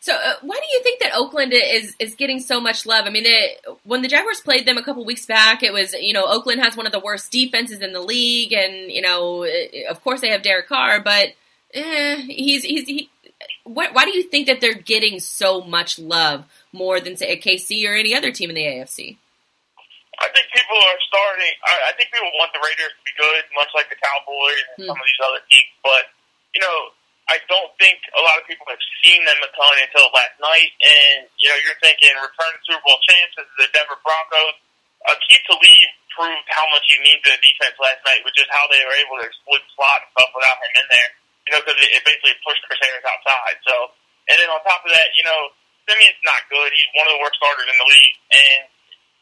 So, 0.00 0.14
uh, 0.14 0.34
why 0.42 0.54
do 0.54 0.68
you 0.70 0.82
think 0.82 1.00
that 1.00 1.12
Oakland 1.14 1.52
is 1.52 1.94
is 1.98 2.14
getting 2.14 2.38
so 2.40 2.60
much 2.60 2.86
love? 2.86 3.06
I 3.06 3.10
mean, 3.10 3.26
it, 3.26 3.64
when 3.82 4.02
the 4.02 4.08
Jaguars 4.08 4.40
played 4.40 4.66
them 4.66 4.78
a 4.78 4.82
couple 4.82 5.04
weeks 5.04 5.26
back, 5.26 5.62
it 5.62 5.72
was 5.72 5.92
you 5.92 6.12
know 6.12 6.24
Oakland 6.24 6.62
has 6.62 6.76
one 6.76 6.86
of 6.86 6.92
the 6.92 7.00
worst 7.00 7.30
defenses 7.32 7.80
in 7.80 7.92
the 7.92 8.00
league, 8.00 8.52
and 8.52 8.90
you 8.90 9.02
know, 9.02 9.44
of 9.88 10.02
course 10.02 10.20
they 10.20 10.30
have 10.30 10.42
Derek 10.42 10.68
Carr, 10.68 11.00
but 11.00 11.30
eh, 11.74 12.16
he's 12.16 12.62
he's 12.62 12.86
he. 12.86 13.10
Why, 13.68 13.92
why 13.92 14.08
do 14.08 14.16
you 14.16 14.24
think 14.24 14.48
that 14.48 14.64
they're 14.64 14.80
getting 14.80 15.20
so 15.20 15.60
much 15.60 16.00
love 16.00 16.48
more 16.72 17.00
than 17.00 17.20
say 17.20 17.36
a 17.36 17.36
KC 17.36 17.84
or 17.84 17.92
any 17.92 18.16
other 18.16 18.32
team 18.32 18.48
in 18.48 18.56
the 18.56 18.64
AFC? 18.64 19.20
I 20.18 20.26
think 20.32 20.48
people 20.50 20.80
are 20.80 21.00
starting. 21.04 21.54
I, 21.62 21.74
I 21.88 21.92
think 21.94 22.10
people 22.10 22.32
want 22.40 22.50
the 22.56 22.64
Raiders 22.64 22.90
to 22.90 23.02
be 23.04 23.14
good, 23.14 23.44
much 23.54 23.70
like 23.76 23.86
the 23.92 24.00
Cowboys 24.00 24.64
and 24.74 24.76
hmm. 24.82 24.88
some 24.90 24.98
of 24.98 25.04
these 25.04 25.22
other 25.22 25.42
teams. 25.46 25.70
But 25.84 26.10
you 26.56 26.64
know, 26.64 26.96
I 27.28 27.36
don't 27.46 27.70
think 27.76 28.00
a 28.16 28.22
lot 28.24 28.40
of 28.40 28.48
people 28.48 28.64
have 28.72 28.80
seen 29.04 29.20
them 29.22 29.38
a 29.44 29.50
ton 29.52 29.76
until 29.84 30.08
last 30.16 30.40
night. 30.40 30.72
And 30.80 31.28
you 31.38 31.52
know, 31.52 31.58
you're 31.60 31.78
thinking 31.84 32.10
return 32.18 32.50
to 32.56 32.60
Super 32.64 32.82
Bowl 32.82 32.98
chances, 33.04 33.46
the 33.60 33.68
Denver 33.76 34.00
Broncos. 34.00 34.56
Uh, 35.06 35.14
Aqib 35.14 35.44
Talib 35.46 35.92
proved 36.10 36.48
how 36.50 36.66
much 36.74 36.82
he 36.90 36.98
needs 37.06 37.22
the 37.22 37.38
defense 37.38 37.78
last 37.78 38.02
night, 38.02 38.26
which 38.26 38.34
is 38.40 38.48
how 38.50 38.66
they 38.66 38.82
were 38.82 38.98
able 38.98 39.22
to 39.22 39.30
split 39.30 39.62
slot 39.78 40.02
and 40.02 40.10
stuff 40.16 40.34
without 40.34 40.58
him 40.58 40.72
in 40.82 40.86
there. 40.90 41.10
You 41.48 41.56
know, 41.56 41.64
because 41.64 41.80
it, 41.80 41.90
it 41.96 42.02
basically 42.04 42.36
pushed 42.44 42.60
Chris 42.68 42.76
Harris 42.84 43.08
outside. 43.08 43.56
So, 43.64 43.96
and 44.28 44.36
then 44.36 44.52
on 44.52 44.60
top 44.60 44.84
of 44.84 44.92
that, 44.92 45.16
you 45.16 45.24
know, 45.24 45.56
Siemian's 45.88 46.20
not 46.20 46.44
good. 46.52 46.68
He's 46.76 46.92
one 46.92 47.08
of 47.08 47.16
the 47.16 47.22
worst 47.24 47.40
starters 47.40 47.64
in 47.64 47.72
the 47.72 47.88
league, 47.88 48.16
and 48.36 48.62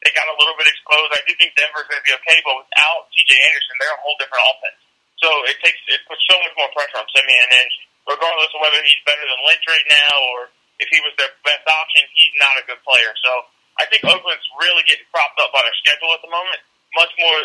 they 0.02 0.10
got 0.10 0.26
a 0.26 0.34
little 0.34 0.58
bit 0.58 0.66
exposed. 0.66 1.14
I 1.14 1.22
do 1.22 1.32
think 1.38 1.54
Denver's 1.54 1.86
going 1.86 2.02
to 2.02 2.06
be 2.06 2.14
okay, 2.18 2.42
but 2.42 2.66
without 2.66 3.06
C.J. 3.14 3.30
Anderson, 3.30 3.74
they're 3.78 3.94
a 3.94 4.02
whole 4.02 4.18
different 4.18 4.42
offense. 4.42 4.80
So 5.22 5.30
it 5.46 5.56
takes 5.62 5.78
it 5.86 6.02
puts 6.10 6.20
so 6.26 6.36
much 6.42 6.52
more 6.58 6.68
pressure 6.74 6.98
on 6.98 7.06
Siemian, 7.14 7.48
and 7.54 7.70
regardless 8.10 8.50
of 8.52 8.58
whether 8.58 8.82
he's 8.82 9.00
better 9.06 9.22
than 9.22 9.38
Lynch 9.46 9.64
right 9.70 9.86
now 9.86 10.14
or 10.34 10.38
if 10.76 10.88
he 10.92 11.00
was 11.00 11.14
their 11.16 11.32
best 11.40 11.64
option, 11.64 12.04
he's 12.12 12.34
not 12.36 12.54
a 12.60 12.64
good 12.68 12.80
player. 12.84 13.14
So 13.24 13.48
I 13.80 13.88
think 13.88 14.04
Oakland's 14.04 14.44
really 14.60 14.84
getting 14.84 15.08
propped 15.08 15.40
up 15.40 15.54
by 15.56 15.64
their 15.64 15.76
schedule 15.80 16.12
at 16.12 16.20
the 16.20 16.28
moment. 16.28 16.60
Much 16.94 17.12
more 17.16 17.38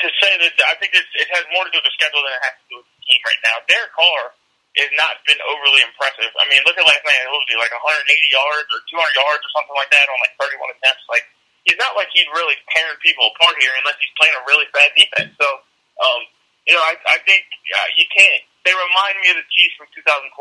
to 0.00 0.08
say 0.20 0.32
that 0.40 0.54
I 0.68 0.74
think 0.80 0.96
it 0.96 1.28
has 1.32 1.44
more 1.52 1.64
to 1.64 1.70
do 1.72 1.78
with 1.78 1.88
the 1.88 1.96
schedule 1.96 2.24
than 2.24 2.32
it 2.34 2.44
has 2.44 2.56
to 2.56 2.66
do 2.72 2.76
with 2.80 2.88
the 2.88 3.00
team 3.04 3.20
right 3.24 3.42
now. 3.44 3.56
Derek 3.68 3.92
Carr 3.92 4.32
has 4.78 4.90
not 4.94 5.18
been 5.26 5.40
overly 5.44 5.82
impressive. 5.82 6.30
I 6.38 6.46
mean, 6.48 6.62
look 6.64 6.78
at 6.78 6.86
last 6.86 7.02
night; 7.02 7.20
it 7.26 7.32
was 7.32 7.44
like 7.58 7.74
180 7.74 8.06
yards 8.30 8.68
or 8.70 8.80
200 8.86 9.14
yards 9.18 9.42
or 9.42 9.50
something 9.56 9.76
like 9.76 9.90
that 9.90 10.06
on 10.08 10.16
like 10.22 10.34
31 10.38 10.74
attempts. 10.78 11.04
Like 11.10 11.26
he's 11.68 11.80
not 11.80 11.98
like 11.98 12.08
he's 12.14 12.28
really 12.32 12.56
tearing 12.72 12.98
people 13.04 13.28
apart 13.34 13.58
here 13.60 13.74
unless 13.82 13.98
he's 14.00 14.12
playing 14.16 14.36
a 14.36 14.44
really 14.48 14.68
bad 14.72 14.90
defense. 14.96 15.32
So, 15.36 15.48
um, 16.00 16.20
you 16.64 16.74
know, 16.76 16.84
I, 16.84 16.94
I 17.12 17.18
think 17.26 17.44
uh, 17.74 17.88
you 17.98 18.06
can't. 18.08 18.42
They 18.64 18.76
remind 18.76 19.16
me 19.24 19.32
of 19.32 19.40
the 19.40 19.48
Chiefs 19.52 19.76
from 19.80 19.88
2012 19.96 20.36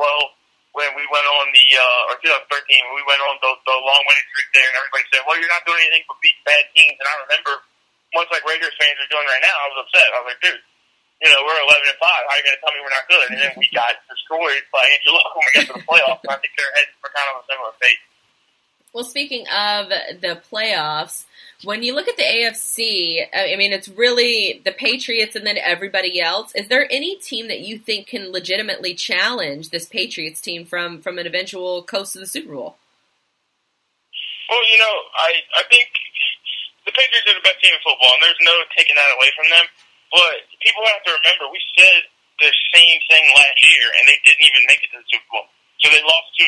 when 0.75 0.91
we 0.93 1.05
went 1.09 1.25
on 1.25 1.49
the, 1.49 1.65
uh, 1.75 2.11
or 2.11 2.15
2013 2.21 2.45
when 2.45 2.95
we 2.99 3.05
went 3.07 3.23
on 3.25 3.39
the, 3.41 3.51
the 3.65 3.75
long 3.79 4.01
winning 4.05 4.27
streak 4.29 4.49
there, 4.53 4.67
and 4.69 4.75
everybody 4.77 5.05
said, 5.09 5.21
"Well, 5.25 5.37
you're 5.39 5.51
not 5.51 5.65
doing 5.65 5.81
anything 5.81 6.05
but 6.05 6.19
beat 6.21 6.37
bad 6.45 6.63
teams." 6.75 6.97
And 6.99 7.07
I 7.07 7.15
remember, 7.25 7.53
much 8.15 8.29
like 8.33 8.43
Raiders 8.45 8.73
fans 8.77 8.97
are 9.01 9.11
doing 9.11 9.27
right 9.27 9.43
now, 9.43 9.55
I 9.55 9.65
was 9.73 9.85
upset. 9.85 10.07
I 10.13 10.17
was 10.23 10.29
like, 10.33 10.41
"Dude." 10.41 10.61
You 11.19 11.27
know, 11.27 11.43
we're 11.43 11.51
11 11.51 11.83
and 11.83 11.99
5. 11.99 12.07
How 12.07 12.31
are 12.31 12.37
you 12.39 12.47
going 12.47 12.55
to 12.55 12.63
tell 12.63 12.71
me 12.71 12.79
we're 12.79 12.95
not 12.95 13.03
good? 13.11 13.27
And 13.27 13.43
then 13.43 13.51
we 13.59 13.67
got 13.75 13.91
destroyed 14.07 14.63
by 14.71 14.79
Angelo 14.87 15.19
when 15.35 15.43
we 15.43 15.51
got 15.51 15.67
to 15.67 15.75
the 15.75 15.83
playoffs. 15.83 16.23
And 16.23 16.31
I 16.31 16.39
think 16.39 16.55
they're 16.55 16.71
heading 16.79 16.95
for 17.03 17.11
kind 17.11 17.27
of 17.35 17.43
a 17.43 17.45
similar 17.51 17.75
fate. 17.75 17.99
Well, 18.93 19.03
speaking 19.03 19.45
of 19.47 19.89
the 20.21 20.41
playoffs, 20.49 21.25
when 21.63 21.83
you 21.83 21.93
look 21.93 22.07
at 22.07 22.15
the 22.17 22.23
AFC, 22.23 23.27
I 23.33 23.55
mean, 23.57 23.73
it's 23.73 23.89
really 23.89 24.61
the 24.63 24.71
Patriots 24.71 25.35
and 25.35 25.45
then 25.45 25.57
everybody 25.57 26.21
else. 26.21 26.55
Is 26.55 26.69
there 26.69 26.87
any 26.89 27.17
team 27.17 27.49
that 27.49 27.59
you 27.59 27.77
think 27.77 28.07
can 28.07 28.31
legitimately 28.31 28.95
challenge 28.95 29.69
this 29.69 29.85
Patriots 29.85 30.39
team 30.39 30.65
from 30.65 31.01
from 31.01 31.19
an 31.19 31.27
eventual 31.27 31.83
coast 31.83 32.13
to 32.13 32.19
the 32.19 32.27
Super 32.27 32.53
Bowl? 32.53 32.77
Well, 34.49 34.71
you 34.71 34.79
know, 34.79 34.95
I 35.17 35.33
I 35.57 35.63
think 35.69 35.89
the 36.89 36.97
Patriots 36.97 37.29
are 37.29 37.37
the 37.37 37.45
best 37.45 37.61
team 37.61 37.69
in 37.69 37.81
football, 37.85 38.17
and 38.17 38.21
there's 38.25 38.41
no 38.41 38.55
taking 38.73 38.97
that 38.97 39.13
away 39.21 39.29
from 39.37 39.45
them. 39.53 39.65
But 40.09 40.49
people 40.57 40.81
have 40.89 41.05
to 41.05 41.13
remember, 41.21 41.45
we 41.53 41.61
said 41.77 42.09
the 42.41 42.49
same 42.73 42.97
thing 43.05 43.29
last 43.37 43.61
year, 43.69 43.85
and 43.93 44.09
they 44.09 44.17
didn't 44.25 44.41
even 44.41 44.65
make 44.65 44.81
it 44.81 44.89
to 44.97 44.97
the 44.97 45.05
Super 45.05 45.29
Bowl. 45.29 45.45
So 45.85 45.93
they 45.93 46.01
lost 46.01 46.33
to 46.33 46.47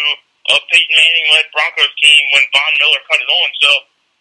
a 0.50 0.58
Peyton 0.74 0.98
Manning 0.98 1.28
led 1.38 1.46
Broncos 1.54 1.94
team 2.02 2.22
when 2.34 2.44
Von 2.50 2.74
Miller 2.82 3.02
cut 3.06 3.22
it 3.22 3.30
on. 3.30 3.50
So, 3.62 3.70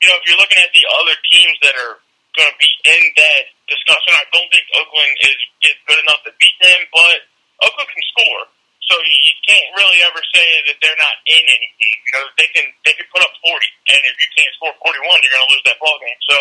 you 0.05 0.07
know, 0.13 0.17
if 0.21 0.25
you're 0.29 0.37
looking 0.37 0.61
at 0.61 0.69
the 0.77 0.85
other 1.01 1.17
teams 1.33 1.57
that 1.65 1.73
are 1.73 1.97
going 2.37 2.53
to 2.53 2.59
be 2.61 2.69
in 2.85 3.03
that 3.17 3.45
discussion, 3.65 4.13
I 4.13 4.29
don't 4.29 4.51
think 4.53 4.69
Oakland 4.77 5.15
is, 5.25 5.41
is 5.73 5.77
good 5.89 6.01
enough 6.05 6.21
to 6.29 6.37
beat 6.37 6.57
them, 6.61 6.81
but 6.93 7.25
Oakland 7.65 7.89
can 7.89 8.05
score. 8.13 8.45
So 8.91 8.99
you 8.99 9.35
can't 9.47 9.71
really 9.79 10.03
ever 10.03 10.19
say 10.35 10.49
that 10.67 10.77
they're 10.83 10.99
not 10.99 11.17
in 11.31 11.45
any 11.47 11.71
team. 11.79 11.97
You 12.11 12.13
know, 12.19 12.25
they 12.35 12.51
can 12.51 12.67
they 12.83 12.95
can 12.99 13.07
put 13.15 13.23
up 13.23 13.31
40, 13.39 13.55
and 13.95 14.01
if 14.03 14.17
you 14.19 14.29
can't 14.35 14.51
score 14.59 14.75
41, 14.83 14.99
you're 15.23 15.31
going 15.31 15.47
to 15.47 15.53
lose 15.55 15.67
that 15.71 15.79
ball 15.79 15.95
game. 16.03 16.21
So 16.27 16.35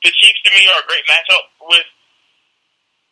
the 0.00 0.10
Chiefs 0.16 0.40
to 0.48 0.50
me 0.56 0.64
are 0.72 0.80
a 0.80 0.86
great 0.88 1.04
matchup 1.04 1.52
with 1.60 1.84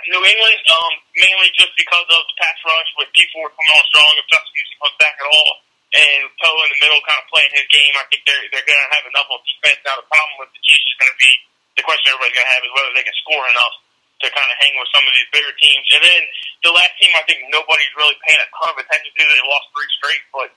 New 0.08 0.24
England, 0.24 0.60
um, 0.72 0.92
mainly 1.20 1.52
just 1.52 1.76
because 1.76 2.08
of 2.08 2.20
the 2.24 2.34
pass 2.40 2.56
rush 2.64 2.90
with 2.96 3.12
Dee 3.12 3.28
Ford 3.28 3.52
coming 3.52 3.76
on 3.76 3.84
strong. 3.92 4.12
If 4.16 4.24
Justin 4.32 4.56
Houston 4.56 4.78
comes 4.80 4.96
back 4.96 5.16
at 5.20 5.28
all, 5.28 5.52
and 5.92 6.28
Poe 6.40 6.58
in 6.64 6.70
the 6.72 6.80
middle 6.84 7.00
kind 7.04 7.20
of 7.20 7.28
playing 7.32 7.52
his 7.56 7.68
game. 7.72 7.92
I 7.96 8.04
think 8.08 8.24
they're 8.28 8.44
they're 8.52 8.64
going 8.64 8.76
to 8.76 8.90
have 8.92 9.04
enough 9.08 9.28
on 9.28 9.40
defense. 9.44 9.80
Now 9.84 10.00
the 10.00 10.08
problem 10.08 10.48
with 10.48 10.52
the 10.52 10.62
Chiefs 10.64 10.84
is 10.84 10.96
going 11.00 11.12
to 11.12 11.20
be 11.20 11.32
the 11.80 11.84
question 11.84 12.12
everybody's 12.12 12.36
going 12.40 12.48
to 12.48 12.54
have 12.56 12.64
is 12.64 12.72
whether 12.72 12.92
they 12.92 13.06
can 13.06 13.16
score 13.24 13.44
enough 13.48 13.74
to 14.18 14.26
kind 14.30 14.50
of 14.50 14.56
hang 14.58 14.74
with 14.74 14.90
some 14.90 15.04
of 15.06 15.12
these 15.14 15.30
bigger 15.30 15.54
teams. 15.58 15.86
And 15.94 16.02
then 16.02 16.22
the 16.66 16.72
last 16.74 16.94
team 16.98 17.14
I 17.14 17.22
think 17.26 17.46
nobody's 17.50 17.92
really 17.94 18.18
paying 18.26 18.42
a 18.42 18.48
ton 18.50 18.74
of 18.74 18.78
attention 18.82 19.12
to. 19.14 19.22
They 19.22 19.44
lost 19.46 19.70
three 19.70 19.90
straight, 20.02 20.24
but 20.34 20.48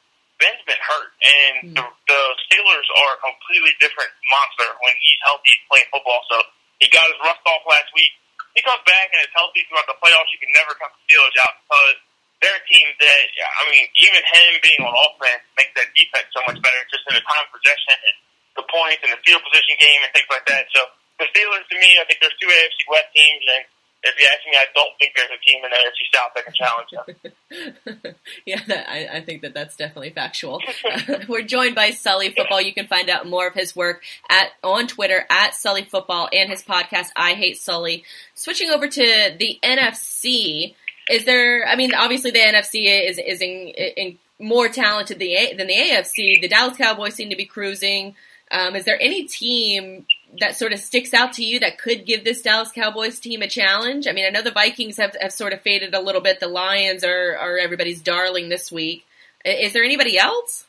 Ben's 0.42 0.66
been 0.66 0.82
hurt, 0.82 1.12
and 1.22 1.54
mm. 1.70 1.74
the, 1.78 1.86
the 1.86 2.22
Steelers 2.50 2.88
are 2.98 3.14
a 3.14 3.20
completely 3.22 3.78
different 3.78 4.10
monster 4.26 4.66
when 4.82 4.94
he's 4.98 5.22
healthy 5.22 5.54
playing 5.70 5.86
football. 5.94 6.26
So 6.34 6.42
he 6.82 6.90
got 6.90 7.06
his 7.06 7.22
rust 7.22 7.46
off 7.46 7.62
last 7.70 7.94
week. 7.94 8.10
He 8.58 8.66
comes 8.66 8.82
back 8.90 9.14
and 9.14 9.22
is 9.22 9.30
healthy 9.38 9.62
throughout 9.70 9.86
the 9.86 9.96
playoffs. 10.02 10.34
You 10.34 10.42
can 10.42 10.50
never 10.58 10.74
cut 10.82 10.90
the 10.98 11.02
Steelers 11.06 11.38
out 11.46 11.62
because 11.62 11.98
they're 12.42 12.58
a 12.58 12.66
team 12.66 12.90
that, 12.90 13.24
I 13.38 13.64
mean, 13.70 13.86
even 14.02 14.18
him 14.18 14.52
being 14.66 14.82
on 14.82 14.90
offense 14.90 15.46
makes 15.56 15.78
that 15.78 15.94
defense 15.94 16.26
so 16.34 16.42
much 16.50 16.58
better 16.58 16.82
just 16.90 17.06
in 17.06 17.22
the 17.22 17.24
time 17.24 17.46
of 17.46 17.54
possession 17.54 17.94
and 17.94 18.18
the 18.58 18.66
points 18.66 19.02
and 19.06 19.14
the 19.14 19.22
field 19.22 19.46
position 19.46 19.78
game 19.78 20.02
and 20.02 20.10
things 20.12 20.28
like 20.28 20.44
that. 20.50 20.66
So 20.74 20.90
the 21.22 21.30
Steelers, 21.30 21.66
to 21.70 21.78
me, 21.78 22.02
I 22.02 22.06
think 22.06 22.20
there's 22.20 22.36
two 22.42 22.50
AFC 22.50 22.90
West 22.90 23.14
teams, 23.14 23.46
and 23.46 23.66
if 24.04 24.16
you 24.20 24.26
ask 24.26 24.46
me, 24.46 24.58
I 24.58 24.66
don't 24.74 24.98
think 24.98 25.14
there's 25.16 25.30
a 25.30 25.42
team 25.46 25.64
in 25.64 25.70
the 25.70 25.78
AFC 25.78 26.10
South 26.14 26.34
that 26.36 26.46
can 26.46 26.54
challenge 26.58 28.04
them. 28.04 28.16
yeah, 28.46 28.86
I, 28.90 29.18
I, 29.18 29.22
think 29.22 29.44
that 29.44 29.54
that's 29.54 29.76
definitely 29.76 30.10
factual. 30.10 30.60
we're 31.28 31.44
joined 31.44 31.76
by 31.76 31.92
Sully 31.92 32.32
Football. 32.32 32.62
You 32.62 32.74
can 32.74 32.88
find 32.88 33.10
out 33.10 33.28
more 33.28 33.48
of 33.48 33.54
his 33.54 33.76
work 33.76 34.02
at 34.30 34.50
on 34.64 34.88
Twitter 34.88 35.26
at 35.30 35.54
Sully 35.54 35.84
Football 35.84 36.30
and 36.34 36.50
his 36.50 36.64
podcast 36.64 37.10
I 37.16 37.34
Hate 37.34 37.58
Sully. 37.58 38.04
Switching 38.34 38.72
over 38.72 38.88
to 38.88 39.36
the 39.38 39.60
NFC. 39.62 40.74
Is 41.10 41.26
there? 41.26 41.68
I 41.68 41.76
mean, 41.76 41.94
obviously 41.94 42.32
the 42.32 42.40
NFC 42.40 43.08
is 43.08 43.20
is 43.20 43.42
in, 43.42 43.68
in 43.98 44.18
more 44.40 44.68
talented 44.70 45.20
than 45.20 45.68
the 45.68 45.76
AFC. 45.76 46.42
The 46.42 46.48
Dallas 46.48 46.78
Cowboys 46.78 47.14
seem 47.14 47.30
to 47.30 47.36
be 47.36 47.46
cruising. 47.46 48.16
Um, 48.52 48.76
is 48.76 48.84
there 48.84 49.00
any 49.00 49.24
team 49.24 50.06
that 50.40 50.58
sort 50.58 50.74
of 50.74 50.80
sticks 50.80 51.14
out 51.14 51.34
to 51.34 51.44
you 51.44 51.60
that 51.62 51.78
could 51.78 52.06
give 52.06 52.26
this 52.26 52.42
Dallas 52.42 52.72
Cowboys 52.72 53.20
team 53.20 53.42
a 53.42 53.48
challenge? 53.48 54.08
I 54.08 54.12
mean, 54.12 54.26
I 54.26 54.30
know 54.30 54.42
the 54.42 54.52
Vikings 54.52 54.98
have, 54.98 55.16
have 55.22 55.32
sort 55.32 55.54
of 55.54 55.62
faded 55.62 55.94
a 55.94 56.02
little 56.02 56.20
bit. 56.20 56.42
The 56.42 56.48
Lions 56.48 57.04
are, 57.06 57.38
are 57.38 57.58
everybody's 57.58 58.02
darling 58.02 58.50
this 58.50 58.70
week. 58.72 59.06
Is 59.46 59.72
there 59.72 59.84
anybody 59.84 60.20
else? 60.20 60.66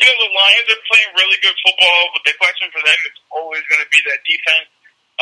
You 0.00 0.06
know, 0.06 0.18
the 0.18 0.34
Lions 0.34 0.66
are 0.66 0.82
playing 0.90 1.10
really 1.14 1.38
good 1.42 1.54
football, 1.62 2.02
but 2.12 2.22
the 2.26 2.34
question 2.38 2.68
for 2.74 2.82
them 2.82 2.98
is 3.06 3.16
always 3.30 3.62
going 3.70 3.80
to 3.80 3.90
be 3.94 4.02
that 4.10 4.18
defense. 4.26 4.71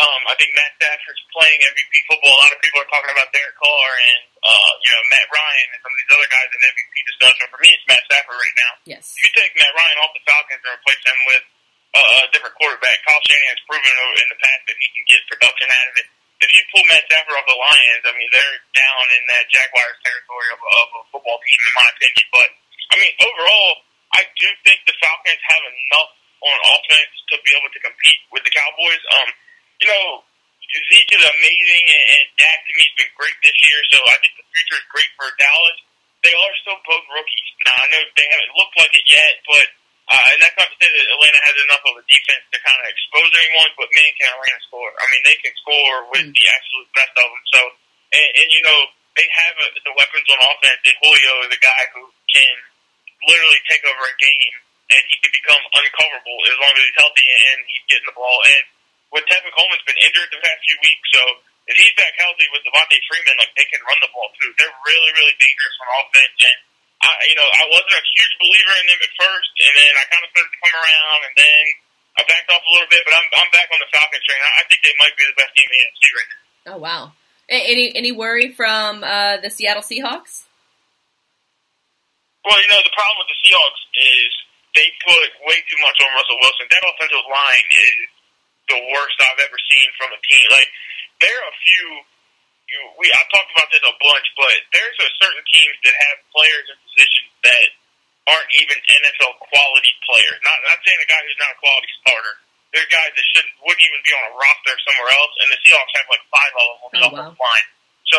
Um, 0.00 0.22
I 0.32 0.34
think 0.40 0.56
Matt 0.56 0.72
Stafford's 0.80 1.20
playing 1.28 1.60
MVP 1.60 1.92
football. 2.08 2.32
A 2.32 2.40
lot 2.40 2.52
of 2.56 2.60
people 2.64 2.80
are 2.80 2.88
talking 2.88 3.12
about 3.12 3.28
Derek 3.36 3.52
Carr 3.60 3.92
and 4.00 4.22
uh, 4.40 4.72
you 4.80 4.90
know 4.96 5.02
Matt 5.12 5.28
Ryan 5.28 5.68
and 5.76 5.80
some 5.84 5.92
of 5.92 5.98
these 6.00 6.12
other 6.16 6.30
guys 6.32 6.48
in 6.48 6.60
MVP 6.72 6.96
discussion. 7.04 7.44
For 7.52 7.60
me, 7.60 7.68
it's 7.76 7.84
Matt 7.84 8.00
Stafford 8.08 8.32
right 8.32 8.56
now. 8.64 8.72
Yes. 8.88 9.12
If 9.20 9.28
you 9.28 9.32
take 9.36 9.52
Matt 9.60 9.76
Ryan 9.76 9.96
off 10.00 10.12
the 10.16 10.24
Falcons 10.24 10.62
and 10.64 10.72
replace 10.72 11.02
him 11.04 11.18
with 11.28 11.44
uh, 11.92 12.24
a 12.24 12.28
different 12.32 12.56
quarterback, 12.56 12.96
Kyle 13.04 13.20
Shanahan's 13.28 13.60
proven 13.68 13.92
in 13.92 14.28
the 14.32 14.40
past 14.40 14.62
that 14.72 14.76
he 14.80 14.86
can 14.96 15.04
get 15.04 15.20
production 15.28 15.68
out 15.68 15.86
of 15.92 15.94
it. 16.00 16.08
If 16.40 16.50
you 16.56 16.62
pull 16.72 16.84
Matt 16.88 17.04
Stafford 17.04 17.36
off 17.36 17.44
the 17.44 17.60
Lions, 17.60 18.04
I 18.08 18.12
mean 18.16 18.30
they're 18.32 18.58
down 18.72 19.04
in 19.20 19.22
that 19.36 19.52
Jaguars 19.52 20.00
territory 20.00 20.48
of, 20.56 20.60
of 20.64 20.86
a 20.96 21.02
football 21.12 21.36
team, 21.44 21.60
in 21.60 21.74
my 21.76 21.88
opinion. 21.92 22.26
But 22.32 22.48
I 22.88 22.94
mean 22.96 23.12
overall, 23.20 23.84
I 24.16 24.24
do 24.40 24.48
think 24.64 24.80
the 24.88 24.96
Falcons 24.96 25.44
have 25.44 25.64
enough 25.68 26.10
on 26.40 26.56
offense 26.72 27.12
to 27.28 27.36
be 27.44 27.52
able 27.52 27.68
to 27.68 27.80
compete 27.84 28.20
with 28.32 28.48
the 28.48 28.52
Cowboys. 28.56 29.04
Um, 29.12 29.28
you 29.80 29.88
know, 29.88 30.22
Zeke 30.70 31.14
is 31.18 31.24
amazing, 31.24 31.84
and, 31.90 32.04
and 32.14 32.24
Dak 32.38 32.58
to 32.68 32.72
me 32.78 32.84
has 32.86 32.94
been 32.94 33.12
great 33.18 33.34
this 33.42 33.58
year. 33.66 33.80
So 33.90 33.98
I 34.06 34.16
think 34.22 34.32
the 34.38 34.46
future 34.54 34.78
is 34.78 34.86
great 34.92 35.10
for 35.18 35.26
Dallas. 35.34 35.78
They 36.22 36.36
are 36.36 36.54
still 36.62 36.78
both 36.84 37.06
rookies. 37.10 37.48
Now 37.66 37.74
I 37.74 37.86
know 37.90 38.00
they 38.14 38.28
haven't 38.28 38.54
looked 38.54 38.76
like 38.76 38.92
it 38.94 39.06
yet, 39.08 39.40
but 39.48 39.66
uh, 40.10 40.26
and 40.34 40.38
that's 40.42 40.58
not 40.58 40.66
to 40.66 40.76
say 40.82 40.90
that 40.90 41.06
Atlanta 41.06 41.40
has 41.46 41.56
enough 41.70 41.84
of 41.86 41.94
a 42.02 42.04
defense 42.10 42.42
to 42.50 42.58
kind 42.58 42.78
of 42.82 42.86
expose 42.90 43.30
anyone. 43.30 43.70
But 43.78 43.88
man, 43.94 44.10
can 44.18 44.26
Atlanta 44.34 44.60
score? 44.66 44.90
I 44.90 45.06
mean, 45.06 45.22
they 45.22 45.38
can 45.38 45.54
score 45.62 45.96
with 46.10 46.26
mm. 46.26 46.34
the 46.34 46.46
absolute 46.50 46.90
best 46.98 47.14
of 47.14 47.28
them. 47.30 47.44
So, 47.54 47.60
and, 48.18 48.30
and 48.42 48.48
you 48.50 48.62
know, 48.66 48.78
they 49.14 49.26
have 49.30 49.54
a, 49.54 49.66
the 49.86 49.94
weapons 49.94 50.26
on 50.34 50.38
offense. 50.50 50.82
And 50.82 50.98
Julio 50.98 51.34
is 51.46 51.52
a 51.54 51.62
guy 51.62 51.82
who 51.94 52.10
can 52.26 52.54
literally 53.22 53.62
take 53.70 53.86
over 53.86 54.02
a 54.02 54.16
game, 54.18 54.54
and 54.90 55.02
he 55.06 55.14
can 55.22 55.30
become 55.30 55.62
uncoverable 55.78 56.38
as 56.50 56.58
long 56.58 56.74
as 56.74 56.82
he's 56.82 56.98
healthy 56.98 57.26
and 57.30 57.58
he's 57.70 57.84
getting 57.86 58.08
the 58.10 58.16
ball. 58.18 58.38
And 58.50 58.64
with 59.10 59.26
Tevin 59.26 59.50
Coleman's 59.54 59.84
been 59.86 59.98
injured 59.98 60.30
the 60.30 60.42
past 60.42 60.60
few 60.66 60.78
weeks, 60.82 61.06
so 61.14 61.22
if 61.70 61.74
he's 61.78 61.94
back 61.94 62.14
healthy 62.18 62.46
with 62.50 62.66
Devonta 62.66 62.98
Freeman, 63.06 63.36
like 63.38 63.54
they 63.54 63.66
can 63.70 63.78
run 63.86 63.98
the 64.02 64.10
ball 64.10 64.30
too. 64.38 64.50
They're 64.58 64.78
really, 64.86 65.10
really 65.14 65.36
dangerous 65.38 65.76
on 65.78 65.88
offense. 66.02 66.38
And 66.42 66.58
I, 67.00 67.10
you 67.30 67.36
know, 67.38 67.46
I 67.46 67.64
wasn't 67.70 67.94
a 67.94 68.04
huge 68.04 68.34
believer 68.42 68.74
in 68.82 68.86
them 68.90 69.00
at 69.00 69.12
first, 69.14 69.50
and 69.62 69.72
then 69.78 69.92
I 69.94 70.04
kind 70.10 70.22
of 70.26 70.30
started 70.34 70.50
to 70.50 70.60
come 70.60 70.74
around, 70.74 71.20
and 71.30 71.34
then 71.38 71.62
I 72.18 72.20
backed 72.26 72.50
off 72.50 72.62
a 72.66 72.70
little 72.74 72.90
bit. 72.90 73.02
But 73.06 73.14
I'm 73.14 73.26
I'm 73.38 73.50
back 73.54 73.70
on 73.70 73.78
the 73.78 73.90
Falcons 73.94 74.24
train. 74.26 74.40
I, 74.42 74.50
I 74.60 74.62
think 74.66 74.80
they 74.82 74.96
might 74.98 75.14
be 75.14 75.24
the 75.24 75.38
best 75.38 75.52
team 75.54 75.68
in 75.70 75.72
the 75.72 75.80
NFC 75.86 76.04
right 76.10 76.30
now. 76.30 76.42
Oh 76.74 76.78
wow! 76.82 77.02
Any 77.48 77.94
any 77.94 78.12
worry 78.12 78.50
from 78.50 79.06
uh, 79.06 79.38
the 79.38 79.48
Seattle 79.48 79.86
Seahawks? 79.86 80.50
Well, 82.44 82.58
you 82.58 82.68
know 82.72 82.82
the 82.82 82.94
problem 82.96 83.16
with 83.22 83.30
the 83.30 83.38
Seahawks 83.46 83.82
is 83.94 84.30
they 84.74 84.88
put 85.06 85.28
way 85.46 85.58
too 85.70 85.80
much 85.80 85.96
on 86.02 86.08
Russell 86.18 86.40
Wilson. 86.40 86.66
That 86.68 86.82
offensive 86.84 87.26
line 87.30 87.68
is 87.68 88.19
the 88.70 88.80
worst 88.94 89.16
I've 89.18 89.42
ever 89.42 89.58
seen 89.68 89.88
from 89.98 90.14
a 90.14 90.20
team. 90.24 90.46
Like 90.54 90.70
there 91.18 91.34
are 91.34 91.48
a 91.50 91.56
few. 91.58 91.86
You, 92.70 92.80
we 93.02 93.10
I 93.10 93.22
talked 93.34 93.50
about 93.50 93.66
this 93.74 93.82
a 93.82 93.94
bunch, 93.98 94.26
but 94.38 94.54
there's 94.70 94.98
a 95.02 95.10
certain 95.18 95.42
teams 95.50 95.74
that 95.82 95.94
have 96.06 96.16
players 96.30 96.70
in 96.70 96.78
positions 96.86 97.34
that 97.42 97.68
aren't 98.30 98.52
even 98.54 98.78
NFL 98.78 99.42
quality 99.42 99.92
players. 100.06 100.38
Not 100.46 100.54
not 100.62 100.78
saying 100.86 101.02
a 101.02 101.08
guy 101.10 101.18
who's 101.26 101.40
not 101.42 101.50
a 101.50 101.58
quality 101.58 101.90
starter. 102.06 102.34
There's 102.70 102.86
guys 102.86 103.10
that 103.10 103.26
shouldn't 103.34 103.54
wouldn't 103.66 103.82
even 103.82 104.00
be 104.06 104.14
on 104.14 104.24
a 104.30 104.34
roster 104.38 104.74
somewhere 104.86 105.10
else, 105.18 105.34
and 105.42 105.48
the 105.50 105.58
Seahawks 105.66 105.92
have 105.98 106.06
like 106.06 106.24
five 106.30 106.52
of 106.54 106.66
them 106.70 106.78
on 106.78 106.90
the 106.94 107.00
oh, 107.02 107.34
wow. 107.34 107.42
line. 107.42 107.68
So 108.06 108.18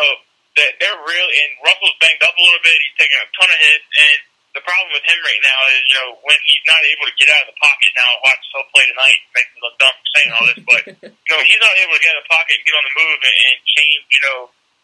that 0.60 0.76
they're 0.76 1.00
really 1.00 1.34
and 1.48 1.52
Russell's 1.64 1.96
banged 1.96 2.20
up 2.20 2.36
a 2.36 2.42
little 2.44 2.60
bit. 2.60 2.76
He's 2.76 2.96
taking 3.00 3.20
a 3.24 3.28
ton 3.32 3.48
of 3.48 3.56
hits, 3.56 3.88
and 3.88 4.18
the 4.52 4.60
problem 4.68 4.92
with 4.92 5.04
him 5.08 5.16
right 5.24 5.42
now 5.48 5.60
is, 5.72 5.80
you 5.88 5.96
know, 5.96 6.10
when 6.28 6.36
he's 6.44 6.64
not 6.68 6.80
able 6.84 7.08
to 7.08 7.14
get 7.16 7.32
out 7.32 7.48
of 7.48 7.56
the 7.56 7.58
pocket 7.60 7.90
now, 7.96 8.10
watch 8.20 8.44
he'll 8.52 8.68
play 8.76 8.84
tonight, 8.84 9.18
makes 9.32 9.50
me 9.56 9.58
look 9.64 9.76
dumb 9.80 9.96
for 9.96 10.08
saying 10.12 10.30
all 10.36 10.44
this, 10.44 10.60
but, 10.68 10.82
you 11.24 11.30
know, 11.32 11.40
he's 11.40 11.62
not 11.64 11.72
able 11.80 11.96
to 11.96 12.02
get 12.04 12.12
out 12.12 12.20
of 12.20 12.24
the 12.28 12.32
pocket 12.36 12.60
and 12.60 12.64
get 12.68 12.76
on 12.76 12.84
the 12.84 12.94
move 12.96 13.20
and, 13.24 13.36
and 13.48 13.56
change, 13.64 14.04
you 14.12 14.22
know, 14.28 14.40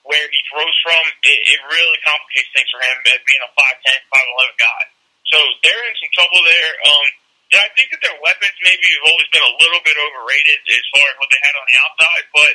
where 0.09 0.25
he 0.33 0.41
throws 0.49 0.77
from. 0.81 1.03
It, 1.21 1.41
it 1.53 1.61
really 1.69 2.01
complicates 2.01 2.49
things 2.57 2.71
for 2.73 2.81
him 2.81 2.97
as 3.13 3.21
being 3.29 3.45
a 3.45 3.51
5'10", 3.53 4.09
5'11 4.09 4.57
guy. 4.57 4.83
So 5.29 5.37
they're 5.61 5.85
in 5.85 5.95
some 6.01 6.13
trouble 6.17 6.41
there. 6.49 6.73
Um, 6.89 7.07
and 7.53 7.61
I 7.61 7.69
think 7.77 7.93
that 7.93 8.01
their 8.01 8.17
weapons 8.25 8.57
maybe 8.65 8.89
have 8.89 9.05
always 9.05 9.29
been 9.29 9.45
a 9.45 9.57
little 9.61 9.83
bit 9.85 9.97
overrated 10.01 10.59
as 10.65 10.85
far 10.97 11.05
as 11.13 11.17
what 11.21 11.29
they 11.29 11.41
had 11.45 11.55
on 11.61 11.65
the 11.69 11.77
outside, 11.85 12.25
but, 12.33 12.53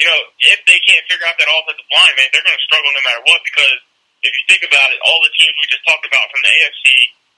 you 0.00 0.08
know, 0.08 0.20
if 0.48 0.64
they 0.64 0.80
can't 0.80 1.04
figure 1.12 1.28
out 1.28 1.36
that 1.36 1.48
offensive 1.48 1.88
line, 1.92 2.12
man, 2.16 2.28
they're 2.32 2.44
going 2.44 2.56
to 2.56 2.64
struggle 2.64 2.88
no 2.88 3.04
matter 3.04 3.20
what 3.28 3.44
because– 3.44 3.84
if 4.24 4.32
you 4.32 4.44
think 4.48 4.64
about 4.64 4.88
it, 4.90 4.98
all 5.04 5.20
the 5.20 5.32
teams 5.36 5.52
we 5.60 5.68
just 5.68 5.84
talked 5.84 6.04
about 6.08 6.26
from 6.32 6.40
the 6.40 6.50
AFC 6.50 6.86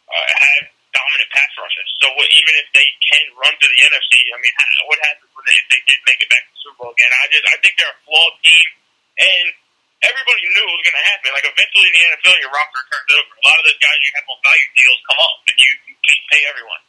uh, 0.07 0.27
have 0.31 0.65
dominant 0.95 1.31
pass 1.35 1.51
rushes. 1.59 1.89
So 2.01 2.07
what, 2.15 2.31
even 2.31 2.55
if 2.63 2.69
they 2.73 2.89
can 3.11 3.27
run 3.37 3.53
to 3.53 3.67
the 3.67 3.79
NFC, 3.91 4.15
I 4.33 4.39
mean, 4.39 4.55
what 4.87 4.99
happens 5.03 5.31
when 5.35 5.45
they, 5.45 5.57
if 5.59 5.67
they 5.69 5.83
did 5.91 6.01
make 6.07 6.21
it 6.23 6.31
back 6.31 6.43
to 6.47 6.51
the 6.55 6.61
Super 6.63 6.77
Bowl 6.81 6.91
again? 6.95 7.11
I 7.11 7.25
just 7.29 7.45
I 7.51 7.57
think 7.61 7.75
they're 7.77 7.91
a 7.91 8.01
flawed 8.07 8.37
team, 8.41 8.71
and 9.19 9.47
everybody 10.07 10.41
knew 10.47 10.65
it 10.65 10.75
was 10.79 10.85
going 10.87 10.99
to 10.99 11.07
happen. 11.11 11.29
Like 11.35 11.49
eventually 11.51 11.89
in 11.91 11.95
the 11.99 12.03
NFL, 12.17 12.37
your 12.41 12.55
roster 12.55 12.83
turns 12.87 13.11
over. 13.19 13.33
A 13.35 13.45
lot 13.45 13.59
of 13.61 13.65
those 13.67 13.81
guys 13.83 13.99
you 13.99 14.13
have 14.17 14.27
on 14.31 14.39
value 14.47 14.71
deals 14.79 15.01
come 15.11 15.21
up, 15.21 15.37
and 15.51 15.57
you, 15.59 15.71
you 15.91 15.97
can't 16.07 16.25
pay 16.31 16.43
everyone. 16.49 16.83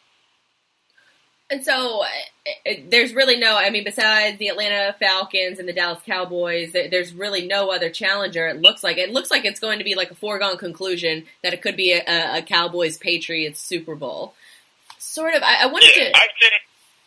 And 1.50 1.64
so 1.64 2.04
uh, 2.04 2.72
there's 2.90 3.16
really 3.16 3.40
no, 3.40 3.56
I 3.56 3.70
mean, 3.70 3.88
besides 3.88 4.38
the 4.38 4.52
Atlanta 4.52 4.92
Falcons 5.00 5.60
and 5.60 5.68
the 5.68 5.72
Dallas 5.72 6.04
Cowboys, 6.04 6.74
there's 6.74 7.14
really 7.16 7.48
no 7.48 7.72
other 7.72 7.90
challenger. 7.90 8.48
It 8.48 8.60
looks 8.60 8.84
like 8.84 8.98
it 8.98 9.16
looks 9.16 9.32
like 9.32 9.46
it's 9.46 9.64
going 9.64 9.80
to 9.80 9.88
be 9.88 9.96
like 9.96 10.12
a 10.12 10.16
foregone 10.16 10.58
conclusion 10.58 11.24
that 11.44 11.54
it 11.54 11.62
could 11.62 11.80
be 11.80 11.96
a, 11.96 12.04
a 12.04 12.42
Cowboys 12.44 12.98
Patriots 13.00 13.64
Super 13.64 13.96
Bowl. 13.96 14.36
Sort 15.00 15.36
of. 15.36 15.42
I, 15.42 15.64
I 15.64 15.68
wanted 15.72 15.96
yeah, 15.96 16.12
to. 16.12 16.20
I 16.20 16.28
think 16.36 16.52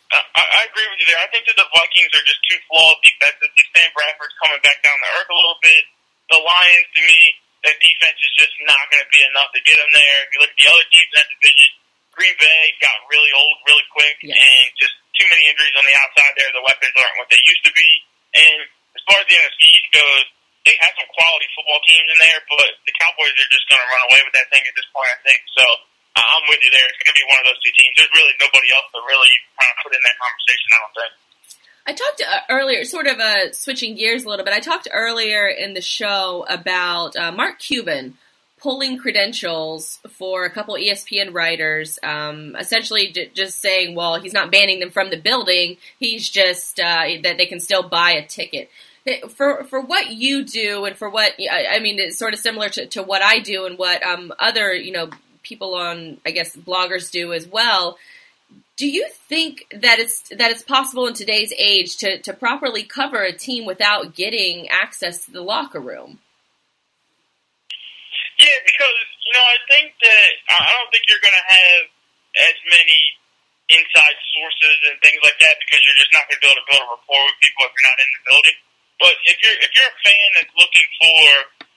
I, 0.09 0.41
I 0.41 0.61
agree 0.73 0.89
with 0.89 1.05
you 1.05 1.07
there. 1.13 1.21
I 1.21 1.29
think 1.29 1.45
that 1.45 1.55
the 1.55 1.69
Vikings 1.69 2.09
are 2.17 2.25
just 2.25 2.41
too 2.49 2.57
flawed 2.65 2.97
defensively. 3.05 3.61
Sam 3.77 3.93
Bradford's 3.93 4.33
coming 4.41 4.61
back 4.65 4.81
down 4.81 4.97
the 5.05 5.11
earth 5.21 5.29
a 5.29 5.37
little 5.37 5.61
bit. 5.61 5.83
The 6.33 6.39
Lions, 6.41 6.89
to 6.97 7.01
me, 7.05 7.19
their 7.61 7.77
defense 7.77 8.17
is 8.25 8.33
just 8.41 8.57
not 8.65 8.89
going 8.89 9.05
to 9.05 9.11
be 9.13 9.21
enough 9.21 9.53
to 9.53 9.61
get 9.61 9.77
them 9.77 9.91
there. 9.93 10.17
If 10.25 10.29
you 10.33 10.39
look 10.41 10.49
at 10.49 10.57
the 10.57 10.67
other 10.67 10.87
teams 10.89 11.09
in 11.13 11.17
that 11.21 11.29
division 11.29 11.71
Green 12.11 12.35
Bay 12.37 12.61
got 12.83 12.95
really 13.07 13.31
old 13.33 13.57
really 13.67 13.87
quick, 13.91 14.17
yes. 14.21 14.35
and 14.35 14.65
just 14.75 14.93
too 15.15 15.27
many 15.31 15.47
injuries 15.47 15.75
on 15.75 15.85
the 15.87 15.95
outside 16.01 16.33
there. 16.35 16.49
The 16.51 16.65
weapons 16.65 16.95
aren't 16.97 17.17
what 17.19 17.29
they 17.31 17.39
used 17.43 17.63
to 17.67 17.73
be. 17.73 17.89
And 18.35 18.67
as 18.95 19.01
far 19.07 19.17
as 19.19 19.27
the 19.27 19.35
NFC 19.35 19.61
East 19.71 19.89
goes, 19.95 20.25
they 20.67 20.75
have 20.83 20.93
some 20.93 21.09
quality 21.09 21.47
football 21.57 21.81
teams 21.87 22.05
in 22.05 22.17
there, 22.21 22.41
but 22.45 22.69
the 22.85 22.93
Cowboys 23.01 23.33
are 23.33 23.49
just 23.49 23.65
going 23.65 23.81
to 23.81 23.87
run 23.89 24.03
away 24.13 24.21
with 24.21 24.35
that 24.37 24.47
thing 24.53 24.61
at 24.61 24.75
this 24.77 24.85
point, 24.93 25.09
I 25.09 25.19
think. 25.25 25.41
So 25.57 25.65
uh, 25.65 26.21
I'm 26.21 26.45
with 26.51 26.61
you 26.61 26.69
there. 26.69 26.85
It's 26.85 26.99
going 27.01 27.09
to 27.09 27.17
be 27.17 27.25
one 27.25 27.39
of 27.41 27.45
those 27.49 27.61
two 27.65 27.73
teams. 27.73 27.93
There's 27.97 28.13
really 28.13 28.35
nobody 28.37 28.69
else 28.75 28.87
to 28.93 28.99
really 29.01 29.33
kind 29.57 29.69
of 29.73 29.77
put 29.81 29.91
in 29.95 30.01
that 30.05 30.17
conversation, 30.21 30.67
I 30.69 30.77
don't 30.77 30.95
think. 30.95 31.13
I 31.81 31.91
talked 31.97 32.21
uh, 32.21 32.41
earlier, 32.53 32.85
sort 32.85 33.07
of 33.09 33.17
uh, 33.17 33.51
switching 33.57 33.97
gears 33.97 34.23
a 34.23 34.29
little 34.29 34.45
bit. 34.45 34.53
I 34.53 34.61
talked 34.61 34.87
earlier 34.93 35.47
in 35.49 35.73
the 35.73 35.81
show 35.81 36.45
about 36.47 37.17
uh, 37.17 37.31
Mark 37.31 37.57
Cuban 37.57 38.21
pulling 38.61 38.97
credentials 38.97 39.99
for 40.09 40.45
a 40.45 40.49
couple 40.49 40.75
ESPN 40.75 41.33
writers, 41.33 41.97
um, 42.03 42.55
essentially 42.59 43.11
just 43.33 43.59
saying, 43.59 43.95
well, 43.95 44.19
he's 44.19 44.33
not 44.33 44.51
banning 44.51 44.79
them 44.79 44.91
from 44.91 45.09
the 45.09 45.17
building. 45.17 45.77
He's 45.99 46.29
just 46.29 46.79
uh, 46.79 47.05
that 47.23 47.37
they 47.37 47.47
can 47.47 47.59
still 47.59 47.83
buy 47.83 48.11
a 48.11 48.25
ticket. 48.25 48.69
For 49.29 49.63
for 49.63 49.81
what 49.81 50.11
you 50.11 50.43
do 50.45 50.85
and 50.85 50.95
for 50.95 51.09
what 51.09 51.33
I, 51.39 51.77
I 51.77 51.79
mean, 51.79 51.99
it's 51.99 52.19
sort 52.19 52.35
of 52.35 52.39
similar 52.39 52.69
to, 52.69 52.85
to 52.87 53.01
what 53.01 53.23
I 53.23 53.39
do 53.39 53.65
and 53.65 53.77
what 53.77 54.03
um, 54.03 54.31
other 54.37 54.73
you 54.73 54.91
know 54.91 55.09
people 55.41 55.73
on 55.73 56.17
I 56.23 56.29
guess 56.29 56.55
bloggers 56.55 57.11
do 57.11 57.33
as 57.33 57.47
well. 57.47 57.97
Do 58.77 58.87
you 58.87 59.07
think 59.27 59.65
that 59.71 59.97
it's 59.97 60.29
that 60.29 60.51
it's 60.51 60.61
possible 60.61 61.07
in 61.07 61.15
today's 61.15 61.51
age 61.57 61.97
to, 61.97 62.19
to 62.19 62.33
properly 62.33 62.83
cover 62.83 63.23
a 63.23 63.33
team 63.33 63.65
without 63.65 64.13
getting 64.13 64.67
access 64.69 65.25
to 65.25 65.31
the 65.31 65.41
locker 65.41 65.79
room? 65.79 66.19
Yeah, 68.41 68.57
because 68.65 68.97
you 69.21 69.33
know 69.37 69.45
I 69.45 69.57
think 69.69 69.93
that 70.01 70.29
I 70.49 70.73
don't 70.73 70.89
think 70.89 71.05
you're 71.05 71.21
going 71.21 71.37
to 71.37 71.47
have 71.53 71.81
as 72.41 72.57
many 72.73 73.01
inside 73.69 74.17
sources 74.33 74.77
and 74.89 74.97
things 75.05 75.21
like 75.21 75.37
that 75.45 75.61
because 75.61 75.79
you're 75.85 75.99
just 76.01 76.09
not 76.09 76.25
going 76.25 76.41
to 76.41 76.43
be 76.43 76.49
able 76.49 76.57
to 76.57 76.67
build 76.73 76.83
a 76.83 76.89
rapport 76.89 77.23
with 77.29 77.37
people 77.37 77.69
if 77.69 77.71
you're 77.71 77.87
not 77.87 77.99
in 78.01 78.09
the 78.17 78.23
building. 78.25 78.57
But 78.97 79.13
if 79.29 79.37
you're 79.45 79.57
if 79.61 79.69
you're 79.77 79.91
a 79.93 79.99
fan 80.01 80.27
that's 80.41 80.53
looking 80.57 80.87
for 80.97 81.21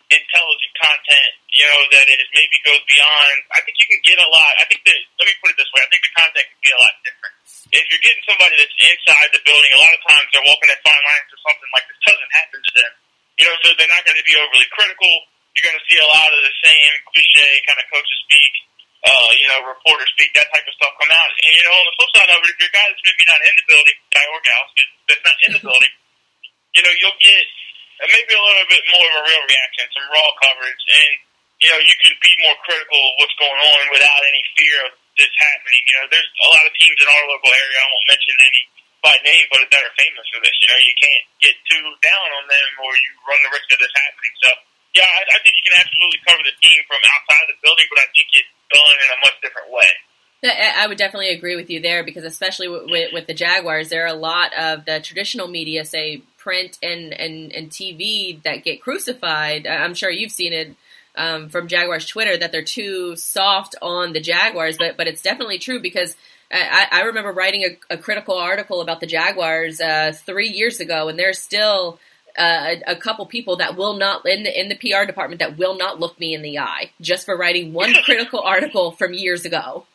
intelligent 0.08 0.74
content, 0.80 1.32
you 1.52 1.68
know 1.68 1.80
that 1.92 2.08
is 2.08 2.28
maybe 2.32 2.56
goes 2.64 2.80
beyond. 2.88 3.36
I 3.52 3.60
think 3.68 3.76
you 3.76 3.88
can 3.92 4.00
get 4.00 4.18
a 4.24 4.28
lot. 4.32 4.52
I 4.56 4.64
think 4.64 4.80
that 4.88 4.96
let 5.20 5.28
me 5.28 5.36
put 5.44 5.52
it 5.52 5.60
this 5.60 5.68
way. 5.68 5.84
I 5.84 5.88
think 5.92 6.00
the 6.00 6.14
content 6.16 6.48
can 6.48 6.60
be 6.64 6.72
a 6.72 6.80
lot 6.80 6.94
different. 7.04 7.34
If 7.76 7.84
you're 7.92 8.04
getting 8.04 8.24
somebody 8.24 8.56
that's 8.56 8.76
inside 8.80 9.28
the 9.36 9.44
building, 9.44 9.68
a 9.76 9.80
lot 9.84 9.92
of 9.92 10.00
times 10.08 10.32
they're 10.32 10.48
walking 10.48 10.68
that 10.72 10.80
fine 10.80 10.96
line 10.96 11.24
to 11.28 11.36
something 11.44 11.70
like 11.76 11.84
this 11.92 12.00
doesn't 12.08 12.32
happen 12.40 12.60
to 12.64 12.72
them. 12.72 12.92
You 13.36 13.44
know, 13.52 13.56
so 13.60 13.76
they're 13.76 13.90
not 13.90 14.06
going 14.08 14.16
to 14.16 14.24
be 14.24 14.36
overly 14.38 14.68
critical 14.72 15.12
you're 15.54 15.66
going 15.70 15.78
to 15.78 15.86
see 15.86 15.98
a 16.02 16.10
lot 16.10 16.30
of 16.34 16.40
the 16.42 16.54
same 16.66 16.92
cliche 17.14 17.48
kind 17.66 17.78
of 17.78 17.86
coaches 17.86 18.18
speak, 18.26 18.52
uh, 19.06 19.30
you 19.38 19.46
know, 19.46 19.62
reporter 19.70 20.06
speak, 20.14 20.34
that 20.34 20.50
type 20.50 20.66
of 20.66 20.74
stuff 20.74 20.92
come 20.98 21.12
out. 21.14 21.30
And, 21.30 21.52
you 21.54 21.62
know, 21.62 21.74
on 21.78 21.86
the 21.86 21.94
flip 21.94 22.10
side 22.18 22.30
of 22.34 22.42
it, 22.42 22.50
if 22.50 22.58
you're 22.58 22.74
guy 22.74 22.86
that's 22.90 23.04
maybe 23.06 23.24
not 23.30 23.40
in 23.46 23.54
the 23.54 23.66
building, 23.70 23.98
guy 24.10 24.24
or 24.34 24.40
gal, 24.42 24.64
that's 25.06 25.24
not 25.24 25.36
in 25.46 25.50
the 25.54 25.62
building, 25.70 25.92
you 26.74 26.82
know, 26.82 26.94
you'll 26.98 27.20
get 27.22 27.46
maybe 28.02 28.32
a 28.34 28.42
little 28.42 28.68
bit 28.68 28.82
more 28.90 29.06
of 29.06 29.14
a 29.14 29.24
real 29.30 29.44
reaction, 29.46 29.84
some 29.94 30.08
raw 30.10 30.30
coverage, 30.42 30.82
and, 30.90 31.12
you 31.62 31.68
know, 31.70 31.78
you 31.78 31.94
can 32.02 32.14
be 32.18 32.32
more 32.42 32.58
critical 32.66 32.98
of 32.98 33.12
what's 33.22 33.36
going 33.38 33.60
on 33.62 33.82
without 33.94 34.22
any 34.26 34.42
fear 34.58 34.76
of 34.90 34.92
this 35.14 35.30
happening. 35.38 35.82
You 35.86 35.94
know, 36.02 36.06
there's 36.10 36.30
a 36.42 36.48
lot 36.50 36.66
of 36.66 36.72
teams 36.74 36.98
in 36.98 37.06
our 37.06 37.24
local 37.30 37.52
area, 37.54 37.78
I 37.78 37.86
won't 37.86 38.08
mention 38.10 38.34
any 38.42 38.62
by 39.04 39.14
name, 39.20 39.44
but 39.52 39.60
that 39.68 39.84
are 39.84 39.94
famous 40.00 40.26
for 40.32 40.40
this. 40.40 40.56
You 40.64 40.68
know, 40.72 40.80
you 40.80 40.94
can't 40.96 41.24
get 41.44 41.54
too 41.68 41.84
down 42.00 42.28
on 42.40 42.44
them 42.48 42.70
or 42.80 42.88
you 42.88 43.10
run 43.28 43.36
the 43.44 43.52
risk 43.52 43.68
of 43.68 43.78
this 43.78 43.92
happening. 43.92 44.34
So, 44.40 44.50
yeah, 44.94 45.06
I, 45.06 45.20
I 45.26 45.38
think 45.42 45.54
you 45.58 45.64
can 45.66 45.76
absolutely 45.82 46.20
cover 46.22 46.42
the 46.46 46.56
team 46.62 46.80
from 46.86 47.02
outside 47.02 47.44
the 47.50 47.58
building, 47.62 47.86
but 47.90 47.98
I 47.98 48.08
think 48.14 48.28
it's 48.30 48.54
done 48.70 48.96
in 49.02 49.10
a 49.10 49.18
much 49.20 49.36
different 49.42 49.70
way. 49.70 49.90
I 50.44 50.86
would 50.86 50.98
definitely 50.98 51.30
agree 51.30 51.56
with 51.56 51.70
you 51.70 51.80
there 51.80 52.04
because, 52.04 52.24
especially 52.24 52.68
with, 52.68 52.84
with, 52.90 53.12
with, 53.14 53.26
the 53.26 53.32
Jaguars, 53.32 53.88
there 53.88 54.04
are 54.04 54.14
a 54.14 54.18
lot 54.18 54.52
of 54.52 54.84
the 54.84 55.00
traditional 55.00 55.48
media, 55.48 55.86
say 55.86 56.22
print 56.36 56.78
and, 56.82 57.14
and, 57.14 57.50
and 57.50 57.70
TV, 57.70 58.42
that 58.42 58.62
get 58.62 58.82
crucified. 58.82 59.66
I'm 59.66 59.94
sure 59.94 60.10
you've 60.10 60.30
seen 60.30 60.52
it 60.52 60.76
um, 61.16 61.48
from 61.48 61.68
Jaguars 61.68 62.06
Twitter 62.06 62.36
that 62.36 62.52
they're 62.52 62.62
too 62.62 63.16
soft 63.16 63.74
on 63.80 64.12
the 64.12 64.20
Jaguars, 64.20 64.76
but 64.76 64.96
but 64.96 65.06
it's 65.06 65.22
definitely 65.22 65.58
true 65.58 65.80
because 65.80 66.16
I, 66.50 66.86
I 66.90 67.00
remember 67.02 67.32
writing 67.32 67.64
a, 67.64 67.94
a, 67.94 67.98
critical 67.98 68.36
article 68.36 68.80
about 68.80 69.00
the 69.00 69.06
Jaguars 69.06 69.80
uh, 69.80 70.12
three 70.12 70.48
years 70.48 70.80
ago, 70.80 71.08
and 71.08 71.18
they're 71.18 71.32
still 71.32 71.98
uh, 72.38 72.74
a, 72.86 72.94
a, 72.94 72.96
couple 72.96 73.26
people 73.26 73.56
that 73.62 73.76
will 73.76 73.94
not 73.94 74.26
in 74.26 74.42
the 74.42 74.50
in 74.50 74.66
the 74.66 74.78
PR 74.78 75.06
department 75.06 75.38
that 75.38 75.56
will 75.56 75.78
not 75.78 76.00
look 76.02 76.18
me 76.18 76.34
in 76.34 76.42
the 76.42 76.58
eye 76.58 76.90
just 77.00 77.26
for 77.26 77.38
writing 77.38 77.72
one 77.72 77.94
critical 78.06 78.40
article 78.40 78.92
from 78.92 79.14
years 79.14 79.46
ago. 79.46 79.86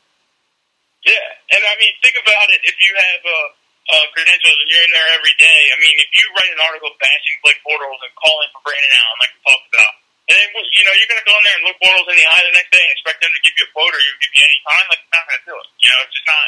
Yeah, 1.04 1.30
and 1.56 1.64
I 1.64 1.74
mean, 1.80 1.94
think 2.04 2.16
about 2.20 2.48
it. 2.52 2.60
If 2.68 2.76
you 2.84 2.92
have 2.92 3.22
uh, 3.24 3.48
uh, 3.96 4.06
credentials 4.12 4.56
and 4.56 4.68
you're 4.68 4.84
in 4.84 4.92
there 4.92 5.10
every 5.16 5.36
day, 5.40 5.62
I 5.72 5.78
mean, 5.80 5.96
if 6.00 6.12
you 6.16 6.26
write 6.36 6.52
an 6.52 6.60
article 6.64 6.92
bashing 7.00 7.38
Blake 7.44 7.60
Bortles 7.64 8.00
and 8.04 8.12
calling 8.20 8.52
for 8.52 8.64
Brandon 8.68 8.94
Allen, 9.00 9.18
like 9.24 9.32
we 9.36 9.40
talked 9.48 9.68
about, 9.72 9.94
and 10.28 10.36
then 10.36 10.48
you 10.60 10.84
know 10.84 10.94
you're 10.96 11.12
going 11.12 11.24
to 11.24 11.28
go 11.28 11.36
in 11.36 11.44
there 11.44 11.58
and 11.60 11.66
look 11.68 11.80
Bortles 11.80 12.08
in 12.08 12.18
the 12.20 12.28
eye 12.28 12.44
the 12.44 12.56
next 12.56 12.72
day 12.72 12.84
and 12.84 12.92
expect 12.96 13.20
them 13.24 13.32
to 13.32 13.42
give 13.44 13.56
you 13.56 13.68
a 13.68 13.72
quote 13.72 13.92
or 13.96 14.02
give 14.20 14.32
you 14.32 14.44
any 14.44 14.60
time, 14.68 14.86
like 14.92 15.02
it's 15.04 15.12
not 15.16 15.24
going 15.28 15.40
to 15.40 15.48
do 15.48 15.56
it. 15.56 15.68
You 15.80 15.88
know, 15.92 16.00
it's 16.04 16.16
just 16.16 16.28
not 16.28 16.48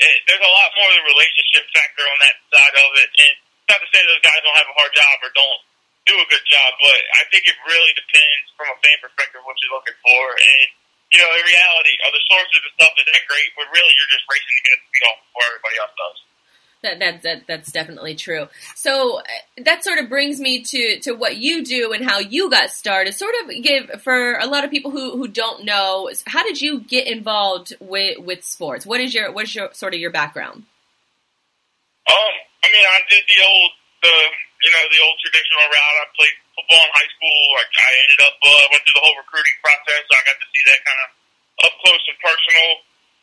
it, 0.00 0.24
there's 0.26 0.42
a 0.42 0.52
lot 0.52 0.70
more 0.74 0.88
of 0.88 0.96
the 0.98 1.06
relationship 1.06 1.64
factor 1.70 2.04
on 2.08 2.18
that 2.24 2.36
side 2.48 2.76
of 2.80 2.90
it. 2.98 3.10
And 3.22 3.36
not 3.70 3.78
to 3.78 3.88
say 3.90 4.00
those 4.06 4.22
guys 4.22 4.38
don't 4.42 4.58
have 4.58 4.70
a 4.70 4.76
hard 4.78 4.92
job 4.94 5.16
or 5.22 5.30
don't 5.34 5.60
do 6.06 6.14
a 6.18 6.26
good 6.26 6.42
job, 6.50 6.70
but 6.82 7.00
I 7.18 7.22
think 7.30 7.46
it 7.46 7.54
really 7.62 7.94
depends 7.94 8.46
from 8.58 8.70
a 8.74 8.76
fan 8.82 8.98
perspective 8.98 9.42
what 9.46 9.54
you're 9.62 9.74
looking 9.74 9.98
for. 10.02 10.22
And 10.34 10.68
you 11.12 11.20
know, 11.20 11.28
in 11.28 11.44
reality, 11.44 11.94
are 12.08 12.12
the 12.12 12.24
sources 12.24 12.60
of 12.64 12.72
stuff 12.80 12.92
is 12.96 13.04
that 13.04 13.24
great? 13.28 13.52
But 13.54 13.68
really, 13.68 13.92
you're 13.92 14.12
just 14.12 14.24
racing 14.26 14.56
to 14.56 14.64
get 14.64 14.76
the 14.80 14.86
speed 14.88 15.04
off 15.12 15.18
before 15.28 15.44
everybody 15.44 15.76
else 15.76 15.94
does. 15.94 16.18
That, 16.82 16.98
that, 16.98 17.22
that 17.22 17.46
that's 17.46 17.70
definitely 17.70 18.16
true. 18.16 18.48
So 18.74 19.20
uh, 19.20 19.22
that 19.64 19.84
sort 19.84 20.00
of 20.00 20.08
brings 20.08 20.40
me 20.40 20.62
to, 20.64 20.98
to 21.00 21.12
what 21.12 21.36
you 21.36 21.64
do 21.64 21.92
and 21.92 22.04
how 22.04 22.18
you 22.18 22.50
got 22.50 22.70
started. 22.70 23.14
Sort 23.14 23.34
of 23.44 23.62
give 23.62 24.02
for 24.02 24.34
a 24.38 24.46
lot 24.46 24.64
of 24.64 24.70
people 24.70 24.90
who, 24.90 25.12
who 25.16 25.28
don't 25.28 25.64
know, 25.64 26.10
how 26.26 26.42
did 26.42 26.60
you 26.60 26.80
get 26.80 27.06
involved 27.06 27.72
with, 27.78 28.18
with 28.18 28.42
sports? 28.44 28.84
What 28.84 29.00
is 29.00 29.14
your 29.14 29.30
what 29.30 29.44
is 29.44 29.54
your 29.54 29.68
sort 29.74 29.94
of 29.94 30.00
your 30.00 30.10
background? 30.10 30.64
Um, 32.10 32.16
I 32.62 32.66
mean, 32.70 32.86
I 32.86 32.98
did 33.10 33.24
the 33.26 33.40
old 33.42 33.72
the 34.02 34.14
you 34.62 34.70
know 34.70 34.84
the 34.90 35.00
old 35.02 35.18
traditional 35.22 35.66
route. 35.66 35.96
I 35.98 36.06
played 36.14 36.36
football 36.54 36.82
in 36.86 36.92
high 36.94 37.10
school. 37.10 37.40
I, 37.58 37.64
I 37.66 37.90
ended 38.06 38.20
up 38.22 38.36
uh, 38.38 38.64
went 38.70 38.82
through 38.86 38.98
the 38.98 39.04
whole 39.04 39.18
recruiting 39.18 39.56
process. 39.62 40.02
So 40.06 40.12
I 40.14 40.22
got 40.26 40.38
to 40.38 40.46
see 40.48 40.62
that 40.70 40.80
kind 40.86 41.00
of 41.02 41.08
up 41.68 41.74
close 41.82 42.04
and 42.10 42.18
personal 42.22 42.70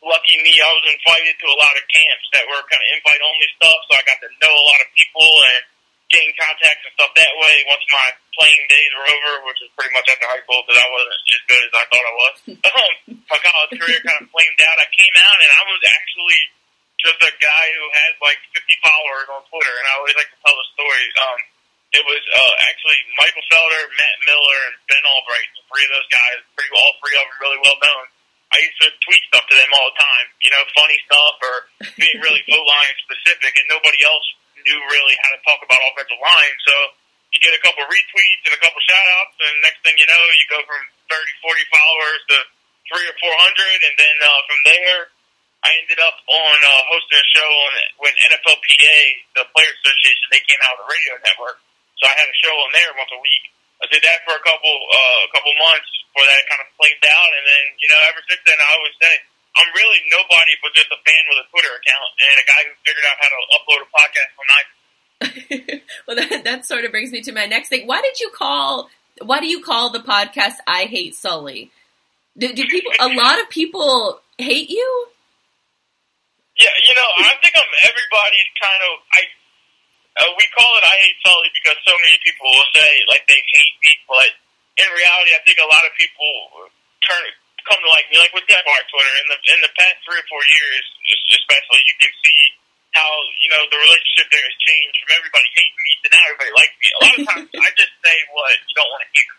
lucky 0.04 0.36
me, 0.40 0.56
I 0.60 0.70
was 0.72 0.86
invited 0.88 1.36
to 1.36 1.46
a 1.48 1.58
lot 1.60 1.74
of 1.76 1.84
camps 1.92 2.26
that 2.32 2.44
were 2.48 2.60
kind 2.68 2.80
of 2.80 2.88
invite 2.96 3.20
only 3.20 3.48
stuff, 3.60 3.78
so 3.88 3.92
I 3.96 4.02
got 4.08 4.18
to 4.24 4.30
know 4.40 4.52
a 4.52 4.66
lot 4.72 4.80
of 4.80 4.88
people 4.96 5.28
and 5.28 5.62
gain 6.08 6.30
contacts 6.34 6.82
and 6.88 6.94
stuff 6.96 7.12
that 7.14 7.32
way. 7.38 7.54
Once 7.68 7.84
my 7.92 8.08
playing 8.34 8.64
days 8.66 8.90
were 8.96 9.06
over, 9.06 9.32
which 9.46 9.60
was 9.62 9.70
pretty 9.76 9.92
much 9.94 10.08
after 10.10 10.26
high 10.26 10.42
school 10.42 10.64
because 10.66 10.80
I 10.80 10.88
wasn't 10.90 11.14
as 11.14 11.44
good 11.46 11.62
as 11.62 11.72
I 11.76 11.84
thought 11.86 12.04
I 12.04 12.14
was, 12.16 12.36
um, 12.66 12.92
my 13.30 13.38
college 13.38 13.72
career 13.78 14.00
kind 14.02 14.20
of 14.24 14.26
flamed 14.32 14.60
out. 14.64 14.82
I 14.82 14.88
came 14.90 15.16
out 15.20 15.38
and 15.38 15.50
I 15.52 15.62
was 15.68 15.80
actually 15.84 16.40
just 17.04 17.20
a 17.24 17.32
guy 17.40 17.64
who 17.76 17.86
had 17.92 18.12
like 18.20 18.40
50 18.52 18.64
followers 18.84 19.26
on 19.32 19.40
Twitter, 19.48 19.74
and 19.80 19.86
I 19.88 19.92
always 20.00 20.16
like 20.16 20.30
to 20.30 20.38
tell 20.44 20.56
the 20.56 20.68
story. 20.76 21.04
Um, 21.20 21.40
it 21.90 22.04
was 22.06 22.22
uh, 22.22 22.54
actually 22.70 23.00
Michael 23.18 23.42
Felder, 23.50 23.82
Matt 23.98 24.16
Miller, 24.22 24.58
and 24.70 24.74
Ben 24.86 25.02
Albright. 25.02 25.50
Three 25.66 25.84
of 25.86 25.92
those 25.96 26.10
guys, 26.12 26.38
pretty 26.54 26.70
all 26.70 26.94
three 27.02 27.18
of 27.18 27.26
them 27.26 27.34
really 27.42 27.60
well 27.66 27.78
known 27.82 28.06
I 28.50 28.58
used 28.66 28.78
to 28.82 28.90
tweet 29.06 29.22
stuff 29.30 29.46
to 29.46 29.54
them 29.54 29.70
all 29.78 29.86
the 29.94 29.98
time, 29.98 30.26
you 30.42 30.50
know, 30.50 30.62
funny 30.74 30.98
stuff 31.06 31.38
or 31.38 31.56
being 31.94 32.18
really 32.18 32.42
O 32.50 32.58
line 32.58 32.94
specific, 33.06 33.54
and 33.54 33.66
nobody 33.70 34.02
else 34.02 34.26
knew 34.66 34.78
really 34.90 35.14
how 35.22 35.30
to 35.38 35.40
talk 35.46 35.60
about 35.62 35.78
offensive 35.78 36.18
line. 36.18 36.56
So 36.66 36.74
you 37.30 37.38
get 37.38 37.54
a 37.54 37.62
couple 37.62 37.86
retweets 37.86 38.42
and 38.50 38.54
a 38.58 38.60
couple 38.60 38.82
shout 38.82 39.06
outs, 39.22 39.38
and 39.38 39.54
next 39.62 39.86
thing 39.86 39.94
you 40.02 40.08
know, 40.10 40.22
you 40.34 40.46
go 40.50 40.60
from 40.66 40.82
30, 41.14 41.46
40 41.46 41.62
followers 41.78 42.20
to 42.34 42.36
three 42.90 43.06
or 43.06 43.16
400, 43.22 43.86
and 43.86 43.94
then 43.94 44.16
uh, 44.18 44.40
from 44.50 44.60
there, 44.66 45.00
I 45.60 45.70
ended 45.76 46.00
up 46.00 46.16
on 46.24 46.56
uh, 46.64 46.82
hosting 46.88 47.20
a 47.20 47.28
show 47.36 47.44
on 47.44 47.72
when 48.00 48.12
NFLPA, 48.32 48.96
the 49.36 49.44
Players 49.52 49.76
Association, 49.84 50.24
they 50.32 50.42
came 50.48 50.60
out 50.64 50.80
with 50.80 50.88
a 50.88 50.90
radio 50.90 51.14
network. 51.20 51.60
So 52.00 52.08
I 52.08 52.16
had 52.16 52.28
a 52.32 52.36
show 52.40 52.54
on 52.64 52.70
there 52.72 52.90
once 52.96 53.12
a 53.12 53.20
week. 53.20 53.44
I 53.80 53.86
did 53.92 54.00
that 54.04 54.24
for 54.24 54.36
a 54.36 54.42
couple 54.44 54.72
uh, 54.72 55.20
a 55.24 55.30
couple 55.36 55.52
months 55.60 55.88
before 56.08 56.24
that 56.28 56.44
kind 56.48 56.60
of 56.64 56.68
flamed 56.80 57.04
out. 57.12 57.30
And 57.32 57.44
then, 57.44 57.64
you 57.80 57.88
know, 57.92 58.00
ever 58.08 58.20
since 58.24 58.40
then, 58.44 58.56
I 58.56 58.68
always 58.76 58.96
say, 59.00 59.12
I'm 59.56 59.70
really 59.76 60.00
nobody 60.08 60.54
but 60.64 60.72
just 60.72 60.88
a 60.92 61.00
fan 61.04 61.22
with 61.28 61.44
a 61.44 61.46
Twitter 61.52 61.72
account 61.76 62.08
and 62.24 62.34
a 62.40 62.46
guy 62.48 62.60
who 62.64 62.72
figured 62.84 63.06
out 63.08 63.16
how 63.20 63.28
to 63.28 63.40
upload 63.56 63.80
a 63.84 63.88
podcast 63.92 64.32
on 64.40 64.46
iTunes. 64.48 64.80
well, 66.06 66.16
that, 66.16 66.44
that 66.44 66.60
sort 66.64 66.84
of 66.84 66.90
brings 66.90 67.12
me 67.12 67.20
to 67.22 67.32
my 67.32 67.46
next 67.46 67.68
thing. 67.68 67.86
Why 67.86 68.00
did 68.00 68.20
you 68.20 68.30
call? 68.32 68.88
Why 69.20 69.40
do 69.40 69.46
you 69.46 69.60
call 69.60 69.90
the 69.90 70.00
podcast 70.00 70.56
"I 70.66 70.84
Hate 70.84 71.14
Sully"? 71.14 71.70
Do, 72.38 72.52
do 72.52 72.64
people? 72.66 72.92
a 73.00 73.08
lot 73.08 73.40
of 73.40 73.50
people 73.50 74.20
hate 74.38 74.70
you. 74.70 75.06
Yeah, 76.60 76.76
you 76.84 76.92
know, 76.92 77.08
I 77.24 77.32
think 77.40 77.56
I'm 77.56 77.72
everybody's 77.88 78.50
kind 78.60 78.80
of. 78.84 78.92
I 79.16 79.20
uh, 80.20 80.30
we 80.36 80.44
call 80.52 80.68
it 80.76 80.84
"I 80.84 80.96
Hate 81.00 81.16
Sully" 81.24 81.48
because 81.56 81.80
so 81.88 81.96
many 82.04 82.20
people 82.20 82.44
will 82.52 82.70
say 82.76 82.90
like 83.08 83.24
they 83.24 83.40
hate 83.40 83.76
me, 83.80 83.92
but 84.04 84.30
in 84.76 84.88
reality, 84.92 85.32
I 85.32 85.40
think 85.48 85.56
a 85.56 85.68
lot 85.72 85.80
of 85.88 85.92
people 85.96 86.68
turn 87.00 87.24
come 87.64 87.80
to 87.80 87.90
like 87.96 88.12
me, 88.12 88.20
like 88.20 88.32
with 88.36 88.44
Jaguar 88.44 88.76
Twitter. 88.92 89.14
In 89.24 89.26
the 89.32 89.38
in 89.56 89.58
the 89.64 89.72
past 89.72 90.04
three 90.04 90.20
or 90.20 90.26
four 90.28 90.44
years, 90.52 90.84
especially, 91.32 91.80
you 91.88 91.96
can 91.96 92.12
see 92.28 92.40
how 92.92 93.08
you 93.40 93.48
know 93.56 93.64
the 93.72 93.80
relationship 93.80 94.28
there 94.28 94.44
has 94.44 94.56
changed 94.60 94.96
from 95.00 95.10
everybody 95.16 95.48
hating 95.56 95.80
me 95.80 95.92
to 96.04 96.06
now 96.12 96.22
everybody 96.28 96.52
likes 96.60 96.76
me. 96.76 96.86
A 96.92 96.98
lot 97.00 97.14
of 97.16 97.24
times, 97.24 97.48
I 97.56 97.70
just 97.80 97.94
say 98.04 98.16
what 98.36 98.52
you 98.68 98.74
don't 98.76 98.90
want 98.92 99.02
to 99.08 99.10
hear, 99.16 99.32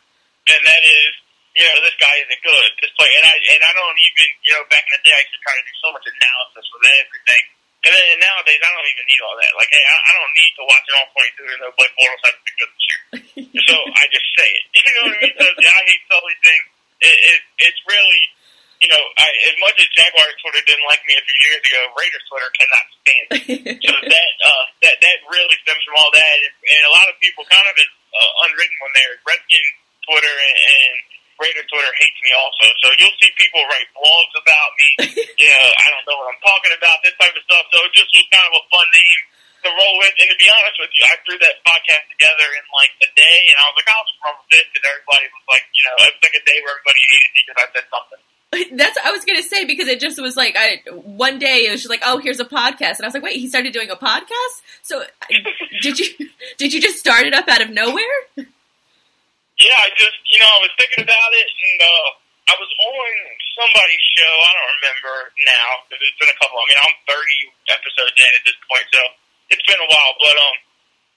and 0.58 0.62
that 0.66 0.82
is, 0.90 1.12
you 1.52 1.64
know, 1.68 1.78
this 1.84 1.98
guy 2.00 2.16
isn't 2.24 2.42
good. 2.42 2.70
This 2.80 2.94
play, 2.96 3.12
and 3.12 3.26
I 3.28 3.36
and 3.36 3.62
I 3.62 3.72
don't 3.76 4.00
even, 4.00 4.28
you 4.48 4.54
know, 4.56 4.64
back 4.72 4.88
in 4.88 4.94
the 4.96 5.04
day, 5.04 5.16
I 5.16 5.22
used 5.24 5.36
to 5.36 5.42
try 5.44 5.56
to 5.56 5.64
do 5.68 5.76
so 5.84 5.90
much 5.92 6.06
analysis 6.08 6.66
with 6.72 6.84
everything. 6.88 7.46
And 7.82 7.92
then 7.98 8.22
nowadays, 8.22 8.62
I 8.62 8.70
don't 8.78 8.90
even 8.94 9.06
need 9.10 9.22
all 9.26 9.34
that. 9.42 9.52
Like, 9.58 9.72
hey, 9.74 9.82
I, 9.82 9.96
I 9.98 10.12
don't 10.22 10.36
need 10.38 10.54
to 10.54 10.64
watch 10.70 10.86
it 10.86 10.94
all 11.02 11.10
22 11.18 11.50
and 11.50 11.60
know 11.66 11.74
Blake 11.74 11.96
Bortles 11.98 12.22
has 12.30 12.36
to 12.38 12.44
be 12.46 12.54
good 12.62 12.72
year. 12.78 13.00
so 13.66 13.76
I 13.98 14.06
just 14.14 14.28
say 14.38 14.50
it. 14.54 14.66
You 14.86 14.92
know 15.02 15.04
what 15.10 15.18
I 15.18 15.22
mean? 15.26 15.34
So 15.34 15.46
the 15.50 15.66
I 15.66 15.82
hate 15.90 16.04
Sully 16.06 16.38
thing, 16.46 16.62
it, 17.02 17.18
it, 17.32 17.40
it's 17.66 17.82
really, 17.90 18.24
you 18.86 18.90
know, 18.94 19.02
I, 19.18 19.26
as 19.50 19.58
much 19.66 19.82
as 19.82 19.90
Jaguars 19.98 20.38
Twitter 20.46 20.62
didn't 20.70 20.86
like 20.86 21.02
me 21.10 21.18
a 21.18 21.26
few 21.26 21.40
years 21.50 21.62
ago, 21.66 21.82
Raiders 21.98 22.26
Twitter 22.30 22.52
cannot 22.54 22.86
stand 23.02 23.26
me. 23.34 23.42
so 23.90 23.94
that, 23.98 24.32
uh, 24.46 24.66
that, 24.86 24.96
that 25.02 25.18
really 25.26 25.58
stems 25.66 25.82
from 25.82 25.98
all 25.98 26.12
that. 26.14 26.38
And, 26.38 26.54
and 26.54 26.82
a 26.86 26.94
lot 26.94 27.10
of 27.10 27.18
people 27.18 27.50
kind 27.50 27.66
of, 27.66 27.74
it's 27.82 27.98
uh, 28.14 28.46
unwritten 28.46 28.78
when 28.86 28.94
they're 28.94 29.18
Redskin 29.26 29.66
Twitter 30.06 30.36
and, 30.38 30.58
and 30.70 30.96
Raider 31.42 31.66
Twitter 31.66 31.94
hates 31.98 32.20
me 32.22 32.32
also. 32.38 32.66
So 32.86 32.88
you'll 33.02 33.18
see 33.18 33.34
people 33.34 33.66
write 33.66 33.90
blogs 33.98 34.34
about 34.38 34.72
me. 34.78 34.90
you 35.42 35.50
know, 35.50 35.68
I 35.82 35.88
don't 35.90 36.06
know 36.06 36.18
what 36.22 36.30
I'm 36.38 36.42
talking 36.46 36.74
about, 36.78 37.02
this 37.02 37.18
type 37.18 37.34
of 37.34 37.42
stuff. 37.50 37.66
So 37.74 37.82
it 37.82 37.92
just 37.98 38.14
was 38.14 38.28
kind 38.30 38.46
of 38.46 38.62
a 38.62 38.64
fun 38.70 38.88
name 38.94 39.22
to 39.66 39.70
roll 39.74 39.96
with. 40.06 40.14
And 40.22 40.30
to 40.30 40.38
be 40.38 40.48
honest 40.54 40.78
with 40.78 40.94
you, 40.94 41.04
I 41.10 41.18
threw 41.26 41.38
that 41.42 41.56
podcast 41.66 42.06
together 42.14 42.48
in 42.54 42.64
like 42.78 42.94
a 43.02 43.10
day, 43.18 43.40
and 43.50 43.58
I 43.58 43.64
was 43.74 43.76
like, 43.82 43.90
I'll 43.90 44.06
just 44.06 44.22
run 44.22 44.36
with 44.38 44.54
it. 44.54 44.66
And 44.70 44.84
everybody 44.86 45.26
was 45.34 45.46
like, 45.50 45.66
you 45.74 45.84
know, 45.90 45.96
it 46.06 46.14
was 46.14 46.22
like 46.22 46.38
a 46.38 46.44
day 46.46 46.58
where 46.62 46.74
everybody 46.78 47.02
hated 47.10 47.32
me 47.34 47.42
because 47.42 47.58
I 47.58 47.68
said 47.74 47.88
something. 47.90 48.22
That's 48.78 48.98
I 49.00 49.12
was 49.12 49.24
gonna 49.24 49.44
say 49.44 49.64
because 49.64 49.88
it 49.88 50.00
just 50.00 50.22
was 50.22 50.36
like 50.36 50.56
I 50.60 50.82
one 50.92 51.40
day 51.40 51.68
it 51.68 51.72
was 51.72 51.82
just 51.82 51.90
like 51.90 52.02
oh 52.04 52.18
here's 52.18 52.42
a 52.42 52.46
podcast 52.46 52.98
and 52.98 53.04
I 53.04 53.08
was 53.08 53.14
like 53.14 53.24
wait 53.24 53.38
he 53.38 53.48
started 53.48 53.72
doing 53.72 53.90
a 53.90 53.96
podcast 53.96 54.56
so 54.82 55.04
did 55.82 55.98
you 55.98 56.28
did 56.58 56.74
you 56.74 56.82
just 56.82 56.98
start 57.00 57.26
it 57.26 57.34
up 57.34 57.48
out 57.48 57.62
of 57.62 57.70
nowhere? 57.70 58.04
Yeah, 59.62 59.78
I 59.78 59.94
just 59.94 60.18
you 60.28 60.42
know 60.42 60.50
I 60.50 60.60
was 60.66 60.74
thinking 60.76 61.06
about 61.06 61.32
it 61.38 61.48
and 61.48 61.80
uh, 61.86 62.10
I 62.50 62.56
was 62.58 62.72
on 62.82 63.10
somebody's 63.62 64.06
show 64.18 64.34
I 64.42 64.52
don't 64.58 64.72
remember 64.82 65.16
now 65.46 65.70
because 65.86 66.02
it's 66.02 66.18
been 66.18 66.34
a 66.34 66.38
couple 66.42 66.58
I 66.58 66.66
mean 66.66 66.82
I'm 66.82 66.98
30 67.06 67.78
episodes 67.78 68.18
in 68.18 68.32
at 68.34 68.44
this 68.44 68.58
point 68.66 68.88
so 68.90 69.02
it's 69.52 69.66
been 69.68 69.78
a 69.84 69.90
while, 69.92 70.14
but 70.18 70.36
um, 70.40 70.56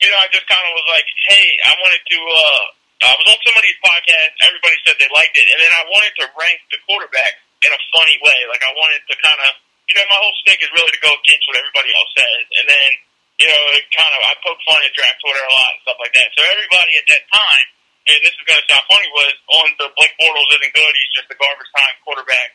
you 0.02 0.10
know, 0.10 0.18
I 0.18 0.26
just 0.34 0.44
kind 0.50 0.60
of 0.66 0.74
was 0.74 0.88
like, 0.90 1.06
hey, 1.30 1.46
I 1.64 1.72
wanted 1.78 2.02
to 2.02 2.18
uh, 2.18 2.64
I 3.06 3.14
was 3.14 3.26
on 3.30 3.38
somebody's 3.46 3.78
podcast. 3.80 4.32
Everybody 4.42 4.76
said 4.84 4.98
they 4.98 5.10
liked 5.14 5.38
it, 5.38 5.46
and 5.48 5.58
then 5.62 5.72
I 5.72 5.82
wanted 5.86 6.12
to 6.20 6.24
rank 6.34 6.58
the 6.74 6.82
quarterback 6.84 7.40
in 7.62 7.70
a 7.70 7.80
funny 7.94 8.18
way. 8.20 8.38
Like 8.50 8.60
I 8.66 8.74
wanted 8.74 9.00
to 9.06 9.14
kind 9.22 9.40
of, 9.46 9.52
you 9.88 9.94
know, 9.96 10.04
my 10.10 10.18
whole 10.18 10.36
stink 10.42 10.60
is 10.60 10.70
really 10.74 10.92
to 10.92 11.02
go 11.02 11.14
against 11.14 11.46
what 11.46 11.56
everybody 11.56 11.90
else 11.94 12.10
says, 12.18 12.44
and 12.58 12.66
then, 12.66 12.90
you 13.38 13.48
know, 13.48 13.62
it 13.78 13.86
kind 13.94 14.12
of 14.12 14.20
I 14.26 14.34
poke 14.42 14.60
fun 14.66 14.82
at 14.82 14.92
draft 14.92 15.22
Twitter 15.22 15.42
a 15.46 15.52
lot 15.54 15.70
and 15.78 15.80
stuff 15.86 15.98
like 16.02 16.14
that. 16.18 16.28
So 16.34 16.42
everybody 16.42 16.92
at 16.98 17.06
that 17.14 17.24
time, 17.30 17.66
and 18.04 18.18
this 18.20 18.36
is 18.36 18.44
going 18.44 18.60
to 18.60 18.66
sound 18.68 18.84
funny, 18.84 19.08
was 19.16 19.36
on 19.60 19.68
the 19.80 19.88
Blake 19.96 20.12
Bortles 20.20 20.48
isn't 20.60 20.74
good. 20.76 20.92
He's 20.92 21.14
just 21.16 21.28
a 21.32 21.36
garbage 21.40 21.72
time 21.72 21.96
quarterback 22.04 22.50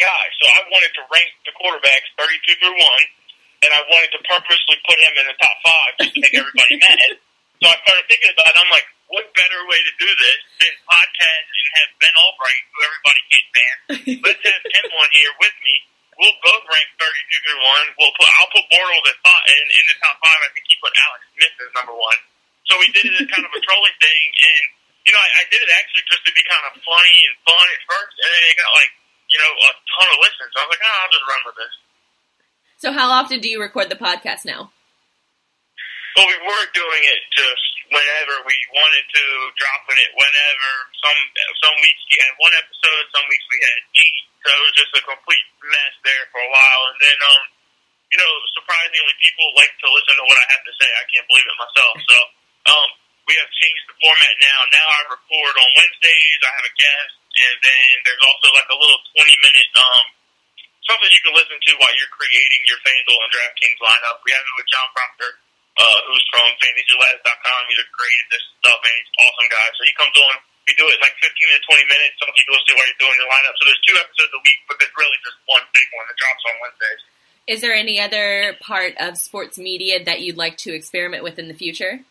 guy. 0.00 0.24
So 0.40 0.44
I 0.48 0.60
wanted 0.72 0.92
to 0.96 1.02
rank 1.12 1.30
the 1.44 1.52
quarterbacks 1.56 2.08
32 2.16 2.60
through 2.60 2.76
one, 2.76 3.04
and 3.64 3.70
I 3.76 3.80
wanted 3.92 4.10
to 4.16 4.20
purposely 4.24 4.76
put 4.88 4.96
him 4.96 5.12
in 5.20 5.24
the 5.28 5.36
top 5.36 5.56
five 5.64 5.92
just 6.00 6.12
to 6.16 6.20
make 6.24 6.36
everybody 6.36 6.76
mad. 6.84 7.20
So 7.60 7.64
I 7.72 7.76
started 7.84 8.04
thinking 8.08 8.32
about 8.32 8.52
it. 8.52 8.56
I'm 8.60 8.72
like, 8.72 8.88
what 9.08 9.24
better 9.32 9.60
way 9.68 9.80
to 9.80 9.92
do 10.00 10.08
this 10.08 10.40
than 10.60 10.72
podcast 10.88 11.46
and 11.46 11.68
have 11.80 11.90
Ben 12.02 12.14
Albright, 12.16 12.62
who 12.72 12.78
everybody 12.84 13.20
can't 13.30 13.48
stand. 13.52 13.78
Let's 14.26 14.42
have 14.44 14.62
him 14.64 14.92
on 14.92 15.08
here 15.12 15.32
with 15.40 15.56
me. 15.62 15.74
We'll 16.16 16.36
both 16.40 16.64
rank 16.64 16.88
32 16.96 17.44
through 17.44 17.60
one. 17.60 17.86
We'll 18.00 18.16
put 18.16 18.28
I'll 18.40 18.48
put 18.48 18.64
Bortles 18.72 19.04
at 19.04 19.16
five, 19.20 19.44
in, 19.52 19.64
in 19.68 19.84
the 19.92 19.96
top 20.00 20.16
five. 20.24 20.40
I 20.40 20.48
think 20.56 20.64
he 20.64 20.74
put 20.80 20.92
Alex 20.96 21.20
Smith 21.36 21.54
as 21.60 21.72
number 21.76 21.92
one. 21.92 22.18
So 22.66 22.72
we 22.80 22.88
did 22.90 23.04
it 23.04 23.14
as 23.20 23.28
kind 23.30 23.44
of 23.44 23.52
a 23.52 23.62
trolling 23.62 23.96
thing, 24.00 24.26
and 24.42 24.64
you 25.06 25.12
know 25.14 25.22
I, 25.22 25.30
I 25.40 25.44
did 25.48 25.62
it 25.62 25.70
actually 25.70 26.04
just 26.10 26.26
to 26.26 26.32
be 26.34 26.42
kind 26.44 26.66
of 26.66 26.74
funny 26.82 27.16
and 27.30 27.34
fun 27.46 27.66
at 27.70 27.82
first, 27.86 28.14
and 28.20 28.28
then 28.28 28.42
it 28.50 28.54
got 28.58 28.72
like 28.74 28.92
you 29.30 29.38
know 29.38 29.52
a 29.54 29.70
ton 29.72 30.08
of 30.10 30.18
listens. 30.20 30.50
So 30.52 30.56
I 30.58 30.62
was 30.66 30.72
like, 30.74 30.84
oh, 30.84 30.96
I'll 31.00 31.14
just 31.14 31.26
run 31.26 31.42
with 31.46 31.56
this. 31.58 31.74
So 32.76 32.88
how 32.92 33.08
often 33.08 33.40
do 33.40 33.48
you 33.48 33.62
record 33.62 33.88
the 33.88 33.96
podcast 33.96 34.44
now? 34.44 34.68
Well, 36.16 36.28
we 36.28 36.40
were 36.40 36.66
doing 36.72 37.02
it 37.12 37.20
just 37.36 37.66
whenever 37.92 38.40
we 38.48 38.56
wanted 38.72 39.04
to, 39.04 39.24
dropping 39.56 40.00
it 40.00 40.10
whenever. 40.16 40.70
Some 41.00 41.18
some 41.60 41.76
weeks 41.80 42.02
we 42.08 42.16
had 42.20 42.32
one 42.40 42.54
episode, 42.56 43.04
some 43.12 43.26
weeks 43.28 43.46
we 43.52 43.58
had 43.60 43.78
eight. 44.00 44.24
So 44.46 44.48
it 44.54 44.62
was 44.62 44.76
just 44.78 44.92
a 44.96 45.02
complete 45.02 45.46
mess 45.60 45.94
there 46.06 46.24
for 46.30 46.38
a 46.38 46.50
while. 46.50 46.82
And 46.94 46.98
then, 47.02 47.18
um, 47.26 47.42
you 48.14 48.18
know, 48.18 48.32
surprisingly, 48.54 49.14
people 49.18 49.44
like 49.58 49.74
to 49.82 49.90
listen 49.90 50.14
to 50.16 50.24
what 50.24 50.38
I 50.38 50.46
have 50.54 50.64
to 50.64 50.74
say. 50.78 50.88
I 50.88 51.04
can't 51.10 51.26
believe 51.26 51.46
it 51.50 51.58
myself. 51.58 51.94
So, 52.06 52.16
um, 52.70 52.88
we 53.26 53.34
have 53.36 53.50
changed 53.58 53.84
the 53.90 53.96
format 53.98 54.34
now. 54.38 54.58
Now 54.70 54.86
I 54.86 55.00
record 55.10 55.54
on 55.58 55.68
Wednesdays. 55.74 56.38
I 56.46 56.52
have 56.56 56.66
a 56.70 56.74
guest, 56.78 57.14
and 57.42 57.56
then 57.60 57.90
there's 58.06 58.24
also 58.24 58.48
like 58.54 58.70
a 58.70 58.78
little 58.78 59.00
20 59.18 59.44
minute 59.44 59.70
um 59.74 60.06
something 60.86 61.10
you 61.10 61.22
can 61.26 61.34
listen 61.34 61.58
to 61.58 61.72
while 61.82 61.90
you're 61.98 62.14
creating 62.14 62.62
your 62.70 62.78
FanDuel 62.86 63.18
and 63.18 63.30
DraftKings 63.34 63.80
lineup. 63.82 64.22
We 64.22 64.30
have 64.30 64.46
it 64.46 64.54
with 64.54 64.70
John 64.70 64.86
Proctor 64.94 65.34
uh, 65.76 65.98
who's 66.08 66.24
from 66.32 66.48
FantasyLabs.com. 66.56 67.58
He's 67.68 67.82
a 67.84 67.88
great 67.92 68.18
at 68.24 68.28
this 68.32 68.44
stuff, 68.60 68.80
and 68.80 68.92
he's 68.96 69.08
an 69.12 69.16
awesome 69.28 69.48
guy. 69.52 69.66
So 69.76 69.80
he 69.84 69.94
comes 69.96 70.16
on. 70.16 70.34
We 70.64 70.74
do 70.74 70.88
it 70.90 70.98
like 70.98 71.14
15 71.22 71.30
to 71.30 71.60
20 71.62 71.86
minutes. 71.86 72.14
Some 72.18 72.32
people 72.34 72.58
see 72.66 72.74
while 72.74 72.88
you're 72.90 73.02
doing 73.02 73.16
your 73.22 73.30
lineup. 73.30 73.54
So 73.60 73.70
there's 73.70 73.82
two 73.86 73.96
episodes 74.02 74.32
a 74.34 74.42
week, 74.42 74.58
but 74.66 74.74
there's 74.82 74.96
really 74.98 75.18
just 75.22 75.38
one 75.46 75.62
big 75.70 75.86
one 75.94 76.04
that 76.10 76.16
drops 76.18 76.42
on 76.42 76.54
Wednesdays. 76.58 77.02
Is 77.46 77.58
there 77.62 77.76
any 77.76 78.02
other 78.02 78.58
part 78.58 78.98
of 78.98 79.14
sports 79.14 79.58
media 79.62 80.02
that 80.02 80.26
you'd 80.26 80.36
like 80.36 80.58
to 80.66 80.74
experiment 80.74 81.22
with 81.22 81.38
in 81.38 81.46
the 81.46 81.54
future? 81.54 82.02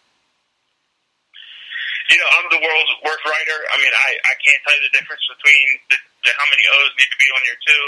You 2.09 2.17
know, 2.21 2.29
I'm 2.37 2.47
the 2.53 2.61
world's 2.61 2.93
worst 3.01 3.23
writer. 3.25 3.59
I 3.73 3.75
mean, 3.81 3.89
I, 3.89 4.09
I 4.13 4.33
can't 4.45 4.61
tell 4.61 4.77
you 4.77 4.83
the 4.85 4.93
difference 4.93 5.25
between 5.25 5.65
the, 5.89 5.97
the, 5.97 6.31
how 6.37 6.47
many 6.53 6.65
O's 6.69 6.93
need 7.01 7.09
to 7.09 7.19
be 7.19 7.29
on 7.33 7.41
your 7.49 7.59
two. 7.65 7.85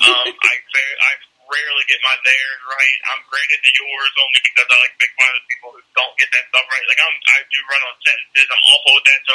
um, 0.04 0.26
I, 0.36 0.54
I 0.60 1.12
rarely 1.48 1.84
get 1.88 2.00
my 2.04 2.16
theirs 2.24 2.60
right. 2.68 2.98
I'm 3.12 3.22
great 3.28 3.48
at 3.52 3.60
the 3.64 3.72
yours 3.72 4.12
only 4.20 4.40
because 4.44 4.68
I 4.68 4.76
like 4.80 4.94
to 4.96 5.00
make 5.00 5.14
fun 5.16 5.32
of 5.32 5.36
the 5.40 5.48
people 5.48 5.70
who 5.76 5.80
don't 5.96 6.14
get 6.20 6.28
that 6.32 6.44
stuff 6.52 6.66
right. 6.68 6.86
Like 6.88 7.00
I'm, 7.00 7.16
I 7.32 7.36
do 7.48 7.60
run 7.68 7.82
on 7.88 7.94
sentences. 8.04 8.48
I'm 8.52 8.64
awful 8.68 8.92
with 9.00 9.06
that. 9.08 9.20
So 9.28 9.34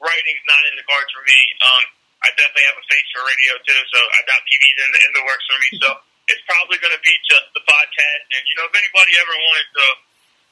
writing's 0.00 0.44
not 0.44 0.62
in 0.68 0.74
the 0.76 0.86
cards 0.88 1.10
for 1.12 1.24
me. 1.24 1.40
Um, 1.64 1.82
I 2.20 2.28
definitely 2.36 2.68
have 2.68 2.76
a 2.76 2.84
face 2.84 3.08
for 3.16 3.22
radio 3.24 3.52
too. 3.64 3.80
So 3.80 3.98
I 4.12 4.20
got 4.28 4.44
TVs 4.44 4.76
in 4.76 4.90
the 4.92 5.00
in 5.08 5.12
the 5.16 5.24
works 5.24 5.46
for 5.48 5.56
me. 5.56 5.70
So 5.80 5.88
it's 6.28 6.44
probably 6.44 6.76
going 6.78 6.92
to 6.92 7.02
be 7.02 7.14
just 7.26 7.48
the 7.56 7.64
podcast. 7.64 8.24
And 8.36 8.42
you 8.44 8.54
know, 8.60 8.68
if 8.68 8.74
anybody 8.76 9.12
ever 9.16 9.34
wanted 9.34 9.68
to, 9.72 9.84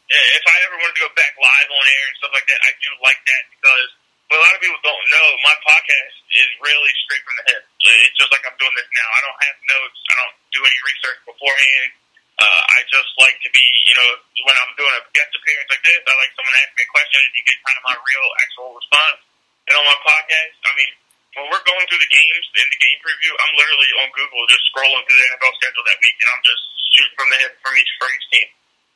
if 0.08 0.44
I 0.48 0.56
ever 0.64 0.76
wanted 0.80 0.96
to 0.96 1.04
go 1.04 1.12
back 1.12 1.36
live 1.36 1.68
on 1.68 1.84
air 1.84 2.04
and 2.08 2.16
stuff 2.16 2.32
like 2.32 2.48
that, 2.48 2.60
I 2.64 2.70
do 2.80 2.90
like 3.04 3.20
that 3.28 3.44
because 3.52 3.88
what 4.28 4.40
a 4.40 4.44
lot 4.44 4.56
of 4.56 4.60
people 4.60 4.80
don't 4.84 5.06
know, 5.08 5.26
my 5.44 5.56
podcast 5.64 6.14
is 6.32 6.48
really 6.60 6.92
straight 7.04 7.24
from 7.24 7.36
the 7.40 7.44
hip. 7.48 7.64
It's 7.80 8.16
just 8.20 8.28
like 8.32 8.44
I'm 8.44 8.56
doing 8.60 8.76
this 8.76 8.88
now. 8.92 9.08
I 9.08 9.20
don't 9.24 9.40
have 9.40 9.56
notes. 9.68 9.98
I 10.08 10.14
don't 10.20 10.36
do 10.52 10.60
any 10.64 10.80
research 10.84 11.20
beforehand. 11.24 11.90
Uh, 12.38 12.62
I 12.70 12.78
just 12.92 13.10
like 13.18 13.34
to 13.40 13.50
be, 13.50 13.64
you 13.88 13.96
know, 13.98 14.10
when 14.46 14.56
I'm 14.56 14.72
doing 14.78 14.94
a 14.94 15.02
guest 15.16 15.32
appearance 15.32 15.68
like 15.72 15.82
this, 15.82 16.00
I 16.04 16.14
like 16.20 16.32
someone 16.36 16.54
to 16.54 16.60
ask 16.60 16.72
me 16.76 16.84
a 16.86 16.92
question 16.92 17.18
and 17.18 17.32
you 17.34 17.42
get 17.48 17.58
kind 17.66 17.76
of 17.80 17.84
my 17.88 17.96
real, 17.98 18.28
actual 18.44 18.70
response. 18.78 19.20
And 19.68 19.74
on 19.74 19.84
my 19.84 19.98
podcast, 20.06 20.56
I 20.60 20.72
mean, 20.76 20.92
when 21.36 21.46
we're 21.50 21.66
going 21.66 21.84
through 21.88 22.00
the 22.00 22.12
games 22.12 22.44
in 22.56 22.66
the 22.68 22.80
game 22.80 22.98
preview, 23.04 23.32
I'm 23.32 23.52
literally 23.58 23.90
on 24.00 24.08
Google 24.12 24.44
just 24.48 24.64
scrolling 24.70 25.02
through 25.08 25.18
the 25.18 25.28
NFL 25.34 25.52
schedule 25.60 25.84
that 25.88 25.98
week, 26.00 26.16
and 26.20 26.30
I'm 26.32 26.44
just 26.46 26.62
shooting 26.94 27.16
from 27.16 27.28
the 27.32 27.38
hip 27.42 27.52
from 27.60 27.74
each 27.74 27.92
for 28.00 28.08
each 28.12 28.26
team. 28.32 28.48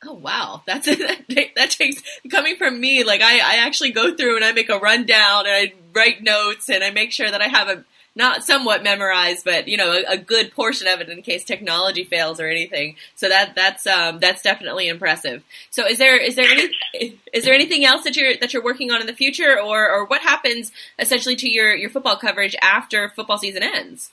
Oh 0.05 0.13
wow, 0.13 0.61
that's 0.65 0.85
that 0.87 1.69
takes 1.69 2.01
coming 2.29 2.55
from 2.55 2.79
me. 2.79 3.03
Like 3.03 3.21
I, 3.21 3.39
I 3.39 3.65
actually 3.65 3.91
go 3.91 4.15
through 4.15 4.35
and 4.35 4.45
I 4.45 4.51
make 4.51 4.69
a 4.69 4.77
rundown 4.77 5.45
and 5.45 5.55
I 5.55 5.73
write 5.93 6.23
notes 6.23 6.69
and 6.69 6.83
I 6.83 6.89
make 6.91 7.11
sure 7.11 7.29
that 7.29 7.41
I 7.41 7.47
have 7.47 7.69
a 7.69 7.85
not 8.15 8.43
somewhat 8.43 8.83
memorized, 8.83 9.43
but 9.43 9.67
you 9.67 9.77
know 9.77 9.91
a, 9.91 10.13
a 10.13 10.17
good 10.17 10.51
portion 10.51 10.87
of 10.87 11.01
it 11.01 11.09
in 11.09 11.21
case 11.21 11.43
technology 11.43 12.03
fails 12.03 12.39
or 12.39 12.47
anything. 12.47 12.95
So 13.15 13.29
that 13.29 13.55
that's 13.55 13.87
um, 13.87 14.19
that's 14.19 14.41
definitely 14.41 14.87
impressive. 14.87 15.43
So 15.71 15.87
is 15.87 15.97
there 15.97 16.17
is 16.17 16.35
there 16.35 16.45
any 16.45 17.19
is 17.33 17.45
there 17.45 17.53
anything 17.53 17.85
else 17.85 18.03
that 18.03 18.15
you're 18.15 18.37
that 18.37 18.53
you're 18.53 18.63
working 18.63 18.91
on 18.91 19.01
in 19.01 19.07
the 19.07 19.13
future, 19.13 19.59
or 19.59 19.89
or 19.89 20.05
what 20.05 20.21
happens 20.21 20.71
essentially 20.99 21.35
to 21.37 21.49
your 21.49 21.75
your 21.75 21.89
football 21.89 22.17
coverage 22.17 22.55
after 22.61 23.09
football 23.09 23.37
season 23.37 23.63
ends? 23.63 24.11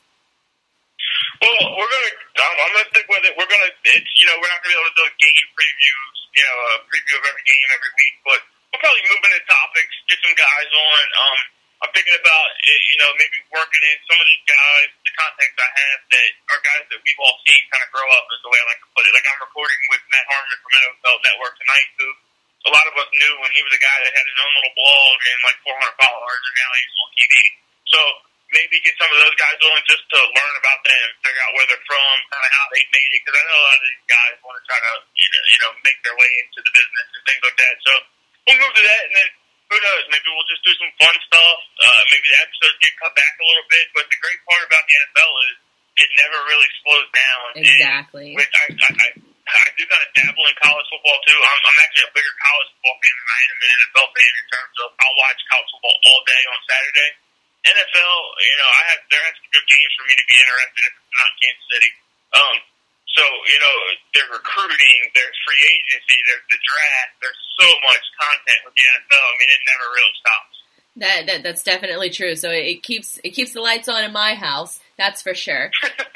Well, 1.40 1.56
we're 1.76 1.90
gonna. 1.90 2.12
I'm, 2.40 2.72
gonna 2.76 2.90
stick 2.92 3.06
with 3.09 3.24
it. 3.24 3.32
We're 3.36 3.48
gonna. 3.48 3.70
It's 3.97 4.12
you 4.20 4.26
know 4.28 4.36
we're 4.40 4.51
not 4.51 4.60
gonna 4.60 4.74
be 4.74 4.78
able 4.80 4.92
to 4.92 4.98
do 5.01 5.06
game 5.20 5.48
previews. 5.56 6.16
You 6.36 6.44
know, 6.44 6.56
a 6.56 6.84
preview 6.86 7.16
of 7.18 7.24
every 7.26 7.44
game 7.48 7.68
every 7.74 7.92
week, 7.97 8.16
but 8.22 8.40
we'll 8.70 8.82
probably 8.82 9.05
move 9.10 9.22
into 9.24 9.42
topics, 9.51 9.92
get 10.06 10.18
some 10.22 10.36
guys 10.38 10.70
on. 10.70 11.02
Um, 11.16 11.38
I'm 11.80 11.92
thinking 11.97 12.12
about 12.12 12.48
eh, 12.60 12.80
you 12.92 12.98
know 13.01 13.10
maybe 13.16 13.40
working 13.48 13.82
in 13.88 13.97
some 14.05 14.20
of 14.20 14.26
these 14.28 14.44
guys, 14.44 14.88
the 15.01 15.12
contacts 15.16 15.56
I 15.56 15.70
have 15.72 16.01
that 16.12 16.30
are 16.52 16.60
guys 16.60 16.84
that 16.92 17.01
we've 17.01 17.20
all 17.24 17.36
seen 17.48 17.62
kind 17.72 17.82
of 17.82 17.88
grow 17.88 18.09
up 18.20 18.28
is 18.30 18.40
the 18.44 18.51
way 18.52 18.60
I 18.60 18.66
like 18.68 18.82
to 18.84 18.90
put 18.92 19.05
it. 19.09 19.12
Like 19.16 19.26
I'm 19.26 19.40
recording 19.40 19.80
with 19.88 20.02
Matt 20.12 20.26
Harmon 20.28 20.59
from 20.60 20.72
NFL 20.76 21.16
Network 21.24 21.55
tonight, 21.56 21.88
who 21.97 22.09
a 22.68 22.70
lot 22.76 22.84
of 22.84 22.94
us 23.01 23.09
knew 23.16 23.32
when 23.40 23.51
he 23.56 23.64
was 23.64 23.72
a 23.72 23.80
guy 23.80 23.98
that 24.05 24.12
had 24.12 24.26
his 24.28 24.38
own 24.44 24.52
little 24.52 24.76
blog 24.76 25.16
and 25.24 25.38
like 25.48 25.59
400 25.64 26.05
followers, 26.05 26.42
and 26.44 26.56
now 26.60 26.70
he's 26.76 26.94
on 27.01 27.10
TV. 27.16 27.34
So 27.88 28.01
maybe 28.51 28.82
get 28.82 28.94
some 28.98 29.10
of 29.10 29.18
those 29.22 29.36
guys 29.39 29.59
on 29.62 29.78
just 29.86 30.05
to 30.10 30.18
learn 30.18 30.55
about 30.59 30.81
them, 30.82 31.06
figure 31.22 31.43
out 31.47 31.52
where 31.55 31.66
they're 31.70 31.86
from, 31.86 32.14
kind 32.31 32.44
of 32.44 32.52
how 32.55 32.66
they 32.74 32.82
made 32.90 33.10
it. 33.14 33.20
Because 33.22 33.36
I 33.39 33.43
know 33.47 33.59
a 33.59 33.66
lot 33.66 33.78
of 33.78 33.86
these 33.86 34.06
guys 34.10 34.35
want 34.43 34.56
to 34.59 34.64
try 34.66 34.78
to, 34.78 34.93
you 35.14 35.28
know, 35.31 35.43
you 35.47 35.59
know, 35.62 35.70
make 35.86 35.98
their 36.02 36.16
way 36.18 36.31
into 36.43 36.59
the 36.62 36.72
business 36.74 37.06
and 37.14 37.22
things 37.27 37.43
like 37.47 37.59
that. 37.59 37.74
So 37.86 37.93
we'll 38.47 38.60
move 38.60 38.74
to 38.74 38.85
that, 38.85 39.02
and 39.06 39.14
then 39.14 39.28
who 39.70 39.77
knows? 39.78 40.02
Maybe 40.10 40.27
we'll 40.35 40.51
just 40.51 40.66
do 40.66 40.74
some 40.74 40.93
fun 40.98 41.14
stuff. 41.31 41.59
Uh, 41.78 42.02
maybe 42.10 42.27
the 42.27 42.40
episodes 42.43 42.77
get 42.82 42.93
cut 42.98 43.14
back 43.14 43.32
a 43.39 43.47
little 43.47 43.68
bit. 43.70 43.86
But 43.94 44.10
the 44.10 44.18
great 44.18 44.40
part 44.51 44.66
about 44.66 44.82
the 44.82 44.94
NFL 44.98 45.32
is 45.47 45.55
it 46.02 46.10
never 46.18 46.39
really 46.51 46.70
slows 46.82 47.09
down. 47.14 47.47
Exactly. 47.55 48.35
And, 48.35 48.39
which 48.43 48.51
I, 48.51 48.66
I, 48.66 48.90
I 48.98 49.09
I 49.51 49.66
do 49.74 49.82
kind 49.82 50.02
of 50.02 50.10
dabble 50.14 50.47
in 50.47 50.55
college 50.62 50.86
football 50.86 51.18
too. 51.27 51.39
I'm, 51.39 51.60
I'm 51.66 51.78
actually 51.82 52.06
a 52.06 52.12
bigger 52.14 52.35
college 52.39 52.70
football 52.70 52.98
fan 53.02 53.14
than 53.18 53.28
I 53.31 53.40
am 53.40 53.56
an 53.59 53.70
NFL 53.82 54.09
fan 54.14 54.32
in 54.39 54.47
terms 54.47 54.77
of 54.78 54.89
I'll 54.94 55.18
watch 55.18 55.40
college 55.51 55.70
football 55.74 55.97
all 56.06 56.20
day 56.22 56.43
on 56.51 56.59
Saturday. 56.70 57.10
NFL, 57.60 58.16
you 58.40 58.56
know, 58.56 58.70
I 58.72 58.82
have 58.94 59.00
there 59.12 59.22
has 59.24 59.36
to 59.36 59.42
be 59.44 59.50
good 59.52 59.68
games 59.68 59.92
for 60.00 60.04
me 60.08 60.14
to 60.16 60.24
be 60.24 60.36
interested 60.40 60.82
if 60.88 60.92
it's 60.96 61.12
not 61.12 61.30
Kansas 61.44 61.66
City. 61.68 61.90
Um, 62.30 62.56
so 63.12 63.24
you 63.24 63.58
know, 63.60 63.74
there's 64.16 64.30
recruiting, 64.32 64.98
there's 65.12 65.36
free 65.44 65.60
agency, 65.60 66.18
there's 66.24 66.46
the 66.48 66.60
draft. 66.64 67.12
There's 67.20 67.42
so 67.60 67.68
much 67.84 68.04
content 68.16 68.60
with 68.64 68.74
the 68.76 68.84
NFL. 68.96 69.20
I 69.20 69.34
mean, 69.36 69.50
it 69.52 69.62
never 69.68 69.86
really 69.92 70.14
stops. 70.16 70.56
That, 70.96 71.20
that 71.26 71.40
that's 71.44 71.62
definitely 71.62 72.10
true. 72.10 72.34
So 72.34 72.50
it 72.50 72.82
keeps 72.82 73.20
it 73.22 73.30
keeps 73.36 73.52
the 73.52 73.60
lights 73.60 73.88
on 73.88 74.04
in 74.04 74.12
my 74.12 74.34
house. 74.34 74.80
That's 75.01 75.22
for 75.22 75.35
sure. 75.35 75.70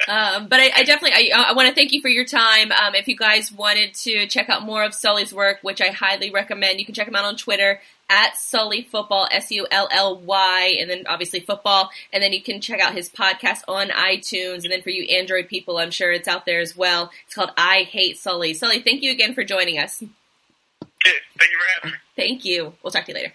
um, 0.09 0.49
but 0.49 0.61
I, 0.61 0.71
I 0.77 0.83
definitely 0.83 1.33
I, 1.33 1.45
I 1.49 1.53
want 1.55 1.71
to 1.71 1.75
thank 1.75 1.93
you 1.93 2.03
for 2.03 2.09
your 2.09 2.27
time. 2.27 2.71
Um, 2.71 2.95
if 2.95 3.09
you 3.09 3.17
guys 3.17 3.51
wanted 3.51 3.95
to 3.95 4.27
check 4.27 4.51
out 4.51 4.63
more 4.63 4.85
of 4.85 4.93
Sully's 4.93 5.33
work, 5.33 5.61
which 5.63 5.81
I 5.81 5.87
highly 5.87 6.31
recommend, 6.31 6.79
you 6.79 6.85
can 6.85 6.95
check 6.95 7.09
him 7.09 7.17
out 7.17 7.25
on 7.25 7.37
Twitter 7.37 7.81
at 8.11 8.37
Sully 8.37 8.83
Football, 8.83 9.27
S 9.31 9.51
U 9.53 9.67
L 9.71 9.89
L 9.91 10.19
Y, 10.19 10.77
and 10.79 10.91
then 10.91 11.05
obviously 11.07 11.41
football. 11.41 11.89
And 12.13 12.23
then 12.23 12.35
you 12.35 12.43
can 12.43 12.61
check 12.61 12.79
out 12.79 12.93
his 12.93 13.09
podcast 13.09 13.63
on 13.69 13.89
iTunes. 13.89 14.65
And 14.65 14.71
then 14.71 14.83
for 14.83 14.91
you 14.91 15.05
Android 15.17 15.49
people, 15.49 15.79
I'm 15.79 15.91
sure 15.91 16.13
it's 16.13 16.29
out 16.29 16.45
there 16.45 16.61
as 16.61 16.77
well. 16.77 17.11
It's 17.25 17.35
called 17.35 17.53
I 17.57 17.85
Hate 17.91 18.19
Sully. 18.19 18.53
Sully, 18.53 18.83
thank 18.83 19.01
you 19.01 19.13
again 19.13 19.33
for 19.33 19.45
joining 19.45 19.79
us. 19.79 19.97
Thank 19.97 20.13
you 21.51 21.59
for 21.59 21.81
having 21.81 21.93
me. 21.93 21.99
Thank 22.17 22.45
you. 22.45 22.75
We'll 22.83 22.91
talk 22.91 23.07
to 23.07 23.13
you 23.13 23.17
later. 23.17 23.33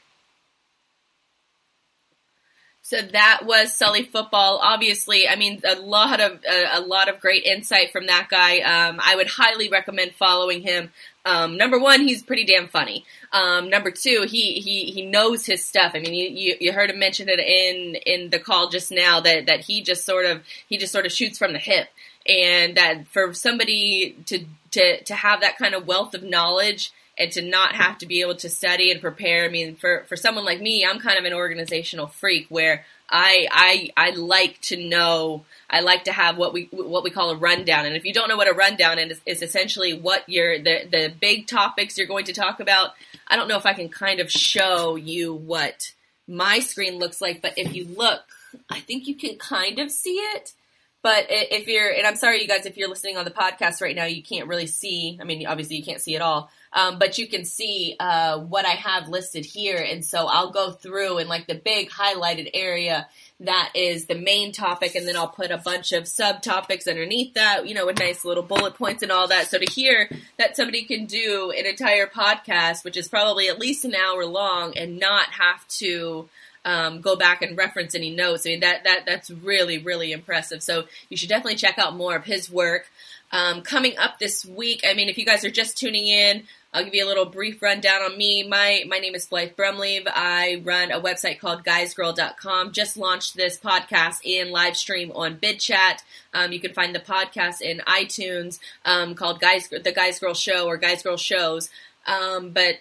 So 2.90 3.04
that 3.04 3.42
was 3.46 3.72
Sully 3.72 4.02
football. 4.02 4.60
Obviously, 4.64 5.28
I 5.28 5.36
mean 5.36 5.62
a 5.64 5.76
lot 5.76 6.20
of 6.20 6.40
a, 6.44 6.80
a 6.80 6.82
lot 6.82 7.08
of 7.08 7.20
great 7.20 7.44
insight 7.44 7.92
from 7.92 8.08
that 8.08 8.30
guy. 8.32 8.62
Um, 8.62 9.00
I 9.00 9.16
would 9.16 9.28
highly 9.28 9.70
recommend 9.70 10.16
following 10.16 10.64
him. 10.64 10.90
Um, 11.24 11.56
number 11.56 11.78
one, 11.78 12.02
he's 12.02 12.24
pretty 12.24 12.46
damn 12.46 12.68
funny. 12.68 13.06
Um, 13.32 13.70
number 13.70 13.92
two, 13.92 14.26
he, 14.28 14.54
he, 14.54 14.86
he 14.86 15.06
knows 15.06 15.46
his 15.46 15.64
stuff. 15.64 15.92
I 15.94 16.00
mean, 16.00 16.16
you, 16.16 16.30
you, 16.30 16.56
you, 16.60 16.74
heard 16.74 16.90
him 16.90 16.98
mention 16.98 17.30
it 17.30 17.40
in, 17.40 17.96
in 18.08 18.32
the 18.32 18.40
call 18.40 18.70
just 18.70 18.92
now 18.92 19.20
that, 19.20 19.46
that 19.46 19.60
he 19.60 19.84
just 19.84 20.04
sort 20.04 20.26
of, 20.26 20.42
he 20.68 20.80
just 20.80 20.92
sort 20.92 21.06
of 21.06 21.12
shoots 21.12 21.38
from 21.38 21.54
the 21.54 21.60
hip. 21.60 21.90
And 22.26 22.76
that 22.78 23.08
for 23.10 23.36
somebody 23.36 24.16
to, 24.26 24.46
to, 24.72 25.04
to 25.04 25.14
have 25.14 25.42
that 25.42 25.60
kind 25.60 25.76
of 25.76 25.86
wealth 25.86 26.16
of 26.16 26.24
knowledge 26.24 26.92
and 27.20 27.32
to 27.34 27.42
not 27.42 27.76
have 27.76 27.98
to 27.98 28.06
be 28.06 28.22
able 28.22 28.36
to 28.36 28.50
study 28.50 28.92
and 28.92 29.02
prepare. 29.02 29.44
I 29.44 29.50
mean, 29.50 29.76
for, 29.76 30.06
for 30.08 30.16
someone 30.16 30.46
like 30.46 30.62
me, 30.62 30.86
I'm 30.86 31.00
kind 31.00 31.20
of 31.20 31.26
an 31.26 31.34
organizational 31.34 32.08
freak 32.08 32.48
where 32.48 32.86
I, 33.10 33.48
I, 33.52 33.90
I 33.98 34.10
like 34.12 34.62
to 34.62 34.78
know, 34.78 35.44
I 35.70 35.82
like 35.82 36.06
to 36.06 36.14
have 36.14 36.38
what 36.38 36.54
we, 36.54 36.70
what 36.72 37.04
we 37.04 37.10
call 37.10 37.32
a 37.32 37.36
rundown. 37.36 37.86
And 37.86 37.96
if 37.96 38.06
you 38.06 38.14
don't 38.14 38.30
know 38.30 38.38
what 38.38 38.48
a 38.48 38.54
rundown 38.54 39.00
is, 39.00 39.20
is 39.26 39.42
essentially 39.42 39.94
what 39.94 40.28
your, 40.30 40.60
the, 40.60 40.88
the 40.90 41.14
big 41.20 41.48
topics 41.48 41.98
you're 41.98 42.08
going 42.08 42.26
to 42.26 42.34
talk 42.34 42.62
about. 42.62 42.92
I 43.28 43.36
don't 43.36 43.50
know 43.50 43.58
if 43.58 43.66
I 43.66 43.74
can 43.74 43.90
kind 43.90 44.22
of 44.22 44.32
show 44.32 44.96
you 44.96 45.34
what 45.34 45.92
my 46.28 46.60
screen 46.60 47.00
looks 47.00 47.20
like, 47.20 47.42
but 47.42 47.58
if 47.58 47.76
you 47.76 47.86
look, 47.86 48.22
I 48.70 48.80
think 48.80 49.08
you 49.08 49.16
can 49.16 49.38
kind 49.38 49.80
of 49.80 49.92
see 49.92 50.16
it. 50.16 50.54
But 51.02 51.28
if 51.30 51.68
you're, 51.68 51.90
and 51.90 52.06
I'm 52.06 52.16
sorry, 52.16 52.42
you 52.42 52.48
guys, 52.48 52.66
if 52.66 52.78
you're 52.78 52.90
listening 52.90 53.18
on 53.18 53.26
the 53.26 53.32
podcast 53.32 53.82
right 53.82 53.96
now, 53.96 54.06
you 54.06 54.22
can't 54.22 54.48
really 54.48 54.68
see. 54.68 55.18
I 55.20 55.24
mean, 55.24 55.48
obviously, 55.48 55.78
you 55.78 55.84
can't 55.84 56.02
see 56.02 56.16
it 56.16 56.22
all, 56.22 56.52
um, 56.74 57.00
but 57.00 57.18
you 57.18 57.28
can 57.28 57.46
see 57.46 57.96
uh, 58.00 58.40
what 58.40 58.66
I 58.66 58.72
have 58.72 59.10
listed 59.10 59.46
here. 59.46 59.78
And 59.78 60.06
so 60.06 60.28
I'll 60.28 60.52
go 60.52 60.72
through 60.72 61.18
and 61.18 61.30
like 61.30 61.48
the 61.48 61.56
big 61.56 61.90
highlighted 61.90 62.52
area 62.54 63.08
that 63.42 63.72
is 63.74 64.06
the 64.06 64.16
main 64.16 64.52
topic, 64.52 64.96
and 64.96 65.08
then 65.08 65.16
I'll 65.16 65.30
put 65.30 65.50
a 65.50 65.58
bunch 65.58 65.94
of 65.94 66.04
subtopics 66.04 66.90
underneath 66.90 67.36
that, 67.36 67.68
you 67.68 67.74
know, 67.74 67.86
with 67.86 67.98
nice 67.98 68.26
little 68.26 68.44
bullet 68.44 68.76
points 68.76 69.02
and 69.02 69.14
all 69.14 69.30
that. 69.30 69.48
So 69.48 69.58
to 69.58 69.72
hear 69.72 70.10
that 70.38 70.58
somebody 70.58 70.84
can 70.84 71.06
do 71.06 71.54
an 71.58 71.66
entire 71.66 72.08
podcast, 72.08 72.84
which 72.84 72.98
is 72.98 73.08
probably 73.08 73.48
at 73.48 73.58
least 73.58 73.86
an 73.86 73.96
hour 73.96 74.26
long, 74.26 74.78
and 74.78 75.00
not 75.00 75.30
have 75.30 75.66
to 75.70 76.28
um, 76.66 77.00
go 77.00 77.16
back 77.16 77.42
and 77.42 77.58
reference 77.58 77.96
any 77.96 78.10
notes. 78.10 78.46
I 78.46 78.50
mean, 78.50 78.60
that, 78.60 78.84
that, 78.84 79.06
that's 79.06 79.32
really, 79.32 79.78
really 79.78 80.12
impressive. 80.12 80.62
So 80.62 80.86
you 81.08 81.16
should 81.16 81.30
definitely 81.30 81.56
check 81.56 81.80
out 81.80 81.96
more 81.96 82.18
of 82.18 82.26
his 82.26 82.52
work. 82.52 82.92
Um, 83.32 83.62
coming 83.62 83.98
up 83.98 84.20
this 84.20 84.44
week, 84.44 84.84
I 84.86 84.96
mean, 84.96 85.08
if 85.08 85.18
you 85.18 85.26
guys 85.26 85.46
are 85.46 85.52
just 85.52 85.78
tuning 85.78 86.08
in, 86.08 86.44
I'll 86.72 86.84
give 86.84 86.94
you 86.94 87.04
a 87.04 87.08
little 87.08 87.26
brief 87.26 87.64
rundown 87.64 88.04
on 88.04 88.16
me. 88.18 88.48
My 88.48 88.84
my 88.88 89.00
name 89.00 89.16
is 89.16 89.26
Blythe 89.26 89.56
Brumleve. 89.58 90.04
I 90.08 90.62
run 90.64 90.92
a 90.92 91.02
website 91.02 91.40
called 91.40 91.64
guysgirl.com. 91.64 92.74
Just 92.74 92.96
launched 92.96 93.36
this 93.36 93.60
podcast 93.60 94.20
in 94.24 94.52
live 94.52 94.78
stream 94.78 95.12
on 95.16 95.38
BidChat. 95.38 96.04
Um, 96.32 96.52
you 96.52 96.60
can 96.60 96.74
find 96.74 96.94
the 96.94 97.00
podcast 97.00 97.62
in 97.62 97.80
iTunes 97.88 98.60
um, 98.86 99.16
called 99.16 99.40
Guys 99.40 99.68
the 99.70 99.92
Guys 99.92 100.20
Girl 100.20 100.36
Show 100.36 100.68
or 100.68 100.78
Guys 100.78 101.02
Girl 101.02 101.18
Shows. 101.18 101.72
Um, 102.06 102.52
but 102.52 102.76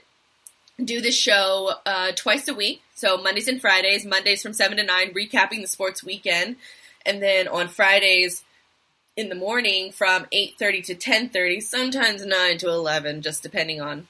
do 0.85 1.01
the 1.01 1.11
show 1.11 1.73
uh, 1.87 2.13
twice 2.15 2.47
a 2.47 2.55
week. 2.55 2.83
So 2.95 3.17
Mondays 3.17 3.49
and 3.49 3.61
Fridays. 3.61 4.05
Mondays 4.05 4.43
from 4.43 4.53
seven 4.53 4.77
to 4.77 4.85
nine, 4.85 5.15
recapping 5.15 5.63
the 5.63 5.67
sports 5.67 6.05
weekend, 6.05 6.57
and 7.07 7.23
then 7.23 7.49
on 7.49 7.69
Fridays 7.69 8.45
in 9.19 9.29
the 9.29 9.35
morning 9.35 9.91
from 9.91 10.27
8.30 10.27 10.85
to 10.85 10.95
10.30 10.95 11.61
sometimes 11.61 12.25
9 12.25 12.59
to 12.59 12.69
11 12.69 13.21
just 13.21 13.43
depending 13.43 13.81
on 13.81 14.07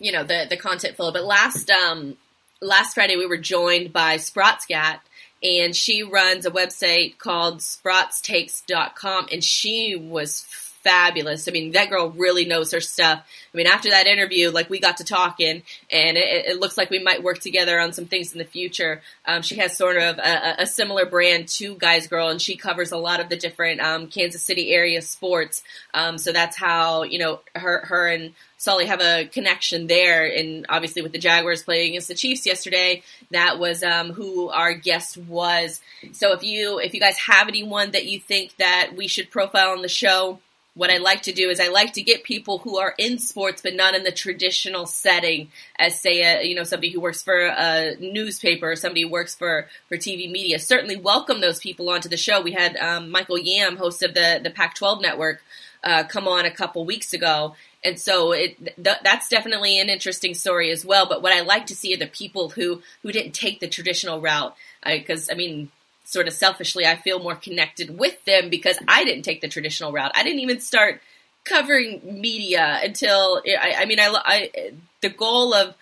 you 0.00 0.10
know 0.10 0.24
the, 0.24 0.46
the 0.50 0.56
content 0.56 0.96
flow. 0.96 1.12
But 1.12 1.24
last 1.24 1.70
um, 1.70 2.16
last 2.60 2.94
friday 2.94 3.16
we 3.16 3.24
were 3.24 3.36
joined 3.36 3.92
by 3.92 4.16
sprotsgat 4.16 4.98
and 5.44 5.76
she 5.76 6.02
runs 6.02 6.44
a 6.44 6.50
website 6.50 7.18
called 7.18 7.60
sprotstakes.com 7.60 9.28
and 9.30 9.44
she 9.44 9.94
was 9.94 10.44
fabulous. 10.86 11.48
I 11.48 11.50
mean, 11.50 11.72
that 11.72 11.90
girl 11.90 12.10
really 12.10 12.44
knows 12.44 12.70
her 12.70 12.80
stuff. 12.80 13.18
I 13.52 13.56
mean, 13.56 13.66
after 13.66 13.90
that 13.90 14.06
interview, 14.06 14.52
like 14.52 14.70
we 14.70 14.78
got 14.78 14.98
to 14.98 15.04
talking, 15.04 15.64
and 15.90 16.16
it, 16.16 16.46
it 16.46 16.60
looks 16.60 16.78
like 16.78 16.90
we 16.90 17.00
might 17.00 17.24
work 17.24 17.40
together 17.40 17.80
on 17.80 17.92
some 17.92 18.04
things 18.04 18.30
in 18.32 18.38
the 18.38 18.44
future. 18.44 19.02
Um, 19.26 19.42
she 19.42 19.56
has 19.56 19.76
sort 19.76 19.96
of 19.96 20.18
a, 20.18 20.56
a, 20.60 20.66
similar 20.66 21.04
brand 21.04 21.48
to 21.48 21.74
Guys 21.74 22.06
Girl, 22.06 22.28
and 22.28 22.40
she 22.40 22.56
covers 22.56 22.92
a 22.92 22.96
lot 22.96 23.18
of 23.18 23.28
the 23.28 23.36
different 23.36 23.80
um, 23.80 24.06
Kansas 24.06 24.44
City 24.44 24.72
area 24.72 25.02
sports. 25.02 25.64
Um, 25.92 26.18
so 26.18 26.30
that's 26.30 26.56
how 26.56 27.02
you 27.02 27.18
know 27.18 27.40
her, 27.56 27.84
her 27.86 28.06
and 28.06 28.32
Sully 28.58 28.86
have 28.86 29.00
a 29.00 29.26
connection 29.26 29.88
there, 29.88 30.24
and 30.24 30.66
obviously 30.68 31.02
with 31.02 31.10
the 31.10 31.18
Jaguars 31.18 31.64
playing 31.64 31.90
against 31.90 32.08
the 32.08 32.14
Chiefs 32.14 32.46
yesterday, 32.46 33.02
that 33.32 33.58
was 33.58 33.82
um, 33.82 34.12
who 34.12 34.50
our 34.50 34.72
guest 34.72 35.18
was. 35.18 35.80
So 36.12 36.32
if 36.32 36.44
you 36.44 36.78
if 36.78 36.94
you 36.94 37.00
guys 37.00 37.18
have 37.18 37.48
anyone 37.48 37.90
that 37.90 38.06
you 38.06 38.20
think 38.20 38.54
that 38.58 38.92
we 38.96 39.08
should 39.08 39.32
profile 39.32 39.70
on 39.70 39.82
the 39.82 39.88
show, 39.88 40.38
what 40.76 40.90
I 40.90 40.98
like 40.98 41.22
to 41.22 41.32
do 41.32 41.48
is 41.48 41.58
I 41.58 41.68
like 41.68 41.94
to 41.94 42.02
get 42.02 42.22
people 42.22 42.58
who 42.58 42.78
are 42.78 42.94
in 42.98 43.18
sports 43.18 43.62
but 43.62 43.74
not 43.74 43.94
in 43.94 44.04
the 44.04 44.12
traditional 44.12 44.86
setting 44.86 45.48
as 45.76 46.00
say 46.00 46.20
a, 46.22 46.46
you 46.46 46.54
know 46.54 46.64
somebody 46.64 46.90
who 46.90 47.00
works 47.00 47.22
for 47.22 47.46
a 47.46 47.96
newspaper 47.98 48.70
or 48.70 48.76
somebody 48.76 49.02
who 49.02 49.08
works 49.08 49.34
for 49.34 49.68
for 49.88 49.96
TV 49.96 50.30
media. 50.30 50.58
Certainly 50.58 50.96
welcome 50.96 51.40
those 51.40 51.58
people 51.58 51.88
onto 51.88 52.08
the 52.08 52.16
show. 52.16 52.42
We 52.42 52.52
had 52.52 52.76
um, 52.76 53.10
Michael 53.10 53.38
Yam, 53.38 53.76
host 53.76 54.02
of 54.02 54.14
the 54.14 54.38
the 54.42 54.50
Pac-12 54.50 55.00
network, 55.00 55.42
uh, 55.82 56.04
come 56.04 56.28
on 56.28 56.44
a 56.44 56.50
couple 56.50 56.84
weeks 56.84 57.12
ago. 57.14 57.54
And 57.84 57.98
so 58.00 58.32
it, 58.32 58.58
th- 58.82 58.98
that's 59.04 59.28
definitely 59.28 59.78
an 59.78 59.88
interesting 59.88 60.34
story 60.34 60.72
as 60.72 60.84
well. 60.84 61.06
But 61.08 61.22
what 61.22 61.32
I 61.32 61.42
like 61.42 61.66
to 61.66 61.76
see 61.76 61.94
are 61.94 61.98
the 61.98 62.08
people 62.08 62.50
who, 62.50 62.82
who 63.02 63.12
didn't 63.12 63.32
take 63.32 63.60
the 63.60 63.68
traditional 63.68 64.20
route. 64.20 64.56
Because, 64.84 65.30
I, 65.30 65.34
I 65.34 65.36
mean, 65.36 65.70
sort 66.06 66.28
of 66.28 66.32
selfishly, 66.32 66.86
I 66.86 66.96
feel 66.96 67.18
more 67.18 67.34
connected 67.34 67.98
with 67.98 68.24
them 68.24 68.48
because 68.48 68.78
I 68.86 69.04
didn't 69.04 69.24
take 69.24 69.40
the 69.40 69.48
traditional 69.48 69.92
route. 69.92 70.12
I 70.14 70.22
didn't 70.22 70.40
even 70.40 70.60
start 70.60 71.02
covering 71.44 72.00
media 72.20 72.80
until 72.82 73.42
I, 73.46 73.74
I 73.78 73.84
mean, 73.86 73.98
I, 74.00 74.14
I, 74.24 74.72
the 75.00 75.10
goal 75.10 75.52
of 75.52 75.74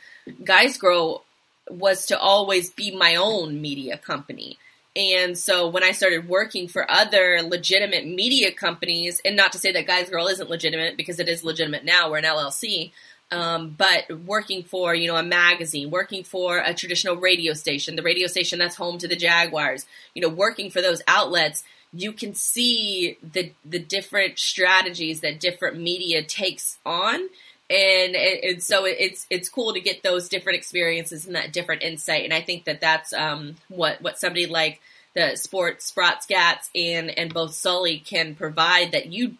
Guys 0.43 0.79
Girl 0.79 1.25
was 1.69 2.07
to 2.07 2.19
always 2.19 2.71
be 2.71 2.97
my 2.97 3.17
own 3.17 3.61
media 3.61 3.99
company. 3.99 4.59
And 4.97 5.37
so 5.37 5.69
when 5.69 5.83
I 5.83 5.93
started 5.93 6.29
working 6.29 6.69
for 6.69 6.89
other 6.91 7.43
legitimate 7.43 8.07
media 8.07 8.53
companies, 8.53 9.21
and 9.25 9.37
not 9.37 9.53
to 9.53 9.59
say 9.59 9.73
that 9.73 9.87
Guys 9.87 10.09
Girl 10.09 10.29
isn't 10.29 10.49
legitimate 10.49 10.97
because 10.97 11.19
it 11.19 11.29
is 11.29 11.45
legitimate 11.45 11.85
now, 11.85 12.11
we're 12.11 12.19
an 12.19 12.25
LLC, 12.25 12.93
um, 13.35 13.74
but 13.77 14.09
working 14.24 14.62
for 14.62 14.94
you 14.94 15.09
know 15.09 15.16
a 15.16 15.23
magazine, 15.23 15.90
working 15.90 16.23
for 16.23 16.59
a 16.59 16.73
traditional 16.73 17.16
radio 17.16 17.52
station, 17.52 17.97
the 17.97 18.02
radio 18.02 18.28
station 18.28 18.61
that's 18.61 18.77
home 18.77 18.98
to 18.98 19.09
the 19.09 19.16
Jaguars, 19.16 19.86
you 20.15 20.23
know, 20.23 20.28
working 20.28 20.70
for 20.70 20.81
those 20.81 21.02
outlets, 21.09 21.65
you 21.93 22.12
can 22.12 22.35
see 22.35 23.19
the 23.23 23.52
the 23.65 23.81
different 23.81 24.39
strategies 24.39 25.20
that 25.20 25.40
different 25.40 25.78
media 25.78 26.23
takes 26.23 26.78
on. 26.86 27.28
And, 27.70 28.15
and 28.15 28.62
so 28.62 28.85
it's 28.85 29.27
it's 29.31 29.48
cool 29.48 29.73
to 29.73 29.81
get 29.81 30.02
those 30.02 30.28
different 30.28 30.59
experiences 30.59 31.27
and 31.27 31.35
that 31.35 31.52
different 31.52 31.82
insight, 31.82 32.24
and 32.24 32.32
I 32.32 32.43
think 32.43 32.65
that 32.65 32.81
that's 32.81 33.12
um, 33.12 33.56
what 33.69 34.01
what 34.01 34.19
somebody 34.19 34.47
like 34.47 34.81
the 35.15 35.36
sports 35.36 35.90
Sprotsgats 35.90 36.69
and 36.74 37.11
and 37.19 37.32
both 37.32 37.55
Sully 37.55 37.98
can 37.98 38.35
provide 38.35 38.93
that 38.93 39.06
you 39.06 39.36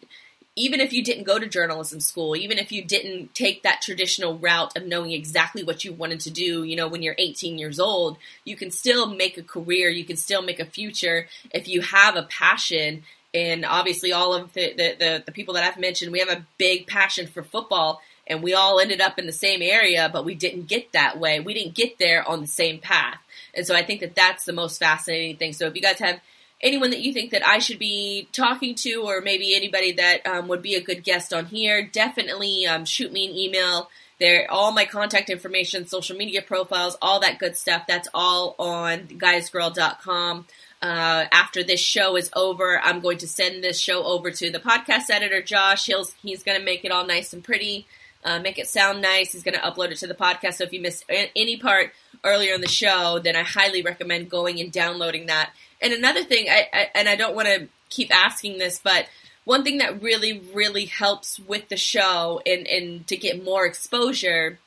even 0.55 0.79
if 0.79 0.93
you 0.93 1.03
didn't 1.03 1.25
go 1.25 1.37
to 1.37 1.47
journalism 1.47 1.99
school, 1.99 2.35
even 2.35 2.57
if 2.57 2.71
you 2.71 2.83
didn't 2.83 3.35
take 3.35 3.63
that 3.63 3.81
traditional 3.81 4.37
route 4.37 4.75
of 4.77 4.85
knowing 4.85 5.11
exactly 5.11 5.63
what 5.63 5.83
you 5.83 5.91
wanted 5.91 6.21
to 6.21 6.29
do, 6.29 6.63
you 6.63 6.77
know, 6.77 6.87
when 6.87 7.01
you're 7.01 7.15
18 7.17 7.57
years 7.57 7.79
old, 7.79 8.17
you 8.45 8.55
can 8.55 8.71
still 8.71 9.07
make 9.07 9.37
a 9.37 9.43
career, 9.43 9.89
you 9.89 10.05
can 10.05 10.15
still 10.15 10.41
make 10.41 10.59
a 10.61 10.65
future 10.65 11.27
if 11.51 11.67
you 11.67 11.81
have 11.81 12.15
a 12.15 12.23
passion. 12.23 13.03
And 13.33 13.65
obviously, 13.65 14.13
all 14.13 14.33
of 14.33 14.53
the, 14.53 14.73
the, 14.73 14.95
the, 14.97 15.23
the 15.25 15.31
people 15.33 15.55
that 15.55 15.65
I've 15.65 15.79
mentioned, 15.79 16.13
we 16.13 16.19
have 16.19 16.29
a 16.29 16.45
big 16.57 16.87
passion 16.87 17.27
for 17.27 17.43
football, 17.43 18.01
and 18.25 18.41
we 18.41 18.53
all 18.53 18.79
ended 18.79 19.01
up 19.01 19.19
in 19.19 19.25
the 19.25 19.33
same 19.33 19.61
area, 19.61 20.09
but 20.11 20.23
we 20.23 20.35
didn't 20.35 20.67
get 20.67 20.93
that 20.93 21.19
way. 21.19 21.41
We 21.41 21.53
didn't 21.53 21.75
get 21.75 21.99
there 21.99 22.27
on 22.27 22.39
the 22.39 22.47
same 22.47 22.79
path. 22.79 23.21
And 23.53 23.67
so 23.67 23.75
I 23.75 23.83
think 23.83 23.99
that 23.99 24.15
that's 24.15 24.45
the 24.45 24.53
most 24.53 24.79
fascinating 24.79 25.35
thing. 25.35 25.53
So 25.53 25.67
if 25.67 25.75
you 25.75 25.81
guys 25.81 25.99
have 25.99 26.21
anyone 26.65 26.89
that 26.89 27.01
you 27.01 27.13
think 27.13 27.31
that 27.31 27.47
I 27.47 27.59
should 27.59 27.79
be 27.79 28.27
talking 28.33 28.75
to, 28.75 29.03
or 29.05 29.21
maybe 29.21 29.55
anybody 29.55 29.93
that 29.93 30.25
um, 30.25 30.47
would 30.47 30.63
be 30.63 30.75
a 30.75 30.81
good 30.81 31.03
guest 31.03 31.33
on 31.33 31.45
here, 31.45 31.83
definitely 31.85 32.65
um, 32.65 32.83
shoot 32.83 33.13
me 33.13 33.29
an 33.29 33.37
email. 33.37 33.89
There, 34.19 34.49
all 34.49 34.71
my 34.71 34.85
contact 34.85 35.29
information, 35.29 35.87
social 35.87 36.17
media 36.17 36.41
profiles, 36.41 36.97
all 37.01 37.19
that 37.19 37.37
good 37.37 37.55
stuff. 37.55 37.83
That's 37.87 38.07
all 38.13 38.55
on 38.57 39.07
guysgirl.com. 39.07 40.47
Uh, 40.81 41.25
after 41.31 41.63
this 41.63 41.81
show 41.81 42.15
is 42.15 42.29
over, 42.35 42.79
I'm 42.81 43.01
going 43.01 43.17
to 43.19 43.27
send 43.27 43.63
this 43.63 43.79
show 43.79 44.03
over 44.03 44.31
to 44.31 44.51
the 44.51 44.59
podcast 44.59 45.09
editor, 45.09 45.41
Josh. 45.41 45.85
He'll, 45.85 46.05
he's 46.21 46.43
going 46.43 46.57
to 46.57 46.63
make 46.63 46.85
it 46.85 46.91
all 46.91 47.05
nice 47.05 47.33
and 47.33 47.43
pretty, 47.43 47.87
uh, 48.23 48.39
make 48.39 48.57
it 48.57 48.67
sound 48.67 49.01
nice. 49.01 49.33
He's 49.33 49.43
going 49.43 49.55
to 49.55 49.61
upload 49.61 49.91
it 49.91 49.97
to 49.97 50.07
the 50.07 50.15
podcast. 50.15 50.55
So 50.55 50.63
if 50.63 50.71
you 50.71 50.81
missed 50.81 51.03
any 51.09 51.57
part 51.57 51.91
earlier 52.23 52.53
in 52.53 52.61
the 52.61 52.69
show, 52.69 53.19
then 53.21 53.35
I 53.35 53.43
highly 53.43 53.81
recommend 53.81 54.29
going 54.29 54.61
and 54.61 54.71
downloading 54.71 55.25
that 55.25 55.51
and 55.85 55.93
another 55.93 56.23
thing, 56.23 56.47
I, 56.49 56.67
I 56.73 56.87
and 56.95 57.07
I 57.07 57.15
don't 57.15 57.35
want 57.35 57.47
to 57.47 57.67
keep 57.89 58.13
asking 58.13 58.57
this, 58.57 58.79
but 58.83 59.07
one 59.43 59.63
thing 59.63 59.77
that 59.77 60.01
really, 60.01 60.41
really 60.53 60.85
helps 60.85 61.39
with 61.39 61.69
the 61.69 61.77
show 61.77 62.41
and, 62.45 62.67
and 62.67 63.07
to 63.07 63.15
get 63.15 63.43
more 63.43 63.65
exposure 63.65 64.57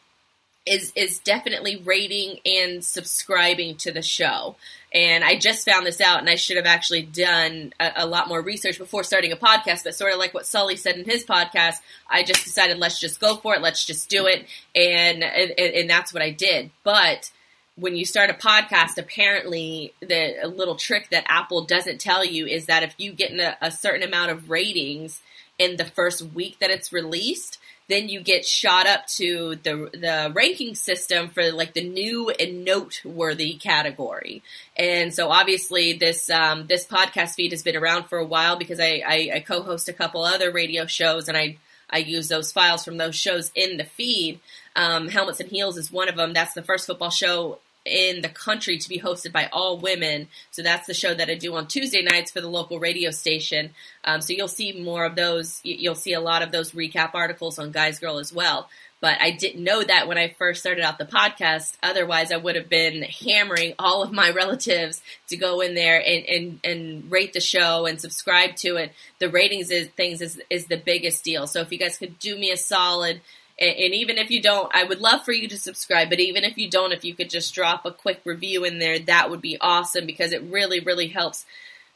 is 0.65 0.93
is 0.95 1.19
definitely 1.19 1.77
rating 1.85 2.39
and 2.45 2.85
subscribing 2.85 3.77
to 3.77 3.91
the 3.91 4.03
show. 4.03 4.57
And 4.93 5.25
I 5.25 5.37
just 5.37 5.69
found 5.69 5.87
this 5.87 6.01
out, 6.01 6.21
and 6.21 6.31
I 6.31 6.37
should 6.37 6.57
have 6.57 6.67
actually 6.67 7.03
done 7.03 7.73
a, 7.81 7.93
a, 7.97 8.07
lot 8.07 8.29
more 8.29 8.41
research 8.41 8.79
before 8.79 9.03
starting 9.03 9.33
a 9.33 9.37
podcast. 9.37 9.85
But 9.85 9.95
sort 9.95 10.13
of 10.13 10.19
like 10.19 10.33
what 10.33 10.47
Sully 10.47 10.77
said 10.77 10.97
in 10.97 11.05
his 11.05 11.25
podcast, 11.25 11.77
I 12.09 12.23
just 12.23 12.45
decided 12.45 12.79
let's 12.79 13.01
just 13.01 13.21
go 13.21 13.37
for 13.37 13.55
it, 13.55 13.63
let's 13.63 13.85
just 13.85 14.09
do 14.09 14.27
it, 14.27 14.47
and 14.75 15.25
and, 15.25 15.51
and 15.59 15.91
that's 15.91 16.13
what 16.13 16.23
I 16.23 16.31
did. 16.31 16.71
But 16.85 17.31
when 17.79 17.97
you 17.97 18.05
start 18.05 18.31
a 18.31 18.35
podcast, 18.35 18.99
apparently 18.99 19.93
the 20.01 20.35
little 20.47 20.77
trick 20.77 21.11
that 21.11 21.25
Apple 21.29 21.65
doesn't 21.65 22.01
tell 22.01 22.25
you 22.25 22.47
is 22.47 22.67
that 22.67 22.83
if 22.83 22.95
you 22.99 23.13
get 23.13 23.33
a, 23.33 23.57
a 23.67 23.71
certain 23.71 24.03
amount 24.03 24.33
of 24.33 24.51
ratings 24.51 25.23
in 25.59 25.77
the 25.77 25.85
first 25.85 26.23
week 26.23 26.59
that 26.61 26.71
it's 26.71 26.93
released, 26.93 27.59
then 27.89 28.09
you 28.09 28.21
get 28.21 28.45
shot 28.45 28.87
up 28.87 29.07
to 29.07 29.57
the 29.63 29.91
the 29.93 30.33
ranking 30.35 30.75
system 30.75 31.31
for 31.31 31.51
like 31.53 31.73
the 31.73 31.89
new 31.89 32.31
and 32.31 32.65
noteworthy 32.65 33.55
category. 33.55 34.43
And 34.77 35.15
so 35.15 35.31
obviously 35.31 35.95
this 35.95 36.29
um, 36.31 36.67
this 36.67 36.87
podcast 36.87 37.35
feed 37.35 37.53
has 37.53 37.63
been 37.63 37.77
around 37.77 38.05
for 38.05 38.19
a 38.19 38.27
while 38.27 38.57
because 38.57 38.81
I, 38.81 39.03
I, 39.07 39.31
I 39.37 39.41
co-host 39.41 39.89
a 39.89 39.93
couple 39.93 40.23
other 40.23 40.51
radio 40.53 40.87
shows 40.87 41.29
and 41.29 41.37
I 41.37 41.59
I 41.91 41.99
use 41.99 42.29
those 42.29 42.53
files 42.53 42.85
from 42.85 42.99
those 42.99 43.17
shows 43.17 43.51
in 43.55 43.79
the 43.79 43.85
feed. 43.85 44.41
Um, 44.77 45.09
Helmets 45.09 45.41
and 45.41 45.49
Heels 45.49 45.79
is 45.79 45.91
one 45.91 46.09
of 46.09 46.17
them. 46.17 46.35
That's 46.35 46.53
the 46.53 46.63
first 46.63 46.87
football 46.87 47.11
show 47.11 47.59
in 47.89 48.23
the 48.23 48.29
country 48.29 48.79
to 48.79 48.89
be 48.89 49.01
hosted 49.01 49.33
by 49.33 49.49
all 49.53 49.79
women. 49.79 50.29
So 50.51 50.63
that's 50.63 50.87
the 50.87 50.95
show 50.95 51.15
that 51.15 51.31
I 51.31 51.35
do 51.35 51.55
on 51.55 51.67
Tuesday 51.67 52.03
nights 52.03 52.31
for 52.31 52.41
the 52.41 52.49
local 52.49 52.79
radio 52.79 53.11
station. 53.11 53.71
Um, 54.05 54.21
so 54.21 54.33
you'll 54.33 54.49
see 54.49 54.81
more 54.81 55.05
of 55.05 55.17
those. 55.17 55.61
You'll 55.65 55.95
see 55.95 56.13
a 56.13 56.21
lot 56.21 56.43
of 56.43 56.53
those 56.53 56.73
recap 56.73 57.11
articles 57.15 57.59
on 57.59 57.73
Guys 57.73 57.99
Girl 57.99 58.19
as 58.19 58.33
well. 58.33 58.69
But 59.01 59.21
I 59.21 59.31
didn't 59.31 59.63
know 59.63 59.83
that 59.83 60.09
when 60.09 60.19
I 60.19 60.35
first 60.39 60.61
started 60.61 60.85
out 60.85 60.99
the 60.99 61.05
podcast. 61.05 61.77
Otherwise, 61.83 62.33
I 62.33 62.37
would 62.37 62.57
have 62.57 62.69
been 62.69 63.03
hammering 63.03 63.75
all 63.79 64.03
of 64.03 64.13
my 64.13 64.31
relatives 64.35 65.03
to 65.29 65.37
go 65.37 65.61
in 65.61 65.75
there 65.75 66.03
and, 66.05 66.25
and, 66.25 66.61
and 66.65 67.11
rate 67.11 67.33
the 67.33 67.41
show 67.41 67.87
and 67.87 68.01
subscribe 68.01 68.57
to 68.57 68.77
it. 68.77 68.93
The 69.21 69.31
ratings 69.31 69.71
is, 69.71 69.89
things 69.89 70.21
is, 70.21 70.41
is 70.51 70.67
the 70.67 70.77
biggest 70.77 71.23
deal. 71.23 71.47
So 71.47 71.61
if 71.61 71.71
you 71.71 71.79
guys 71.79 71.97
could 71.97 72.19
do 72.19 72.37
me 72.37 72.51
a 72.51 72.57
solid, 72.57 73.21
and, 73.59 73.77
and, 73.77 73.95
even 73.95 74.19
if 74.19 74.31
you 74.31 74.41
don't, 74.41 74.75
I 74.75 74.85
would 74.85 75.01
love 75.01 75.25
for 75.25 75.33
you 75.33 75.49
to 75.49 75.59
subscribe. 75.59 76.11
But 76.11 76.21
even 76.21 76.45
if 76.45 76.57
you 76.59 76.71
don't, 76.71 76.93
if 76.93 77.05
you 77.05 77.15
could 77.15 77.31
just 77.31 77.55
drop 77.55 77.85
a 77.85 77.91
quick 77.91 78.21
review 78.25 78.65
in 78.65 78.79
there, 78.79 78.99
that 79.01 79.31
would 79.31 79.43
be 79.43 79.59
awesome 79.61 80.07
because 80.07 80.33
it 80.33 80.43
really, 80.43 80.81
really 80.81 81.09
helps. 81.09 81.45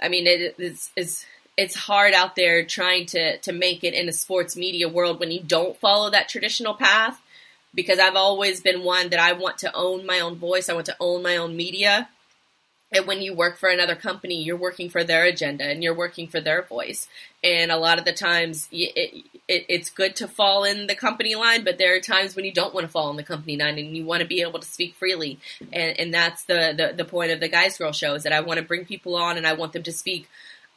I 0.00 0.08
mean, 0.08 0.26
it, 0.26 0.54
it's, 0.58 0.90
it's 0.96 1.26
it's 1.56 1.74
hard 1.74 2.14
out 2.14 2.34
there 2.34 2.64
trying 2.64 3.06
to 3.06 3.38
to 3.38 3.52
make 3.52 3.84
it 3.84 3.94
in 3.94 4.08
a 4.08 4.12
sports 4.12 4.56
media 4.56 4.88
world 4.88 5.20
when 5.20 5.30
you 5.30 5.40
don't 5.42 5.78
follow 5.78 6.10
that 6.10 6.28
traditional 6.28 6.74
path. 6.74 7.20
Because 7.74 7.98
I've 7.98 8.16
always 8.16 8.60
been 8.60 8.84
one 8.84 9.08
that 9.10 9.18
I 9.18 9.32
want 9.32 9.58
to 9.58 9.74
own 9.74 10.04
my 10.04 10.20
own 10.20 10.36
voice. 10.36 10.68
I 10.68 10.74
want 10.74 10.86
to 10.86 10.96
own 11.00 11.22
my 11.22 11.38
own 11.38 11.56
media. 11.56 12.08
And 12.92 13.06
when 13.06 13.22
you 13.22 13.34
work 13.34 13.56
for 13.56 13.68
another 13.68 13.94
company, 13.94 14.42
you're 14.42 14.56
working 14.56 14.90
for 14.90 15.02
their 15.02 15.24
agenda 15.24 15.64
and 15.64 15.82
you're 15.82 15.94
working 15.94 16.28
for 16.28 16.40
their 16.40 16.62
voice. 16.62 17.08
And 17.42 17.72
a 17.72 17.76
lot 17.76 17.98
of 17.98 18.04
the 18.04 18.12
times, 18.12 18.68
it, 18.70 19.24
it, 19.48 19.64
it's 19.68 19.90
good 19.90 20.14
to 20.16 20.28
fall 20.28 20.64
in 20.64 20.86
the 20.86 20.94
company 20.94 21.34
line, 21.34 21.64
but 21.64 21.78
there 21.78 21.96
are 21.96 22.00
times 22.00 22.36
when 22.36 22.44
you 22.44 22.52
don't 22.52 22.74
want 22.74 22.86
to 22.86 22.92
fall 22.92 23.10
in 23.10 23.16
the 23.16 23.22
company 23.22 23.56
line 23.56 23.78
and 23.78 23.96
you 23.96 24.04
want 24.04 24.20
to 24.20 24.28
be 24.28 24.42
able 24.42 24.60
to 24.60 24.66
speak 24.66 24.94
freely. 24.94 25.38
And, 25.72 25.98
and 25.98 26.14
that's 26.14 26.44
the, 26.44 26.74
the, 26.76 26.94
the 26.96 27.04
point 27.04 27.32
of 27.32 27.40
the 27.40 27.48
Guys 27.48 27.78
Girl 27.78 27.92
show 27.92 28.14
is 28.14 28.22
that 28.24 28.32
I 28.32 28.40
want 28.40 28.58
to 28.60 28.66
bring 28.66 28.84
people 28.84 29.16
on 29.16 29.36
and 29.36 29.46
I 29.46 29.54
want 29.54 29.72
them 29.72 29.82
to 29.84 29.92
speak 29.92 30.28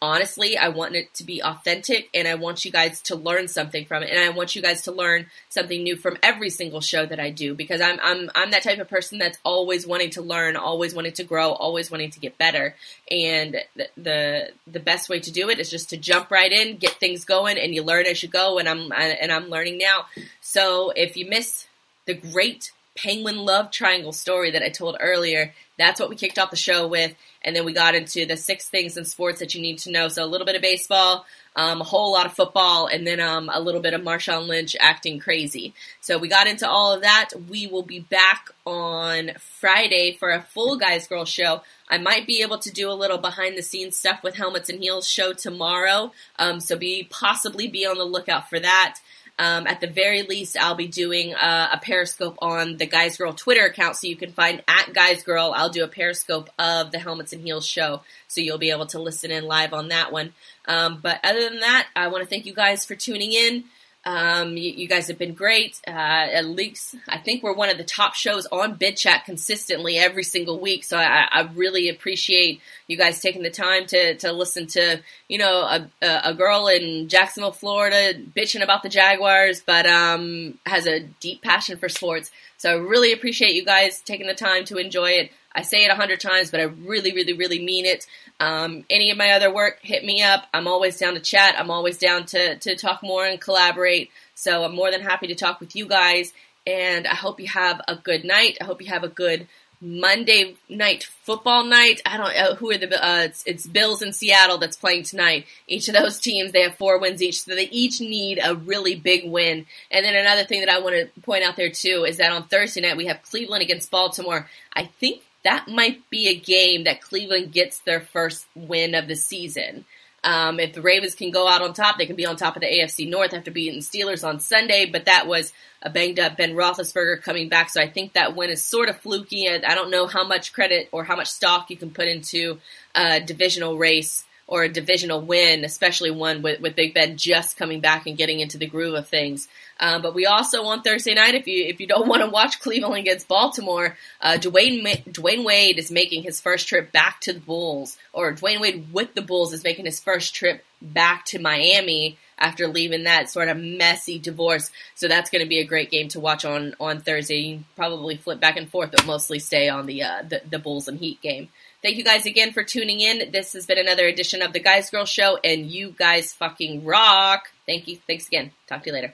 honestly, 0.02 0.58
I 0.58 0.70
want 0.70 0.96
it 0.96 1.14
to 1.16 1.24
be 1.24 1.42
authentic 1.42 2.10
and 2.14 2.28
I 2.28 2.36
want 2.36 2.66
you 2.66 2.72
guys 2.72 3.02
to 3.04 3.16
learn 3.16 3.48
something 3.48 3.86
from 3.86 4.04
it. 4.04 4.10
And 4.10 4.20
I 4.20 4.30
want 4.30 4.56
you 4.56 4.62
guys 4.62 4.84
to 4.84 4.92
learn 4.92 5.28
something 5.50 5.82
new 5.82 5.96
from 5.96 6.18
every 6.22 6.50
single 6.50 6.82
show 6.82 7.06
that 7.06 7.20
I 7.20 7.30
do 7.30 7.56
because 7.56 7.82
I'm, 7.82 8.00
I'm, 8.04 8.30
I'm 8.36 8.52
that 8.52 8.64
type 8.64 8.80
of 8.80 8.90
person 8.90 9.20
that's 9.20 9.38
always 9.44 9.88
wanting 9.88 10.12
to 10.12 10.22
learn, 10.22 10.56
always 10.56 10.94
wanting 10.94 11.14
to 11.14 11.24
grow, 11.24 11.52
always 11.52 11.90
wanting 11.90 12.12
to 12.12 12.20
get 12.20 12.38
better. 12.38 12.76
And 13.10 13.58
the, 13.76 13.88
the, 13.98 14.50
the 14.68 14.80
best 14.80 15.10
way 15.10 15.20
to 15.20 15.32
do 15.32 15.50
it 15.50 15.60
is 15.60 15.70
just 15.70 15.90
to 15.90 15.98
jump 15.98 16.30
right 16.30 16.52
in, 16.52 16.78
get 16.78 16.94
things 16.94 17.26
going 17.26 17.58
and 17.58 17.74
you 17.74 17.84
learn 17.84 18.06
as 18.06 18.22
you 18.22 18.30
go. 18.30 18.60
And 18.60 18.68
I'm, 18.68 18.92
and 18.92 19.32
I'm 19.32 19.50
learning 19.50 19.78
now. 19.78 20.06
So 20.42 20.92
if 20.96 21.18
you 21.18 21.28
miss 21.30 21.68
the 22.06 22.14
great 22.14 22.72
penguin 22.96 23.38
love 23.38 23.72
triangle 23.72 24.14
story 24.14 24.52
that 24.52 24.64
I 24.64 24.70
told 24.70 24.98
earlier, 25.00 25.54
that's 25.78 26.00
what 26.00 26.10
we 26.10 26.16
kicked 26.16 26.40
off 26.40 26.52
the 26.52 26.56
show 26.56 26.88
with. 26.88 27.14
And 27.44 27.56
then 27.56 27.66
we 27.66 27.74
got 27.74 27.96
into 27.96 28.26
the 28.26 28.38
six 28.38 28.70
things 28.70 28.98
in 28.98 29.06
sports 29.06 29.40
that 29.40 29.54
you 29.54 29.62
need 29.62 29.80
to 29.80 29.92
know. 29.92 30.08
So 30.08 30.24
a 30.24 30.26
little 30.26 30.46
bit 30.46 30.56
of 30.56 30.62
baseball, 30.62 31.26
um, 31.56 31.82
a 31.82 31.84
whole 31.84 32.14
lot 32.14 32.26
of 32.26 32.34
football, 32.34 32.88
and 32.88 33.06
then 33.06 33.20
um, 33.20 33.52
a 33.54 33.62
little 33.62 33.82
bit 33.82 33.94
of 33.94 34.02
Marshawn 34.02 34.48
Lynch 34.48 34.76
acting 34.80 35.20
crazy. 35.20 35.74
So 36.02 36.18
we 36.18 36.28
got 36.28 36.48
into 36.48 36.68
all 36.68 36.94
of 36.94 37.02
that. 37.02 37.32
We 37.50 37.68
will 37.68 37.84
be 37.84 38.00
back 38.00 38.50
on 38.66 39.32
Friday 39.38 40.16
for 40.18 40.32
a 40.32 40.42
full 40.42 40.78
Guys 40.78 41.08
Girl 41.08 41.26
show. 41.26 41.62
I 41.88 41.98
might 42.00 42.26
be 42.26 42.42
able 42.42 42.58
to 42.60 42.72
do 42.72 42.90
a 42.90 42.94
little 42.94 43.20
behind 43.20 43.58
the 43.58 43.62
scenes 43.62 43.96
stuff 43.96 44.24
with 44.24 44.36
Helmets 44.36 44.70
and 44.70 44.80
Heels 44.80 45.08
show 45.08 45.34
tomorrow. 45.34 46.12
Um, 46.40 46.60
so 46.60 46.76
be 46.78 47.08
possibly 47.10 47.68
be 47.68 47.86
on 47.86 47.98
the 47.98 48.06
lookout 48.06 48.50
for 48.50 48.60
that. 48.60 49.00
Um, 49.38 49.68
at 49.68 49.82
the 49.82 49.88
very 49.88 50.22
least, 50.22 50.56
I'll 50.58 50.76
be 50.76 50.88
doing 50.88 51.34
a, 51.34 51.70
a, 51.74 51.80
Periscope 51.82 52.38
on 52.42 52.78
the 52.78 52.86
Guys 52.86 53.18
Girl 53.18 53.34
Twitter 53.34 53.66
account, 53.66 53.98
so 53.98 54.08
you 54.08 54.16
can 54.16 54.32
find 54.32 54.64
at 54.66 54.94
Guys 54.94 55.24
Girl. 55.24 55.52
I'll 55.54 55.70
do 55.70 55.84
a 55.84 55.90
Periscope 55.90 56.50
of 56.58 56.92
the 56.92 57.00
Helmets 57.00 57.34
and 57.34 57.42
Heels 57.42 57.68
show, 57.68 58.02
so 58.30 58.40
you'll 58.40 58.58
be 58.58 58.72
able 58.72 58.86
to 58.88 59.00
listen 59.00 59.32
in 59.32 59.44
live 59.44 59.74
on 59.74 59.90
that 59.90 60.14
one. 60.14 60.34
Um, 60.70 61.00
but 61.02 61.20
other 61.22 61.50
than 61.50 61.60
that, 61.60 61.88
I 61.98 62.08
want 62.08 62.24
to 62.24 62.30
thank 62.30 62.46
you 62.46 62.54
guys 62.54 62.86
for 62.86 62.96
tuning 62.96 63.34
in. 63.34 63.66
Um, 64.06 64.56
you, 64.56 64.72
you, 64.72 64.88
guys 64.88 65.08
have 65.08 65.18
been 65.18 65.34
great. 65.34 65.82
Uh, 65.88 65.92
at 65.92 66.46
least 66.46 66.94
I 67.10 67.18
think 67.18 67.42
we're 67.42 67.56
one 67.56 67.70
of 67.70 67.80
the 67.80 67.84
top 67.84 68.14
shows 68.14 68.46
on 68.46 68.78
BidChat 68.78 69.26
consistently 69.26 69.98
every 69.98 70.22
single 70.22 70.60
week. 70.60 70.84
So 70.84 70.96
I, 70.96 71.28
I, 71.32 71.50
really 71.56 71.90
appreciate 71.90 72.62
you 72.86 72.98
guys 72.98 73.20
taking 73.20 73.42
the 73.42 73.50
time 73.50 73.88
to, 73.88 74.14
to 74.18 74.32
listen 74.32 74.68
to, 74.68 75.02
you 75.28 75.40
know, 75.40 75.62
a, 75.62 75.90
a 76.04 76.34
girl 76.36 76.68
in 76.68 77.10
Jacksonville, 77.10 77.52
Florida 77.52 78.14
bitching 78.14 78.62
about 78.62 78.84
the 78.84 78.90
Jaguars, 78.90 79.64
but, 79.66 79.88
um, 79.88 80.60
has 80.68 80.86
a 80.86 81.00
deep 81.00 81.42
passion 81.42 81.78
for 81.78 81.90
sports. 81.90 82.30
So 82.58 82.72
I 82.72 82.76
really 82.76 83.12
appreciate 83.12 83.56
you 83.56 83.66
guys 83.66 84.02
taking 84.02 84.28
the 84.28 84.36
time 84.36 84.66
to 84.66 84.78
enjoy 84.78 85.10
it. 85.12 85.32
I 85.56 85.62
say 85.62 85.86
it 85.86 85.92
a 85.92 85.96
hundred 85.96 86.20
times, 86.20 86.52
but 86.52 86.60
I 86.60 86.64
really, 86.64 87.14
really, 87.14 87.34
really 87.34 87.64
mean 87.64 87.86
it. 87.86 88.06
Um, 88.40 88.84
any 88.90 89.10
of 89.10 89.18
my 89.18 89.32
other 89.32 89.54
work, 89.54 89.80
hit 89.82 90.04
me 90.04 90.22
up. 90.22 90.46
I'm 90.54 90.68
always 90.68 90.98
down 90.98 91.14
to 91.14 91.22
chat. 91.22 91.56
I'm 91.58 91.72
always 91.72 91.98
down 91.98 92.26
to, 92.28 92.58
to 92.58 92.76
talk 92.76 93.02
more 93.02 93.26
and 93.26 93.40
collaborate. 93.40 94.12
So 94.36 94.66
I'm 94.66 94.76
more 94.76 94.92
than 94.92 95.02
happy 95.02 95.28
to 95.28 95.36
talk 95.36 95.62
with 95.62 95.76
you 95.76 95.88
guys. 95.88 96.34
And 96.68 97.08
I 97.08 97.16
hope 97.16 97.40
you 97.40 97.48
have 97.48 97.82
a 97.88 97.96
good 97.96 98.26
night. 98.26 98.58
I 98.60 98.66
hope 98.66 98.82
you 98.82 98.90
have 98.90 99.04
a 99.04 99.10
good 99.10 99.48
Monday 99.82 100.56
night 100.68 101.04
football 101.04 101.64
night. 101.64 102.02
I 102.06 102.18
don't 102.18 102.36
know 102.36 102.56
who 102.56 102.72
are 102.72 102.78
the 102.78 103.06
uh, 103.06 103.24
it's, 103.24 103.44
it's, 103.46 103.68
Bills 103.68 104.02
in 104.02 104.14
Seattle 104.14 104.58
that's 104.58 104.78
playing 104.78 105.04
tonight. 105.04 105.46
Each 105.68 105.88
of 105.88 105.94
those 105.94 106.20
teams 106.20 106.52
they 106.52 106.62
have 106.62 106.76
four 106.76 106.98
wins 107.00 107.22
each, 107.22 107.44
so 107.44 107.54
they 107.54 107.70
each 107.70 108.00
need 108.02 108.40
a 108.44 108.56
really 108.56 108.96
big 108.96 109.30
win. 109.30 109.66
And 109.92 110.06
then 110.06 110.16
another 110.16 110.44
thing 110.44 110.62
that 110.62 110.70
I 110.70 110.80
want 110.80 110.96
to 110.96 111.22
point 111.22 111.44
out 111.44 111.56
there 111.56 111.70
too 111.70 112.06
is 112.08 112.18
that 112.18 112.32
on 112.32 112.48
Thursday 112.48 112.82
night 112.82 112.98
we 112.98 113.06
have 113.06 113.22
Cleveland 113.22 113.62
against 113.62 113.92
Baltimore. 113.92 114.50
I 114.74 114.86
think 114.86 115.22
that 115.46 115.68
might 115.68 116.10
be 116.10 116.28
a 116.28 116.36
game 116.36 116.84
that 116.84 117.02
Cleveland 117.02 117.54
gets 117.54 117.80
their 117.80 118.02
first 118.02 118.46
win 118.56 118.94
of 118.94 119.08
the 119.08 119.16
season. 119.16 119.86
Um, 120.24 120.60
if 120.60 120.74
the 120.74 120.82
Ravens 120.82 121.14
can 121.14 121.30
go 121.30 121.48
out 121.48 121.62
on 121.62 121.74
top, 121.74 121.98
they 121.98 122.08
can 122.08 122.16
be 122.16 122.26
on 122.26 122.36
top 122.36 122.56
of 122.56 122.62
the 122.62 122.68
AFC 122.68 123.08
North 123.08 123.32
after 123.32 123.52
beating 123.52 123.80
the 123.80 123.86
Steelers 123.86 124.28
on 124.28 124.40
Sunday. 124.40 124.88
But 124.88 125.06
that 125.06 125.28
was 125.28 125.54
a 125.84 125.92
banged 125.92 126.20
up 126.20 126.36
Ben 126.36 126.56
Roethlisberger 126.56 127.22
coming 127.22 127.48
back, 127.48 127.70
so 127.70 127.80
I 127.80 127.88
think 127.88 128.14
that 128.14 128.36
win 128.36 128.50
is 128.50 128.64
sort 128.64 128.90
of 128.90 128.98
fluky. 128.98 129.46
And 129.46 129.64
I 129.64 129.76
don't 129.76 129.92
know 129.92 130.08
how 130.08 130.28
much 130.28 130.52
credit 130.52 130.90
or 130.92 131.04
how 131.04 131.16
much 131.16 131.28
stock 131.28 131.70
you 131.70 131.78
can 131.78 131.92
put 131.92 132.08
into 132.08 132.58
a 132.96 133.20
divisional 133.20 133.78
race 133.78 134.26
or 134.48 134.64
a 134.64 134.70
divisional 134.70 135.22
win, 135.22 135.64
especially 135.64 136.12
one 136.12 136.42
with, 136.42 136.60
with 136.60 136.76
Big 136.76 136.96
Ben 136.96 137.18
just 137.18 137.56
coming 137.58 137.80
back 137.80 138.08
and 138.08 138.18
getting 138.18 138.40
into 138.40 138.58
the 138.58 138.68
groove 138.68 138.96
of 138.96 139.08
things. 139.08 139.48
Um, 139.80 140.02
but 140.02 140.16
we 140.16 140.26
also 140.26 140.64
on 140.64 140.82
Thursday 140.82 141.14
night, 141.14 141.36
if 141.36 141.48
you 141.48 141.66
if 141.66 141.80
you 141.80 141.88
don't 141.88 142.08
want 142.10 142.22
to 142.22 142.30
watch 142.30 142.60
Cleveland 142.60 143.00
against 143.00 143.28
Baltimore, 143.28 143.98
uh, 144.22 144.38
Dwyane 144.40 145.04
Dwyane 145.06 145.44
Wade 145.44 145.80
is 145.80 145.92
making 145.92 146.24
his 146.24 146.42
first 146.42 146.68
trip 146.68 146.92
back 146.92 147.22
to 147.22 147.34
the 147.34 147.40
Bulls, 147.40 147.98
or 148.14 148.34
Dwyane 148.34 148.62
Wade 148.62 148.94
with 148.94 149.14
the 149.14 149.22
Bulls 149.22 149.54
is 149.54 149.64
making 149.64 149.86
his 149.86 150.00
first 150.00 150.34
trip 150.34 150.64
back 150.82 151.26
to 151.26 151.40
Miami 151.40 152.18
after 152.38 152.68
leaving 152.68 153.04
that 153.04 153.30
sort 153.30 153.48
of 153.48 153.58
messy 153.58 154.20
divorce. 154.20 154.70
So 154.96 155.08
that's 155.08 155.30
going 155.30 155.44
to 155.44 155.50
be 155.50 155.60
a 155.60 155.66
great 155.66 155.90
game 155.92 156.10
to 156.10 156.20
watch 156.20 156.46
on 156.46 156.76
on 156.80 157.02
Thursday. 157.02 157.38
You 157.38 157.64
probably 157.76 158.18
flip 158.18 158.40
back 158.40 158.58
and 158.58 158.70
forth, 158.70 158.92
but 158.92 159.06
mostly 159.06 159.40
stay 159.40 159.70
on 159.70 159.86
the 159.86 160.04
uh, 160.04 160.24
the, 160.28 160.42
the 160.50 160.60
Bulls 160.60 160.88
and 160.88 161.00
Heat 161.00 161.22
game. 161.22 161.50
Thank 161.82 161.98
you 161.98 162.04
guys 162.04 162.26
again 162.26 162.52
for 162.52 162.64
tuning 162.64 163.00
in. 163.00 163.32
This 163.32 163.54
has 163.54 163.68
been 163.68 163.78
another 163.78 164.08
edition 164.08 164.42
of 164.42 164.54
the 164.54 164.60
Guys 164.60 164.90
Girl 164.90 165.06
Show, 165.06 165.38
and 165.44 165.68
you 165.68 165.94
guys 165.96 166.34
fucking 166.34 166.84
rock. 166.84 167.52
Thank 167.68 167.88
you. 167.88 167.98
Thanks 168.08 168.28
again. 168.28 168.52
Talk 168.68 168.84
to 168.84 168.90
you 168.90 168.94
later. 168.94 169.14